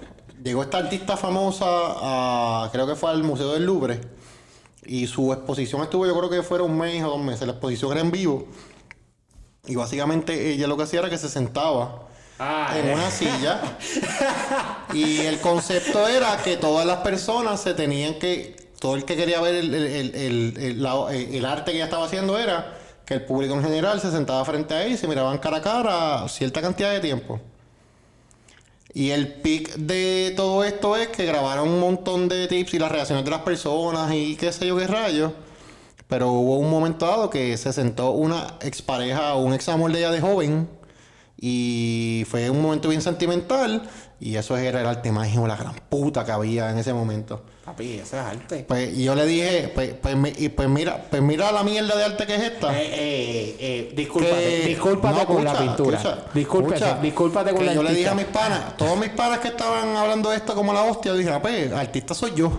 Llegó 0.43 0.63
esta 0.63 0.79
artista 0.79 1.17
famosa 1.17 1.67
a, 1.67 2.69
creo 2.71 2.87
que 2.87 2.95
fue 2.95 3.11
al 3.11 3.25
Museo 3.25 3.53
del 3.55 3.65
Louvre. 3.65 4.01
Y 4.85 5.09
su 5.09 5.33
exposición 5.33 5.83
estuvo, 5.83 6.07
yo 6.07 6.17
creo 6.17 6.31
que 6.31 6.43
fuera 6.45 6.63
un 6.63 6.79
mes 6.79 7.03
o 7.03 7.09
dos 7.09 7.21
meses. 7.21 7.45
La 7.47 7.55
exposición 7.55 7.91
era 7.93 8.01
en 8.01 8.13
vivo. 8.13 8.47
Y 9.67 9.75
básicamente 9.75 10.53
ella 10.53 10.69
lo 10.69 10.77
que 10.77 10.85
hacía 10.85 11.01
era 11.01 11.11
que 11.11 11.19
se 11.19 11.29
sentaba 11.29 12.07
ah, 12.39 12.73
en 12.77 12.93
una 12.93 13.11
silla. 13.11 13.61
y 14.95 15.23
el 15.23 15.41
concepto 15.41 16.07
era 16.07 16.37
que 16.37 16.57
todas 16.57 16.87
las 16.87 16.99
personas 16.99 17.61
se 17.61 17.75
tenían 17.75 18.15
que 18.21 18.56
todo 18.87 18.95
el 18.95 19.05
que 19.05 19.17
quería 19.17 19.41
ver 19.41 19.57
el, 19.57 19.75
el, 19.75 21.45
arte 21.45 21.73
que 21.73 21.79
ella 21.79 21.87
estaba 21.87 22.07
haciendo 22.07 22.39
era 22.39 22.79
que 23.05 23.15
el 23.15 23.25
público 23.25 23.55
en 23.55 23.63
general 23.65 24.01
se 24.01 24.13
sentaba 24.13 24.45
frente 24.45 24.75
a 24.75 24.85
ella 24.85 24.95
y 24.95 24.97
se 24.97 25.09
miraban 25.09 25.39
cara 25.39 25.57
a 25.57 25.61
cara 25.61 26.29
cierta 26.29 26.63
cantidad 26.63 26.93
de 26.93 27.01
tiempo. 27.01 27.41
Y 28.95 29.11
el 29.11 29.27
pic 29.43 29.75
de 29.75 30.35
todo 30.37 30.63
esto 30.63 30.97
es 30.97 31.09
que 31.09 31.27
grabaron 31.27 31.69
un 31.69 31.81
montón 31.81 32.29
de 32.29 32.47
tips 32.47 32.75
y 32.75 32.79
las 32.79 32.93
reacciones 32.93 33.25
de 33.25 33.31
las 33.33 33.41
personas 33.41 34.15
y 34.15 34.37
qué 34.37 34.53
sé 34.53 34.69
yo 34.69 34.77
qué 34.77 34.87
rayos. 34.87 35.33
Pero 36.07 36.31
hubo 36.31 36.59
un 36.59 36.71
momento 36.71 37.09
dado 37.09 37.29
que 37.29 37.57
se 37.57 37.73
sentó 37.73 38.13
una 38.13 38.55
expareja 38.61 39.35
o 39.35 39.43
un 39.43 39.53
ex 39.53 39.69
amor 39.69 39.91
de 39.91 39.99
ella 39.99 40.13
de 40.13 40.21
joven 40.21 40.69
y 41.41 42.25
fue 42.29 42.51
un 42.51 42.63
momento 42.63 42.89
bien 42.89 43.03
sentimental 43.03 43.83
y 44.21 44.37
eso 44.37 44.57
era 44.57 44.81
el 44.81 44.87
arte 44.87 45.11
mágico, 45.11 45.45
la 45.49 45.57
gran 45.57 45.75
puta 45.89 46.25
que 46.25 46.31
había 46.31 46.71
en 46.71 46.79
ese 46.79 46.93
momento. 46.93 47.43
Papi, 47.67 47.95
eso 47.95 48.17
es 48.17 48.23
arte. 48.23 48.65
Pues 48.69 48.97
y 48.97 49.03
yo 49.03 49.17
le 49.17 49.27
dije, 49.27 49.73
pues, 49.75 49.95
pues, 50.01 50.17
pues, 50.55 50.69
mira, 50.69 51.05
pues 51.11 51.21
mira 51.21 51.51
la 51.51 51.65
mierda 51.65 51.97
de 51.97 52.05
arte 52.05 52.25
que 52.25 52.37
es 52.37 52.43
esta. 52.45 52.73
Eh, 52.81 52.87
eh, 52.93 53.57
eh, 53.59 53.93
discúlpate, 53.93 54.67
discúlpate 54.69 55.27
con 55.27 55.45
la 55.45 55.59
pintura. 55.59 56.29
discúlpate, 56.33 57.03
discúlpate 57.03 57.53
con 57.53 57.67
la 57.67 57.75
Yo 57.75 57.83
le 57.83 57.93
dije 57.93 58.09
a 58.09 58.15
mis 58.15 58.27
panas, 58.27 58.77
todos 58.77 58.97
mis 58.97 59.11
panas 59.11 59.41
que 59.41 59.49
estaban 59.49 59.97
hablando 59.97 60.31
de 60.31 60.37
esto 60.37 60.55
como 60.55 60.73
la 60.73 60.85
hostia, 60.85 61.11
yo 61.11 61.19
dije, 61.19 61.31
ah, 61.31 61.43
pues, 61.43 61.73
artista 61.73 62.15
soy 62.15 62.35
yo. 62.37 62.53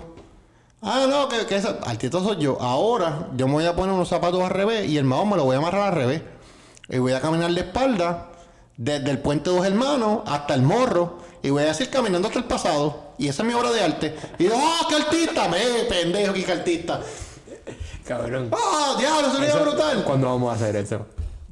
Ah, 0.82 1.06
no, 1.10 1.30
que, 1.30 1.46
que 1.46 1.56
artista 1.56 2.20
soy 2.20 2.42
yo. 2.42 2.58
Ahora 2.60 3.30
yo 3.34 3.48
me 3.48 3.54
voy 3.54 3.66
a 3.66 3.78
poner 3.78 3.96
unos 3.96 4.10
zapatos 4.10 4.44
al 4.44 4.50
revés 4.50 4.90
y 4.90 4.98
el 4.98 5.06
mahón 5.06 5.30
me 5.30 5.38
lo 5.38 5.46
voy 5.46 5.56
a 5.56 5.60
amarrar 5.60 5.88
al 5.88 5.96
revés. 5.96 6.22
Y 6.90 6.98
voy 6.98 7.14
a 7.14 7.22
caminar 7.22 7.52
de 7.52 7.62
espalda 7.62 8.30
Desde 8.76 9.10
el 9.10 9.20
puente 9.20 9.50
de 9.50 9.56
dos 9.56 9.66
hermanos 9.66 10.24
hasta 10.26 10.54
el 10.54 10.64
morro. 10.64 11.20
Y 11.48 11.50
voy 11.50 11.64
a 11.64 11.68
decir 11.68 11.90
caminando 11.90 12.28
hasta 12.28 12.40
el 12.40 12.46
pasado. 12.46 13.14
Y 13.18 13.30
esa 13.30 13.42
es 13.42 13.48
mi 13.48 13.54
obra 13.54 13.72
de 13.72 13.82
arte. 13.82 14.14
Y 14.38 14.44
digo, 14.44 14.56
¡ah, 14.58 14.86
qué 14.90 14.96
artista! 14.96 15.48
Me 15.48 15.60
pendejo, 15.88 16.34
qué 16.34 16.52
artista. 16.52 17.00
Cabrón. 18.06 18.50
¡Ah, 18.52 18.96
diablo, 19.00 19.30
eso 19.30 19.38
sería 19.38 19.56
brutal! 19.56 20.04
¿Cuándo 20.04 20.28
vamos 20.28 20.52
a 20.52 20.56
hacer 20.56 20.76
eso? 20.76 21.06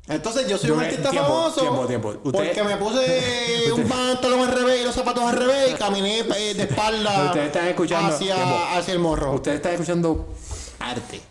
Entonces 0.10 0.50
yo 0.50 0.58
soy 0.58 0.68
Yo 0.68 0.76
un 0.76 0.82
artista 0.84 1.10
tiempo, 1.12 1.30
famoso. 1.30 1.62
tiempo, 1.62 1.88
tiempo. 1.88 2.14
Porque 2.30 2.62
me 2.64 2.76
puse 2.76 3.72
un 3.76 3.84
pantalón 3.88 4.41
al 4.41 4.52
revés 4.54 4.82
y 4.82 4.84
los 4.84 4.93
zapatos 4.93 5.24
al 5.24 5.38
revés 5.38 5.72
y 5.72 5.74
caminé 5.76 6.20
eh, 6.20 6.54
de 6.54 6.64
espalda 6.64 7.28
Ustedes 7.28 7.46
están 7.48 7.68
escuchando- 7.70 8.14
hacia, 8.14 8.78
hacia 8.78 8.93
el 8.93 9.00
morro. 9.00 9.32
Ustedes 9.32 9.56
están 9.58 9.72
escuchando 9.76 10.28
arte. 10.80 11.22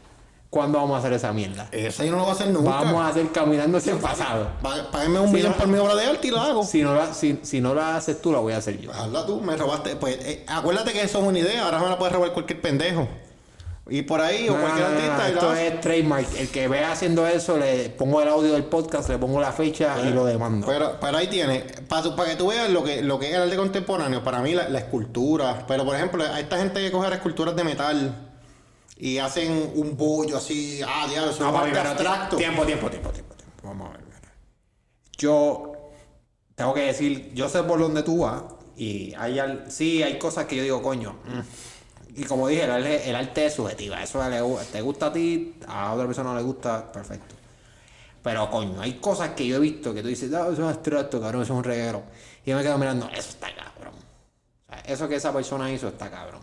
¿Cuándo 0.55 0.79
vamos 0.79 0.95
a 0.95 0.99
hacer 1.01 1.13
esa 1.15 1.33
mierda? 1.33 1.67
Ese 1.73 2.07
yo 2.07 2.13
no 2.13 2.19
lo 2.19 2.23
voy 2.27 2.31
a 2.31 2.35
hacer 2.37 2.47
nunca. 2.47 2.71
Vamos 2.71 3.03
a 3.03 3.09
hacer 3.09 3.27
caminando 3.33 3.79
hacia 3.79 3.93
el 3.95 3.99
pasado. 3.99 4.47
Pá- 4.63 4.89
Págame 4.93 5.19
un 5.19 5.33
millón 5.33 5.51
no. 5.51 5.57
por 5.59 5.67
mi 5.67 5.79
obra 5.79 5.97
de 5.97 6.07
arte 6.07 6.29
y 6.29 6.31
lo 6.31 6.39
hago. 6.41 6.63
Si 6.63 6.81
no, 6.81 6.95
la, 6.95 7.13
si, 7.13 7.41
si 7.43 7.61
no 7.61 7.75
la 7.75 7.97
haces 7.97 8.23
tú, 8.23 8.31
la 8.31 8.39
voy 8.39 8.53
a 8.53 8.59
hacer 8.59 8.79
yo. 8.81 8.93
Hazla 8.93 9.27
tú, 9.27 9.41
me 9.41 9.57
robaste. 9.57 9.97
Pues 9.97 10.17
eh, 10.21 10.45
acuérdate 10.47 10.93
que 10.93 11.03
eso 11.03 11.19
es 11.19 11.25
una 11.25 11.41
idea, 11.41 11.65
ahora 11.65 11.81
me 11.81 11.89
la 11.89 11.99
puede 11.99 12.13
robar 12.13 12.33
cualquier 12.33 12.61
pendejo. 12.61 13.09
Y 13.91 14.03
por 14.03 14.21
ahí, 14.21 14.49
o 14.49 14.57
cualquier 14.59 14.89
no, 14.89 14.95
artista. 14.95 15.29
esto 15.29 15.51
hace. 15.51 15.67
es 15.67 15.81
trademark. 15.81 16.27
El 16.39 16.49
que 16.49 16.69
vea 16.69 16.93
haciendo 16.93 17.27
eso, 17.27 17.59
le 17.59 17.91
pongo 17.91 18.23
el 18.23 18.29
audio 18.29 18.53
del 18.53 18.65
podcast, 18.65 19.09
le 19.11 19.19
pongo 19.19 19.41
la 19.41 19.51
fecha 19.51 19.97
y 20.07 20.11
lo 20.11 20.25
demando. 20.25 20.67
Pero, 20.69 20.99
pero 21.01 21.19
ahí 21.19 21.27
tiene, 21.27 21.65
para, 21.89 22.15
para 22.15 22.31
que 22.31 22.37
tú 22.37 22.47
veas 22.47 22.71
lo 22.71 22.83
que, 22.85 23.03
lo 23.03 23.19
que 23.19 23.29
es 23.31 23.35
el 23.35 23.43
arte 23.43 23.57
contemporáneo, 23.57 24.23
para 24.23 24.39
mí 24.41 24.55
la, 24.55 24.69
la 24.69 24.79
escultura. 24.79 25.65
Pero 25.67 25.85
por 25.85 25.97
ejemplo, 25.97 26.25
hay 26.33 26.45
esta 26.45 26.59
gente 26.59 26.81
que 26.81 26.93
coge 26.93 27.13
esculturas 27.13 27.57
de 27.57 27.65
metal 27.65 28.24
y 29.07 29.19
hacen 29.19 29.71
un 29.75 29.99
bollo 29.99 30.39
así, 30.39 30.81
ah, 30.87 31.07
diablo, 31.07 31.31
No, 31.39 31.67
es 31.67 31.73
pero 31.75 31.89
abstracto. 31.91 32.37
Tiempo, 32.39 32.65
tiempo, 32.65 32.89
tiempo, 32.89 33.11
tiempo, 33.11 33.35
tiempo. 33.35 33.55
Vamos 33.63 33.89
a 33.91 33.93
ver. 33.99 34.05
mira. 34.07 34.19
Yo 35.19 35.73
tengo 36.55 36.73
que 36.73 36.81
decir, 36.81 37.31
yo 37.35 37.51
sé 37.51 37.63
por 37.65 37.79
dónde 37.79 38.03
tú 38.03 38.21
vas 38.21 38.45
y 38.79 39.13
hay 39.19 39.39
al- 39.39 39.71
sí 39.71 40.03
hay 40.03 40.19
cosas 40.19 40.47
que 40.47 40.57
yo 40.57 40.63
digo, 40.63 40.81
coño. 40.83 41.19
mm. 41.27 41.41
Y 42.17 42.25
como 42.25 42.49
dije, 42.49 42.65
el, 42.65 42.71
arte- 42.71 43.11
el 43.11 43.15
arte 43.17 43.45
es 43.45 43.53
subjetiva. 43.55 44.03
Eso 44.03 44.27
le 44.31 44.41
te 44.73 44.81
gusta 44.81 45.07
a 45.07 45.13
ti, 45.13 45.57
a 45.69 45.93
otra 45.93 46.07
persona 46.07 46.31
no 46.31 46.37
le 46.39 46.43
gusta, 46.43 46.91
perfecto. 46.91 47.35
Pero 48.23 48.49
coño, 48.51 48.81
hay 48.81 48.95
cosas 48.95 49.31
que 49.31 49.47
yo 49.47 49.57
he 49.57 49.61
visto 49.61 49.93
que 49.93 50.01
tú 50.01 50.09
dices, 50.09 50.31
no, 50.31 50.51
eso 50.51 50.63
es 50.71 50.77
abstracto, 50.77 51.21
cabrón, 51.21 51.43
eso 51.43 51.53
es 51.53 51.59
un 51.59 51.65
reguero. 51.65 52.05
Y 52.47 52.51
yo 52.51 52.57
me 52.57 52.63
quedo 52.63 52.79
mirando, 52.79 53.07
eso 53.11 53.29
está 53.31 53.49
cabrón. 53.55 53.95
O 54.67 54.73
sea, 54.73 54.79
eso 54.87 55.09
que 55.09 55.17
esa 55.17 55.31
persona 55.31 55.71
hizo 55.71 55.89
está 55.89 56.11
cabrón. 56.11 56.41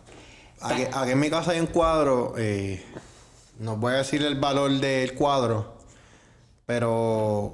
Aquí, 0.61 0.83
aquí 0.91 1.11
en 1.11 1.19
mi 1.19 1.29
casa 1.29 1.51
hay 1.51 1.59
un 1.59 1.67
cuadro, 1.67 2.33
eh, 2.37 2.83
no 3.59 3.77
voy 3.77 3.93
a 3.93 3.97
decir 3.97 4.21
el 4.23 4.39
valor 4.39 4.71
del 4.79 5.13
cuadro, 5.15 5.73
pero 6.65 7.53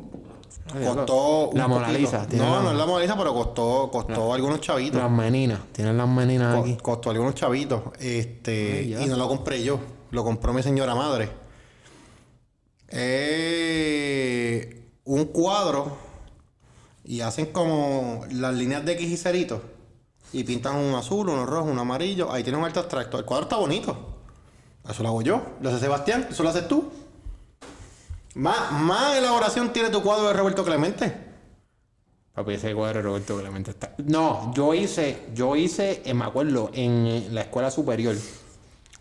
costó 0.84 1.49
la 1.53 1.66
un 1.66 1.72
Mona 1.72 1.88
poquito. 1.88 1.99
Lisa, 1.99 2.28
No, 2.34 2.55
la- 2.58 2.62
no 2.64 2.72
es 2.72 2.78
la 2.78 2.86
Mona 2.86 3.01
Lisa, 3.03 3.18
pero 3.18 3.34
costó, 3.34 3.89
costó 3.91 4.34
algunos 4.34 4.60
chavitos. 4.62 5.01
Las 5.01 5.10
meninas, 5.12 5.60
tienen 5.72 5.97
las 5.97 6.08
meninas 6.10 6.55
Co- 6.55 6.62
aquí. 6.62 6.78
costó 6.82 7.10
algunos 7.12 7.34
chavitos. 7.36 7.82
Este, 7.99 8.95
Ay, 8.97 9.05
y 9.05 9.05
no 9.08 9.16
lo 9.16 9.28
compré 9.30 9.64
yo, 9.64 9.80
lo 10.12 10.24
compró 10.26 10.51
mi 10.53 10.62
señora 10.64 10.93
madre. 10.93 11.30
Eh, 12.89 14.84
un 15.05 15.26
cuadro 15.26 15.97
y 17.05 17.22
hacen 17.22 17.47
como 17.47 18.26
las 18.32 18.53
líneas 18.53 18.84
de 18.86 18.93
X 18.93 19.10
y 19.12 19.18
ceritos. 19.18 19.62
Y 20.34 20.43
pintan 20.43 20.75
un 20.75 20.95
azul, 20.95 21.30
uno 21.30 21.45
rojo, 21.45 21.69
un 21.69 21.80
amarillo. 21.80 22.32
Ahí 22.32 22.43
tiene 22.43 22.57
un 22.57 22.65
arte 22.65 22.80
abstracto. 22.80 23.17
El 23.17 23.25
cuadro 23.25 23.43
está 23.43 23.55
bonito. 23.57 23.97
Eso 24.88 25.03
lo 25.03 25.09
hago 25.09 25.21
yo. 25.21 25.41
Lo 25.61 25.69
hace 25.69 25.80
Sebastián. 25.80 26.28
Eso 26.30 26.43
lo 26.43 26.49
haces 26.49 26.67
tú. 26.67 26.89
Más, 28.36 28.71
más 28.71 29.17
elaboración 29.17 29.73
tiene 29.73 29.89
tu 29.89 30.01
cuadro 30.03 30.28
de 30.28 30.34
Roberto 30.34 30.63
Clemente. 30.63 31.28
Papi, 32.34 32.53
ese 32.53 32.75
cuadro 32.75 32.99
de 32.99 33.03
Roberto 33.03 33.38
Clemente 33.38 33.71
está. 33.71 33.95
No, 33.97 34.53
yo 34.53 34.73
hice, 34.73 35.28
yo 35.34 35.55
hice, 35.55 36.03
eh, 36.05 36.13
me 36.13 36.25
acuerdo, 36.25 36.69
en 36.73 37.07
eh, 37.07 37.28
la 37.32 37.41
escuela 37.41 37.71
superior, 37.71 38.15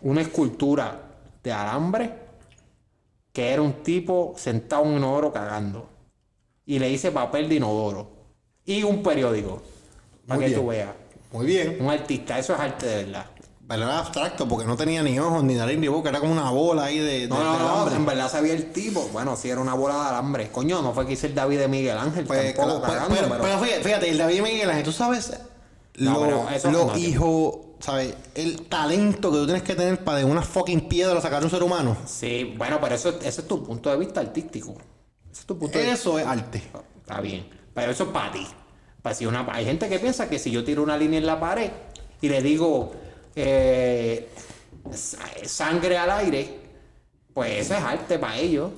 una 0.01 0.21
escultura 0.21 1.01
de 1.43 1.51
alambre 1.51 2.27
que 3.31 3.51
era 3.51 3.61
un 3.61 3.83
tipo 3.83 4.33
sentado 4.35 4.81
en 4.85 4.89
un 4.89 4.97
inodoro 4.97 5.31
cagando. 5.31 5.87
Y 6.65 6.79
le 6.79 6.89
hice 6.89 7.11
papel 7.11 7.47
de 7.47 7.55
inodoro. 7.55 8.09
Y 8.65 8.81
un 8.81 9.03
periódico. 9.03 9.61
Para 10.25 10.37
Muy 10.37 10.45
que 10.45 10.49
bien. 10.49 10.59
tú 10.59 10.67
veas. 10.67 10.89
Muy 11.31 11.45
bien. 11.45 11.77
Un 11.79 11.89
artista, 11.89 12.39
eso 12.39 12.53
es 12.53 12.59
arte 12.59 12.85
de 12.85 13.03
verdad. 13.05 13.25
Pero 13.67 13.83
era 13.83 13.99
abstracto 13.99 14.47
porque 14.47 14.65
no 14.65 14.77
tenía 14.77 15.03
ni 15.03 15.19
ojos, 15.19 15.43
ni 15.43 15.55
nariz, 15.55 15.77
ni 15.77 15.89
boca. 15.89 16.07
Era 16.07 16.21
como 16.21 16.31
una 16.31 16.49
bola 16.51 16.85
ahí 16.85 16.99
de, 16.99 17.19
de- 17.21 17.27
No, 17.27 17.37
no, 17.59 17.89
de 17.89 17.95
en 17.97 18.05
verdad 18.05 18.31
sabía 18.31 18.53
el 18.53 18.71
tipo. 18.71 19.09
Bueno, 19.11 19.35
sí 19.35 19.49
era 19.49 19.59
una 19.59 19.73
bola 19.73 19.95
de 20.03 20.09
alambre. 20.09 20.49
Coño, 20.49 20.81
no 20.81 20.93
fue 20.93 21.05
que 21.05 21.13
hice 21.13 21.27
el 21.27 21.35
David 21.35 21.59
de 21.59 21.67
Miguel 21.67 21.97
Ángel 21.97 22.25
Pues, 22.25 22.55
tampoco 22.55 22.79
claro, 22.79 22.93
cagando, 22.93 23.15
pero, 23.15 23.29
pero- 23.43 23.59
pero 23.59 23.83
fíjate, 23.83 24.09
el 24.09 24.17
David 24.17 24.41
Miguel 24.41 24.69
Ángel, 24.69 24.83
tú 24.85 24.93
sabes 24.93 25.33
No, 25.97 26.25
lo, 26.25 26.71
lo 26.71 26.97
hijo, 26.97 27.75
¿sabes? 27.79 28.13
El 28.35 28.61
talento 28.67 29.31
que 29.31 29.37
tú 29.39 29.45
tienes 29.45 29.63
que 29.63 29.75
tener 29.75 30.01
para 30.01 30.19
de 30.19 30.23
una 30.23 30.43
fucking 30.43 30.87
piedra 30.87 31.19
sacar 31.19 31.43
un 31.43 31.49
ser 31.49 31.61
humano. 31.61 31.97
Sí, 32.05 32.53
bueno, 32.57 32.79
pero 32.81 32.95
eso, 32.95 33.09
ese 33.21 33.41
es 33.41 33.47
tu 33.49 33.65
punto 33.65 33.89
de 33.89 33.97
vista 33.97 34.21
artístico. 34.21 34.75
Ese 35.29 35.41
es 35.41 35.45
tu 35.45 35.57
punto 35.59 35.77
de 35.77 35.83
vista. 35.83 35.99
Eso 35.99 36.17
es 36.19 36.25
arte. 36.25 36.63
Está 37.01 37.19
bien. 37.19 37.45
Pero 37.73 37.91
eso 37.91 38.05
es 38.05 38.09
para 38.11 38.31
ti. 38.31 38.47
Para 39.01 39.15
si 39.15 39.25
una, 39.25 39.45
hay 39.51 39.65
gente 39.65 39.87
que 39.89 39.99
piensa 39.99 40.29
que 40.29 40.39
si 40.39 40.51
yo 40.51 40.63
tiro 40.63 40.83
una 40.83 40.97
línea 40.97 41.19
en 41.19 41.25
la 41.25 41.39
pared 41.39 41.69
y 42.21 42.29
le 42.29 42.41
digo 42.41 42.91
eh, 43.35 44.27
sa- 44.93 45.19
sangre 45.45 45.97
al 45.97 46.09
aire, 46.11 46.59
pues 47.33 47.65
eso 47.65 47.75
es 47.75 47.81
arte 47.83 48.17
para 48.19 48.37
ellos. 48.37 48.71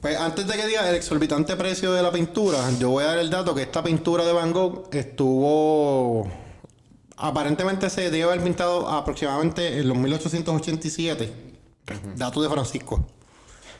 Pues 0.00 0.16
antes 0.16 0.46
de 0.46 0.54
que 0.56 0.66
diga 0.68 0.88
el 0.88 0.94
exorbitante 0.94 1.56
precio 1.56 1.92
de 1.92 2.00
la 2.02 2.12
pintura, 2.12 2.58
yo 2.78 2.90
voy 2.90 3.02
a 3.02 3.08
dar 3.08 3.18
el 3.18 3.28
dato 3.28 3.54
que 3.54 3.62
esta 3.62 3.82
pintura 3.82 4.24
de 4.24 4.32
Van 4.32 4.52
Gogh 4.52 4.88
estuvo. 4.94 6.30
Aparentemente 7.16 7.90
se 7.90 8.02
debe 8.02 8.22
haber 8.22 8.40
pintado 8.42 8.88
aproximadamente 8.88 9.78
en 9.80 9.88
los 9.88 9.96
1887. 9.98 11.32
Dato 12.16 12.40
de 12.40 12.48
Francisco. 12.48 13.04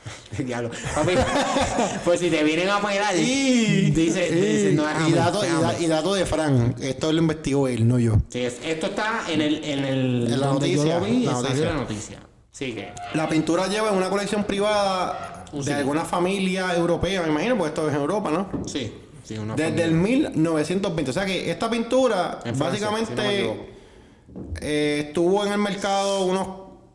Diablo. 0.38 0.70
Papi, 0.94 1.12
pues 2.04 2.20
si 2.20 2.30
te 2.30 2.42
vienen 2.44 2.68
a 2.68 2.80
pegar, 2.80 3.14
Y, 3.16 3.90
dice, 3.90 4.30
dice, 4.30 4.72
no 4.74 4.88
es 4.88 4.94
y, 4.94 5.02
hambre, 5.02 5.20
dato, 5.20 5.42
es 5.42 5.48
y, 5.48 5.52
da- 5.52 5.68
hambre. 5.70 5.84
y 5.84 5.86
dato 5.86 6.14
de 6.14 6.26
Fran. 6.26 6.74
Esto 6.80 7.12
lo 7.12 7.18
investigó 7.18 7.68
él, 7.68 7.86
no 7.86 7.98
yo. 7.98 8.14
Sí, 8.28 8.40
esto 8.40 8.86
está 8.86 9.22
en 9.28 9.40
el, 9.40 9.64
en 9.64 9.84
el 9.84 10.26
En 10.32 10.40
la 10.40 10.46
noticia, 10.46 10.98
yo 10.98 11.04
vi, 11.04 11.24
la 11.24 11.32
noticia. 11.32 11.64
la 11.66 11.74
noticia. 11.74 12.18
Sí 12.52 12.72
que. 12.72 12.92
La 13.14 13.28
pintura 13.28 13.66
lleva 13.68 13.90
en 13.90 13.96
una 13.96 14.08
colección 14.10 14.44
privada 14.44 15.44
de 15.52 15.62
Sí. 15.64 15.70
alguna 15.72 16.04
familia 16.04 16.74
europea, 16.74 17.22
me 17.22 17.28
imagino, 17.28 17.56
porque 17.56 17.68
esto 17.70 17.88
es 17.88 17.94
en 17.94 18.00
Europa, 18.00 18.30
¿no? 18.30 18.48
Sí, 18.68 18.92
sí, 19.24 19.36
una 19.36 19.54
Desde 19.54 19.70
familia. 19.70 19.84
el 19.86 19.92
1920. 19.92 21.10
O 21.10 21.14
sea 21.14 21.26
que 21.26 21.50
esta 21.50 21.68
pintura, 21.68 22.38
Francia, 22.42 22.64
básicamente, 22.66 23.44
no 24.34 24.44
eh, 24.60 25.04
estuvo 25.08 25.44
en 25.44 25.52
el 25.52 25.58
mercado 25.58 26.24
unos 26.24 26.46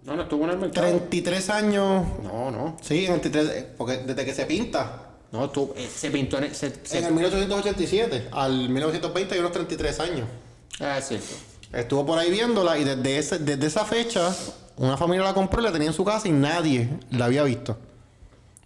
No, 0.06 0.16
no 0.16 0.24
estuvo 0.24 0.44
en 0.46 0.52
el 0.52 0.58
mercado. 0.58 0.88
33 0.88 1.50
años. 1.50 2.06
No, 2.24 2.52
no. 2.52 2.78
Sí, 2.82 3.06
en 3.06 3.14
el 3.14 3.22
33, 3.22 3.66
porque 3.78 3.98
desde 3.98 4.24
que 4.26 4.34
se 4.34 4.46
pinta. 4.46 5.02
No, 5.32 5.50
tú, 5.50 5.74
eh, 5.76 5.90
se 5.94 6.12
pintó 6.12 6.38
en 6.38 6.46
el. 6.46 6.56
Se, 6.56 6.72
se- 6.84 7.00
En 7.00 7.06
el 7.06 7.14
1887 7.14 8.30
al 8.32 8.70
1920 8.70 9.34
hay 9.34 9.40
unos 9.40 9.52
33 9.52 10.00
años. 10.00 10.28
Ah, 10.80 10.98
es 11.00 11.08
cierto. 11.08 11.34
Estuvo 11.74 12.06
por 12.06 12.20
ahí 12.20 12.30
viéndola 12.32 12.78
y 12.78 12.84
desde, 12.84 13.18
ese, 13.18 13.40
desde 13.40 13.66
esa 13.68 13.84
fecha 13.84 14.34
una 14.78 14.96
familia 14.98 15.24
la 15.26 15.34
compró 15.34 15.60
y 15.62 15.64
la 15.64 15.72
tenía 15.72 15.88
en 15.88 15.94
su 15.94 16.06
casa 16.06 16.28
y 16.28 16.32
nadie 16.32 16.90
la 17.12 17.26
había 17.26 17.44
visto. 17.44 17.78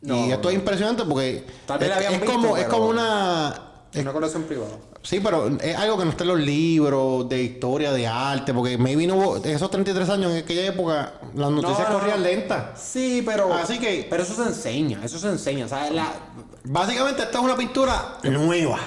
No, 0.01 0.27
y 0.27 0.31
esto 0.31 0.49
es 0.49 0.55
impresionante 0.55 1.03
porque 1.05 1.37
es, 1.37 2.09
visto, 2.09 2.25
como, 2.25 2.55
es 2.57 2.65
como 2.67 2.85
una... 2.87 3.68
Es 3.93 4.01
una 4.03 4.13
colección 4.13 4.43
privada. 4.43 4.71
Sí, 5.01 5.19
pero 5.19 5.47
es 5.59 5.75
algo 5.75 5.97
que 5.97 6.05
no 6.05 6.11
está 6.11 6.23
en 6.23 6.27
los 6.29 6.39
libros 6.39 7.27
de 7.27 7.41
historia, 7.41 7.91
de 7.91 8.05
arte, 8.05 8.53
porque 8.53 8.77
maybe 8.77 9.07
no 9.07 9.15
hubo, 9.15 9.37
en 9.37 9.47
esos 9.49 9.71
33 9.71 10.09
años, 10.09 10.31
en 10.31 10.43
aquella 10.43 10.65
época, 10.67 11.13
las 11.33 11.49
noticias 11.49 11.79
No, 11.87 11.93
no, 11.93 11.99
corrían 11.99 12.19
no. 12.21 12.25
lentas. 12.29 12.79
Sí, 12.79 13.23
pero. 13.25 13.51
Así 13.53 13.79
que- 13.79 14.05
Pero 14.09 14.21
eso 14.23 14.35
se 14.35 14.43
enseña, 14.49 15.03
eso 15.03 15.17
se 15.17 15.29
enseña. 15.29 15.67
¿sabes? 15.67 15.91
La, 15.91 16.07
Básicamente 16.65 17.23
esta 17.23 17.39
es 17.39 17.43
una 17.43 17.55
pintura 17.55 18.17
nueva. 18.23 18.77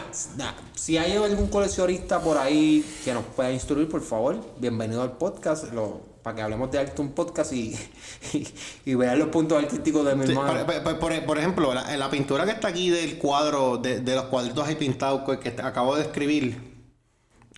si 0.75 0.99
hay 0.99 1.13
algún 1.17 1.49
coleccionista 1.49 2.21
por 2.21 2.37
ahí 2.39 2.85
que 3.05 3.13
nos 3.13 3.25
pueda 3.25 3.51
instruir, 3.51 3.89
por 3.89 4.03
favor, 4.03 4.37
bienvenido 4.59 5.03
al 5.03 5.13
podcast. 5.13 5.73
Lo, 5.73 6.12
para 6.23 6.37
que 6.37 6.43
hablemos 6.43 6.71
de 6.71 6.79
arte 6.79 7.03
un 7.03 7.13
podcast 7.13 7.53
y, 7.53 7.77
y, 8.33 8.47
y 8.85 8.95
vean 8.95 9.19
los 9.19 9.29
puntos 9.29 9.63
artísticos 9.63 10.05
de 10.07 10.15
mi 10.15 10.27
Sí, 10.27 10.33
hermano. 10.33 10.65
por, 10.67 10.83
por- 10.83 10.99
por- 10.99 11.25
por 11.27 11.39
ejemplo, 11.39 11.75
la, 11.75 11.97
la 11.97 12.11
pintura 12.11 12.45
que 12.45 12.53
está 12.53 12.69
aquí 12.69 12.91
del 12.91 13.19
cuadro, 13.19 13.79
de, 13.79 14.01
de 14.01 14.15
los 14.15 14.25
cuadritos 14.27 14.67
ahí 14.67 14.77
pintados 14.77 15.23
que, 15.29 15.39
que 15.39 15.61
acabo 15.63 15.97
de 15.97 16.03
escribir, 16.03 16.73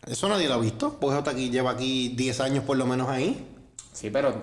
eso 0.06 0.28
nadie 0.28 0.48
lo 0.48 0.54
ha 0.54 0.58
visto, 0.58 0.98
porque 1.00 1.12
eso 1.14 1.18
está 1.18 1.30
aquí, 1.30 1.50
lleva 1.50 1.70
aquí 1.72 2.08
10 2.16 2.40
años 2.40 2.64
por 2.64 2.76
lo 2.76 2.86
menos 2.86 3.08
ahí. 3.08 3.46
Sí, 3.92 4.10
pero 4.10 4.34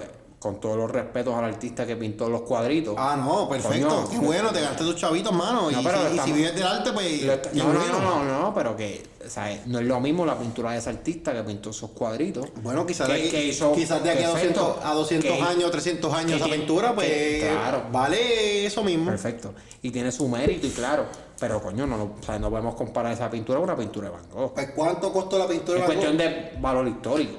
con 0.42 0.60
todos 0.60 0.76
los 0.76 0.90
respetos 0.90 1.36
al 1.36 1.44
artista 1.44 1.86
que 1.86 1.96
pintó 1.96 2.28
los 2.28 2.42
cuadritos. 2.42 2.96
Ah, 2.98 3.16
no, 3.16 3.48
perfecto. 3.48 3.88
Coño. 3.88 4.10
Qué 4.10 4.18
bueno, 4.18 4.50
te 4.50 4.60
gasté 4.60 4.84
tus 4.84 4.96
chavitos, 4.96 5.32
mano. 5.32 5.70
No, 5.70 5.80
y, 5.80 5.84
pero 5.84 6.10
si, 6.10 6.16
y 6.16 6.20
si 6.20 6.32
vives 6.34 6.56
del 6.56 6.66
arte, 6.66 6.92
pues. 6.94 7.24
No, 7.54 7.72
no, 7.72 7.86
no, 7.86 8.24
no, 8.24 8.40
no, 8.42 8.52
pero 8.56 8.76
que, 8.76 9.04
¿sabes? 9.28 9.68
No 9.68 9.78
es 9.78 9.86
lo 9.86 10.00
mismo 10.00 10.26
la 10.26 10.36
pintura 10.40 10.72
de 10.72 10.80
ese 10.80 10.90
artista 10.90 11.32
que 11.32 11.44
pintó 11.44 11.70
esos 11.70 11.92
cuadritos. 11.92 12.48
Bueno, 12.64 12.88
quizás 12.88 13.06
Que- 13.06 13.14
de 13.14 13.20
aquí, 13.20 13.30
que 13.30 13.46
hizo- 13.50 13.72
quizás 13.74 14.04
de 14.04 14.10
aquí 14.10 14.24
a 14.24 14.32
perfecto. 14.32 14.60
200, 14.62 14.86
a 14.86 14.94
200 14.96 15.32
Que- 15.32 15.42
años, 15.44 15.70
300 15.72 16.12
años 16.12 16.42
esa 16.42 16.50
pintura, 16.50 16.96
pues. 16.96 17.44
claro. 17.44 17.84
Vale 17.92 18.66
eso 18.66 18.84
mismo. 18.84 19.12
Perfecto. 19.12 19.54
Y 19.84 19.92
tiene 19.92 20.12
su 20.12 20.28
mérito, 20.28 20.66
y 20.66 20.72
claro. 20.72 21.06
Pero 21.40 21.62
coño, 21.62 21.86
no, 21.86 21.98
lo- 21.98 22.04
o 22.20 22.24
sea, 22.26 22.40
no 22.40 22.50
podemos 22.50 22.74
comparar 22.74 23.14
esa 23.14 23.30
pintura 23.30 23.60
con 23.60 23.70
una 23.70 23.78
pintura 23.78 24.10
de 24.10 24.16
Van 24.16 24.28
Gogh. 24.32 24.54
Pues, 24.56 24.72
¿Cuánto 24.76 25.14
costó 25.14 25.38
la 25.38 25.48
pintura 25.48 25.78
Es 25.80 25.84
de 25.84 25.88
Van 25.88 25.98
cuestión 25.98 26.18
Gogh? 26.18 26.52
de 26.56 26.60
valor 26.60 26.88
histórico. 26.88 27.38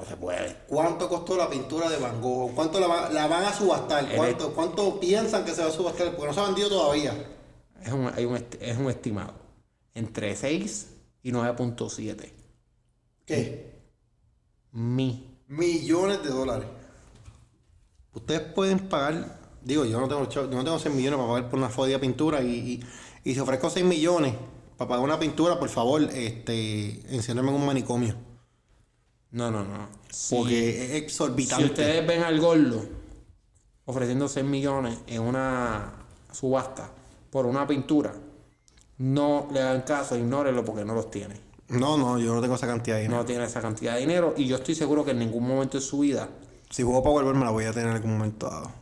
No 0.00 0.06
se 0.06 0.16
puede. 0.16 0.56
¿Cuánto 0.66 1.08
costó 1.08 1.36
la 1.36 1.48
pintura 1.50 1.88
de 1.90 1.98
Van 1.98 2.20
Gogh? 2.22 2.54
¿Cuánto 2.54 2.80
la, 2.80 2.86
va- 2.86 3.10
la 3.10 3.26
van 3.26 3.44
a 3.44 3.52
subastar? 3.52 4.06
¿Cuánto, 4.16 4.54
¿Cuánto 4.54 4.98
piensan 4.98 5.44
que 5.44 5.52
se 5.54 5.62
va 5.62 5.68
a 5.68 5.72
subastar? 5.72 6.10
Porque 6.12 6.26
no 6.28 6.32
se 6.34 6.40
ha 6.40 6.44
vendido 6.46 6.68
todavía. 6.70 7.12
Es 7.82 7.92
un, 7.92 8.10
hay 8.14 8.24
un, 8.24 8.36
est- 8.36 8.54
es 8.60 8.78
un 8.78 8.88
estimado. 8.90 9.34
Entre 9.94 10.34
6 10.34 10.88
y 11.22 11.32
9.7 11.32 12.32
¿Qué? 13.26 13.78
mi. 14.72 15.26
Millones 15.48 16.22
de 16.22 16.28
dólares. 16.30 16.66
Ustedes 18.14 18.40
pueden 18.40 18.78
pagar, 18.88 19.38
digo, 19.62 19.84
yo 19.84 20.00
no 20.00 20.08
tengo, 20.08 20.28
yo 20.28 20.46
no 20.46 20.64
tengo 20.64 20.78
6 20.78 20.94
millones 20.94 21.18
para 21.18 21.28
pagar 21.32 21.50
por 21.50 21.58
una 21.58 21.68
jodida 21.70 21.98
pintura 22.00 22.40
y, 22.42 22.80
y, 23.24 23.30
y 23.30 23.34
si 23.34 23.40
ofrezco 23.40 23.68
6 23.68 23.84
millones 23.84 24.34
para 24.76 24.88
pagar 24.88 25.04
una 25.04 25.18
pintura, 25.18 25.58
por 25.58 25.68
favor, 25.68 26.02
este, 26.02 27.00
enciérrenme 27.14 27.50
en 27.50 27.56
un 27.56 27.66
manicomio. 27.66 28.14
No, 29.32 29.50
no, 29.50 29.62
no. 29.64 29.88
Si, 30.10 30.34
Porque 30.34 30.84
es 30.84 30.90
si 30.90 30.96
exorbitante. 30.96 31.64
ustedes 31.66 32.06
ven 32.06 32.22
al 32.22 32.40
gordo 32.40 32.84
ofreciendo 33.84 34.28
6 34.28 34.44
millones 34.46 34.98
en 35.06 35.22
una 35.22 35.92
subasta 36.32 36.90
por 37.30 37.46
una 37.46 37.66
pintura, 37.66 38.12
no 38.98 39.48
le 39.52 39.60
hagan 39.62 39.82
caso, 39.82 40.16
ignórenlo 40.16 40.64
porque 40.64 40.84
no 40.84 40.94
los 40.94 41.10
tiene. 41.10 41.40
No, 41.68 41.96
no, 41.96 42.18
yo 42.18 42.34
no 42.34 42.40
tengo 42.40 42.56
esa 42.56 42.66
cantidad 42.66 42.96
de 42.96 43.02
dinero. 43.02 43.20
No 43.20 43.24
tiene 43.26 43.44
esa 43.44 43.60
cantidad 43.60 43.94
de 43.94 44.00
dinero 44.00 44.34
y 44.36 44.46
yo 44.46 44.56
estoy 44.56 44.74
seguro 44.74 45.04
que 45.04 45.12
en 45.12 45.20
ningún 45.20 45.46
momento 45.46 45.78
de 45.78 45.82
su 45.82 46.00
vida 46.00 46.28
Si 46.68 46.82
juego 46.82 47.02
Powerball 47.02 47.36
me 47.36 47.44
la 47.44 47.52
voy 47.52 47.64
a 47.64 47.72
tener 47.72 47.88
en 47.90 47.94
algún 47.96 48.12
momento 48.18 48.48
dado. 48.50 48.72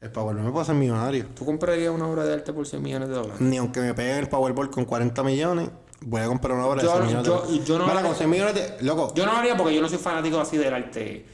El 0.00 0.12
Powerball 0.12 0.44
me 0.44 0.50
puede 0.50 0.64
hacer 0.64 0.74
millonario. 0.74 1.26
¿Tú 1.34 1.46
comprarías 1.46 1.90
una 1.94 2.06
obra 2.06 2.24
de 2.24 2.34
arte 2.34 2.52
por 2.52 2.66
100 2.66 2.82
millones 2.82 3.08
de 3.08 3.14
dólares? 3.14 3.40
Ni 3.40 3.56
aunque 3.56 3.80
me 3.80 3.94
peguen 3.94 4.18
el 4.18 4.28
Powerball 4.28 4.70
con 4.70 4.84
40 4.84 5.22
millones, 5.22 5.70
voy 6.04 6.20
a 6.20 6.26
comprar 6.26 6.56
una 6.56 6.66
obra 6.66 6.82
Yo- 6.82 6.88
de 6.88 6.94
100 6.94 7.06
millones. 7.06 7.24
de 7.24 7.28
yo- 7.30 7.36
dólares. 7.38 7.66
yo 7.66 7.78
no- 8.02 8.06
con 8.08 8.16
100 8.16 8.30
millones 8.30 8.54
de... 8.54 8.76
Loco, 8.82 9.12
Yo 9.14 9.26
no 9.26 9.32
lo 9.32 9.38
haría 9.38 9.56
porque 9.56 9.74
yo 9.74 9.80
no 9.82 9.88
soy 9.88 9.98
fanático 9.98 10.40
así 10.40 10.56
del 10.56 10.72
arte. 10.74 11.26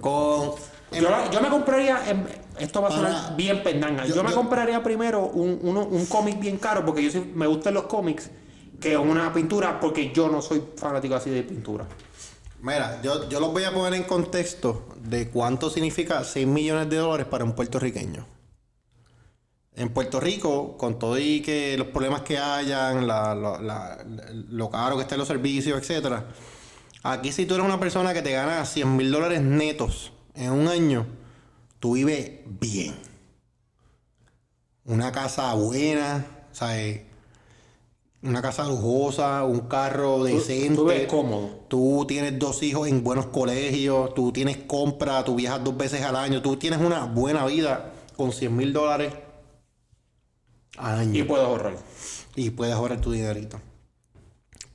con... 0.00 0.52
Yo, 0.92 1.30
yo 1.32 1.40
me 1.40 1.48
compraría, 1.48 2.08
em, 2.08 2.24
esto 2.58 2.80
va 2.80 2.88
a 2.88 2.92
sonar 2.92 3.12
Para- 3.12 3.36
bien 3.36 3.62
pendanga, 3.64 4.06
yo, 4.06 4.22
me 4.22 4.30
compraría 4.32 4.80
primero 4.82 5.26
un, 5.26 5.58
uno- 5.62 5.84
un 5.86 6.06
cómic 6.06 6.38
bien 6.38 6.56
caro 6.58 6.84
porque 6.84 7.02
yo 7.02 7.10
sí- 7.10 7.32
me 7.34 7.46
gustan 7.48 7.74
los 7.74 7.84
cómics 7.84 8.30
que 8.80 8.96
una 8.96 9.32
pintura 9.32 9.80
porque 9.80 10.12
yo 10.12 10.28
no 10.28 10.40
soy 10.40 10.62
fanático 10.76 11.14
así 11.16 11.30
de 11.30 11.42
pintura. 11.42 11.84
Mira, 12.62 13.00
yo, 13.02 13.28
yo 13.28 13.40
los 13.40 13.52
voy 13.52 13.64
a 13.64 13.72
poner 13.74 13.94
en 13.94 14.04
contexto 14.04 14.84
de 15.02 15.28
cuánto 15.30 15.68
significa 15.68 16.22
6 16.22 16.46
millones 16.46 16.88
de 16.88 16.96
dólares 16.96 17.26
para 17.26 17.44
un 17.44 17.52
puertorriqueño. 17.54 18.24
En 19.76 19.88
Puerto 19.88 20.20
Rico, 20.20 20.76
con 20.76 20.98
todo 20.98 21.18
y 21.18 21.40
que 21.40 21.76
los 21.76 21.88
problemas 21.88 22.22
que 22.22 22.38
hayan, 22.38 23.06
la- 23.08 23.34
la- 23.34 23.58
la- 23.60 24.04
lo 24.04 24.70
caro 24.70 24.96
que 24.96 25.02
estén 25.02 25.18
los 25.18 25.26
servicios, 25.26 25.76
etcétera, 25.80 26.26
aquí 27.02 27.32
si 27.32 27.44
tú 27.44 27.54
eres 27.54 27.66
una 27.66 27.80
persona 27.80 28.14
que 28.14 28.22
te 28.22 28.30
gana 28.32 28.64
100 28.66 28.96
mil 28.96 29.10
dólares 29.10 29.40
netos 29.42 30.12
en 30.34 30.52
un 30.52 30.68
año, 30.68 31.06
tú 31.80 31.94
vives 31.94 32.30
bien. 32.60 32.94
Una 34.84 35.10
casa 35.12 35.52
buena, 35.54 36.24
¿sabes? 36.52 37.02
Una 38.22 38.40
casa 38.40 38.64
lujosa, 38.66 39.44
un 39.44 39.60
carro 39.62 40.24
decente. 40.24 40.76
tú 40.76 40.84
ves 40.84 41.06
cómodo. 41.08 41.64
Tú 41.68 42.04
tienes 42.06 42.38
dos 42.38 42.62
hijos 42.62 42.86
en 42.88 43.02
buenos 43.02 43.26
colegios, 43.26 44.14
tú 44.14 44.30
tienes 44.32 44.56
compra, 44.58 45.24
tú 45.24 45.34
viajas 45.34 45.62
dos 45.64 45.76
veces 45.76 46.02
al 46.02 46.16
año, 46.16 46.40
tú 46.42 46.56
tienes 46.56 46.80
una 46.80 47.04
buena 47.06 47.44
vida 47.46 47.92
con 48.16 48.32
100 48.32 48.56
mil 48.56 48.72
dólares 48.72 49.12
año 50.78 51.20
Y 51.20 51.22
puedo 51.24 51.44
ahorrar. 51.46 51.76
y 52.36 52.50
puedes 52.50 52.74
ahorrar 52.74 53.00
tu 53.00 53.12
dinerito. 53.12 53.60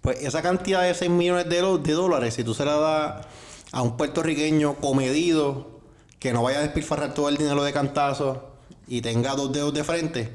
Pues 0.02 0.22
esa 0.24 0.42
cantidad 0.42 0.84
de 0.84 0.94
6 0.94 1.12
millones 1.12 1.50
de, 1.50 1.62
de 1.62 1.94
dólares, 1.94 2.34
si 2.34 2.44
tú 2.44 2.54
se 2.54 2.64
la 2.66 2.76
das 2.76 3.28
a 3.72 3.82
un 3.82 3.98
puertorriqueño 3.98 4.76
comedido, 4.76 5.82
que 6.20 6.32
no 6.34 6.44
vaya 6.44 6.60
a 6.60 6.62
despilfarrar 6.62 7.14
todo 7.14 7.30
el 7.30 7.38
dinero 7.38 7.64
de 7.64 7.74
cantazo 7.74 8.54
y 8.88 9.02
tenga 9.02 9.36
dos 9.36 9.52
dedos 9.52 9.74
de 9.74 9.84
frente, 9.84 10.34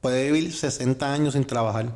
puede 0.00 0.30
vivir 0.32 0.54
60 0.54 1.12
años 1.12 1.34
sin 1.34 1.44
trabajar. 1.46 1.94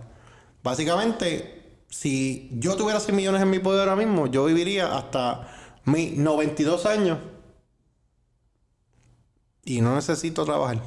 Básicamente, 0.63 1.79
si 1.89 2.51
yo 2.53 2.77
tuviera 2.77 3.01
6 3.01 3.15
millones 3.17 3.41
en 3.43 3.51
mi 3.51 3.59
poder 3.59 3.89
ahora 3.89 3.97
mismo, 3.97 4.27
yo 4.27 4.45
viviría 4.45 4.97
hasta 4.97 5.49
mis 5.85 6.17
92 6.17 6.85
años 6.87 7.19
y 9.65 9.81
no 9.81 9.95
necesito 9.95 10.45
trabajar. 10.45 10.81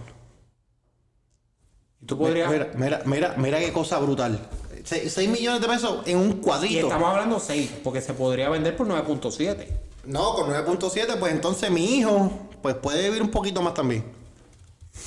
Tú 2.10 2.18
podrías... 2.18 2.50
Mira, 2.50 2.72
mira, 2.76 3.04
mira, 3.06 3.36
mira 3.38 3.60
qué 3.60 3.72
cosa 3.72 4.00
brutal. 4.00 4.40
6 4.84 5.30
millones 5.30 5.62
de 5.62 5.68
pesos 5.68 6.02
en 6.08 6.18
un 6.18 6.32
y 6.32 6.34
cuadrito. 6.38 6.88
estamos 6.88 7.08
hablando 7.08 7.40
6, 7.40 7.72
porque 7.84 8.02
se 8.02 8.16
podría 8.16 8.50
vender 8.50 8.76
por 8.76 8.88
9.7. 8.88 9.68
No, 10.06 10.34
con 10.34 10.50
9.7, 10.50 11.20
pues 11.20 11.34
entonces 11.34 11.70
mi 11.70 11.98
hijo 11.98 12.32
pues 12.64 12.74
puede 12.78 13.04
vivir 13.04 13.22
un 13.22 13.30
poquito 13.30 13.62
más 13.62 13.76
también. 13.76 14.04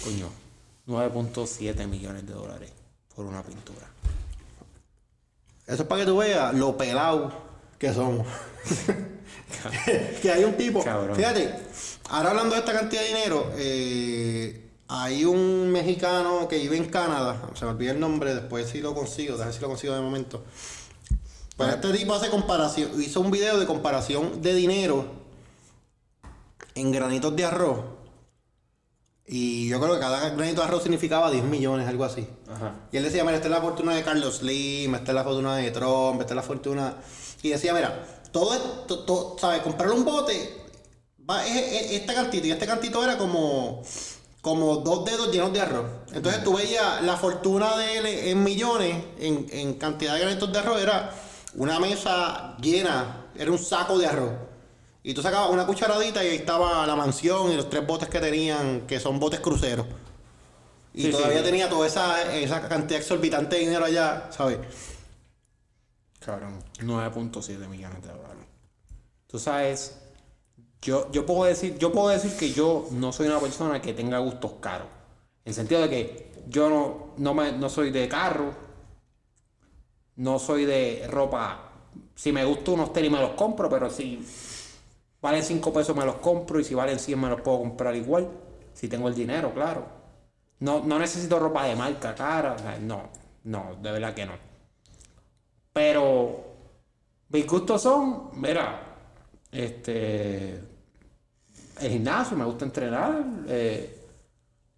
Coño, 0.04 0.28
9.7 0.86 1.88
millones 1.88 2.24
de 2.24 2.34
dólares 2.34 2.70
por 3.16 3.26
una 3.26 3.42
pintura. 3.42 3.88
Eso 5.66 5.82
es 5.82 5.88
para 5.88 6.02
que 6.02 6.06
tú 6.06 6.18
veas 6.18 6.54
lo 6.54 6.76
pelado 6.76 7.32
que 7.80 7.92
somos. 7.92 8.28
que 10.22 10.30
hay 10.30 10.44
un 10.44 10.56
tipo. 10.56 10.84
Cabrón. 10.84 11.16
Fíjate, 11.16 11.52
ahora 12.10 12.30
hablando 12.30 12.54
de 12.54 12.60
esta 12.60 12.72
cantidad 12.72 13.02
de 13.02 13.08
dinero, 13.08 13.52
eh, 13.56 14.71
hay 14.94 15.24
un 15.24 15.70
mexicano 15.70 16.46
que 16.48 16.58
vive 16.58 16.76
en 16.76 16.84
Canadá. 16.86 17.50
Se 17.54 17.64
me 17.64 17.70
olvida 17.70 17.92
el 17.92 18.00
nombre, 18.00 18.34
después 18.34 18.68
si 18.68 18.80
lo 18.82 18.94
consigo, 18.94 19.36
déjame 19.36 19.52
si 19.54 19.60
lo 19.60 19.68
consigo 19.68 19.94
de 19.94 20.00
momento. 20.02 20.42
Pues 21.56 21.74
este 21.74 21.92
tipo 21.92 22.14
hace 22.14 22.28
comparación, 22.28 22.90
hizo 23.00 23.20
un 23.20 23.30
video 23.30 23.58
de 23.58 23.66
comparación 23.66 24.42
de 24.42 24.54
dinero 24.54 25.06
en 26.74 26.92
granitos 26.92 27.34
de 27.36 27.44
arroz. 27.44 27.78
Y 29.26 29.68
yo 29.68 29.80
creo 29.80 29.94
que 29.94 30.00
cada 30.00 30.30
granito 30.30 30.60
de 30.60 30.66
arroz 30.66 30.82
significaba 30.82 31.30
10 31.30 31.44
millones, 31.44 31.88
algo 31.88 32.04
así. 32.04 32.26
Ajá. 32.54 32.74
Y 32.90 32.96
él 32.98 33.04
decía, 33.04 33.22
mira, 33.24 33.36
esta 33.36 33.48
es 33.48 33.54
la 33.54 33.60
fortuna 33.62 33.94
de 33.94 34.02
Carlos 34.02 34.36
Slim, 34.38 34.94
esta 34.94 35.12
es 35.12 35.14
la 35.14 35.24
fortuna 35.24 35.56
de 35.56 35.70
Trump, 35.70 36.20
esta 36.20 36.32
es 36.34 36.36
la 36.36 36.42
fortuna... 36.42 36.96
Y 37.42 37.48
decía, 37.50 37.72
mira, 37.72 38.04
todo 38.30 38.52
esto, 38.54 39.00
todo, 39.00 39.36
¿sabes? 39.38 39.62
Comprar 39.62 39.90
un 39.92 40.04
bote, 40.04 40.54
va, 41.28 41.46
es, 41.46 41.56
es- 41.56 41.90
este 41.92 42.14
cantito, 42.14 42.46
y 42.46 42.50
este 42.50 42.66
cantito 42.66 43.02
era 43.02 43.16
como, 43.16 43.82
como 44.42 44.76
dos 44.78 45.04
dedos 45.06 45.32
llenos 45.32 45.52
de 45.54 45.60
arroz. 45.62 45.86
Entonces 46.12 46.44
tú 46.44 46.54
veías 46.56 47.02
la 47.02 47.16
fortuna 47.16 47.76
de 47.78 47.96
él 47.98 48.06
en 48.06 48.42
millones, 48.44 49.02
en, 49.18 49.46
en 49.50 49.74
cantidad 49.74 50.14
de 50.14 50.20
granitos 50.20 50.52
de 50.52 50.58
arroz, 50.58 50.82
era 50.82 51.14
una 51.54 51.80
mesa 51.80 52.56
llena, 52.60 53.26
era 53.34 53.50
un 53.50 53.58
saco 53.58 53.96
de 53.98 54.06
arroz. 54.06 54.32
Y 55.04 55.14
tú 55.14 55.22
sacabas 55.22 55.50
una 55.50 55.66
cucharadita 55.66 56.22
y 56.24 56.28
ahí 56.28 56.36
estaba 56.36 56.86
la 56.86 56.94
mansión 56.96 57.50
y 57.50 57.56
los 57.56 57.70
tres 57.70 57.86
botes 57.86 58.08
que 58.08 58.20
tenían, 58.20 58.82
que 58.86 59.00
son 59.00 59.18
botes 59.18 59.40
cruceros. 59.40 59.86
Y 60.94 61.10
Sí, 61.10 61.10
todavía 61.10 61.38
sí. 61.38 61.44
tenía 61.44 61.68
toda 61.70 61.86
esa, 61.86 62.34
esa 62.34 62.68
cantidad 62.68 63.00
exorbitante 63.00 63.56
de 63.56 63.62
dinero 63.62 63.84
allá, 63.84 64.28
¿sabes? 64.30 64.58
Cabrón, 66.20 66.62
9.7 66.78 67.68
millones 67.68 68.02
de 68.02 68.08
dólares. 68.08 68.44
Tú 69.26 69.38
sabes, 69.38 69.98
yo, 70.82 71.10
yo 71.12 71.24
puedo 71.24 71.44
decir, 71.44 71.78
yo 71.78 71.92
puedo 71.92 72.08
decir 72.08 72.36
que 72.36 72.52
yo 72.52 72.88
no 72.90 73.12
soy 73.12 73.28
una 73.28 73.38
persona 73.38 73.80
que 73.80 73.94
tenga 73.94 74.18
gustos 74.18 74.54
caros. 74.60 74.88
En 75.44 75.50
el 75.50 75.54
sentido 75.54 75.80
de 75.80 75.88
que 75.88 76.32
yo 76.48 76.68
no, 76.68 77.14
no, 77.16 77.34
me, 77.34 77.52
no 77.52 77.68
soy 77.68 77.90
de 77.90 78.08
carro, 78.08 78.52
no 80.16 80.38
soy 80.38 80.64
de 80.64 81.06
ropa. 81.08 81.70
Si 82.16 82.32
me 82.32 82.44
gusta 82.44 82.72
unos 82.72 82.92
tenis 82.92 83.10
me 83.10 83.20
los 83.20 83.30
compro, 83.30 83.68
pero 83.68 83.88
si 83.90 84.24
valen 85.20 85.42
5 85.42 85.72
pesos 85.72 85.96
me 85.96 86.04
los 86.04 86.16
compro 86.16 86.58
y 86.58 86.64
si 86.64 86.74
valen 86.74 86.98
100 86.98 87.20
me 87.20 87.28
los 87.28 87.40
puedo 87.40 87.60
comprar 87.60 87.94
igual. 87.94 88.28
Si 88.74 88.88
tengo 88.88 89.08
el 89.08 89.14
dinero, 89.14 89.54
claro. 89.54 89.86
No, 90.58 90.80
no 90.80 90.98
necesito 90.98 91.38
ropa 91.38 91.64
de 91.64 91.76
marca 91.76 92.14
cara. 92.14 92.56
no, 92.80 93.08
no, 93.44 93.76
de 93.80 93.92
verdad 93.92 94.14
que 94.14 94.26
no. 94.26 94.32
Pero 95.72 96.44
mis 97.28 97.46
gustos 97.46 97.82
son, 97.82 98.30
mira, 98.34 98.92
este, 99.50 100.71
el 101.82 101.90
gimnasio, 101.92 102.36
me 102.36 102.44
gusta 102.44 102.64
entrenar, 102.64 103.24
eh, 103.48 103.98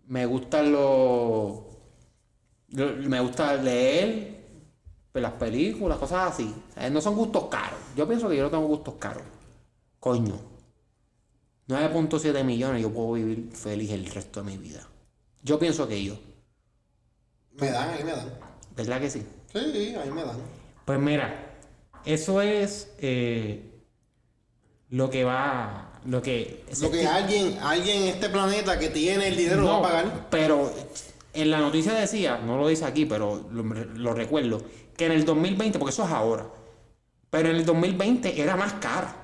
me 0.08 0.26
gustan 0.26 0.72
los, 0.72 1.60
lo- 2.70 2.96
me 3.08 3.20
gusta 3.20 3.54
leer, 3.56 4.34
pues, 5.12 5.22
las 5.22 5.32
películas, 5.32 5.98
cosas 5.98 6.32
así. 6.32 6.54
Sea, 6.74 6.90
no 6.90 7.00
son 7.00 7.14
gustos 7.16 7.44
caros. 7.48 7.78
Yo 7.96 8.06
pienso 8.08 8.28
que 8.28 8.36
yo 8.36 8.42
no 8.44 8.50
tengo 8.50 8.66
gustos 8.66 8.94
caros. 8.98 9.22
Coño. 10.00 10.38
9.7 11.66 12.44
millones, 12.44 12.82
yo 12.82 12.90
puedo 12.92 13.12
vivir 13.12 13.50
feliz 13.52 13.90
el 13.90 14.06
resto 14.06 14.42
de 14.42 14.50
mi 14.50 14.58
vida. 14.58 14.86
Yo 15.42 15.58
pienso 15.58 15.88
que 15.88 16.02
yo. 16.04 16.18
Me 17.52 17.70
dan, 17.70 17.90
ahí 17.90 18.04
me 18.04 18.12
dan. 18.12 18.28
¿Verdad 18.76 19.00
que 19.00 19.08
sí? 19.10 19.22
Sí, 19.52 19.94
ahí 19.94 20.10
me 20.10 20.24
dan. 20.24 20.36
Pues 20.84 20.98
mira, 20.98 21.56
eso 22.04 22.42
es 22.42 22.92
eh, 22.98 23.70
lo 24.90 25.08
que 25.08 25.24
va, 25.24 25.93
lo 26.06 26.20
que... 26.22 26.64
Lo 26.80 26.90
que 26.90 27.06
alguien, 27.06 27.58
alguien 27.62 28.02
en 28.02 28.08
este 28.08 28.28
planeta 28.28 28.78
que 28.78 28.88
tiene 28.90 29.28
el 29.28 29.36
dinero 29.36 29.62
lo 29.62 29.68
va 29.68 29.76
a 29.78 29.82
pagar. 29.82 30.26
pero 30.30 30.70
En 31.32 31.50
la 31.50 31.58
noticia 31.60 31.92
decía, 31.94 32.38
no 32.38 32.58
lo 32.58 32.68
dice 32.68 32.84
aquí, 32.84 33.06
pero 33.06 33.44
lo, 33.50 33.62
lo 33.62 34.14
recuerdo, 34.14 34.62
que 34.96 35.06
en 35.06 35.12
el 35.12 35.24
2020, 35.24 35.78
porque 35.78 35.92
eso 35.92 36.04
es 36.04 36.10
ahora, 36.10 36.46
pero 37.30 37.48
en 37.50 37.56
el 37.56 37.64
2020 37.66 38.40
era 38.40 38.54
más 38.56 38.74
cara. 38.74 39.16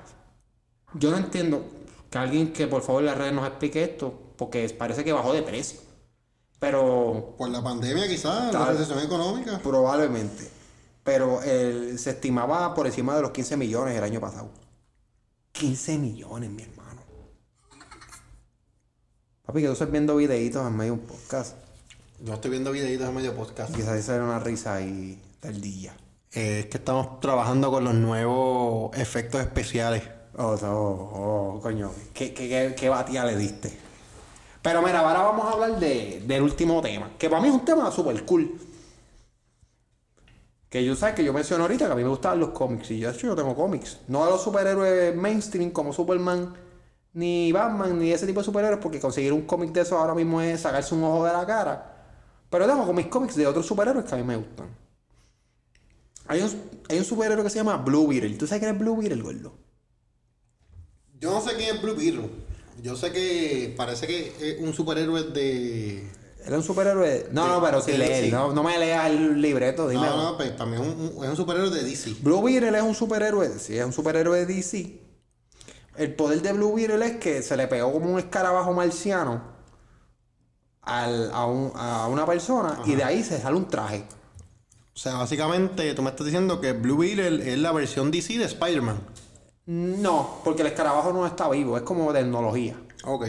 Yo 0.93 1.11
no 1.11 1.17
entiendo 1.17 1.63
que 2.09 2.17
alguien 2.17 2.51
que 2.51 2.67
por 2.67 2.81
favor 2.81 3.01
en 3.01 3.05
las 3.05 3.17
redes 3.17 3.31
nos 3.33 3.47
explique 3.47 3.81
esto, 3.83 4.13
porque 4.35 4.67
parece 4.77 5.03
que 5.05 5.13
bajó 5.13 5.31
de 5.31 5.41
precio. 5.43 5.79
Pero 6.59 7.35
Por 7.37 7.49
la 7.49 7.63
pandemia 7.63 8.07
quizás, 8.07 8.53
la 8.53 8.65
recesión 8.65 8.99
económica. 8.99 9.59
probablemente. 9.63 10.49
Pero 11.03 11.41
el- 11.41 11.97
se 11.97 12.11
estimaba 12.11 12.73
por 12.75 12.85
encima 12.85 13.15
de 13.15 13.21
los 13.21 13.31
15 13.31 13.55
millones 13.57 13.97
el 13.97 14.03
año 14.03 14.19
pasado. 14.19 14.49
15 15.51 15.97
millones, 15.97 16.49
mi 16.49 16.63
hermano. 16.63 17.01
Papi, 19.45 19.61
que 19.61 19.67
tú 19.67 19.73
estás 19.73 19.91
viendo 19.91 20.15
videitos 20.15 20.65
en 20.65 20.75
medio 20.75 20.95
de 20.95 20.99
un 21.01 21.07
podcast. 21.07 21.57
Yo 22.19 22.33
estoy 22.33 22.51
viendo 22.51 22.71
videitos 22.71 23.07
en 23.07 23.15
medio 23.15 23.35
podcast. 23.35 23.75
Quizás 23.75 23.97
esa 23.97 24.15
era 24.15 24.23
una 24.23 24.39
risa 24.39 24.75
ahí 24.75 25.21
del 25.41 25.61
día. 25.61 25.95
Eh, 26.31 26.59
es 26.59 26.65
que 26.67 26.77
estamos 26.77 27.19
trabajando 27.19 27.71
con 27.71 27.83
los 27.83 27.93
nuevos 27.93 28.95
efectos 28.97 29.41
especiales. 29.41 30.03
Oh, 30.37 30.57
oh, 30.61 31.55
oh, 31.57 31.59
coño. 31.61 31.91
¿Qué, 32.13 32.33
qué, 32.33 32.47
qué, 32.47 32.75
qué 32.77 32.89
batida 32.89 33.25
le 33.25 33.35
diste? 33.35 33.77
Pero 34.61 34.81
mira, 34.81 34.99
ahora 34.99 35.23
vamos 35.23 35.45
a 35.45 35.51
hablar 35.51 35.79
de, 35.79 36.23
del 36.25 36.43
último 36.43 36.81
tema. 36.81 37.11
Que 37.17 37.29
para 37.29 37.41
mí 37.41 37.49
es 37.49 37.53
un 37.53 37.65
tema 37.65 37.91
súper 37.91 38.23
cool. 38.25 38.57
Que 40.71 40.85
yo 40.85 40.95
sabes 40.95 41.15
que 41.15 41.23
yo 41.25 41.33
menciono 41.33 41.65
ahorita 41.65 41.87
que 41.87 41.91
a 41.91 41.95
mí 41.95 42.03
me 42.03 42.09
gustan 42.09 42.39
los 42.39 42.51
cómics. 42.51 42.91
Y 42.91 42.99
yo, 42.99 43.11
de 43.11 43.17
hecho, 43.17 43.27
yo 43.27 43.35
tengo 43.35 43.53
cómics. 43.53 43.99
No 44.07 44.23
de 44.23 44.31
los 44.31 44.41
superhéroes 44.41 45.13
mainstream 45.13 45.71
como 45.71 45.91
Superman, 45.91 46.55
ni 47.13 47.51
Batman, 47.51 47.99
ni 47.99 48.13
ese 48.13 48.25
tipo 48.25 48.39
de 48.39 48.45
superhéroes. 48.45 48.79
Porque 48.81 49.01
conseguir 49.01 49.33
un 49.33 49.41
cómic 49.41 49.73
de 49.73 49.81
eso 49.81 49.97
ahora 49.97 50.15
mismo 50.15 50.41
es 50.41 50.61
sacarse 50.61 50.95
un 50.95 51.03
ojo 51.03 51.25
de 51.25 51.33
la 51.33 51.45
cara. 51.45 52.05
Pero 52.49 52.67
tengo 52.67 52.85
con 52.85 53.03
cómics 53.03 53.35
de 53.35 53.47
otros 53.47 53.65
superhéroes 53.65 54.05
que 54.05 54.15
a 54.15 54.17
mí 54.17 54.23
me 54.23 54.37
gustan. 54.37 54.69
Hay 56.27 56.41
un, 56.41 56.49
hay 56.87 56.99
un 56.99 57.03
superhéroe 57.03 57.43
que 57.43 57.49
se 57.49 57.57
llama 57.57 57.75
Blue 57.75 58.07
Beetle. 58.07 58.37
¿Tú 58.37 58.47
sabes 58.47 58.61
quién 58.61 58.73
es 58.73 58.79
Blue 58.79 58.95
Beetle, 58.95 59.21
gordo? 59.21 59.53
Yo 61.19 61.31
no 61.31 61.41
sé 61.41 61.57
quién 61.57 61.75
es 61.75 61.81
Blue 61.81 61.95
Beetle. 61.95 62.29
Yo 62.81 62.95
sé 62.95 63.11
que 63.11 63.73
parece 63.75 64.07
que 64.07 64.33
es 64.39 64.61
un 64.61 64.73
superhéroe 64.73 65.23
de. 65.23 66.20
Era 66.45 66.57
un 66.57 66.63
superhéroe. 66.63 67.27
No, 67.31 67.47
no, 67.47 67.61
pero 67.63 67.81
si 67.81 67.91
de 67.91 67.97
lees, 67.99 68.21
DC. 68.23 68.31
no, 68.31 68.51
no 68.53 68.63
me 68.63 68.77
leas 68.79 69.09
el 69.09 69.41
libreto, 69.41 69.87
dime. 69.87 70.01
No, 70.03 70.31
no, 70.31 70.37
para 70.37 70.65
mí 70.65 70.73
es 70.75 70.79
un, 70.81 71.11
un- 71.17 71.23
es 71.23 71.29
un 71.29 71.35
superhéroe 71.35 71.69
de 71.69 71.83
DC. 71.83 72.15
Blue 72.21 72.41
Beetle 72.41 72.75
es 72.77 72.83
un 72.83 72.95
superhéroe, 72.95 73.59
sí, 73.59 73.77
es 73.77 73.85
un 73.85 73.93
superhéroe 73.93 74.45
de 74.45 74.53
DC. 74.55 74.99
El 75.97 76.15
poder 76.15 76.41
de 76.41 76.53
Blue 76.53 76.73
Beetle 76.73 77.05
es 77.05 77.17
que 77.17 77.41
se 77.43 77.55
le 77.57 77.67
pegó 77.67 77.91
como 77.91 78.11
un 78.13 78.19
escarabajo 78.19 78.73
marciano 78.73 79.41
al- 80.81 81.31
a, 81.33 81.45
un- 81.45 81.71
a 81.75 82.07
una 82.07 82.25
persona 82.25 82.79
y 82.85 82.95
de 82.95 83.03
ahí 83.03 83.23
se 83.23 83.39
sale 83.39 83.55
un 83.55 83.67
traje. 83.67 84.05
O 84.93 84.97
sea, 84.97 85.15
básicamente 85.15 85.93
tú 85.93 86.01
me 86.01 86.09
estás 86.09 86.25
diciendo 86.25 86.59
que 86.59 86.73
Blue 86.73 86.97
Beetle 86.97 87.51
es 87.53 87.57
la 87.59 87.71
versión 87.71 88.11
DC 88.11 88.37
de 88.37 88.45
Spider-Man. 88.45 88.99
No, 89.67 90.39
porque 90.43 90.61
el 90.63 90.67
escarabajo 90.69 91.13
no 91.13 91.25
está 91.25 91.47
vivo, 91.49 91.77
es 91.77 91.83
como 91.83 92.11
tecnología. 92.11 92.75
Ok. 93.05 93.27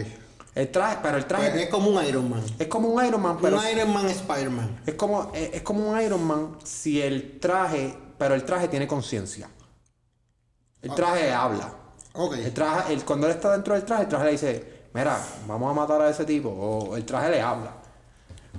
El 0.55 0.71
traje, 0.71 0.99
pero 1.03 1.17
el 1.17 1.25
traje 1.25 1.51
Pues 1.51 1.63
es 1.63 1.69
como 1.71 1.91
un 1.91 2.05
Iron 2.05 2.29
Man. 2.29 2.43
es 2.59 2.67
como 2.67 2.89
un 2.89 3.05
Iron 3.05 3.23
Man, 3.23 3.39
pero 3.41 3.59
un 3.59 3.67
Iron 3.67 3.93
Man 3.93 4.07
Spider-Man. 4.07 4.83
es 4.87 4.95
como, 4.95 5.31
es, 5.35 5.55
es 5.55 5.63
como 5.63 5.91
un 5.91 6.01
Iron 6.01 6.23
Man 6.25 6.57
si 6.63 7.01
el 7.01 7.41
traje, 7.41 7.97
pero 8.19 8.35
el 8.35 8.45
traje 8.45 8.69
tiene 8.69 8.87
conciencia. 8.87 9.49
El 10.83 10.95
traje 10.95 11.33
habla. 11.33 11.73
Ok. 12.15 12.35
El 12.35 12.53
traje, 12.53 12.93
el, 12.93 13.05
cuando 13.05 13.29
él 13.29 13.33
está 13.35 13.53
dentro 13.53 13.75
del 13.75 13.85
traje, 13.85 14.03
el 14.03 14.09
traje 14.09 14.25
le 14.27 14.33
dice, 14.33 14.83
mira, 14.93 15.19
vamos 15.47 15.71
a 15.71 15.75
matar 15.75 16.03
a 16.03 16.11
ese 16.11 16.25
tipo. 16.25 16.51
O 16.51 16.97
el 16.97 17.05
traje 17.05 17.31
le 17.31 17.41
habla. 17.41 17.73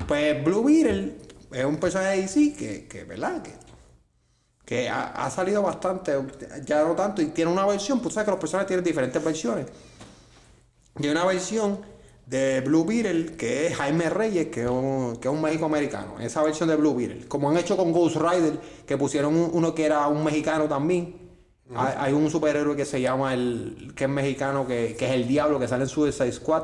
Pues 0.07 0.43
Blue 0.43 0.63
Beetle 0.63 1.17
es 1.51 1.65
un 1.65 1.77
personaje 1.77 2.15
de 2.15 2.21
DC 2.23 2.55
que, 2.55 2.87
que 2.87 3.03
¿verdad? 3.03 3.43
Que, 3.43 3.53
que 4.65 4.89
ha, 4.89 5.11
ha 5.11 5.29
salido 5.29 5.61
bastante, 5.61 6.13
ya 6.65 6.83
no 6.83 6.95
tanto, 6.95 7.21
y 7.21 7.27
tiene 7.27 7.51
una 7.51 7.65
versión, 7.65 7.99
pues 7.99 8.15
sabes 8.15 8.25
que 8.25 8.31
los 8.31 8.39
personajes 8.39 8.67
tienen 8.67 8.83
diferentes 8.83 9.23
versiones. 9.23 9.67
Y 10.99 11.05
hay 11.05 11.11
una 11.11 11.25
versión 11.25 11.79
de 12.25 12.61
Blue 12.61 12.85
Beetle 12.85 13.35
que 13.35 13.67
es 13.67 13.75
Jaime 13.75 14.09
Reyes, 14.09 14.47
que 14.47 14.63
es 14.63 14.69
un, 14.69 15.17
que 15.17 15.27
es 15.27 15.33
un 15.33 15.41
México 15.41 15.65
americano. 15.65 16.19
Esa 16.19 16.43
versión 16.43 16.69
de 16.69 16.75
Blue 16.75 16.95
Beetle. 16.95 17.27
Como 17.27 17.49
han 17.49 17.57
hecho 17.57 17.75
con 17.77 17.91
Ghost 17.91 18.15
Rider, 18.17 18.59
que 18.85 18.97
pusieron 18.97 19.35
un- 19.35 19.49
uno 19.53 19.73
que 19.75 19.85
era 19.85 20.07
un 20.07 20.23
mexicano 20.23 20.65
también. 20.67 21.21
hay, 21.75 21.93
hay 21.97 22.13
un 22.13 22.29
superhéroe 22.29 22.75
que 22.75 22.85
se 22.85 23.01
llama 23.01 23.33
el. 23.33 23.93
que 23.95 24.03
es 24.05 24.09
mexicano, 24.09 24.67
que, 24.67 24.95
que 24.97 25.05
es 25.05 25.11
el 25.11 25.27
diablo, 25.27 25.59
que 25.59 25.67
sale 25.67 25.83
en 25.83 25.89
Suicide 25.89 26.31
Squad. 26.31 26.63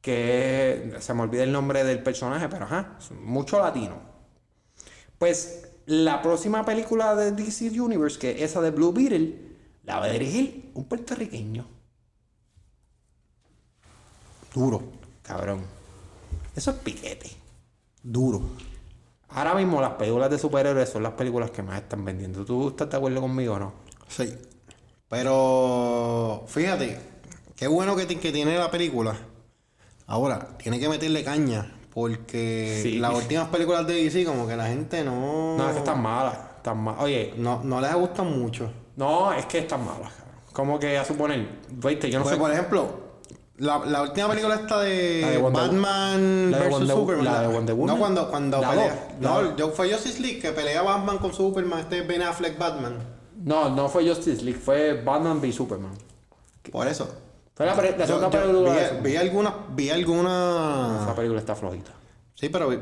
Que 0.00 0.92
es- 0.96 1.04
se 1.04 1.14
me 1.14 1.22
olvida 1.22 1.42
el 1.42 1.52
nombre 1.52 1.82
del 1.84 2.02
personaje, 2.02 2.48
pero 2.48 2.64
ajá, 2.66 2.98
mucho 3.22 3.58
latino. 3.58 3.96
Pues 5.18 5.68
la 5.86 6.22
próxima 6.22 6.64
película 6.64 7.14
de 7.16 7.32
DC 7.32 7.80
Universe, 7.80 8.18
que 8.18 8.30
es 8.32 8.42
esa 8.50 8.60
de 8.60 8.70
Blue 8.70 8.92
Beetle, 8.92 9.34
la 9.84 9.98
va 9.98 10.06
a 10.06 10.10
dirigir 10.10 10.70
un 10.74 10.84
puertorriqueño. 10.84 11.66
Duro. 14.56 14.80
Cabrón. 15.22 15.60
Eso 16.56 16.70
es 16.70 16.76
piquete. 16.78 17.30
Duro. 18.02 18.40
Ahora 19.28 19.54
mismo 19.54 19.82
las 19.82 19.92
películas 19.92 20.30
de 20.30 20.38
superhéroes 20.38 20.88
son 20.88 21.02
las 21.02 21.12
películas 21.12 21.50
que 21.50 21.62
más 21.62 21.76
están 21.82 22.02
vendiendo. 22.06 22.42
¿Tú 22.44 22.68
estás 22.68 22.88
de 22.88 22.96
acuerdo 22.96 23.20
conmigo 23.20 23.52
o 23.54 23.58
no? 23.58 23.72
Sí. 24.08 24.34
Pero 25.08 26.44
fíjate, 26.46 26.98
qué 27.54 27.66
bueno 27.66 27.94
que, 27.96 28.06
que 28.06 28.32
tiene 28.32 28.56
la 28.58 28.70
película. 28.70 29.14
Ahora, 30.06 30.56
tiene 30.56 30.78
que 30.80 30.88
meterle 30.88 31.22
caña. 31.22 31.72
Porque 31.92 32.80
Sí. 32.82 32.98
las 32.98 33.14
últimas 33.14 33.48
películas 33.48 33.86
de 33.86 33.94
DC, 33.94 34.24
como 34.24 34.46
que 34.46 34.56
la 34.56 34.68
gente 34.68 35.04
no. 35.04 35.56
No, 35.58 35.66
es 35.66 35.72
que 35.72 35.78
están 35.78 36.00
malas. 36.02 36.38
Están 36.56 36.78
malas. 36.78 37.02
Oye, 37.02 37.34
No, 37.36 37.60
no 37.62 37.80
les 37.80 37.94
gustan 37.94 38.38
mucho. 38.38 38.70
no, 38.96 39.32
es 39.34 39.44
que 39.46 39.58
están 39.58 39.84
malas, 39.84 40.12
cabrón. 40.12 40.40
Como 40.52 40.78
que 40.78 40.96
a 40.98 41.04
suponer, 41.04 41.46
viste, 41.70 42.10
yo 42.10 42.18
no 42.18 42.24
Pues, 42.24 42.34
sé. 42.36 42.40
por 42.40 42.50
ejemplo, 42.52 43.05
la, 43.58 43.78
la 43.86 44.02
última 44.02 44.28
película 44.28 44.54
esta 44.56 44.80
de, 44.80 45.20
La 45.22 45.30
de 45.30 45.38
Wonder- 45.38 45.52
Batman 45.62 46.50
la 46.50 46.58
de 46.58 46.68
vs 46.68 46.72
Wonder- 46.74 46.96
Superman. 46.96 47.24
la 47.24 47.40
de 47.42 47.46
Wonder 47.48 47.74
Woman. 47.74 47.94
No, 47.94 48.00
cuando, 48.00 48.30
cuando 48.30 48.60
pelea. 48.60 49.08
no, 49.20 49.56
yo, 49.56 49.70
fue 49.70 49.90
Justice 49.92 50.20
League 50.20 50.38
que 50.40 50.52
pelea 50.52 50.82
Batman 50.82 51.18
con 51.18 51.32
Superman. 51.32 51.80
Este 51.80 52.00
es 52.00 52.06
Ben 52.06 52.22
Affleck 52.22 52.58
Batman. 52.58 52.96
No, 53.42 53.68
no 53.70 53.88
fue 53.88 54.06
Justice 54.06 54.42
League, 54.42 54.60
fue 54.60 55.02
Batman 55.02 55.38
v 55.40 55.52
Superman. 55.52 55.92
Por 56.70 56.86
eso. 56.88 57.08
Fue 57.54 57.64
la, 57.64 57.74
Yo- 57.74 58.06
segunda 58.06 58.30
yo 58.30 58.42
película 58.42 58.72
vi, 59.02 59.10
vi 59.10 59.16
algunas. 59.16 59.52
Vi 59.74 59.90
alguna. 59.90 61.00
Esa 61.02 61.14
película 61.14 61.40
está 61.40 61.54
flojita. 61.54 61.92
Sí, 62.34 62.48
pero. 62.48 62.68
vi- 62.68 62.78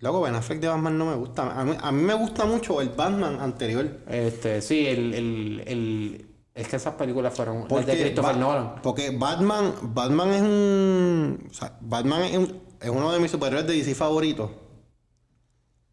Loco, 0.00 0.22
Ben 0.22 0.34
Affleck 0.34 0.60
de 0.60 0.68
Batman 0.68 0.96
no 0.96 1.04
me 1.06 1.14
gusta. 1.14 1.60
A 1.60 1.62
mí, 1.62 1.76
a 1.78 1.92
mí 1.92 2.02
me 2.02 2.14
gusta 2.14 2.46
mucho 2.46 2.80
el 2.80 2.88
Batman 2.88 3.38
anterior. 3.38 3.86
Este, 4.08 4.62
sí, 4.62 4.86
el, 4.86 5.12
el, 5.14 5.62
el- 5.66 6.26
es 6.54 6.68
que 6.68 6.76
esas 6.76 6.94
películas 6.94 7.34
fueron 7.34 7.60
las 7.60 7.68
Porque, 7.68 7.92
de 7.92 8.00
Christopher 8.02 8.34
Ba- 8.34 8.38
Nolan. 8.40 8.74
porque 8.82 9.10
Batman, 9.10 9.74
Batman 9.82 10.30
es 10.32 10.42
un. 10.42 11.48
O 11.50 11.54
sea, 11.54 11.76
Batman 11.80 12.22
es, 12.24 12.36
un- 12.38 12.60
es 12.80 12.90
uno 12.90 13.12
de 13.12 13.18
mis 13.20 13.30
superhéroes 13.30 13.66
de 13.66 13.74
DC 13.74 13.94
favoritos. 13.94 14.50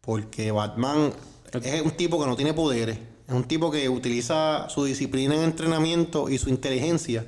Porque 0.00 0.50
Batman 0.52 1.12
es 1.62 1.82
un 1.82 1.90
tipo 1.92 2.18
que 2.20 2.26
no 2.26 2.36
tiene 2.36 2.54
poderes. 2.54 2.98
Es 3.26 3.34
un 3.34 3.44
tipo 3.44 3.70
que 3.70 3.88
utiliza 3.88 4.68
su 4.70 4.84
disciplina 4.84 5.34
en 5.34 5.42
entrenamiento 5.42 6.28
y 6.30 6.38
su 6.38 6.48
inteligencia 6.48 7.26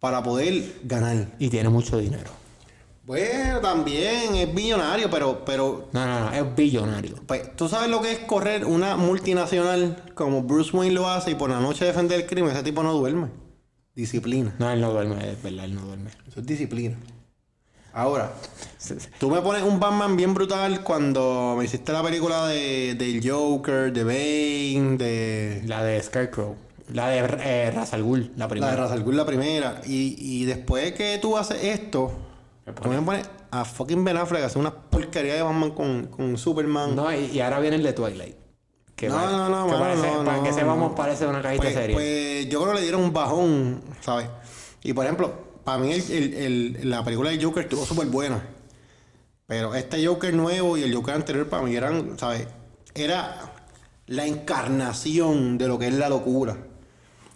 para 0.00 0.22
poder 0.22 0.76
ganar. 0.84 1.26
Y 1.38 1.50
tiene 1.50 1.68
mucho 1.68 1.98
dinero. 1.98 2.30
Bueno, 3.08 3.60
también 3.60 4.34
es 4.34 4.52
millonario, 4.52 5.08
pero, 5.10 5.42
pero 5.42 5.88
No, 5.92 6.04
no, 6.06 6.20
no, 6.28 6.32
es 6.34 6.54
billonario. 6.54 7.16
pues, 7.26 7.56
tú 7.56 7.66
sabes 7.66 7.88
lo 7.88 8.02
que 8.02 8.12
es 8.12 8.18
correr 8.18 8.66
una 8.66 8.96
multinacional 8.98 10.04
como 10.14 10.42
Bruce 10.42 10.76
Wayne 10.76 10.92
lo 10.94 11.08
hace 11.08 11.30
y 11.30 11.34
por 11.34 11.48
la 11.48 11.58
noche 11.58 11.86
defender 11.86 12.20
el 12.20 12.26
crimen. 12.26 12.52
Ese 12.52 12.62
tipo 12.62 12.82
no 12.82 12.92
duerme. 12.92 13.28
Disciplina. 13.94 14.54
No, 14.58 14.70
él 14.70 14.82
no 14.82 14.92
duerme, 14.92 15.26
es 15.32 15.42
verdad, 15.42 15.64
él 15.64 15.74
no 15.74 15.80
duerme. 15.86 16.10
Eso 16.28 16.40
es 16.40 16.46
disciplina. 16.46 16.98
Ahora, 17.94 18.30
tú 19.18 19.30
me 19.30 19.40
pones 19.40 19.62
un 19.62 19.80
Batman 19.80 20.14
bien 20.14 20.34
brutal 20.34 20.84
cuando 20.84 21.54
me 21.58 21.64
hiciste 21.64 21.92
la 21.92 22.02
película 22.02 22.46
de, 22.46 22.94
del 22.94 23.26
Joker, 23.26 23.90
de 23.90 24.04
Bane, 24.04 24.98
de 24.98 25.62
La 25.66 25.82
de 25.82 26.00
Scarecrow. 26.02 26.54
La 26.92 27.08
de 27.08 27.18
eh, 27.40 27.70
Ra's 27.70 27.94
al 27.94 28.02
Ghul, 28.02 28.32
la 28.36 28.44
la 28.44 28.48
primera. 28.48 28.70
de 28.72 28.76
Ra's 28.76 28.92
al 28.92 29.02
Ghul, 29.02 29.16
la 29.16 29.24
primera. 29.26 29.80
Y, 29.86 30.14
y 30.18 30.44
después 30.44 30.92
que 30.92 31.18
tú 31.20 31.36
haces 31.38 31.64
esto, 31.64 32.12
Me 32.74 33.02
pones 33.02 33.28
a 33.50 33.64
fucking 33.64 34.04
Ben 34.04 34.16
Affleck 34.16 34.42
hacer 34.44 34.58
una 34.58 34.74
porquería 34.74 35.34
de 35.34 35.42
Batman 35.42 35.70
con, 35.70 36.06
con 36.06 36.36
Superman. 36.36 36.94
No, 36.94 37.12
y, 37.12 37.26
y 37.26 37.40
ahora 37.40 37.60
viene 37.60 37.76
el 37.76 37.82
de 37.82 37.92
Twilight. 37.92 38.36
Que 38.94 39.08
No, 39.08 39.14
va- 39.14 39.30
no, 39.30 39.48
no, 39.48 39.66
que 39.66 39.72
mano, 39.72 39.84
parece, 39.84 40.06
no, 40.12 40.24
para 40.24 40.36
no, 40.38 40.42
que 40.42 40.52
sepamos, 40.52 40.90
no. 40.90 40.94
parece 40.94 41.26
una 41.26 41.40
cajita 41.40 41.62
pues, 41.62 41.74
seria. 41.74 41.96
pues 41.96 42.48
yo 42.48 42.60
creo 42.60 42.72
que 42.72 42.78
le 42.78 42.82
dieron 42.82 43.02
un 43.02 43.12
bajón, 43.12 43.80
¿sabes? 44.00 44.26
Y 44.82 44.92
por 44.92 45.04
ejemplo, 45.04 45.32
para 45.64 45.78
mí 45.78 45.92
el- 45.92 46.10
el- 46.12 46.34
el- 46.76 46.90
la 46.90 47.04
película 47.04 47.30
de 47.30 47.42
Joker 47.42 47.62
estuvo 47.64 47.84
súper 47.86 48.08
buena. 48.08 48.42
Pero 49.46 49.74
este 49.74 50.04
Joker 50.06 50.34
nuevo 50.34 50.76
y 50.76 50.82
el 50.82 50.94
Joker 50.94 51.14
anterior 51.14 51.48
para 51.48 51.62
mí 51.62 51.74
eran, 51.74 52.18
¿sabes? 52.18 52.46
Era 52.94 53.40
la 54.06 54.26
encarnación 54.26 55.58
de 55.58 55.68
lo 55.68 55.78
que 55.78 55.86
es 55.88 55.94
la 55.94 56.08
locura. 56.08 56.56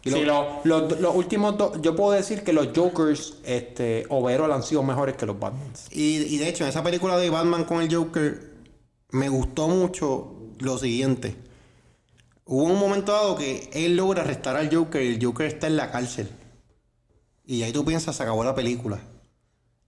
Y 0.04 0.10
Sí, 0.10 0.20
lo- 0.24 0.60
lo- 0.64 0.80
los, 0.88 1.00
los 1.00 1.14
últimos 1.14 1.56
dos, 1.56 1.80
yo 1.80 1.94
puedo 1.94 2.10
decir 2.12 2.42
que 2.42 2.52
los 2.52 2.68
Jokers, 2.74 3.34
este, 3.44 4.04
overall 4.08 4.50
han 4.52 4.62
sido 4.64 4.82
mejores 4.82 5.16
que 5.16 5.26
los 5.26 5.38
Batmans. 5.38 5.86
Y, 5.92 6.16
y 6.34 6.38
de 6.38 6.48
hecho, 6.48 6.64
en 6.64 6.70
esa 6.70 6.82
película 6.82 7.16
de 7.18 7.30
Batman 7.30 7.64
con 7.64 7.80
el 7.82 7.94
Joker, 7.94 8.50
me 9.10 9.28
gustó 9.28 9.68
mucho 9.68 10.32
lo 10.58 10.76
siguiente. 10.78 11.36
Hubo 12.44 12.64
un 12.64 12.78
momento 12.78 13.12
dado 13.12 13.36
que 13.36 13.70
él 13.72 13.94
logra 13.96 14.22
arrestar 14.22 14.56
al 14.56 14.74
Joker 14.74 15.02
y 15.02 15.14
el 15.14 15.24
Joker 15.24 15.46
está 15.46 15.68
en 15.68 15.76
la 15.76 15.90
cárcel. 15.92 16.28
Y 17.46 17.62
ahí 17.62 17.72
tú 17.72 17.84
piensas, 17.84 18.16
se 18.16 18.22
acabó 18.24 18.42
la 18.42 18.54
película. 18.54 18.98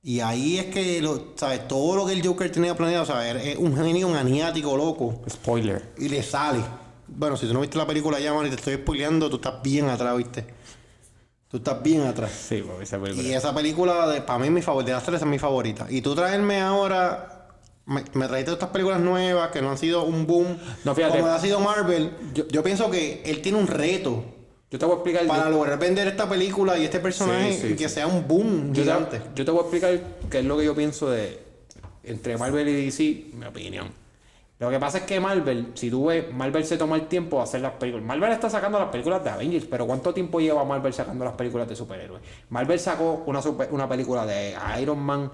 Y 0.02 0.20
ahí 0.20 0.58
es 0.58 0.66
que, 0.66 1.00
lo, 1.00 1.32
¿sabes? 1.34 1.66
Todo 1.66 1.96
lo 1.96 2.06
que 2.06 2.12
el 2.12 2.24
Joker 2.24 2.52
tenía 2.52 2.76
planeado, 2.76 3.06
¿sabes? 3.06 3.44
Es 3.44 3.56
un 3.56 3.74
genio 3.76 4.08
maniático, 4.10 4.76
loco. 4.76 5.22
Spoiler. 5.28 5.92
Y 5.98 6.08
le 6.08 6.22
sale. 6.22 6.60
Bueno, 7.08 7.36
si 7.36 7.46
tú 7.46 7.52
no 7.54 7.60
viste 7.60 7.76
la 7.78 7.86
película 7.86 8.18
ya, 8.20 8.32
man, 8.34 8.46
y 8.46 8.50
te 8.50 8.56
estoy 8.56 8.74
spoileando, 8.74 9.28
tú 9.30 9.36
estás 9.36 9.62
bien 9.62 9.88
atrás, 9.88 10.16
¿viste? 10.16 10.44
Tú 11.48 11.58
estás 11.58 11.82
bien 11.82 12.02
atrás. 12.02 12.32
Sí, 12.32 12.62
pues, 12.66 12.88
esa 12.88 12.98
película. 13.00 13.28
Y 13.28 13.32
esa 13.32 13.54
película, 13.54 14.08
de, 14.08 14.22
para 14.22 14.38
mí, 14.40 14.50
mi 14.50 14.62
favorita. 14.62 14.90
De 14.90 14.96
las 14.96 15.04
tres 15.04 15.20
es 15.20 15.26
mi 15.26 15.38
favorita. 15.38 15.86
Y 15.88 16.00
tú 16.02 16.14
traerme 16.14 16.60
ahora. 16.60 17.30
Me, 17.86 18.02
me 18.14 18.26
trajiste 18.26 18.52
estas 18.52 18.70
películas 18.70 18.98
nuevas 19.00 19.50
que 19.50 19.60
no 19.60 19.70
han 19.70 19.76
sido 19.78 20.04
un 20.04 20.26
boom. 20.26 20.56
No, 20.84 20.94
fíjate. 20.94 21.18
Como 21.20 21.30
ha 21.30 21.38
sido 21.38 21.60
Marvel. 21.60 22.10
Yo- 22.32 22.48
Yo, 22.48 22.62
pienso 22.62 22.90
que 22.90 23.22
él 23.26 23.42
tiene 23.42 23.58
un 23.58 23.66
reto 23.66 24.24
Yo 24.70 24.78
te 24.78 24.84
voy 24.86 24.94
a 24.94 24.96
explicar. 24.96 25.26
para 25.26 25.50
lograr 25.50 25.78
vender 25.78 26.08
esta 26.08 26.26
película 26.28 26.78
y 26.78 26.84
este 26.84 26.98
personaje 26.98 27.52
Sí, 27.52 27.60
sí, 27.60 27.66
y 27.74 27.76
que 27.76 27.88
sí. 27.88 27.96
sea 27.96 28.06
un 28.06 28.26
boom 28.26 28.72
yo, 28.72 28.82
gigante. 28.82 29.18
te, 29.20 29.26
yo 29.34 29.44
te 29.44 29.50
voy 29.50 29.60
a 29.60 29.62
explicar 29.64 30.00
qué 30.30 30.38
es 30.38 30.44
lo 30.46 30.56
que 30.56 30.64
yo 30.64 30.74
pienso 30.74 31.10
de 31.10 31.40
entre 32.04 32.36
Marvel 32.38 32.66
y 32.68 32.86
DC, 32.86 33.26
mi 33.34 33.44
opinión. 33.44 33.88
Lo 34.64 34.70
que 34.70 34.80
pasa 34.80 34.98
es 34.98 35.04
que 35.04 35.20
Marvel, 35.20 35.72
si 35.74 35.90
tú 35.90 36.06
ves, 36.06 36.32
Marvel 36.32 36.64
se 36.64 36.76
toma 36.78 36.96
el 36.96 37.06
tiempo 37.06 37.36
de 37.38 37.42
hacer 37.42 37.60
las 37.60 37.72
películas. 37.72 38.06
Marvel 38.06 38.32
está 38.32 38.48
sacando 38.48 38.78
las 38.78 38.88
películas 38.88 39.22
de 39.22 39.30
Avengers, 39.30 39.66
pero 39.66 39.86
¿cuánto 39.86 40.14
tiempo 40.14 40.40
lleva 40.40 40.64
Marvel 40.64 40.92
sacando 40.94 41.24
las 41.24 41.34
películas 41.34 41.68
de 41.68 41.76
superhéroes? 41.76 42.22
Marvel 42.48 42.80
sacó 42.80 43.22
una, 43.26 43.42
super- 43.42 43.68
una 43.72 43.88
película 43.88 44.24
de 44.26 44.54
Iron 44.80 44.98
Man, 45.00 45.30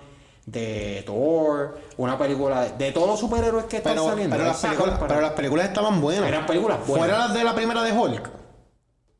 de 0.47 1.02
Thor, 1.07 1.78
una 1.98 2.19
película 2.19 2.62
de, 2.62 2.86
de 2.86 2.93
todos 2.93 3.07
los 3.09 3.20
superhéroes 3.20 3.66
que 3.66 3.77
están 3.77 3.93
Pero, 3.93 4.09
saliendo. 4.09 4.35
pero, 4.36 4.48
las 4.48 4.61
películas, 4.61 4.94
para- 4.98 5.09
pero 5.09 5.20
las 5.20 5.32
películas 5.32 5.66
estaban 5.69 6.01
buenas. 6.01 6.27
Eran 6.27 6.47
películas 6.47 6.78
buenas. 6.86 7.07
Fuera 7.07 7.19
las 7.27 7.35
de 7.35 7.44
la 7.44 7.55
primera 7.55 7.82
de 7.82 7.93
Hulk. 7.93 8.31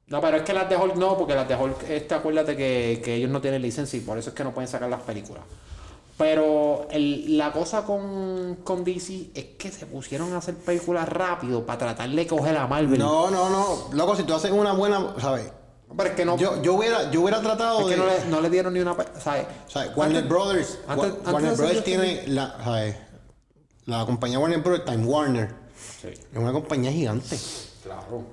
No, 0.09 0.21
pero 0.21 0.39
es 0.39 0.43
que 0.43 0.53
las 0.53 0.69
de 0.69 0.77
Hulk 0.77 0.97
no, 0.97 1.17
porque 1.17 1.35
las 1.37 1.47
de 1.47 1.55
Hulk, 1.55 1.89
este, 1.89 2.15
acuérdate 2.15 2.57
que, 2.57 3.01
que 3.05 3.15
ellos 3.15 3.31
no 3.31 3.41
tienen 3.41 3.63
licencia 3.63 3.97
y 3.97 4.01
por 4.03 4.19
eso 4.19 4.31
es 4.31 4.35
que 4.35 4.43
no 4.43 4.53
pueden 4.53 4.67
sacar 4.67 4.89
las 4.91 5.03
películas. 5.03 5.45
Pero 6.21 6.87
el- 6.91 7.39
la 7.39 7.51
cosa 7.51 7.83
con, 7.87 8.57
con 8.63 8.85
DC 8.85 9.31
es 9.35 9.45
que 9.59 9.73
se 9.73 9.87
pusieron 9.87 10.31
a 10.35 10.37
hacer 10.37 10.55
películas 10.55 11.09
rápido 11.09 11.65
para 11.65 11.79
tratar 11.79 12.11
de 12.11 12.27
coger 12.27 12.59
a 12.59 12.67
Marvel. 12.67 12.99
No, 12.99 13.31
no, 13.31 13.49
no. 13.49 13.89
Loco, 13.95 14.15
si 14.15 14.25
tú 14.25 14.35
haces 14.35 14.51
una 14.51 14.73
buena, 14.75 15.15
¿sabes? 15.19 15.51
pero 15.97 16.11
es 16.11 16.15
que 16.15 16.25
no. 16.27 16.37
Yo, 16.37 16.61
yo, 16.63 16.75
hubiera, 16.75 17.11
yo 17.11 17.23
hubiera 17.23 17.41
tratado 17.41 17.81
es 17.81 17.87
que 17.87 17.97
no 17.97 18.05
le, 18.07 18.25
no 18.27 18.41
le 18.43 18.51
dieron 18.51 18.75
ni 18.75 18.81
una. 18.81 18.95
¿sabes? 19.19 19.47
Sea, 19.67 19.91
Warner 19.97 20.19
Antes- 20.19 20.29
Brothers. 20.29 20.79
antes- 20.87 21.11
Wa- 21.11 21.17
antes 21.17 21.33
Warner 21.33 21.57
Brothers 21.57 21.85
tiene 21.85 22.23
la, 22.29 22.55
¿sabes? 22.63 22.97
la 23.87 24.05
compañía 24.05 24.39
Warner 24.39 24.61
Brothers, 24.61 24.85
Time 24.85 25.07
Warner. 25.07 25.55
Sí, 26.03 26.09
Es 26.09 26.39
una 26.39 26.53
compañía 26.53 26.93
gigante. 26.93 27.39
claro. 27.83 28.25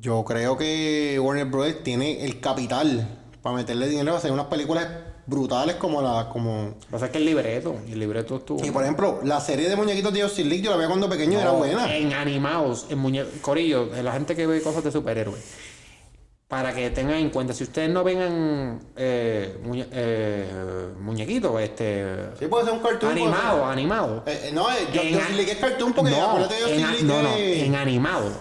Yo 0.00 0.24
creo 0.24 0.56
que 0.56 1.20
Warner 1.22 1.44
Brothers 1.44 1.82
tiene 1.84 2.24
el 2.24 2.40
capital 2.40 3.06
para 3.42 3.56
meterle 3.56 3.88
dinero 3.88 4.14
a 4.14 4.16
hacer 4.18 4.32
unas 4.32 4.46
películas 4.46 4.88
brutales 5.30 5.76
como 5.76 6.02
la. 6.02 6.28
como 6.28 6.64
Lo 6.74 6.80
que 6.80 6.86
pasa 6.90 7.06
es 7.06 7.12
que 7.12 7.18
el 7.18 7.24
libreto, 7.24 7.76
el 7.88 7.98
libreto 7.98 8.36
estuvo. 8.36 8.64
Y 8.66 8.70
por 8.70 8.82
ejemplo, 8.82 9.20
la 9.22 9.40
serie 9.40 9.68
de 9.68 9.76
muñequitos 9.76 10.12
de 10.12 10.22
Justice 10.22 10.48
League 10.48 10.62
yo 10.64 10.70
la 10.70 10.76
veía 10.76 10.88
cuando 10.88 11.08
pequeño 11.08 11.38
y 11.38 11.40
era 11.42 11.52
No, 11.52 11.58
buena. 11.58 11.94
En 11.96 12.12
animados, 12.12 12.86
en 12.90 12.98
muñe 12.98 13.24
Corillo, 13.40 13.88
la 14.02 14.12
gente 14.12 14.34
que 14.36 14.46
ve 14.46 14.60
cosas 14.60 14.82
de 14.84 14.90
superhéroes. 14.92 15.42
Para 16.48 16.74
que 16.74 16.90
tengan 16.90 17.14
en 17.14 17.30
cuenta, 17.30 17.52
si 17.54 17.62
ustedes 17.62 17.88
no 17.90 18.02
vengan 18.02 18.80
eh, 18.96 19.56
muñe- 19.64 19.86
eh, 19.92 20.88
muñequitos, 21.00 21.60
este. 21.60 22.04
Sí, 22.40 22.46
puede 22.48 22.64
ser 22.64 22.74
un 22.74 22.80
cartoon. 22.80 23.12
Animado, 23.12 23.64
animado. 23.66 24.24
Eh, 24.26 24.46
eh, 24.46 24.50
no, 24.52 24.66
yo- 24.92 25.00
En 25.00 25.36
League 25.36 25.52
es 25.52 25.58
cartoon 25.58 25.92
porque 25.92 26.10
no, 26.10 26.26
acuérdate 26.30 26.56
de 26.56 26.64
a- 26.82 26.90
League. 26.90 27.04
no, 27.04 27.22
no, 27.22 27.36
en 27.36 27.74
animado. 27.76 28.32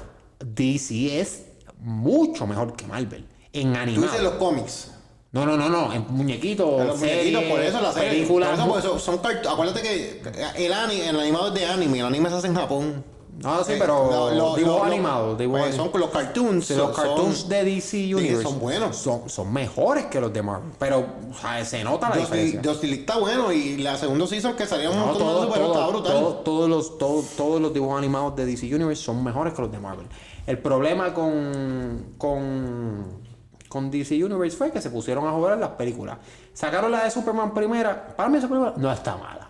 DC 0.44 1.20
es 1.20 1.44
mucho 1.78 2.48
mejor 2.48 2.76
que 2.76 2.88
Marvel. 2.88 3.28
En 3.54 3.74
Tú 3.74 3.80
animado. 3.80 4.08
dices 4.12 4.24
los 4.24 4.34
cómics. 4.34 4.92
No, 5.32 5.46
no, 5.46 5.56
no, 5.58 5.70
no. 5.70 5.94
En 5.94 6.06
muñequitos, 6.10 6.86
Los 6.88 7.00
series, 7.00 7.18
muñequitos, 7.32 7.44
por 7.44 7.60
eso 7.62 7.82
la 7.82 7.92
serie. 7.94 8.10
películas. 8.10 8.50
por 8.50 8.60
eso, 8.60 8.68
por 8.70 8.80
eso 8.80 9.00
son 9.00 9.20
Acuérdate 9.48 9.82
que 9.82 10.22
el 10.58 10.74
anime, 10.74 11.10
el 11.10 11.20
animado 11.20 11.50
es 11.50 11.54
de 11.54 11.66
anime, 11.68 12.00
el 12.00 12.06
anime 12.08 12.30
se 12.30 12.36
hace 12.36 12.48
en 12.48 12.56
Japón. 12.56 13.04
No, 13.44 13.64
sí, 13.64 13.72
Eh, 13.74 13.76
pero 13.80 14.10
lo- 14.12 14.32
lo- 14.36 14.56
dibujos 14.58 14.80
lo- 14.80 14.84
animados. 14.84 15.38
dibujos 15.38 15.62
pues 15.62 15.76
son 15.76 15.92
los 15.94 16.10
cartoons. 16.10 16.66
Sí, 16.66 16.74
los 16.76 16.94
son- 16.94 16.96
cartoons 17.06 17.48
de 17.48 17.64
DC 17.64 18.14
Universe 18.14 18.44
son 18.44 18.60
buenos. 18.60 18.98
Son, 18.98 19.30
son 19.30 19.54
mejores 19.54 20.08
que 20.08 20.20
los 20.20 20.34
de 20.34 20.42
Marvel. 20.42 20.72
Pero 20.78 21.06
o 21.32 21.34
sea, 21.40 21.64
se 21.64 21.82
nota 21.86 22.10
la 22.10 22.16
Justice 22.16 22.36
diferencia. 22.36 22.72
Justice 22.74 22.94
está 22.96 23.18
bueno 23.18 23.52
y 23.54 23.78
la 23.78 23.96
segunda 23.98 24.28
season 24.28 24.56
que 24.58 24.66
salía 24.66 24.90
un 24.90 24.98
No, 24.98 25.06
montón 25.06 25.22
todo- 25.28 25.46
de 25.46 25.52
todo- 25.54 25.68
estaba 25.68 25.88
brutal. 25.88 26.12
todo- 26.12 26.34
todos, 26.38 26.70
los, 26.70 26.98
todo- 26.98 27.24
todos 27.38 27.62
los 27.62 27.74
dibujos 27.74 27.98
animados 27.98 28.36
de 28.36 28.46
DC 28.46 28.66
Universe 28.76 29.04
son 29.04 29.24
mejores 29.24 29.54
que 29.54 29.62
los 29.62 29.72
de 29.72 29.80
Marvel. 29.80 30.08
El 30.46 30.58
problema 30.58 31.14
con, 31.14 32.16
con, 32.18 33.29
con 33.70 33.90
DC 33.90 34.22
Universe 34.24 34.58
fue 34.58 34.72
que 34.72 34.82
se 34.82 34.90
pusieron 34.90 35.26
a 35.28 35.32
jugar 35.32 35.58
las 35.58 35.70
películas. 35.70 36.18
Sacaron 36.54 36.92
la 36.92 37.04
de 37.06 37.12
Superman 37.12 37.54
primera. 37.54 38.08
Para 38.16 38.28
mí 38.28 38.38
esa 38.38 38.48
película 38.48 38.74
no 38.76 38.92
está 38.92 39.16
mala. 39.16 39.50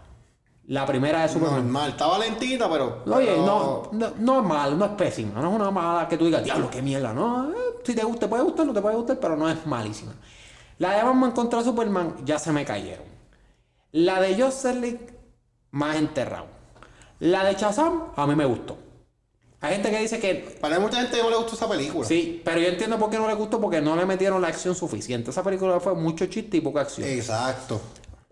La 0.68 0.86
primera 0.86 1.24
de 1.24 1.30
Superman. 1.30 1.64
Normal, 1.64 1.90
está 1.90 2.20
lentita, 2.20 2.70
pero. 2.70 3.02
Oye, 3.08 3.26
pero- 3.26 3.46
no, 3.46 3.90
no, 3.92 4.12
no 4.20 4.40
es 4.42 4.46
mal, 4.46 4.78
no 4.78 4.86
es 4.86 4.92
pésima, 4.92 5.42
no 5.42 5.50
es 5.50 5.56
una 5.56 5.72
mala 5.72 6.08
que 6.08 6.16
tú 6.16 6.26
digas, 6.26 6.44
diablo, 6.44 6.70
qué 6.70 6.82
mierda, 6.84 7.12
no, 7.12 7.50
eh, 7.50 7.56
si 7.84 7.96
te 7.96 8.04
gusta, 8.04 8.20
te 8.22 8.28
puede 8.28 8.44
gustar, 8.44 8.68
no 8.68 8.74
te 8.74 8.82
puede 8.82 8.96
gustar, 8.96 9.18
pero 9.20 9.36
no 9.36 9.50
es 9.50 9.66
malísima. 9.66 10.12
La 10.78 10.92
de 10.96 11.04
Batman 11.04 11.32
contra 11.32 11.64
Superman 11.64 12.18
ya 12.24 12.38
se 12.38 12.52
me 12.52 12.66
cayeron. 12.66 13.06
La 13.94 14.22
de 14.22 14.40
Justice 14.40 14.76
League, 14.76 15.10
más 15.72 15.96
enterrado. 15.96 16.46
La 17.20 17.44
de 17.46 17.56
Shazam, 17.56 18.04
a 18.16 18.28
mí 18.28 18.36
me 18.36 18.46
gustó. 18.46 18.78
Hay 19.62 19.74
gente 19.74 19.92
que 19.92 20.00
dice 20.00 20.20
que 20.20 20.36
Para 20.62 20.80
mucha 20.80 21.02
gente 21.02 21.18
no 21.22 21.30
le 21.30 21.36
gustó 21.36 21.56
esa 21.56 21.68
película. 21.68 22.08
sí, 22.08 22.42
pero 22.46 22.62
yo 22.62 22.68
entiendo 22.70 22.98
por 22.98 23.10
qué 23.10 23.18
no 23.18 23.28
le 23.28 23.34
gustó, 23.34 23.60
porque 23.60 23.82
no 23.82 23.96
le 23.96 24.06
metieron 24.06 24.42
la 24.42 24.48
acción 24.48 24.74
suficiente. 24.74 25.32
Esa 25.32 25.44
película 25.44 25.80
fue 25.80 25.96
mucho 25.96 26.26
chiste 26.28 26.58
y 26.58 26.62
poca 26.62 26.82
acción. 26.82 27.08
Exacto. 27.08 27.82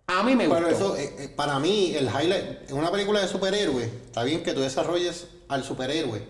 A 0.08 0.24
mí 0.24 0.36
me 0.38 0.48
gustó. 0.48 0.64
Pero 0.64 0.76
eso, 0.76 0.95
eh, 0.95 1.16
eh, 1.20 1.30
para 1.36 1.60
mí, 1.60 1.94
el 1.95 2.06
highlight, 2.06 2.70
en 2.70 2.78
una 2.78 2.90
película 2.91 3.20
de 3.20 3.28
superhéroe, 3.28 3.84
está 3.84 4.24
bien 4.24 4.41
que 4.41 4.54
tú 4.54 4.62
desarrolles 4.62 5.28
al 5.49 5.66
superhéroe, 5.66 6.24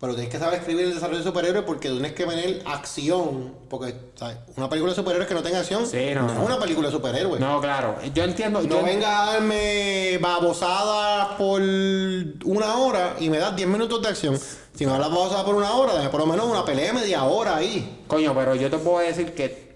pero 0.00 0.14
tienes 0.14 0.30
que 0.32 0.38
saber 0.38 0.60
escribir 0.60 0.84
el 0.86 0.94
desarrollo 0.94 1.18
de 1.18 1.24
superhéroe 1.24 1.62
porque 1.62 1.88
tienes 1.90 2.12
que 2.12 2.24
tener 2.24 2.62
acción, 2.66 3.54
porque 3.68 3.94
¿sabes? 4.14 4.36
una 4.56 4.68
película 4.68 4.92
de 4.92 4.96
superhéroes 4.96 5.26
que 5.28 5.34
no 5.34 5.42
tenga 5.42 5.58
acción 5.58 5.84
Sí, 5.86 5.96
no, 6.14 6.26
es 6.28 6.34
no. 6.34 6.44
una 6.44 6.58
película 6.60 6.86
de 6.88 6.94
superhéroe. 6.94 7.40
No, 7.40 7.54
No, 7.54 7.60
claro, 7.60 7.96
yo 8.14 8.22
entiendo. 8.22 8.62
yo- 8.62 8.82
venga 8.84 9.22
a 9.24 9.32
darme 9.32 10.18
babosada 10.20 11.36
por 11.36 11.60
una 11.60 12.76
hora 12.76 13.16
y 13.18 13.28
me 13.28 13.38
das 13.38 13.56
10 13.56 13.68
minutos 13.68 14.00
de 14.00 14.08
acción. 14.08 14.38
Si 14.74 14.86
me 14.86 14.92
das 14.92 15.00
la 15.00 15.08
babosada 15.08 15.44
por 15.44 15.56
una 15.56 15.72
hora, 15.72 15.94
dame 15.94 16.08
por 16.10 16.20
lo 16.20 16.26
menos 16.26 16.46
una 16.46 16.64
pelea 16.64 16.92
de 16.92 17.00
media 17.00 17.24
hora 17.24 17.56
ahí. 17.56 18.04
Coño, 18.06 18.32
pero 18.34 18.54
yo 18.54 18.70
te 18.70 18.78
puedo 18.78 18.98
decir 19.00 19.34
que 19.34 19.68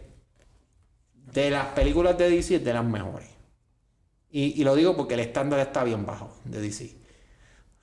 de 1.32 1.50
las 1.50 1.66
películas 1.68 2.16
de 2.16 2.28
DC 2.30 2.56
es 2.56 2.64
de 2.64 2.72
las 2.72 2.84
mejores. 2.84 3.28
Y, 4.30 4.60
y 4.60 4.64
lo 4.64 4.74
digo 4.76 4.96
porque 4.96 5.14
el 5.14 5.20
estándar 5.20 5.58
está 5.60 5.82
bien 5.82 6.06
bajo 6.06 6.30
de 6.44 6.60
DC. 6.60 7.01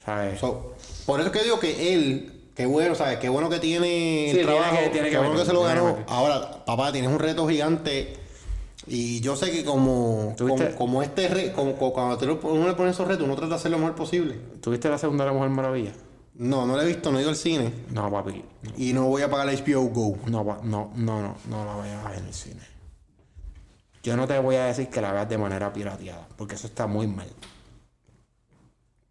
¿Sabes? 0.09 0.39
So, 0.39 0.73
por 1.05 1.19
eso 1.19 1.29
es 1.29 1.37
que 1.37 1.43
digo 1.43 1.59
que 1.59 1.93
él, 1.93 2.49
qué 2.55 2.65
bueno, 2.65 2.95
¿sabes? 2.95 3.19
Qué 3.19 3.29
bueno 3.29 3.49
que 3.49 3.59
tiene 3.59 3.87
Sí, 4.31 4.39
el 4.39 4.45
tiene 4.45 4.45
trabajo, 4.45 4.77
que- 4.83 4.89
tiene 4.89 5.07
qué 5.07 5.11
que 5.11 5.17
bueno 5.17 5.33
meter, 5.33 5.45
que 5.45 5.49
se 5.51 5.53
lo 5.53 5.63
ganó. 5.63 5.97
Ahora, 6.07 6.65
papá, 6.65 6.91
tienes 6.91 7.11
un 7.11 7.19
reto 7.19 7.47
gigante 7.47 8.15
y 8.87 9.19
yo 9.21 9.35
sé 9.35 9.51
que 9.51 9.63
como, 9.63 10.35
como, 10.37 10.75
como 10.75 11.03
este 11.03 11.27
re, 11.27 11.51
como, 11.53 11.75
como 11.75 11.93
cuando 11.93 12.17
te 12.17 12.25
lo- 12.25 12.39
uno 12.41 12.67
le 12.67 12.73
pone 12.73 12.89
esos 12.89 13.07
retos, 13.07 13.25
uno 13.25 13.35
trata 13.35 13.49
de 13.49 13.55
hacer 13.55 13.69
lo 13.71 13.77
mejor 13.77 13.93
posible. 13.95 14.35
¿Tuviste 14.61 14.89
la 14.89 14.97
segunda 14.97 15.25
de 15.25 15.29
la 15.29 15.35
Mujer 15.35 15.49
Maravilla? 15.51 15.91
No, 16.35 16.65
no 16.65 16.75
lo 16.75 16.81
he 16.81 16.85
visto, 16.87 17.11
no 17.11 17.19
he 17.19 17.21
ido 17.21 17.29
al 17.29 17.35
cine 17.35 17.71
No, 17.91 18.09
papi. 18.09 18.43
y 18.77 18.93
no 18.93 19.05
voy 19.07 19.21
a 19.21 19.29
pagar 19.29 19.45
la 19.45 19.51
HBO 19.53 19.83
Go. 19.89 20.17
No, 20.25 20.43
no, 20.63 20.91
no, 20.95 21.21
no, 21.21 21.35
no 21.49 21.65
la 21.65 21.73
voy 21.75 21.89
a 21.89 22.09
ver 22.09 22.19
en 22.19 22.25
el 22.27 22.33
cine. 22.33 22.61
Yo 24.03 24.15
no 24.15 24.25
te 24.25 24.39
voy 24.39 24.55
a 24.55 24.65
decir 24.65 24.87
que 24.87 25.01
la 25.01 25.11
veas 25.11 25.27
de 25.29 25.37
manera 25.37 25.71
pirateada, 25.73 26.25
porque 26.37 26.55
eso 26.55 26.67
está 26.67 26.87
muy 26.87 27.05
mal. 27.07 27.27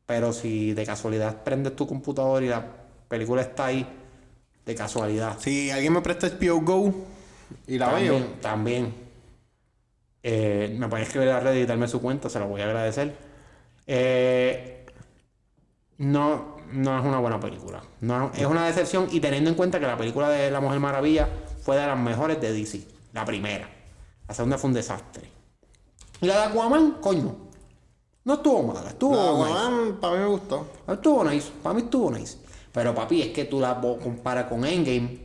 Pero 0.08 0.32
si 0.32 0.72
de 0.72 0.86
casualidad 0.86 1.44
prendes 1.44 1.76
tu 1.76 1.86
computador 1.86 2.42
y 2.42 2.48
la 2.48 2.64
película 3.08 3.42
está 3.42 3.66
ahí, 3.66 3.86
de 4.64 4.74
casualidad, 4.74 5.36
Si 5.38 5.70
alguien 5.70 5.92
me 5.92 6.00
presta 6.00 6.28
HBO 6.28 6.62
Go 6.62 6.94
y 7.66 7.76
la 7.76 7.92
veo, 7.92 8.18
También. 8.40 8.94
Eh, 10.22 10.74
me 10.78 10.88
pueden 10.88 11.04
escribir 11.04 11.28
a 11.28 11.34
la 11.34 11.40
red 11.40 11.56
y 11.56 11.66
darme 11.66 11.88
su 11.88 12.00
cuenta, 12.00 12.30
se 12.30 12.38
lo 12.38 12.48
voy 12.48 12.62
a 12.62 12.64
agradecer. 12.64 13.16
Eh, 13.86 14.86
no, 15.98 16.56
no 16.72 16.98
es 16.98 17.04
una 17.04 17.18
buena 17.18 17.38
película. 17.38 17.82
No, 18.00 18.32
es 18.34 18.46
una 18.46 18.64
decepción 18.64 19.08
y 19.12 19.20
teniendo 19.20 19.50
en 19.50 19.56
cuenta 19.56 19.78
que 19.78 19.86
la 19.86 19.98
película 19.98 20.30
de 20.30 20.50
La 20.50 20.60
Mujer 20.60 20.80
Maravilla 20.80 21.28
fue 21.60 21.76
de 21.76 21.86
las 21.86 21.98
mejores 21.98 22.40
de 22.40 22.54
DC. 22.54 22.80
La 23.12 23.26
primera. 23.26 23.68
La 24.26 24.34
segunda 24.34 24.56
fue 24.56 24.68
un 24.68 24.74
desastre. 24.74 25.28
Y 26.22 26.26
la 26.26 26.38
de 26.38 26.44
Aquaman, 26.44 26.92
coño. 27.02 27.47
No 28.28 28.34
estuvo 28.34 28.62
mala, 28.62 28.90
estuvo 28.90 29.16
la 29.16 29.32
nice. 29.32 29.58
Aquaman, 29.58 29.96
para 29.98 30.12
mí 30.12 30.20
me 30.20 30.26
gustó. 30.26 30.66
Estuvo 30.86 31.24
nice, 31.24 31.48
para 31.62 31.74
mí 31.74 31.80
estuvo 31.80 32.10
nice. 32.10 32.36
Pero 32.72 32.94
papi, 32.94 33.22
es 33.22 33.28
que 33.28 33.46
tú 33.46 33.58
la 33.58 33.80
comparas 33.80 34.44
con 34.50 34.66
Endgame. 34.66 35.18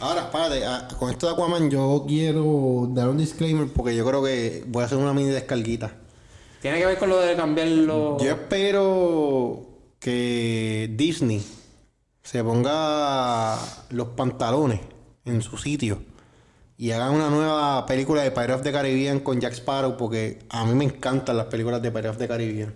Ahora, 0.00 0.24
espérate, 0.24 0.66
ah, 0.66 0.86
con 0.98 1.08
esto 1.08 1.28
de 1.28 1.32
Aquaman 1.32 1.70
yo 1.70 2.04
quiero 2.06 2.88
dar 2.90 3.08
un 3.08 3.16
disclaimer 3.16 3.72
porque 3.72 3.96
yo 3.96 4.04
creo 4.04 4.22
que 4.22 4.64
voy 4.66 4.82
a 4.82 4.84
hacer 4.84 4.98
una 4.98 5.14
mini 5.14 5.30
descarguita. 5.30 5.92
Tiene 6.60 6.80
que 6.80 6.84
ver 6.84 6.98
con 6.98 7.08
lo 7.08 7.20
de 7.20 7.34
cambiarlo. 7.36 8.18
Yo 8.18 8.32
espero 8.32 9.62
que 9.98 10.94
Disney 10.94 11.42
se 12.22 12.44
ponga 12.44 13.56
los 13.88 14.08
pantalones 14.08 14.80
en 15.24 15.40
su 15.40 15.56
sitio 15.56 16.02
y 16.80 16.92
hagan 16.92 17.12
una 17.12 17.28
nueva 17.28 17.84
película 17.84 18.22
de 18.22 18.30
Pirates 18.30 18.54
of 18.56 18.62
the 18.62 18.72
Caribbean 18.72 19.20
con 19.20 19.38
Jack 19.38 19.52
Sparrow 19.52 19.98
porque 19.98 20.38
a 20.48 20.64
mí 20.64 20.72
me 20.72 20.86
encantan 20.86 21.36
las 21.36 21.44
películas 21.44 21.82
de 21.82 21.90
Pirates 21.90 22.12
of 22.12 22.16
the 22.16 22.26
Caribbean. 22.26 22.74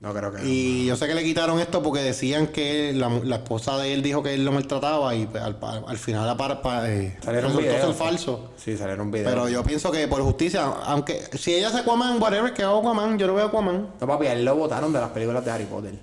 No 0.00 0.14
creo 0.14 0.32
que. 0.32 0.46
Y 0.46 0.86
yo 0.86 0.96
sé 0.96 1.06
que 1.06 1.14
le 1.14 1.22
quitaron 1.24 1.60
esto 1.60 1.82
porque 1.82 2.00
decían 2.00 2.46
que 2.46 2.94
la, 2.94 3.10
la 3.22 3.36
esposa 3.36 3.76
de 3.76 3.92
él 3.92 4.00
dijo 4.00 4.22
que 4.22 4.32
él 4.32 4.46
lo 4.46 4.52
maltrataba 4.52 5.14
y 5.14 5.26
pues, 5.26 5.42
al, 5.42 5.58
al 5.60 5.98
final 5.98 6.26
la 6.26 6.38
para, 6.38 6.62
para, 6.62 6.90
eh, 6.90 7.18
Salieron 7.22 7.50
resultó 7.50 7.68
videos. 7.70 7.86
ser 7.86 7.94
falso. 7.94 8.50
Sí, 8.56 8.78
salieron 8.78 9.10
videos. 9.10 9.28
Pero 9.30 9.50
yo 9.50 9.62
pienso 9.62 9.92
que 9.92 10.08
por 10.08 10.22
justicia, 10.22 10.64
aunque 10.86 11.20
si 11.36 11.52
ella 11.52 11.68
hace 11.68 11.80
Aquaman, 11.80 12.18
whatever, 12.18 12.54
que 12.54 12.62
haga 12.62 12.78
Aquaman, 12.78 13.18
yo 13.18 13.26
no 13.26 13.34
veo 13.34 13.48
Aquaman. 13.48 13.90
No, 14.00 14.06
papi, 14.06 14.26
a 14.26 14.32
él 14.32 14.46
lo 14.46 14.56
votaron 14.56 14.90
de 14.90 15.00
las 15.00 15.10
películas 15.10 15.44
de 15.44 15.50
Harry 15.50 15.66
Potter. 15.66 15.98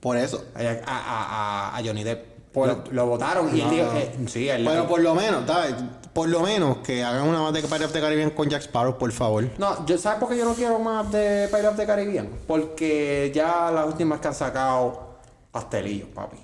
Por 0.00 0.16
eso. 0.16 0.46
A, 0.54 0.60
a, 0.60 1.72
a, 1.72 1.76
a 1.76 1.82
Johnny 1.84 2.04
Depp. 2.04 2.31
Lo, 2.54 2.84
lo 2.90 3.06
votaron 3.06 3.56
y 3.56 3.60
él 3.60 3.70
dijo. 3.70 3.92
eh, 3.94 4.14
sí, 4.28 4.48
él. 4.48 4.64
Pero 4.66 4.86
por 4.86 5.00
lo 5.00 5.14
menos, 5.14 5.46
¿sabes? 5.46 5.74
Por 6.12 6.28
lo 6.28 6.40
menos 6.40 6.78
que 6.78 7.02
hagan 7.02 7.26
una 7.26 7.40
más 7.40 7.52
de 7.54 7.62
Pirates 7.62 7.86
of 7.86 7.92
the 7.92 8.00
Caribbean 8.00 8.30
con 8.30 8.48
Jack 8.48 8.62
Sparrow, 8.62 8.98
por 8.98 9.10
favor. 9.12 9.48
No, 9.56 9.86
yo, 9.86 9.96
¿sabes 9.96 10.18
por 10.20 10.28
qué 10.28 10.36
yo 10.36 10.44
no 10.44 10.52
quiero 10.54 10.78
más 10.78 11.10
de 11.10 11.46
Pirates 11.48 11.70
of 11.70 11.76
the 11.76 11.86
Caribbean? 11.86 12.28
Porque 12.46 13.32
ya 13.34 13.70
las 13.70 13.86
últimas 13.86 14.20
que 14.20 14.28
han 14.28 14.34
sacado, 14.34 15.16
pastelillos, 15.50 16.08
papi. 16.10 16.36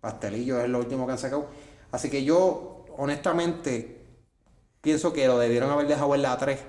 Pastelillos 0.00 0.62
es 0.62 0.68
lo 0.68 0.78
último 0.78 1.06
que 1.06 1.12
han 1.12 1.18
sacado. 1.18 1.46
Así 1.90 2.08
que 2.08 2.22
yo, 2.22 2.84
honestamente, 2.96 4.06
pienso 4.80 5.12
que 5.12 5.26
lo 5.26 5.38
debieron 5.38 5.70
haber 5.70 5.88
dejado 5.88 6.14
en 6.14 6.22
la 6.22 6.36
3. 6.38 6.60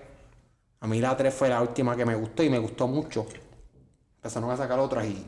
A 0.81 0.87
mí 0.87 0.99
la 0.99 1.15
3 1.15 1.33
fue 1.33 1.49
la 1.49 1.61
última 1.61 1.95
que 1.95 2.05
me 2.05 2.15
gustó 2.15 2.41
y 2.43 2.49
me 2.49 2.57
gustó 2.59 2.87
mucho. 2.87 3.27
Empezaron 4.15 4.49
a 4.49 4.57
sacar 4.57 4.79
otras 4.79 5.05
y 5.05 5.25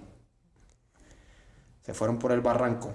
se 1.83 1.93
fueron 1.93 2.17
por 2.17 2.31
el 2.31 2.41
barranco. 2.41 2.93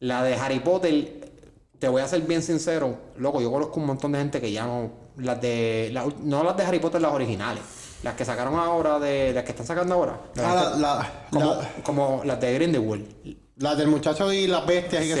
La 0.00 0.22
de 0.22 0.34
Harry 0.34 0.60
Potter, 0.60 1.30
te 1.78 1.88
voy 1.88 2.02
a 2.02 2.08
ser 2.08 2.22
bien 2.22 2.42
sincero, 2.42 2.96
loco, 3.18 3.40
yo 3.40 3.50
conozco 3.52 3.78
un 3.80 3.86
montón 3.86 4.12
de 4.12 4.18
gente 4.18 4.40
que 4.40 4.50
ya 4.52 4.64
no. 4.66 4.90
Las 5.18 5.40
de. 5.40 5.90
la- 5.92 6.06
no 6.22 6.42
las 6.42 6.56
de 6.56 6.64
Harry 6.64 6.78
Potter, 6.78 7.00
las 7.02 7.12
originales. 7.12 7.62
Las 8.02 8.14
que 8.14 8.24
sacaron 8.24 8.54
ahora, 8.58 8.98
de 8.98 9.32
las 9.34 9.44
que 9.44 9.50
están 9.50 9.66
sacando 9.66 9.94
ahora. 9.94 10.18
Las 10.34 10.46
Ah, 10.46 10.54
la, 10.54 10.78
la- 10.78 11.12
como, 11.30 11.44
la- 11.54 11.68
como 11.84 12.22
las 12.24 12.40
de 12.40 12.54
Grindelwald. 12.54 13.06
la 13.56 13.74
del 13.74 13.88
muchacho 13.88 14.32
y 14.32 14.46
las 14.46 14.64
bestias 14.66 15.04
y 15.04 15.08
que 15.08 15.14
se 15.16 15.20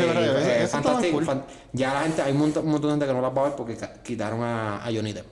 eh, 0.62 0.66
Fantastic- 0.66 1.12
cool. 1.12 1.26
fan- 1.26 1.44
ya 1.74 1.92
la 1.92 2.00
gente, 2.00 2.22
hay 2.22 2.32
un 2.32 2.38
montón, 2.38 2.64
un 2.64 2.70
montón 2.72 2.88
de 2.88 2.92
gente 2.94 3.06
que 3.06 3.12
no 3.12 3.20
las 3.20 3.36
va 3.36 3.42
a 3.42 3.44
ver 3.48 3.54
porque 3.56 3.76
quitaron 4.02 4.42
a, 4.42 4.76
a 4.82 4.86
Johnny 4.86 5.12
Depp. 5.12 5.26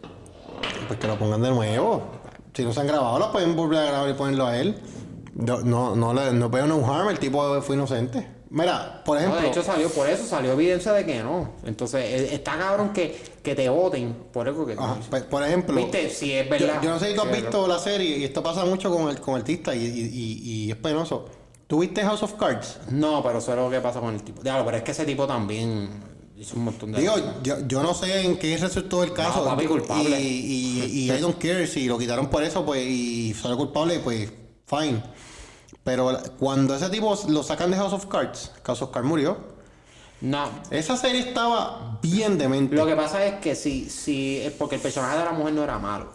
Pues 0.88 1.00
que 1.00 1.06
lo 1.06 1.18
pongan 1.18 1.40
de 1.40 1.48
nuevo. 1.50 2.02
Si 2.52 2.64
no 2.64 2.72
se 2.74 2.80
han 2.80 2.86
grabado, 2.86 3.18
lo 3.18 3.32
pueden 3.32 3.56
volver 3.56 3.78
a 3.78 3.84
grabar 3.86 4.10
y 4.10 4.12
ponerlo 4.12 4.46
a 4.46 4.58
él. 4.58 4.78
No, 5.34 5.60
no, 5.60 5.96
no, 5.96 6.12
no 6.12 6.50
veo 6.50 6.66
no 6.66 6.92
harm, 6.92 7.08
el 7.08 7.18
tipo 7.18 7.62
fue 7.62 7.76
inocente. 7.76 8.28
Mira, 8.50 9.02
por 9.04 9.16
No, 9.16 9.20
ejemplo. 9.20 9.42
de 9.42 9.48
hecho 9.48 9.62
salió, 9.62 9.90
por 9.90 10.08
eso 10.08 10.24
salió 10.24 10.52
evidencia 10.52 10.92
de 10.92 11.04
que 11.04 11.22
no. 11.22 11.50
Entonces, 11.66 12.02
eh, 12.02 12.34
está 12.34 12.56
cabrón 12.56 12.92
que, 12.94 13.14
que 13.42 13.54
te 13.54 13.68
voten 13.68 14.14
por 14.32 14.48
eso 14.48 14.64
que 14.64 14.72
ajá, 14.72 14.96
pues, 15.10 15.22
por 15.24 15.42
ejemplo. 15.42 15.76
Viste, 15.76 16.08
si 16.08 16.32
es 16.32 16.44
Yo, 16.46 16.50
verdad. 16.50 16.80
yo 16.82 16.90
no 16.90 16.98
sé 16.98 17.10
si 17.10 17.14
tú 17.14 17.22
has 17.22 17.30
visto 17.32 17.66
la 17.68 17.78
serie 17.78 18.16
y 18.18 18.24
esto 18.24 18.42
pasa 18.42 18.64
mucho 18.64 18.90
con 18.90 19.08
el 19.10 19.20
con 19.20 19.34
artistas 19.36 19.76
y, 19.76 19.80
y, 19.80 20.40
y- 20.66 20.70
es 20.70 20.76
penoso. 20.78 21.26
¿Tú 21.66 21.80
viste 21.80 22.00
House 22.02 22.22
of 22.22 22.32
Cards? 22.34 22.78
No, 22.90 23.22
pero 23.22 23.38
eso 23.40 23.50
es 23.52 23.58
lo 23.58 23.68
que 23.68 23.80
pasa 23.80 24.00
con 24.00 24.14
el 24.14 24.22
tipo. 24.22 24.42
Diablo, 24.42 24.64
pero 24.64 24.78
es 24.78 24.82
que 24.82 24.92
ese 24.92 25.04
tipo 25.04 25.26
también 25.26 25.90
hizo 26.38 26.56
un 26.56 26.64
montón 26.64 26.92
de. 26.92 27.00
Digo, 27.02 27.14
yo, 27.42 27.56
yo 27.68 27.82
no 27.82 27.92
sé 27.92 28.22
en 28.24 28.38
qué 28.38 28.56
resultó 28.56 29.04
el 29.04 29.12
caso. 29.12 29.44
papi, 29.44 29.66
culpable. 29.66 30.18
Y, 30.18 30.24
y, 30.26 31.00
y 31.00 31.12
I 31.12 31.18
don't 31.20 31.36
care 31.36 31.66
si 31.66 31.86
lo 31.86 31.98
quitaron 31.98 32.28
por 32.30 32.42
eso, 32.42 32.64
pues, 32.64 32.82
y 32.86 33.34
salió 33.34 33.58
culpable, 33.58 33.98
pues, 33.98 34.30
fine. 34.64 35.02
Pero 35.88 36.18
cuando 36.38 36.74
ese 36.76 36.90
tipo 36.90 37.18
lo 37.28 37.42
sacan 37.42 37.70
de 37.70 37.76
House 37.78 37.92
of 37.94 38.06
Cards, 38.06 38.52
House 38.64 38.82
of 38.82 38.90
Cards 38.90 39.08
murió. 39.08 39.38
No. 40.20 40.48
Esa 40.70 40.96
serie 40.96 41.20
estaba 41.20 41.98
bien 42.02 42.36
demente. 42.38 42.74
Lo 42.76 42.84
que 42.86 42.94
pasa 42.96 43.24
es 43.24 43.34
que 43.36 43.54
si, 43.54 43.88
si, 43.88 44.38
es 44.42 44.52
porque 44.52 44.74
el 44.74 44.80
personaje 44.82 45.16
de 45.18 45.24
la 45.24 45.32
mujer 45.32 45.54
no 45.54 45.64
era 45.64 45.78
malo. 45.78 46.08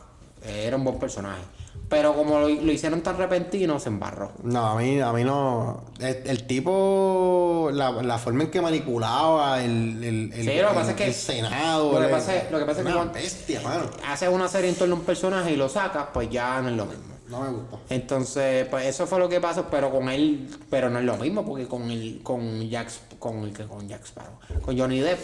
eh, 0.44 0.66
Era 0.68 0.76
un 0.78 0.84
buen 0.84 1.00
personaje. 1.00 1.42
Pero 1.90 2.14
como 2.16 2.40
lo, 2.40 2.50
lo 2.50 2.72
hicieron 2.72 3.02
tan 3.02 3.18
repentino, 3.18 3.80
se 3.80 3.90
embarró. 3.90 4.32
No, 4.44 4.66
a 4.66 4.76
mí, 4.76 5.00
a 5.00 5.12
mí 5.14 5.24
no. 5.24 5.84
El, 6.00 6.18
el 6.26 6.48
tipo, 6.48 7.70
la, 7.74 7.92
la 7.92 8.18
forma 8.18 8.44
en 8.44 8.52
que 8.52 8.62
manipulaba 8.62 9.64
el, 9.64 10.04
el, 10.04 10.34
el, 10.34 10.46
Sí, 10.46 10.62
lo 10.62 10.70
que 10.70 10.74
pasa 10.76 10.82
el- 10.82 10.90
es 10.90 10.96
que- 10.96 11.08
el 11.08 11.14
Senado. 11.14 11.94
lo 11.94 12.02
que 12.08 12.14
pasa 12.14 12.34
lo 12.52 12.60
que 12.60 12.66
pasa 12.66 12.82
es 12.82 12.88
que 12.88 13.20
bestia, 13.20 13.62
mano. 13.62 13.90
Haces 14.08 14.30
una 14.30 14.48
serie 14.48 14.70
en 14.70 14.76
torno 14.76 14.96
a 14.96 15.00
un 15.00 15.06
personaje 15.06 15.52
y 15.52 15.56
lo 15.56 15.70
sacas, 15.70 16.08
pues 16.14 16.30
ya 16.30 16.62
no 16.62 16.70
es 16.70 16.76
lo 16.76 16.86
mismo. 16.86 17.13
No 17.30 17.42
me 17.42 17.50
gusta. 17.50 17.78
Entonces, 17.90 18.68
pues 18.68 18.86
eso 18.86 19.08
fue 19.08 19.20
lo 19.20 19.30
que 19.30 19.40
pasó, 19.40 19.68
pero 19.72 19.90
con 19.92 20.10
él, 20.10 20.50
pero 20.70 20.90
no 20.90 21.00
es 21.00 21.06
lo 21.06 21.16
mismo, 21.18 21.46
porque 21.46 21.68
con 21.68 21.90
el, 21.90 22.20
con 22.24 22.62
Jack, 22.70 22.90
con 23.20 23.44
el 23.44 23.54
que 23.54 23.66
con 23.66 23.88
Jack 23.88 24.04
Sparrow, 24.06 24.38
con 24.62 24.78
Johnny 24.78 25.00
Depp, 25.00 25.20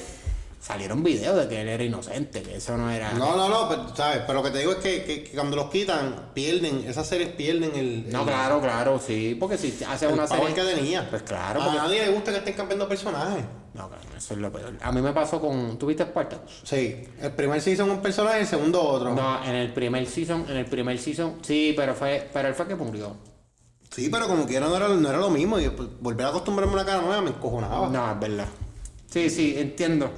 salieron 0.61 1.03
videos 1.03 1.37
de 1.37 1.47
que 1.47 1.61
él 1.61 1.67
era 1.69 1.83
inocente, 1.83 2.41
que 2.41 2.55
eso 2.57 2.75
no 2.77 2.89
era. 2.89 3.11
No, 3.13 3.35
no, 3.35 3.47
no, 3.49 3.69
pero, 3.69 3.95
¿sabes? 3.95 4.19
Pero 4.27 4.33
lo 4.39 4.43
que 4.43 4.51
te 4.51 4.59
digo 4.59 4.71
es 4.73 4.77
que, 4.79 5.03
que- 5.03 5.23
que 5.23 5.31
cuando 5.31 5.55
los 5.55 5.69
quitan, 5.69 6.29
pierden, 6.33 6.83
esas 6.87 7.07
series 7.07 7.29
pierden 7.29 7.75
el. 7.75 8.09
No, 8.11 8.25
claro, 8.25 8.59
claro, 8.61 8.99
sí, 9.05 9.35
porque 9.39 9.57
si 9.57 9.69
haces 9.87 10.03
el 10.09 10.13
una 10.13 10.25
power 10.27 10.53
serie. 10.53 10.55
que 10.55 10.75
tenía. 10.75 11.09
Pues 11.09 11.21
claro, 11.23 11.61
A 11.61 11.65
porque- 11.65 11.79
nadie 11.79 12.05
le 12.05 12.11
gusta 12.11 12.31
que 12.31 12.37
estén 12.39 12.53
cambiando 12.55 12.87
personajes. 12.87 13.43
No, 13.73 13.87
claro, 13.87 14.03
eso 14.17 14.33
es 14.33 14.39
lo 14.39 14.51
peor. 14.51 14.73
A 14.81 14.91
mí 14.91 15.01
me 15.01 15.11
pasó 15.13 15.39
con. 15.39 15.77
¿Tuviste 15.77 16.03
Spartacus? 16.03 16.61
Sí, 16.63 17.03
el 17.21 17.31
primer 17.33 17.61
season 17.61 17.89
un 17.89 18.01
personaje, 18.01 18.41
el 18.41 18.47
segundo 18.47 18.81
otro. 18.81 19.13
No, 19.13 19.43
en 19.43 19.55
el 19.55 19.71
primer 19.73 20.05
season, 20.07 20.45
en 20.49 20.57
el 20.57 20.65
primer 20.65 20.97
season, 20.99 21.35
sí, 21.41 21.73
pero 21.75 21.93
fue, 21.93 22.27
pero 22.33 22.47
él 22.47 22.55
fue 22.55 22.67
que 22.67 22.75
murió. 22.75 23.15
Sí, 23.91 24.09
pero 24.11 24.27
como 24.27 24.45
quiera 24.45 24.67
no 24.67 24.75
era, 24.75 24.87
no 24.89 25.09
era 25.09 25.17
lo 25.17 25.29
mismo. 25.29 25.59
Y 25.59 25.67
volver 25.99 26.25
a 26.27 26.29
acostumbrarme 26.29 26.73
a 26.73 26.75
una 26.75 26.85
cara 26.85 27.01
nueva 27.01 27.21
me 27.21 27.29
encojonaba. 27.29 27.89
No, 27.89 28.11
es 28.11 28.19
verdad. 28.19 28.47
Sí, 29.09 29.29
sí, 29.29 29.55
entiendo. 29.57 30.11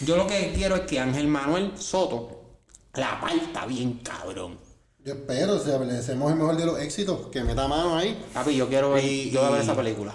Yo 0.00 0.16
lo 0.16 0.26
que 0.26 0.52
quiero 0.54 0.74
es 0.76 0.80
que 0.82 0.98
Ángel 0.98 1.28
Manuel 1.28 1.72
Soto 1.78 2.40
la 2.94 3.20
parta 3.20 3.66
bien 3.66 4.00
cabrón. 4.02 4.58
Yo 5.04 5.14
espero, 5.14 5.58
le 5.84 5.92
deseamos 5.94 6.30
el 6.32 6.38
mejor 6.38 6.56
de 6.56 6.64
los 6.66 6.78
éxitos, 6.78 7.26
que 7.32 7.42
meta 7.42 7.66
mano 7.68 7.96
ahí. 7.96 8.22
Papi, 8.32 8.54
yo 8.56 8.68
quiero 8.68 8.92
ver, 8.92 9.04
Y- 9.04 9.30
yo 9.30 9.40
voy 9.40 9.48
a 9.48 9.52
ver 9.54 9.62
esa 9.62 9.74
película. 9.74 10.14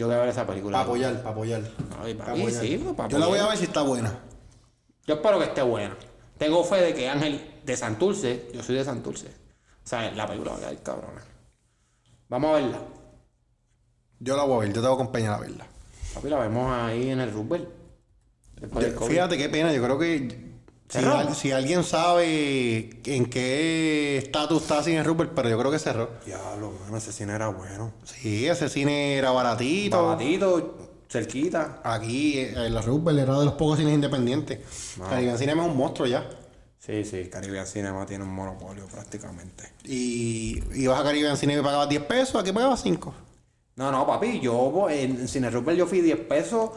Yo 0.00 0.06
voy 0.06 0.16
a 0.16 0.20
ver 0.20 0.30
esa 0.30 0.46
película. 0.46 0.78
Para 0.78 0.84
apoyar, 0.84 1.16
para 1.18 1.28
apoyar. 1.28 1.60
Ay, 2.02 2.18
apoyar. 2.18 2.52
sí, 2.52 2.82
pues, 2.96 3.08
Yo 3.10 3.18
la 3.18 3.26
voy 3.26 3.38
a 3.38 3.48
ver 3.48 3.58
si 3.58 3.64
está 3.64 3.82
buena. 3.82 4.18
Yo 5.06 5.16
espero 5.16 5.38
que 5.38 5.44
esté 5.44 5.60
buena. 5.60 5.94
Tengo 6.38 6.64
fe 6.64 6.76
de 6.76 6.94
que 6.94 7.06
Ángel 7.06 7.60
de 7.66 7.76
Santurce, 7.76 8.48
yo 8.54 8.62
soy 8.62 8.76
de 8.76 8.84
Santurce. 8.84 9.26
O 9.26 9.86
sea, 9.86 10.10
la 10.12 10.26
película 10.26 10.52
va 10.52 10.56
a 10.56 10.60
quedar 10.60 10.82
cabrona. 10.82 11.22
Vamos 12.30 12.50
a 12.50 12.54
verla. 12.54 12.78
Yo 14.20 14.38
la 14.38 14.44
voy 14.44 14.56
a 14.56 14.58
ver, 14.60 14.68
yo 14.68 14.74
te 14.74 14.80
voy 14.80 14.90
a 14.90 14.94
acompañar 14.94 15.34
a 15.34 15.38
verla. 15.40 15.66
Papi, 16.14 16.28
la 16.30 16.38
vemos 16.38 16.72
ahí 16.72 17.10
en 17.10 17.20
el 17.20 17.30
Rubel. 17.30 17.68
Fíjate 19.06 19.36
qué 19.36 19.50
pena, 19.50 19.70
yo 19.70 19.82
creo 19.82 19.98
que 19.98 20.49
si, 20.90 20.98
Cerró. 20.98 21.14
al- 21.16 21.34
si 21.34 21.52
alguien 21.52 21.82
sabe 21.84 22.90
en 23.04 23.26
qué 23.26 24.18
estatus 24.18 24.62
está 24.62 24.82
Cine 24.82 25.02
Rupert, 25.02 25.32
pero 25.34 25.48
yo 25.48 25.58
creo 25.58 25.70
que 25.70 25.78
cerró. 25.78 26.10
Diablo, 26.26 26.72
ese 26.96 27.12
cine 27.12 27.32
era 27.34 27.48
bueno. 27.48 27.92
Sí, 28.04 28.46
ese 28.46 28.68
cine 28.68 29.14
era 29.16 29.30
baratito. 29.30 29.96
Babatito, 30.02 30.78
cerquita. 31.08 31.80
Aquí, 31.84 32.38
eh, 32.38 32.52
en 32.66 32.74
la 32.74 32.82
Rupert 32.82 33.16
era 33.18 33.38
de 33.38 33.44
los 33.46 33.54
pocos 33.54 33.78
cines 33.78 33.94
independientes. 33.94 34.58
Caribbean 35.08 35.38
Cinema 35.38 35.64
es 35.64 35.70
un 35.70 35.76
monstruo 35.76 36.06
ya. 36.08 36.28
Sí, 36.78 37.04
sí, 37.04 37.28
Caribbean 37.30 37.66
Cinema 37.66 38.04
tiene 38.06 38.24
un 38.24 38.30
monopolio 38.34 38.86
prácticamente. 38.86 39.64
Y 39.84 40.60
ibas 40.74 40.98
a 40.98 41.04
Caribbean 41.04 41.36
Cinema 41.36 41.60
y 41.60 41.64
pagabas 41.64 41.88
10 41.88 42.02
pesos, 42.02 42.36
aquí 42.42 42.52
pagabas 42.52 42.82
5. 42.82 43.14
No, 43.76 43.92
no, 43.92 44.06
papi, 44.06 44.40
yo 44.40 44.88
en 44.90 45.28
Cine 45.28 45.50
Rupert 45.50 45.76
yo 45.78 45.86
fui 45.86 46.00
10 46.00 46.18
pesos, 46.20 46.70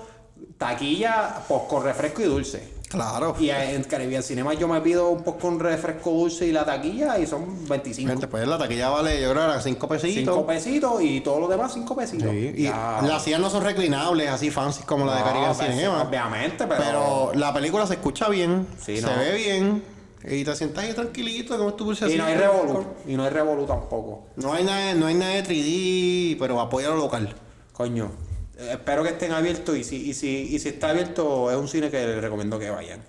taquilla, 0.57 1.43
pues 1.47 1.61
con 1.69 1.83
refresco 1.83 2.21
y 2.21 2.25
dulce. 2.25 2.82
Claro. 2.93 3.35
Y 3.39 3.49
en 3.49 3.83
Caribbean 3.85 4.21
Cinema 4.21 4.53
yo 4.53 4.67
me 4.67 4.79
pido 4.79 5.09
un 5.09 5.23
poco 5.23 5.39
con 5.39 5.59
refresco 5.59 6.11
dulce 6.11 6.45
y 6.45 6.51
la 6.51 6.63
taquilla 6.63 7.17
y 7.17 7.25
son 7.25 7.67
25. 7.67 8.07
Gente, 8.07 8.27
pues 8.27 8.47
la 8.47 8.59
taquilla 8.59 8.89
vale, 8.89 9.19
yo 9.19 9.31
creo 9.31 9.41
que 9.41 9.49
eran 9.49 9.61
5 9.63 9.87
pesitos. 9.87 10.35
5 10.35 10.45
pesitos 10.45 11.01
y 11.01 11.21
todo 11.21 11.39
lo 11.39 11.47
demás 11.47 11.73
5 11.73 11.95
pesitos. 11.95 12.29
Sí, 12.29 12.53
y 12.55 12.63
las 12.67 13.23
sillas 13.23 13.39
no 13.39 13.49
son 13.49 13.63
reclinables, 13.63 14.29
así 14.29 14.51
fancy 14.51 14.83
como 14.83 15.07
la 15.07 15.15
de 15.15 15.19
No, 15.21 15.25
Caribbean 15.25 15.55
pues, 15.55 15.69
Cinema. 15.71 16.03
Obviamente, 16.03 16.67
pero. 16.67 16.83
Pero 16.83 17.31
la 17.33 17.51
película 17.51 17.87
se 17.87 17.95
escucha 17.95 18.29
bien, 18.29 18.67
Sí, 18.79 18.97
se 18.97 19.07
no. 19.07 19.17
ve 19.17 19.33
bien, 19.37 19.83
y 20.25 20.43
te 20.43 20.55
sientas 20.55 20.83
ahí 20.83 20.93
tranquilito, 20.93 21.57
como 21.57 21.73
tu 21.73 21.91
y 21.93 22.15
no 22.15 22.25
hay 22.25 22.35
revolú. 22.35 22.85
Y 23.07 23.15
no 23.15 23.23
hay 23.23 23.31
revolú 23.31 23.65
tampoco. 23.65 24.27
No 24.35 24.53
hay 24.53 24.63
nada, 24.63 24.93
no 24.93 25.07
hay 25.07 25.15
nada 25.15 25.33
de 25.33 25.43
3D, 25.43 26.37
pero 26.39 26.61
apoya 26.61 26.89
lo 26.89 26.97
local. 26.97 27.33
Coño. 27.73 28.11
Espero 28.57 29.03
que 29.03 29.09
estén 29.09 29.31
abiertos 29.31 29.77
y 29.77 29.83
si, 29.83 29.95
y 30.09 30.13
si, 30.13 30.27
y 30.55 30.59
si 30.59 30.69
está 30.69 30.89
abierto 30.89 31.49
es 31.51 31.57
un 31.57 31.67
cine 31.67 31.89
que 31.89 32.05
les 32.05 32.21
recomiendo 32.21 32.59
que 32.59 32.69
vayan. 32.69 33.03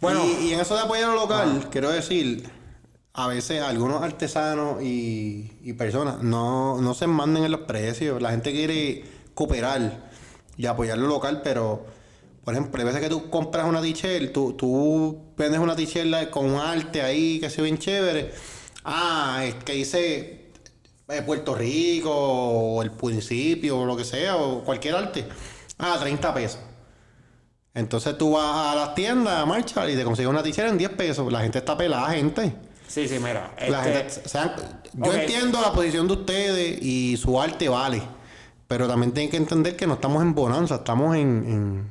Bueno, 0.00 0.24
Y, 0.24 0.48
y 0.48 0.52
en 0.54 0.60
eso 0.60 0.74
de 0.74 0.82
apoyar 0.82 1.08
lo 1.08 1.14
local, 1.16 1.68
quiero 1.70 1.90
decir, 1.90 2.48
a 3.12 3.26
veces 3.28 3.62
algunos 3.62 4.02
artesanos 4.02 4.82
y, 4.82 5.58
y 5.62 5.72
personas 5.74 6.22
no, 6.22 6.80
no 6.80 6.94
se 6.94 7.06
manden 7.06 7.44
en 7.44 7.50
los 7.52 7.62
precios. 7.62 8.20
La 8.22 8.30
gente 8.30 8.52
quiere 8.52 9.04
cooperar. 9.34 10.08
y 10.56 10.66
apoyar 10.66 10.98
lo 10.98 11.08
local, 11.08 11.42
pero 11.44 11.86
por 12.44 12.54
ejemplo, 12.54 12.80
hay 12.80 12.86
veces 12.86 13.00
que 13.02 13.08
tú 13.10 13.30
compras 13.30 13.66
una 13.68 13.82
t-shirt, 13.82 14.32
tú, 14.32 14.54
tú 14.54 15.32
vendes 15.36 15.60
una 15.60 15.76
t-shirt 15.76 16.30
con 16.30 16.46
un 16.50 16.60
arte 16.60 17.02
ahí 17.02 17.40
que 17.40 17.50
se 17.50 17.58
ve 17.62 17.64
bien 17.66 17.78
chévere. 17.78 18.32
Ah, 18.84 19.42
es 19.44 19.54
que 19.64 19.72
dice 19.74 20.37
eh, 21.08 21.22
Puerto 21.22 21.54
Rico 21.54 22.10
o 22.12 22.82
el 22.82 22.90
municipio 22.90 23.78
o 23.78 23.86
lo 23.86 23.96
que 23.96 24.04
sea, 24.04 24.36
o 24.36 24.62
cualquier 24.62 24.94
arte. 24.96 25.26
Ah, 25.78 25.96
30 26.00 26.34
pesos. 26.34 26.60
Entonces 27.74 28.18
tú 28.18 28.32
vas 28.32 28.72
a 28.72 28.74
las 28.74 28.94
tiendas 28.94 29.38
a 29.38 29.46
marchar 29.46 29.88
y 29.88 29.96
te 29.96 30.04
consigues 30.04 30.28
una 30.28 30.42
t-shirt 30.42 30.68
en 30.70 30.78
10 30.78 30.90
pesos. 30.90 31.32
La 31.32 31.40
gente 31.40 31.58
está 31.58 31.76
pelada, 31.76 32.10
gente. 32.10 32.54
Sí, 32.86 33.06
sí, 33.06 33.18
mira. 33.18 33.54
La 33.68 33.86
este- 33.86 33.92
gente- 33.92 34.22
o 34.24 34.28
sea, 34.28 34.56
yo 34.94 35.12
entiendo 35.12 35.60
la 35.60 35.72
posición 35.72 36.06
de 36.08 36.14
ustedes 36.14 36.82
y 36.82 37.16
su 37.16 37.40
arte 37.40 37.68
vale. 37.68 38.02
Pero 38.66 38.86
también 38.86 39.12
tienen 39.12 39.30
que 39.30 39.36
entender 39.38 39.76
que 39.76 39.86
no 39.86 39.94
estamos 39.94 40.22
en 40.22 40.34
bonanza, 40.34 40.76
estamos 40.76 41.16
en, 41.16 41.20
en, 41.22 41.88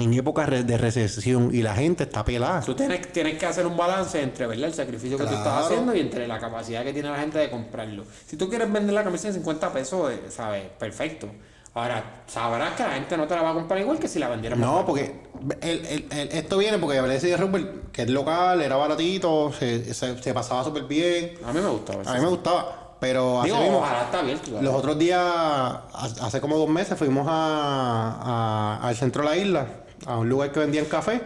en 0.00 0.14
época 0.14 0.46
de 0.46 0.78
recesión 0.78 1.50
y 1.52 1.62
la 1.62 1.74
gente 1.74 2.04
está 2.04 2.24
pelada. 2.24 2.60
Tú 2.62 2.74
tienes, 2.74 3.10
tienes 3.12 3.38
que 3.38 3.46
hacer 3.46 3.66
un 3.66 3.76
balance 3.76 4.20
entre 4.22 4.46
¿verdad? 4.46 4.66
el 4.68 4.74
sacrificio 4.74 5.16
que 5.18 5.24
tú 5.24 5.34
estás 5.34 5.66
haciendo 5.66 5.94
y 5.94 6.00
entre 6.00 6.26
la 6.26 6.38
capacidad 6.38 6.82
que 6.84 6.92
tiene 6.92 7.10
la 7.10 7.18
gente 7.18 7.38
de 7.38 7.50
comprarlo. 7.50 8.04
Si 8.26 8.36
tú 8.36 8.48
quieres 8.48 8.70
vender 8.72 8.94
la 8.94 9.04
camisa 9.04 9.28
en 9.28 9.34
50 9.34 9.72
pesos, 9.72 10.10
eh, 10.12 10.20
¿sabes? 10.30 10.64
Perfecto. 10.78 11.28
Ahora, 11.72 12.22
sabrás 12.26 12.72
que 12.74 12.82
la 12.82 12.90
gente 12.90 13.16
no 13.16 13.28
te 13.28 13.34
la 13.36 13.42
va 13.42 13.50
a 13.50 13.54
comprar 13.54 13.78
igual 13.80 13.96
que 14.00 14.08
si 14.08 14.18
la 14.18 14.28
vendieran 14.28 14.60
No, 14.60 14.84
porque 14.84 15.20
el- 15.60 15.86
el- 15.86 16.06
el- 16.10 16.28
esto 16.32 16.58
viene 16.58 16.78
porque 16.78 16.98
hablé 16.98 17.20
de 17.20 17.36
Rupert, 17.36 17.92
que 17.92 18.02
es 18.02 18.10
local, 18.10 18.60
era 18.60 18.74
baratito, 18.74 19.52
se, 19.52 19.94
se- 19.94 20.20
se 20.20 20.34
pasaba 20.34 20.64
súper 20.64 20.82
bien. 20.84 21.34
A 21.46 21.52
mí 21.52 21.60
me 21.60 21.68
gustaba. 21.68 22.02
A 22.10 22.14
mí 22.14 22.20
me 22.22 22.26
gustaba, 22.26 22.96
pero 22.98 23.40
así 23.40 23.50
Digo, 23.50 23.62
mismo, 23.62 23.78
ojalá 23.78 24.02
está 24.02 24.18
abierto. 24.18 24.50
¿verdad? 24.50 24.62
los 24.64 24.74
otros 24.74 24.98
días, 24.98 25.20
ha- 25.22 25.84
hace 26.22 26.40
como 26.40 26.56
dos 26.58 26.68
meses, 26.68 26.98
fuimos 26.98 27.24
a, 27.28 28.80
a- 28.80 28.88
al 28.88 28.96
centro 28.96 29.22
de 29.22 29.28
la 29.28 29.36
isla, 29.36 29.66
a 30.06 30.16
un 30.18 30.28
lugar 30.28 30.52
que 30.52 30.60
vendían 30.60 30.84
café. 30.86 31.20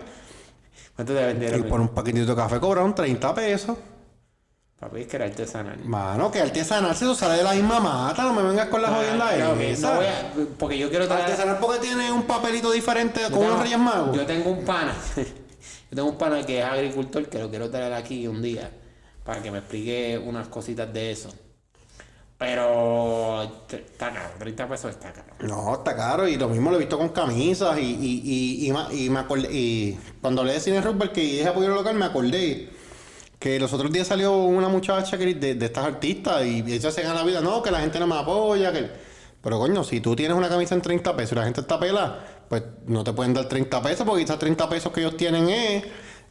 ¿Cuánto 0.97 1.13
te 1.15 1.21
Y 1.21 1.25
vendieron? 1.25 1.63
por 1.65 1.81
un 1.81 1.89
paquetito 1.89 2.27
de 2.27 2.37
café 2.37 2.61
cobraron 2.61 2.95
30 2.95 3.35
pesos. 3.35 3.77
Papi, 4.79 5.01
es 5.03 5.07
que 5.07 5.17
era 5.17 5.25
artesanal. 5.27 5.79
Mano, 5.85 6.31
que 6.31 6.41
artesanal 6.41 6.95
si 6.95 7.05
eso 7.05 7.15
sale 7.15 7.39
de 7.39 7.43
la 7.45 7.53
misma 7.53 7.81
mata, 7.81 8.23
no 8.25 8.35
me 8.35 8.43
vengas 8.43 8.69
con 8.69 8.83
la 8.83 8.89
jodienda 8.91 9.29
Ah, 9.29 9.55
esa. 9.63 9.91
no 9.91 9.97
voy 9.97 10.07
a- 10.07 10.33
porque 10.59 10.77
yo 10.79 10.91
quiero 10.91 11.07
traer... 11.07 11.23
Artesanal 11.25 11.59
porque 11.59 11.79
tiene 11.81 12.11
un 12.13 12.25
papelito 12.25 12.71
diferente 12.71 13.21
Yo 13.21 13.31
con 13.31 13.39
tengo- 13.41 13.47
unos 13.53 13.63
reyes 13.63 13.79
magos. 13.79 14.17
Yo 14.17 14.27
tengo 14.27 14.51
un 14.51 14.65
pana. 14.65 14.95
yo 15.17 15.97
tengo 15.97 16.09
un 16.11 16.19
pana 16.19 16.45
que 16.45 16.59
es 16.59 16.65
agricultor 16.65 17.27
que 17.29 17.39
lo 17.39 17.49
quiero 17.51 17.71
traer 17.71 17.93
aquí 17.95 18.27
un 18.27 18.43
día 18.43 18.71
para 19.25 19.41
que 19.43 19.51
me 19.51 19.59
explique 19.59 20.21
unas 20.25 20.49
cositas 20.49 20.93
de 20.93 21.13
eso. 21.13 21.33
Pero 22.45 23.43
está 23.43 24.13
caro, 24.13 24.35
30 24.39 24.69
pesos 24.69 24.91
está 24.91 25.11
caro. 25.15 25.29
No, 25.41 25.77
está 25.77 25.97
caro 25.97 26.29
y 26.29 26.37
lo 26.37 26.47
mismo 26.51 26.69
lo 26.71 26.77
he 26.77 26.81
visto 26.81 26.99
con 26.99 27.09
camisas 27.09 27.79
y, 27.79 27.81
y, 27.81 28.69
y, 28.69 29.09
y, 29.09 29.49
y 29.51 29.99
cuando 30.21 30.43
hablé 30.43 30.53
de 30.53 30.61
Cine 30.61 30.83
Rupert 30.83 31.13
que 31.13 31.23
dije 31.23 31.49
apoyo 31.49 31.69
local 31.69 31.95
me 31.97 32.05
acordé 32.05 32.69
que 33.39 33.59
los 33.59 33.73
otros 33.73 33.91
días 33.91 34.09
salió 34.09 34.37
una 34.37 34.69
muchacha 34.69 35.17
de, 35.17 35.55
de 35.55 35.65
estas 35.65 35.87
artistas 35.87 36.45
y 36.45 36.63
ella 36.71 36.91
se 36.91 37.01
gana 37.01 37.15
la 37.15 37.25
vida, 37.25 37.41
no, 37.41 37.63
que 37.63 37.71
la 37.71 37.81
gente 37.81 37.99
no 37.99 38.07
me 38.07 38.17
apoya. 38.17 38.71
Pero 39.43 39.59
coño, 39.59 39.83
si 39.83 40.03
tú 40.03 40.15
tienes 40.15 40.37
una 40.37 40.51
camisa 40.51 40.75
en 40.75 40.83
30 40.83 41.17
pesos 41.17 41.33
y 41.33 41.37
la 41.37 41.45
gente 41.45 41.63
está 41.63 41.81
pela, 41.81 42.19
pues 42.47 42.63
no 42.87 43.03
te 43.05 43.15
pueden 43.15 43.33
dar 43.33 43.49
30 43.49 43.83
pesos 43.83 44.07
porque 44.07 44.25
quizás 44.25 44.39
30 44.39 44.69
pesos 44.69 44.93
que 44.93 45.01
ellos 45.01 45.17
tienen 45.17 45.49
es 45.49 45.85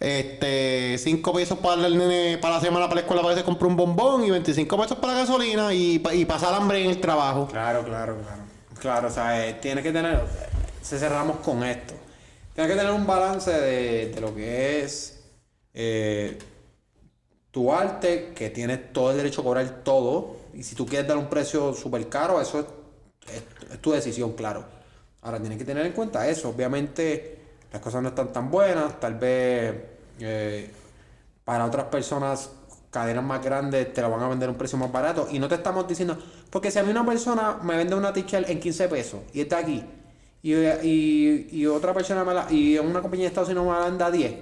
este 0.03 0.97
5 0.97 1.33
pesos 1.33 1.57
para 1.59 1.85
al 1.85 1.97
nene 1.97 2.37
para 2.37 2.55
la 2.55 2.61
semana 2.61 2.85
para 2.85 2.95
la 2.95 3.01
escuela 3.01 3.21
para 3.21 3.35
que 3.35 3.41
se 3.41 3.45
compre 3.45 3.67
un 3.67 3.77
bombón 3.77 4.23
y 4.25 4.31
25 4.31 4.77
pesos 4.77 4.97
para 4.99 5.13
la 5.13 5.19
gasolina 5.21 5.73
y, 5.73 6.01
y 6.13 6.25
pasar 6.25 6.53
hambre 6.53 6.83
en 6.83 6.89
el 6.91 6.99
trabajo. 7.01 7.47
Claro, 7.47 7.83
claro, 7.83 8.17
claro. 8.21 8.43
Claro, 8.79 9.07
o 9.07 9.11
sea, 9.11 9.47
eh, 9.47 9.53
tiene 9.55 9.81
que 9.81 9.91
tener. 9.91 10.21
Se 10.81 10.99
cerramos 10.99 11.37
con 11.37 11.63
esto. 11.63 11.93
Tiene 12.53 12.69
que 12.69 12.75
tener 12.75 12.91
un 12.91 13.07
balance 13.07 13.51
de, 13.51 14.09
de 14.09 14.21
lo 14.21 14.35
que 14.35 14.81
es 14.83 15.23
eh, 15.73 16.37
tu 17.51 17.71
arte, 17.71 18.33
que 18.35 18.49
tienes 18.49 18.91
todo 18.93 19.11
el 19.11 19.17
derecho 19.17 19.41
a 19.41 19.43
cobrar 19.43 19.83
todo. 19.83 20.37
Y 20.53 20.63
si 20.63 20.75
tú 20.75 20.85
quieres 20.85 21.07
dar 21.07 21.17
un 21.17 21.29
precio 21.29 21.73
súper 21.73 22.09
caro, 22.09 22.41
eso 22.41 22.59
es, 22.59 22.65
es- 23.35 23.71
es 23.73 23.79
tu 23.81 23.91
decisión, 23.91 24.33
claro. 24.33 24.65
Ahora 25.21 25.39
tienes 25.39 25.57
que 25.57 25.65
tener 25.65 25.85
en 25.85 25.93
cuenta 25.93 26.27
eso. 26.27 26.49
Obviamente, 26.49 27.37
las 27.71 27.81
cosas 27.81 28.01
no 28.01 28.09
están 28.09 28.33
tan 28.33 28.49
buenas. 28.51 28.99
Tal 28.99 29.15
vez 29.15 29.73
eh, 30.19 30.71
para 31.45 31.65
otras 31.65 31.85
personas, 31.85 32.49
cadenas 32.89 33.23
más 33.23 33.43
grandes 33.43 33.91
te 33.93 34.01
lo 34.01 34.09
van 34.11 34.21
a 34.21 34.27
vender 34.27 34.49
a 34.49 34.51
un 34.51 34.57
precio 34.57 34.77
más 34.77 34.91
barato. 34.91 35.27
Y 35.31 35.39
no 35.39 35.47
te 35.47 35.55
estamos 35.55 35.87
diciendo, 35.87 36.17
porque 36.49 36.69
si 36.71 36.79
a 36.79 36.83
mí 36.83 36.91
una 36.91 37.05
persona 37.05 37.57
me 37.63 37.75
vende 37.75 37.95
una 37.95 38.13
t-shirt 38.13 38.49
en 38.49 38.59
15 38.59 38.87
pesos 38.87 39.19
y 39.33 39.41
está 39.41 39.57
aquí, 39.59 39.83
y, 40.41 40.53
y, 40.53 41.47
y 41.51 41.65
otra 41.67 41.93
persona 41.93 42.23
me 42.23 42.33
la, 42.33 42.51
y 42.51 42.77
una 42.77 43.01
compañía 43.01 43.23
de 43.23 43.27
Estados 43.29 43.49
Unidos 43.49 43.65
me 43.65 43.73
la 43.73 43.85
vende 43.85 44.03
a 44.03 44.11
10, 44.11 44.33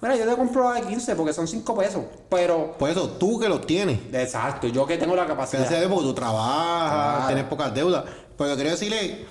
mira, 0.00 0.16
yo 0.16 0.26
te 0.28 0.34
compro 0.36 0.68
la 0.72 0.80
de 0.80 0.86
15 0.88 1.14
porque 1.14 1.32
son 1.32 1.46
5 1.46 1.76
pesos. 1.76 2.04
Pero, 2.28 2.72
Por 2.78 2.90
eso, 2.90 3.08
tú 3.10 3.38
que 3.38 3.48
los 3.48 3.64
tienes. 3.66 4.00
exacto, 4.12 4.66
yo 4.66 4.86
que 4.86 4.96
tengo 4.98 5.14
la 5.14 5.24
Gracias 5.24 5.50
capacidad. 5.62 5.78
Dios 5.80 5.92
porque 5.92 6.08
tú 6.08 6.14
trabajas, 6.14 6.90
Claro. 7.16 7.26
tienes 7.28 7.44
pocas 7.44 7.74
deudas. 7.74 8.04
Pero 8.36 8.56
quería 8.56 8.72
decirle 8.72 9.26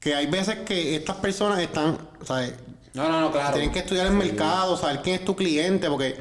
que 0.00 0.14
hay 0.14 0.26
veces 0.26 0.58
que 0.66 0.96
estas 0.96 1.16
personas 1.16 1.58
están, 1.60 1.96
¿sabes? 2.24 2.52
No, 2.94 3.08
no, 3.08 3.20
no, 3.20 3.32
claro. 3.32 3.54
Tienen 3.54 3.72
que 3.72 3.80
estudiar 3.80 4.06
el 4.06 4.12
mercado, 4.12 4.76
saber 4.76 5.00
quién 5.02 5.16
es 5.16 5.24
tu 5.24 5.34
cliente, 5.34 5.88
porque 5.88 6.16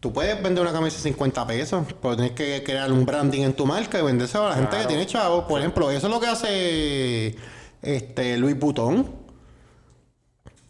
tú 0.00 0.12
puedes 0.12 0.40
vender 0.42 0.62
una 0.62 0.72
camisa 0.72 0.96
de 0.96 1.02
50 1.02 1.46
pesos, 1.46 1.86
pero 2.00 2.16
tienes 2.16 2.32
que 2.34 2.62
crear 2.62 2.90
un 2.92 3.04
branding 3.04 3.42
en 3.42 3.52
tu 3.54 3.66
marca 3.66 3.98
y 3.98 4.02
vendérselo 4.02 4.46
a 4.46 4.50
la 4.50 4.54
gente 4.56 4.76
que 4.76 4.86
tiene 4.86 5.06
chavos. 5.06 5.44
Por 5.44 5.60
ejemplo, 5.60 5.90
eso 5.90 6.06
es 6.06 6.12
lo 6.12 6.20
que 6.20 6.26
hace 6.26 7.36
este 7.82 8.36
Luis 8.36 8.58
Butón. 8.58 9.26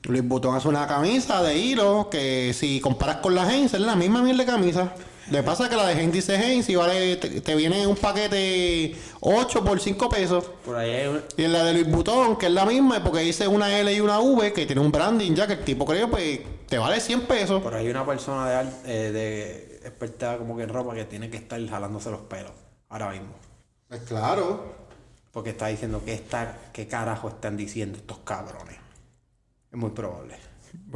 Luis 0.05 0.27
Butón 0.27 0.55
hace 0.55 0.69
una 0.69 0.87
camisa 0.87 1.43
de 1.43 1.59
hilo 1.59 2.09
que 2.11 2.53
si 2.55 2.81
comparas 2.81 3.17
con 3.17 3.35
la 3.35 3.53
Heinz 3.53 3.75
es 3.75 3.81
la 3.81 3.97
misma 3.97 4.23
mierda 4.23 4.45
de 4.45 4.51
camisa. 4.51 4.95
Le 5.31 5.43
pasa 5.43 5.69
que 5.69 5.75
la 5.77 5.87
de 5.87 5.95
Heinz 6.01 6.13
dice 6.13 6.37
Heinz 6.37 6.69
y 6.69 6.77
vale, 6.77 7.17
te, 7.17 7.41
te 7.41 7.55
viene 7.57 7.87
un 7.87 7.97
paquete 7.97 8.95
8 9.21 9.65
por 9.65 9.81
5 9.81 10.09
pesos. 10.09 10.45
Por 10.65 10.77
ahí 10.77 10.91
hay 10.91 11.07
un- 11.09 11.23
Y 11.37 11.45
en 11.45 11.53
la 11.53 11.65
de 11.65 11.73
Luis 11.75 11.91
Butón, 11.91 12.37
que 12.37 12.47
es 12.47 12.53
la 12.53 12.65
misma, 12.65 13.03
porque 13.03 13.21
dice 13.21 13.49
una 13.49 13.77
L 13.79 13.93
y 13.93 14.01
una 14.01 14.21
V, 14.21 14.53
que 14.53 14.67
tiene 14.67 14.81
un 14.81 14.93
branding 14.93 15.35
ya 15.35 15.47
que 15.47 15.55
el 15.55 15.65
tipo 15.65 15.85
creo 15.85 16.09
pues 16.09 16.41
te 16.69 16.79
vale 16.79 17.01
100 17.01 17.23
pesos. 17.23 17.61
Por 17.63 17.75
ahí 17.75 17.89
una 17.89 18.07
persona 18.07 18.49
de, 18.49 18.69
eh, 18.87 19.13
de 19.13 19.81
experta 19.87 20.39
como 20.39 20.57
que 20.57 20.63
en 20.63 20.69
ropa 20.69 20.95
que 20.95 21.05
tiene 21.05 21.29
que 21.29 21.37
estar 21.39 21.65
jalándose 21.69 22.11
los 22.11 22.21
pelos 22.23 22.53
ahora 22.89 23.11
mismo. 23.11 23.35
Pues 23.89 24.03
claro. 24.03 24.75
Porque 25.33 25.51
está 25.51 25.67
diciendo 25.67 26.03
que 26.05 26.15
está, 26.15 26.57
qué 26.73 26.87
carajo 26.87 27.29
están 27.29 27.57
diciendo 27.57 27.99
estos 27.99 28.19
cabrones. 28.21 28.77
Es 29.73 29.79
muy 29.79 29.91
probable. 29.91 30.37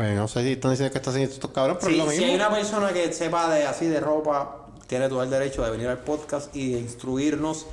Bueno, 0.00 0.22
no 0.22 0.28
sé 0.28 0.42
si 0.42 0.52
están 0.52 0.70
diciendo 0.70 0.92
que 0.92 0.96
está 0.98 1.10
haciendo 1.10 1.30
estos 1.34 1.50
cabrones, 1.50 1.84
pero 1.84 1.92
Si, 1.92 2.00
es 2.00 2.04
lo 2.06 2.10
si 2.10 2.16
mismo. 2.20 2.30
hay 2.30 2.34
una 2.36 2.50
persona 2.50 2.92
que 2.94 3.12
sepa 3.12 3.54
de 3.54 3.66
así 3.66 3.84
de 3.86 4.00
ropa, 4.00 4.66
tiene 4.86 5.10
todo 5.10 5.22
el 5.22 5.28
derecho 5.28 5.62
de 5.62 5.70
venir 5.70 5.88
al 5.88 5.98
podcast 5.98 6.56
y 6.56 6.72
de 6.72 6.78
instruirnos 6.80 7.66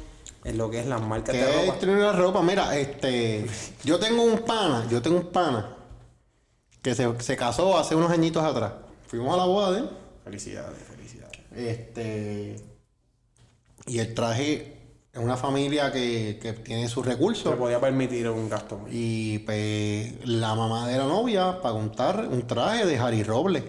en 0.44 0.58
lo 0.58 0.70
que 0.70 0.82
es 0.82 0.88
las 0.88 1.02
marcas 1.02 1.34
de 1.34 1.66
ropa. 1.68 1.80
tener 1.80 2.00
la 2.00 2.12
ropa. 2.12 2.42
Mira, 2.42 2.76
este. 2.78 3.46
Yo 3.86 3.98
tengo 3.98 4.24
un 4.24 4.40
pana, 4.40 4.86
yo 4.92 5.02
tengo 5.02 5.16
un 5.16 5.28
pana 5.28 5.78
que 6.82 6.94
se, 6.96 7.08
se 7.22 7.38
casó 7.38 7.78
hace 7.78 7.96
unos 7.96 8.12
añitos 8.12 8.44
atrás. 8.44 8.74
Fuimos 9.08 9.34
a 9.34 9.38
la 9.38 9.46
boda 9.46 9.72
de 9.72 9.80
él. 9.80 9.90
Felicidades, 10.26 10.80
felicidades. 10.84 11.40
Este. 11.56 12.58
Y 13.86 14.00
el 14.00 14.14
traje 14.14 14.77
es 15.18 15.24
una 15.24 15.38
familia 15.38 15.92
que, 15.92 16.40
que 16.42 16.54
tiene 16.54 16.88
sus 16.88 17.04
Se 17.06 17.12
recursos. 17.12 17.56
podía 17.56 17.80
permitir 17.80 18.30
un 18.30 18.50
gasto. 18.50 18.80
Y 18.90 19.40
pues 19.40 20.14
la 20.28 20.54
mamá 20.56 20.88
de 20.88 20.98
la 20.98 21.06
novia 21.06 21.62
pagó 21.62 21.80
un, 21.80 21.92
tar- 21.92 22.28
un 22.28 22.46
traje 22.46 22.86
de 22.86 22.98
Harry 22.98 23.24
Robles, 23.24 23.64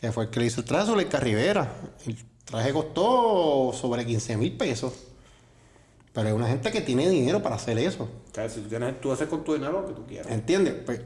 que 0.00 0.12
fue 0.12 0.24
el 0.24 0.30
que 0.30 0.40
le 0.40 0.46
hizo 0.46 0.60
el 0.60 0.66
traje 0.66 0.86
Zuleika 0.86 1.20
Rivera. 1.20 1.72
El 2.06 2.16
traje 2.44 2.72
costó 2.72 3.72
sobre 3.72 4.04
15 4.06 4.36
mil 4.36 4.56
pesos. 4.56 4.92
Pero 6.12 6.28
hay 6.28 6.32
una 6.34 6.48
gente 6.48 6.70
que 6.72 6.80
tiene 6.80 7.08
dinero 7.08 7.42
para 7.42 7.56
hacer 7.56 7.78
eso. 7.78 8.04
O 8.04 8.34
sea, 8.34 8.48
si 8.48 8.60
tú, 8.60 8.68
tienes, 8.68 9.00
tú 9.00 9.12
haces 9.12 9.28
con 9.28 9.44
tu 9.44 9.54
dinero 9.54 9.80
lo 9.82 9.86
que 9.86 9.92
tú 9.94 10.06
quieras. 10.06 10.32
¿Entiendes? 10.32 10.74
Pues, 10.84 11.00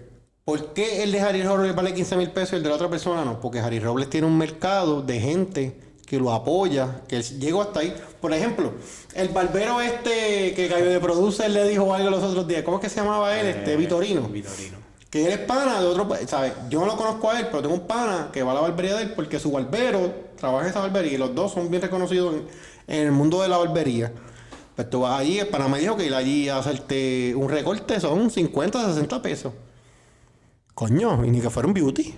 ¿por 0.45 0.73
qué 0.73 1.03
el 1.03 1.13
de 1.13 1.21
Harry 1.21 1.43
Robles 1.43 1.75
vale 1.75 1.93
15 1.93 2.17
mil 2.17 2.31
pesos 2.31 2.55
y 2.55 2.57
el 2.57 2.63
de 2.63 2.69
la 2.71 2.77
otra 2.77 2.89
persona 2.89 3.25
no? 3.25 3.41
Porque 3.41 3.59
Harry 3.61 3.79
Robles 3.81 4.09
tiene 4.09 4.27
un 4.27 4.39
mercado 4.39 5.03
de 5.03 5.21
gente 5.21 5.81
que 6.13 6.19
lo 6.19 6.31
apoya, 6.31 7.01
que 7.09 7.17
él 7.17 7.23
llegó 7.41 7.63
hasta 7.63 7.81
ahí. 7.81 7.97
Por 8.21 8.35
ejemplo, 8.35 8.75
el 9.15 9.31
barbero 9.31 9.81
este 9.81 10.53
que 10.55 10.69
cayó 10.69 10.91
de 10.91 11.01
producer 11.01 11.51
le 11.51 11.67
dijo 11.67 11.95
algo 11.95 12.11
los 12.11 12.23
otros 12.23 12.47
días. 12.47 12.65
¿Cómo 12.65 12.77
es 12.77 12.83
que 12.83 12.91
se 12.91 12.97
llamaba 12.97 13.41
él? 13.41 13.47
Este, 13.47 13.73
Eh, 13.73 13.77
Vitorino. 13.79 14.21
Vitorino. 14.29 14.77
Que 15.09 15.25
él 15.25 15.33
es 15.33 15.39
pana 15.39 15.81
de 15.81 15.87
otro, 15.87 16.07
¿sabes? 16.27 16.53
Yo 16.69 16.81
no 16.81 16.87
lo 16.87 16.97
conozco 16.99 17.31
a 17.31 17.41
él, 17.41 17.47
pero 17.47 17.63
tengo 17.63 17.75
un 17.77 17.87
pana 17.87 18.29
que 18.31 18.43
va 18.43 18.53
a 18.53 18.57
la 18.57 18.61
barbería 18.61 18.97
de 18.97 19.05
él 19.05 19.13
porque 19.15 19.41
su 19.41 19.53
barbero 19.53 20.13
trabaja 20.37 20.65
en 20.65 20.71
esa 20.71 20.81
barbería 20.81 21.13
y 21.15 21.17
los 21.17 21.35
dos 21.35 21.51
son 21.51 21.71
bien 21.71 21.81
reconocidos 21.81 22.35
en, 22.35 22.47
en 22.95 23.07
el 23.07 23.13
mundo 23.13 23.41
de 23.41 23.49
la 23.49 23.57
barbería. 23.57 24.13
Pues 24.77 24.91
tú 24.91 25.01
vas 25.01 25.19
allí, 25.19 25.39
el 25.39 25.49
pana 25.49 25.67
me 25.67 25.79
dijo 25.79 25.97
que 25.97 26.05
ir 26.05 26.15
allí 26.15 26.51
a 26.51 26.59
hacerte 26.59 27.33
un 27.35 27.49
recorte 27.49 27.99
son 28.01 28.29
50, 28.29 28.85
60 28.85 29.23
pesos. 29.23 29.55
Coño, 30.75 31.25
y 31.25 31.31
ni 31.31 31.41
que 31.41 31.49
fuera 31.49 31.67
un 31.67 31.73
beauty. 31.73 32.15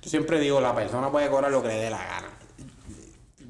Yo 0.00 0.10
siempre 0.10 0.38
digo, 0.38 0.60
la 0.60 0.72
persona 0.76 1.10
puede 1.10 1.28
cobrar 1.28 1.50
lo 1.50 1.60
que 1.60 1.66
le 1.66 1.74
dé 1.74 1.90
la 1.90 1.98
gana. 1.98 2.25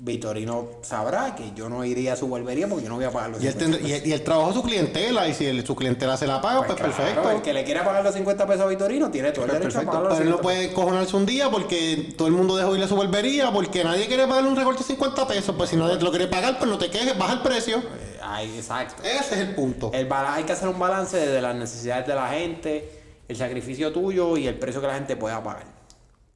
Vitorino 0.07 0.69
sabrá 0.83 1.35
que 1.35 1.51
yo 1.57 1.69
no 1.69 1.85
iría 1.85 2.13
a 2.13 2.17
su 2.17 2.29
barbería 2.29 2.69
porque 2.69 2.85
yo 2.85 2.89
no 2.89 2.95
voy 2.95 3.05
a 3.05 3.11
pagar 3.11 3.31
los 3.31 3.43
Y 3.43 3.49
él, 3.49 3.55
50 3.55 3.79
tendrá- 3.79 3.99
y, 4.07 4.09
y 4.09 4.13
él 4.13 4.23
trabajó 4.23 4.53
su 4.53 4.63
clientela 4.63 5.27
y 5.29 5.35
si 5.35 5.61
su 5.63 5.75
clientela 5.75 6.17
se 6.17 6.29
la 6.29 6.41
paga, 6.41 6.65
pues, 6.65 6.79
Claro, 6.79 6.95
perfecto. 6.95 7.31
El 7.33 7.43
que 7.43 7.53
le 7.53 7.65
quiera 7.65 7.85
pagar 7.85 8.05
los 8.05 8.15
50 8.15 8.47
pesos 8.47 8.63
a 8.63 8.67
Vitorino 8.69 9.11
tiene 9.11 9.33
todo 9.33 9.45
el 9.47 9.51
Pues 9.51 9.61
derecho 9.61 9.81
a 9.81 9.83
pagar 9.83 10.03
los 10.05 10.13
Pero 10.13 10.23
él 10.23 10.31
no 10.31 10.37
50 10.37 10.43
puede 10.43 10.73
cojonarse 10.73 11.17
un 11.17 11.27
día 11.27 11.51
porque 11.51 12.15
todo 12.17 12.29
el 12.29 12.35
mundo 12.35 12.57
dejó 12.57 12.77
ir 12.77 12.85
a 12.85 12.89
su 12.89 12.95
barbería 12.97 13.51
porque 13.53 13.83
nadie 13.83 14.07
quiere 14.07 14.29
pagarle 14.29 14.49
un 14.49 14.57
recorte 14.57 14.79
de 14.79 14.87
50 14.87 15.27
pesos. 15.27 15.55
Pues 15.59 15.71
si 15.71 15.77
nadie 15.77 15.97
te 15.97 16.05
lo 16.05 16.11
quiere 16.11 16.29
pagar, 16.29 16.57
pues 16.57 16.71
no 16.71 16.79
te 16.79 16.89
quejes, 16.89 17.19
baja 17.19 17.33
el 17.35 17.41
precio. 17.41 17.79
Eh, 17.79 18.19
Ay, 18.23 18.57
exacto. 18.57 19.03
Ese 19.03 19.35
es 19.35 19.41
el 19.41 19.55
punto. 19.57 19.91
El 19.93 20.09
hay 20.13 20.45
que 20.45 20.53
hacer 20.53 20.69
un 20.69 20.79
balance 20.79 21.17
de 21.17 21.43
las 21.43 21.57
necesidades 21.57 22.07
de 22.07 22.15
la 22.15 22.29
gente, 22.29 22.89
el 23.27 23.37
sacrificio 23.37 23.93
tuyo 23.93 24.37
y 24.37 24.47
el 24.47 24.55
precio 24.57 24.81
que 24.81 24.87
la 24.87 24.95
gente 24.95 25.17
pueda 25.17 25.43
pagar. 25.43 25.65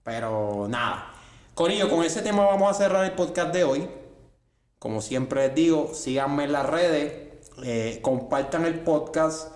Pero 0.02 0.66
nada. 0.68 1.09
Corillo, 1.60 1.90
con 1.90 2.02
ese 2.02 2.22
tema 2.22 2.46
vamos 2.46 2.70
a 2.70 2.72
cerrar 2.72 3.04
el 3.04 3.12
podcast 3.12 3.52
de 3.52 3.64
hoy. 3.64 3.86
Como 4.78 5.02
siempre 5.02 5.46
les 5.46 5.54
digo, 5.54 5.90
síganme 5.92 6.44
en 6.44 6.52
las 6.52 6.64
redes, 6.64 7.12
eh, 7.62 7.98
compartan 8.00 8.64
el 8.64 8.80
podcast 8.80 9.48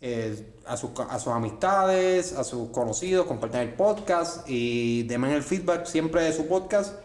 eh, 0.00 0.56
a, 0.66 0.76
sus, 0.76 0.90
a 0.98 1.20
sus 1.20 1.32
amistades, 1.32 2.32
a 2.32 2.42
sus 2.42 2.70
conocidos, 2.70 3.26
compartan 3.26 3.60
el 3.60 3.74
podcast 3.74 4.40
y 4.48 5.04
denme 5.04 5.32
el 5.36 5.44
feedback 5.44 5.86
siempre 5.86 6.24
de 6.24 6.32
su 6.32 6.48
podcast 6.48 6.96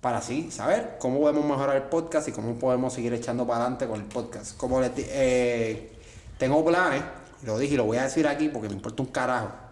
para 0.00 0.18
así 0.18 0.50
saber 0.50 0.96
cómo 0.98 1.20
podemos 1.20 1.44
mejorar 1.44 1.76
el 1.76 1.84
podcast 1.84 2.26
y 2.26 2.32
cómo 2.32 2.56
podemos 2.56 2.92
seguir 2.92 3.14
echando 3.14 3.46
para 3.46 3.60
adelante 3.60 3.86
con 3.86 4.00
el 4.00 4.06
podcast. 4.06 4.56
Como 4.56 4.80
les 4.80 4.90
eh, 4.96 5.92
tengo 6.36 6.64
planes, 6.64 7.04
lo 7.44 7.56
dije 7.60 7.74
y 7.74 7.76
lo 7.76 7.84
voy 7.84 7.98
a 7.98 8.02
decir 8.02 8.26
aquí 8.26 8.48
porque 8.48 8.68
me 8.70 8.74
importa 8.74 9.04
un 9.04 9.10
carajo. 9.10 9.69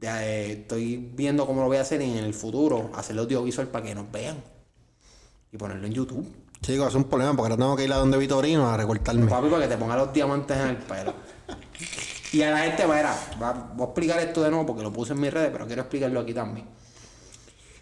Ya, 0.00 0.26
eh, 0.26 0.52
estoy 0.52 0.96
viendo 0.96 1.46
cómo 1.46 1.60
lo 1.60 1.66
voy 1.66 1.76
a 1.76 1.82
hacer 1.82 2.00
y 2.00 2.10
en 2.18 2.24
el 2.24 2.32
futuro 2.34 2.90
hacerlo 2.94 3.22
audiovisual 3.22 3.68
para 3.68 3.84
que 3.84 3.94
nos 3.94 4.10
vean 4.10 4.42
y 5.52 5.56
ponerlo 5.58 5.86
en 5.86 5.92
YouTube. 5.92 6.26
Chicos, 6.62 6.88
es 6.88 6.94
un 6.94 7.04
problema 7.04 7.32
porque 7.36 7.52
ahora 7.52 7.56
tengo 7.62 7.76
que 7.76 7.84
ir 7.84 7.92
a 7.92 7.96
donde 7.96 8.16
Vitorino 8.18 8.68
a 8.68 8.76
recortarme. 8.76 9.26
Papi, 9.26 9.48
para 9.48 9.62
que 9.62 9.68
te 9.68 9.76
ponga 9.78 9.96
los 9.96 10.12
diamantes 10.12 10.56
en 10.56 10.68
el 10.68 10.76
pelo. 10.76 11.12
Y 12.32 12.42
a 12.42 12.50
la 12.50 12.58
gente, 12.60 12.84
mira, 12.86 13.14
va- 13.42 13.72
voy 13.74 13.82
a 13.82 13.84
explicar 13.86 14.20
esto 14.20 14.42
de 14.42 14.50
nuevo 14.50 14.66
porque 14.66 14.82
lo 14.82 14.92
puse 14.92 15.12
en 15.12 15.20
mis 15.20 15.32
redes, 15.32 15.50
pero 15.52 15.66
quiero 15.66 15.82
explicarlo 15.82 16.20
aquí 16.20 16.32
también. 16.32 16.66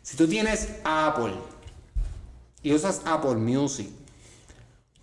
Si 0.03 0.16
tú 0.16 0.27
tienes 0.27 0.69
Apple 0.85 1.35
y 2.62 2.73
usas 2.73 3.03
Apple 3.05 3.35
Music, 3.35 3.89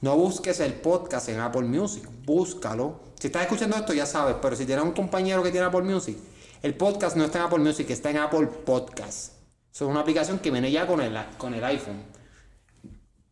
no 0.01 0.15
busques 0.17 0.59
el 0.61 0.73
podcast 0.73 1.29
en 1.29 1.39
Apple 1.39 1.61
Music, 1.63 2.07
búscalo. 2.25 2.99
Si 3.19 3.27
estás 3.27 3.43
escuchando 3.43 3.75
esto 3.77 3.93
ya 3.93 4.05
sabes, 4.05 4.35
pero 4.41 4.55
si 4.55 4.65
tienes 4.65 4.83
un 4.83 4.91
compañero 4.93 5.43
que 5.43 5.51
tiene 5.51 5.67
Apple 5.67 5.83
Music, 5.83 6.17
el 6.65 6.73
podcast 6.73 7.15
no 7.15 7.25
está 7.25 7.37
en 7.37 7.45
Apple 7.45 7.59
Music, 7.59 7.87
está 7.91 8.09
en 8.09 8.17
Apple 8.17 8.47
Podcast. 8.47 9.33
Es 9.71 9.81
una 9.81 9.99
aplicación 9.99 10.39
que 10.39 10.49
viene 10.49 10.71
ya 10.71 10.87
con 10.87 10.99
el, 10.99 11.15
iPhone. 11.63 12.01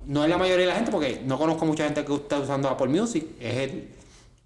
No 0.05 0.23
es 0.23 0.29
la 0.29 0.37
mayoría 0.37 0.67
de 0.67 0.71
la 0.71 0.75
gente, 0.75 0.91
porque 0.91 1.23
no 1.25 1.39
conozco 1.39 1.65
mucha 1.65 1.85
gente 1.85 2.05
que 2.05 2.13
está 2.13 2.37
usando 2.37 2.69
Apple 2.69 2.89
Music. 2.89 3.25
Es 3.39 3.55
el, 3.55 3.89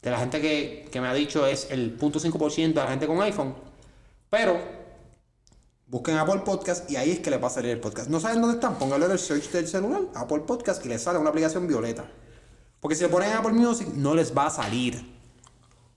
de 0.02 0.10
la 0.10 0.18
gente 0.20 0.40
que, 0.40 1.02
me 1.02 1.08
ha 1.10 1.14
dicho 1.14 1.46
es 1.46 1.70
el 1.70 2.00
0.5% 2.00 2.68
de 2.68 2.74
la 2.76 2.88
gente 2.88 3.08
con 3.08 3.22
iPhone. 3.22 3.56
Pero 4.30 4.58
busquen 5.88 6.16
Apple 6.16 6.44
Podcast 6.46 6.90
y 6.90 6.96
ahí 6.96 7.12
es 7.12 7.20
que 7.20 7.30
le 7.30 7.40
va 7.40 7.48
a 7.48 7.52
salir 7.52 7.72
el 7.72 7.82
podcast. 7.82 8.08
¿No 8.08 8.22
saben 8.22 8.40
dónde 8.40 8.56
están? 8.56 8.80
Pónganlo 8.80 9.08
en 9.08 9.12
el 9.12 9.20
search 9.20 9.52
del 9.52 9.68
celular, 9.68 10.04
Apple 10.16 10.44
Podcast, 10.48 10.86
y 10.86 10.88
les 10.88 11.04
sale 11.04 11.20
una 11.20 11.32
aplicación 11.32 11.68
violeta. 11.68 12.10
Porque 12.80 12.96
si 12.96 13.04
le 13.04 13.10
ponen 13.10 13.32
en 13.32 13.36
Apple 13.36 13.52
Music, 13.52 13.90
no 13.96 14.16
les 14.16 14.34
va 14.34 14.46
a 14.46 14.50
salir. 14.50 15.17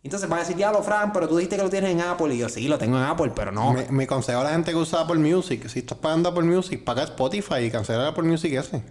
Entonces 0.03 0.29
van 0.29 0.39
a 0.39 0.43
decir, 0.43 0.57
ya 0.57 0.73
lo 0.73 0.83
Fran, 0.83 1.13
pero 1.13 1.29
tú 1.29 1.37
dijiste 1.37 1.57
que 1.57 1.63
lo 1.63 1.69
tienes 1.71 1.91
en 1.91 2.01
Apple. 2.01 2.35
Y 2.35 2.39
yo, 2.39 2.49
sí, 2.49 2.67
lo 2.69 2.79
tengo 2.79 2.97
en 2.97 3.05
Apple, 3.05 3.33
pero 3.35 3.53
no. 3.53 3.73
Me, 3.75 3.87
me 3.91 4.07
consejo 4.07 4.41
a 4.41 4.45
la 4.45 4.51
gente 4.51 4.71
que 4.71 4.77
usa 4.79 5.01
Apple 5.03 5.19
Music. 5.19 5.69
Si 5.69 5.81
estás 5.81 5.99
pagando 5.99 6.31
Apple 6.31 6.45
Music, 6.45 6.83
paga 6.85 7.03
Spotify 7.05 7.57
y 7.67 7.71
cancela 7.71 8.09
Apple 8.09 8.23
Music 8.25 8.53
ese. 8.55 8.83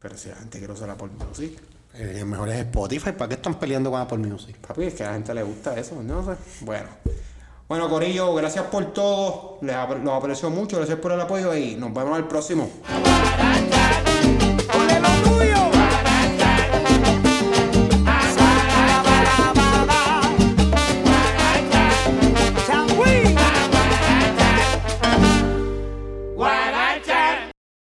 Pero 0.00 0.16
si 0.16 0.30
la 0.30 0.36
gente 0.36 0.58
quiere 0.58 0.72
usar 0.72 0.88
Apple 0.88 1.08
Music. 1.28 1.60
Eh, 1.92 2.24
mejor 2.24 2.48
es 2.48 2.56
Spotify. 2.60 3.12
¿Para 3.12 3.28
qué 3.28 3.34
están 3.34 3.56
peleando 3.56 3.90
con 3.90 4.00
Apple 4.00 4.18
Music? 4.18 4.56
Papi, 4.66 4.84
es 4.84 4.94
que 4.94 5.04
a 5.04 5.08
la 5.08 5.12
gente 5.14 5.34
le 5.34 5.42
gusta 5.42 5.78
eso, 5.78 6.02
no 6.02 6.24
sé. 6.24 6.40
Bueno. 6.62 6.88
Bueno, 7.68 7.88
Corillo, 7.90 8.34
gracias 8.34 8.64
por 8.64 8.92
todo. 8.94 9.58
Les 9.60 9.76
ap- 9.76 10.02
los 10.02 10.14
aprecio 10.14 10.48
mucho, 10.50 10.78
gracias 10.78 10.98
por 10.98 11.12
el 11.12 11.20
apoyo 11.20 11.54
y 11.54 11.76
nos 11.76 11.92
vemos 11.92 12.16
al 12.16 12.26
próximo. 12.26 12.68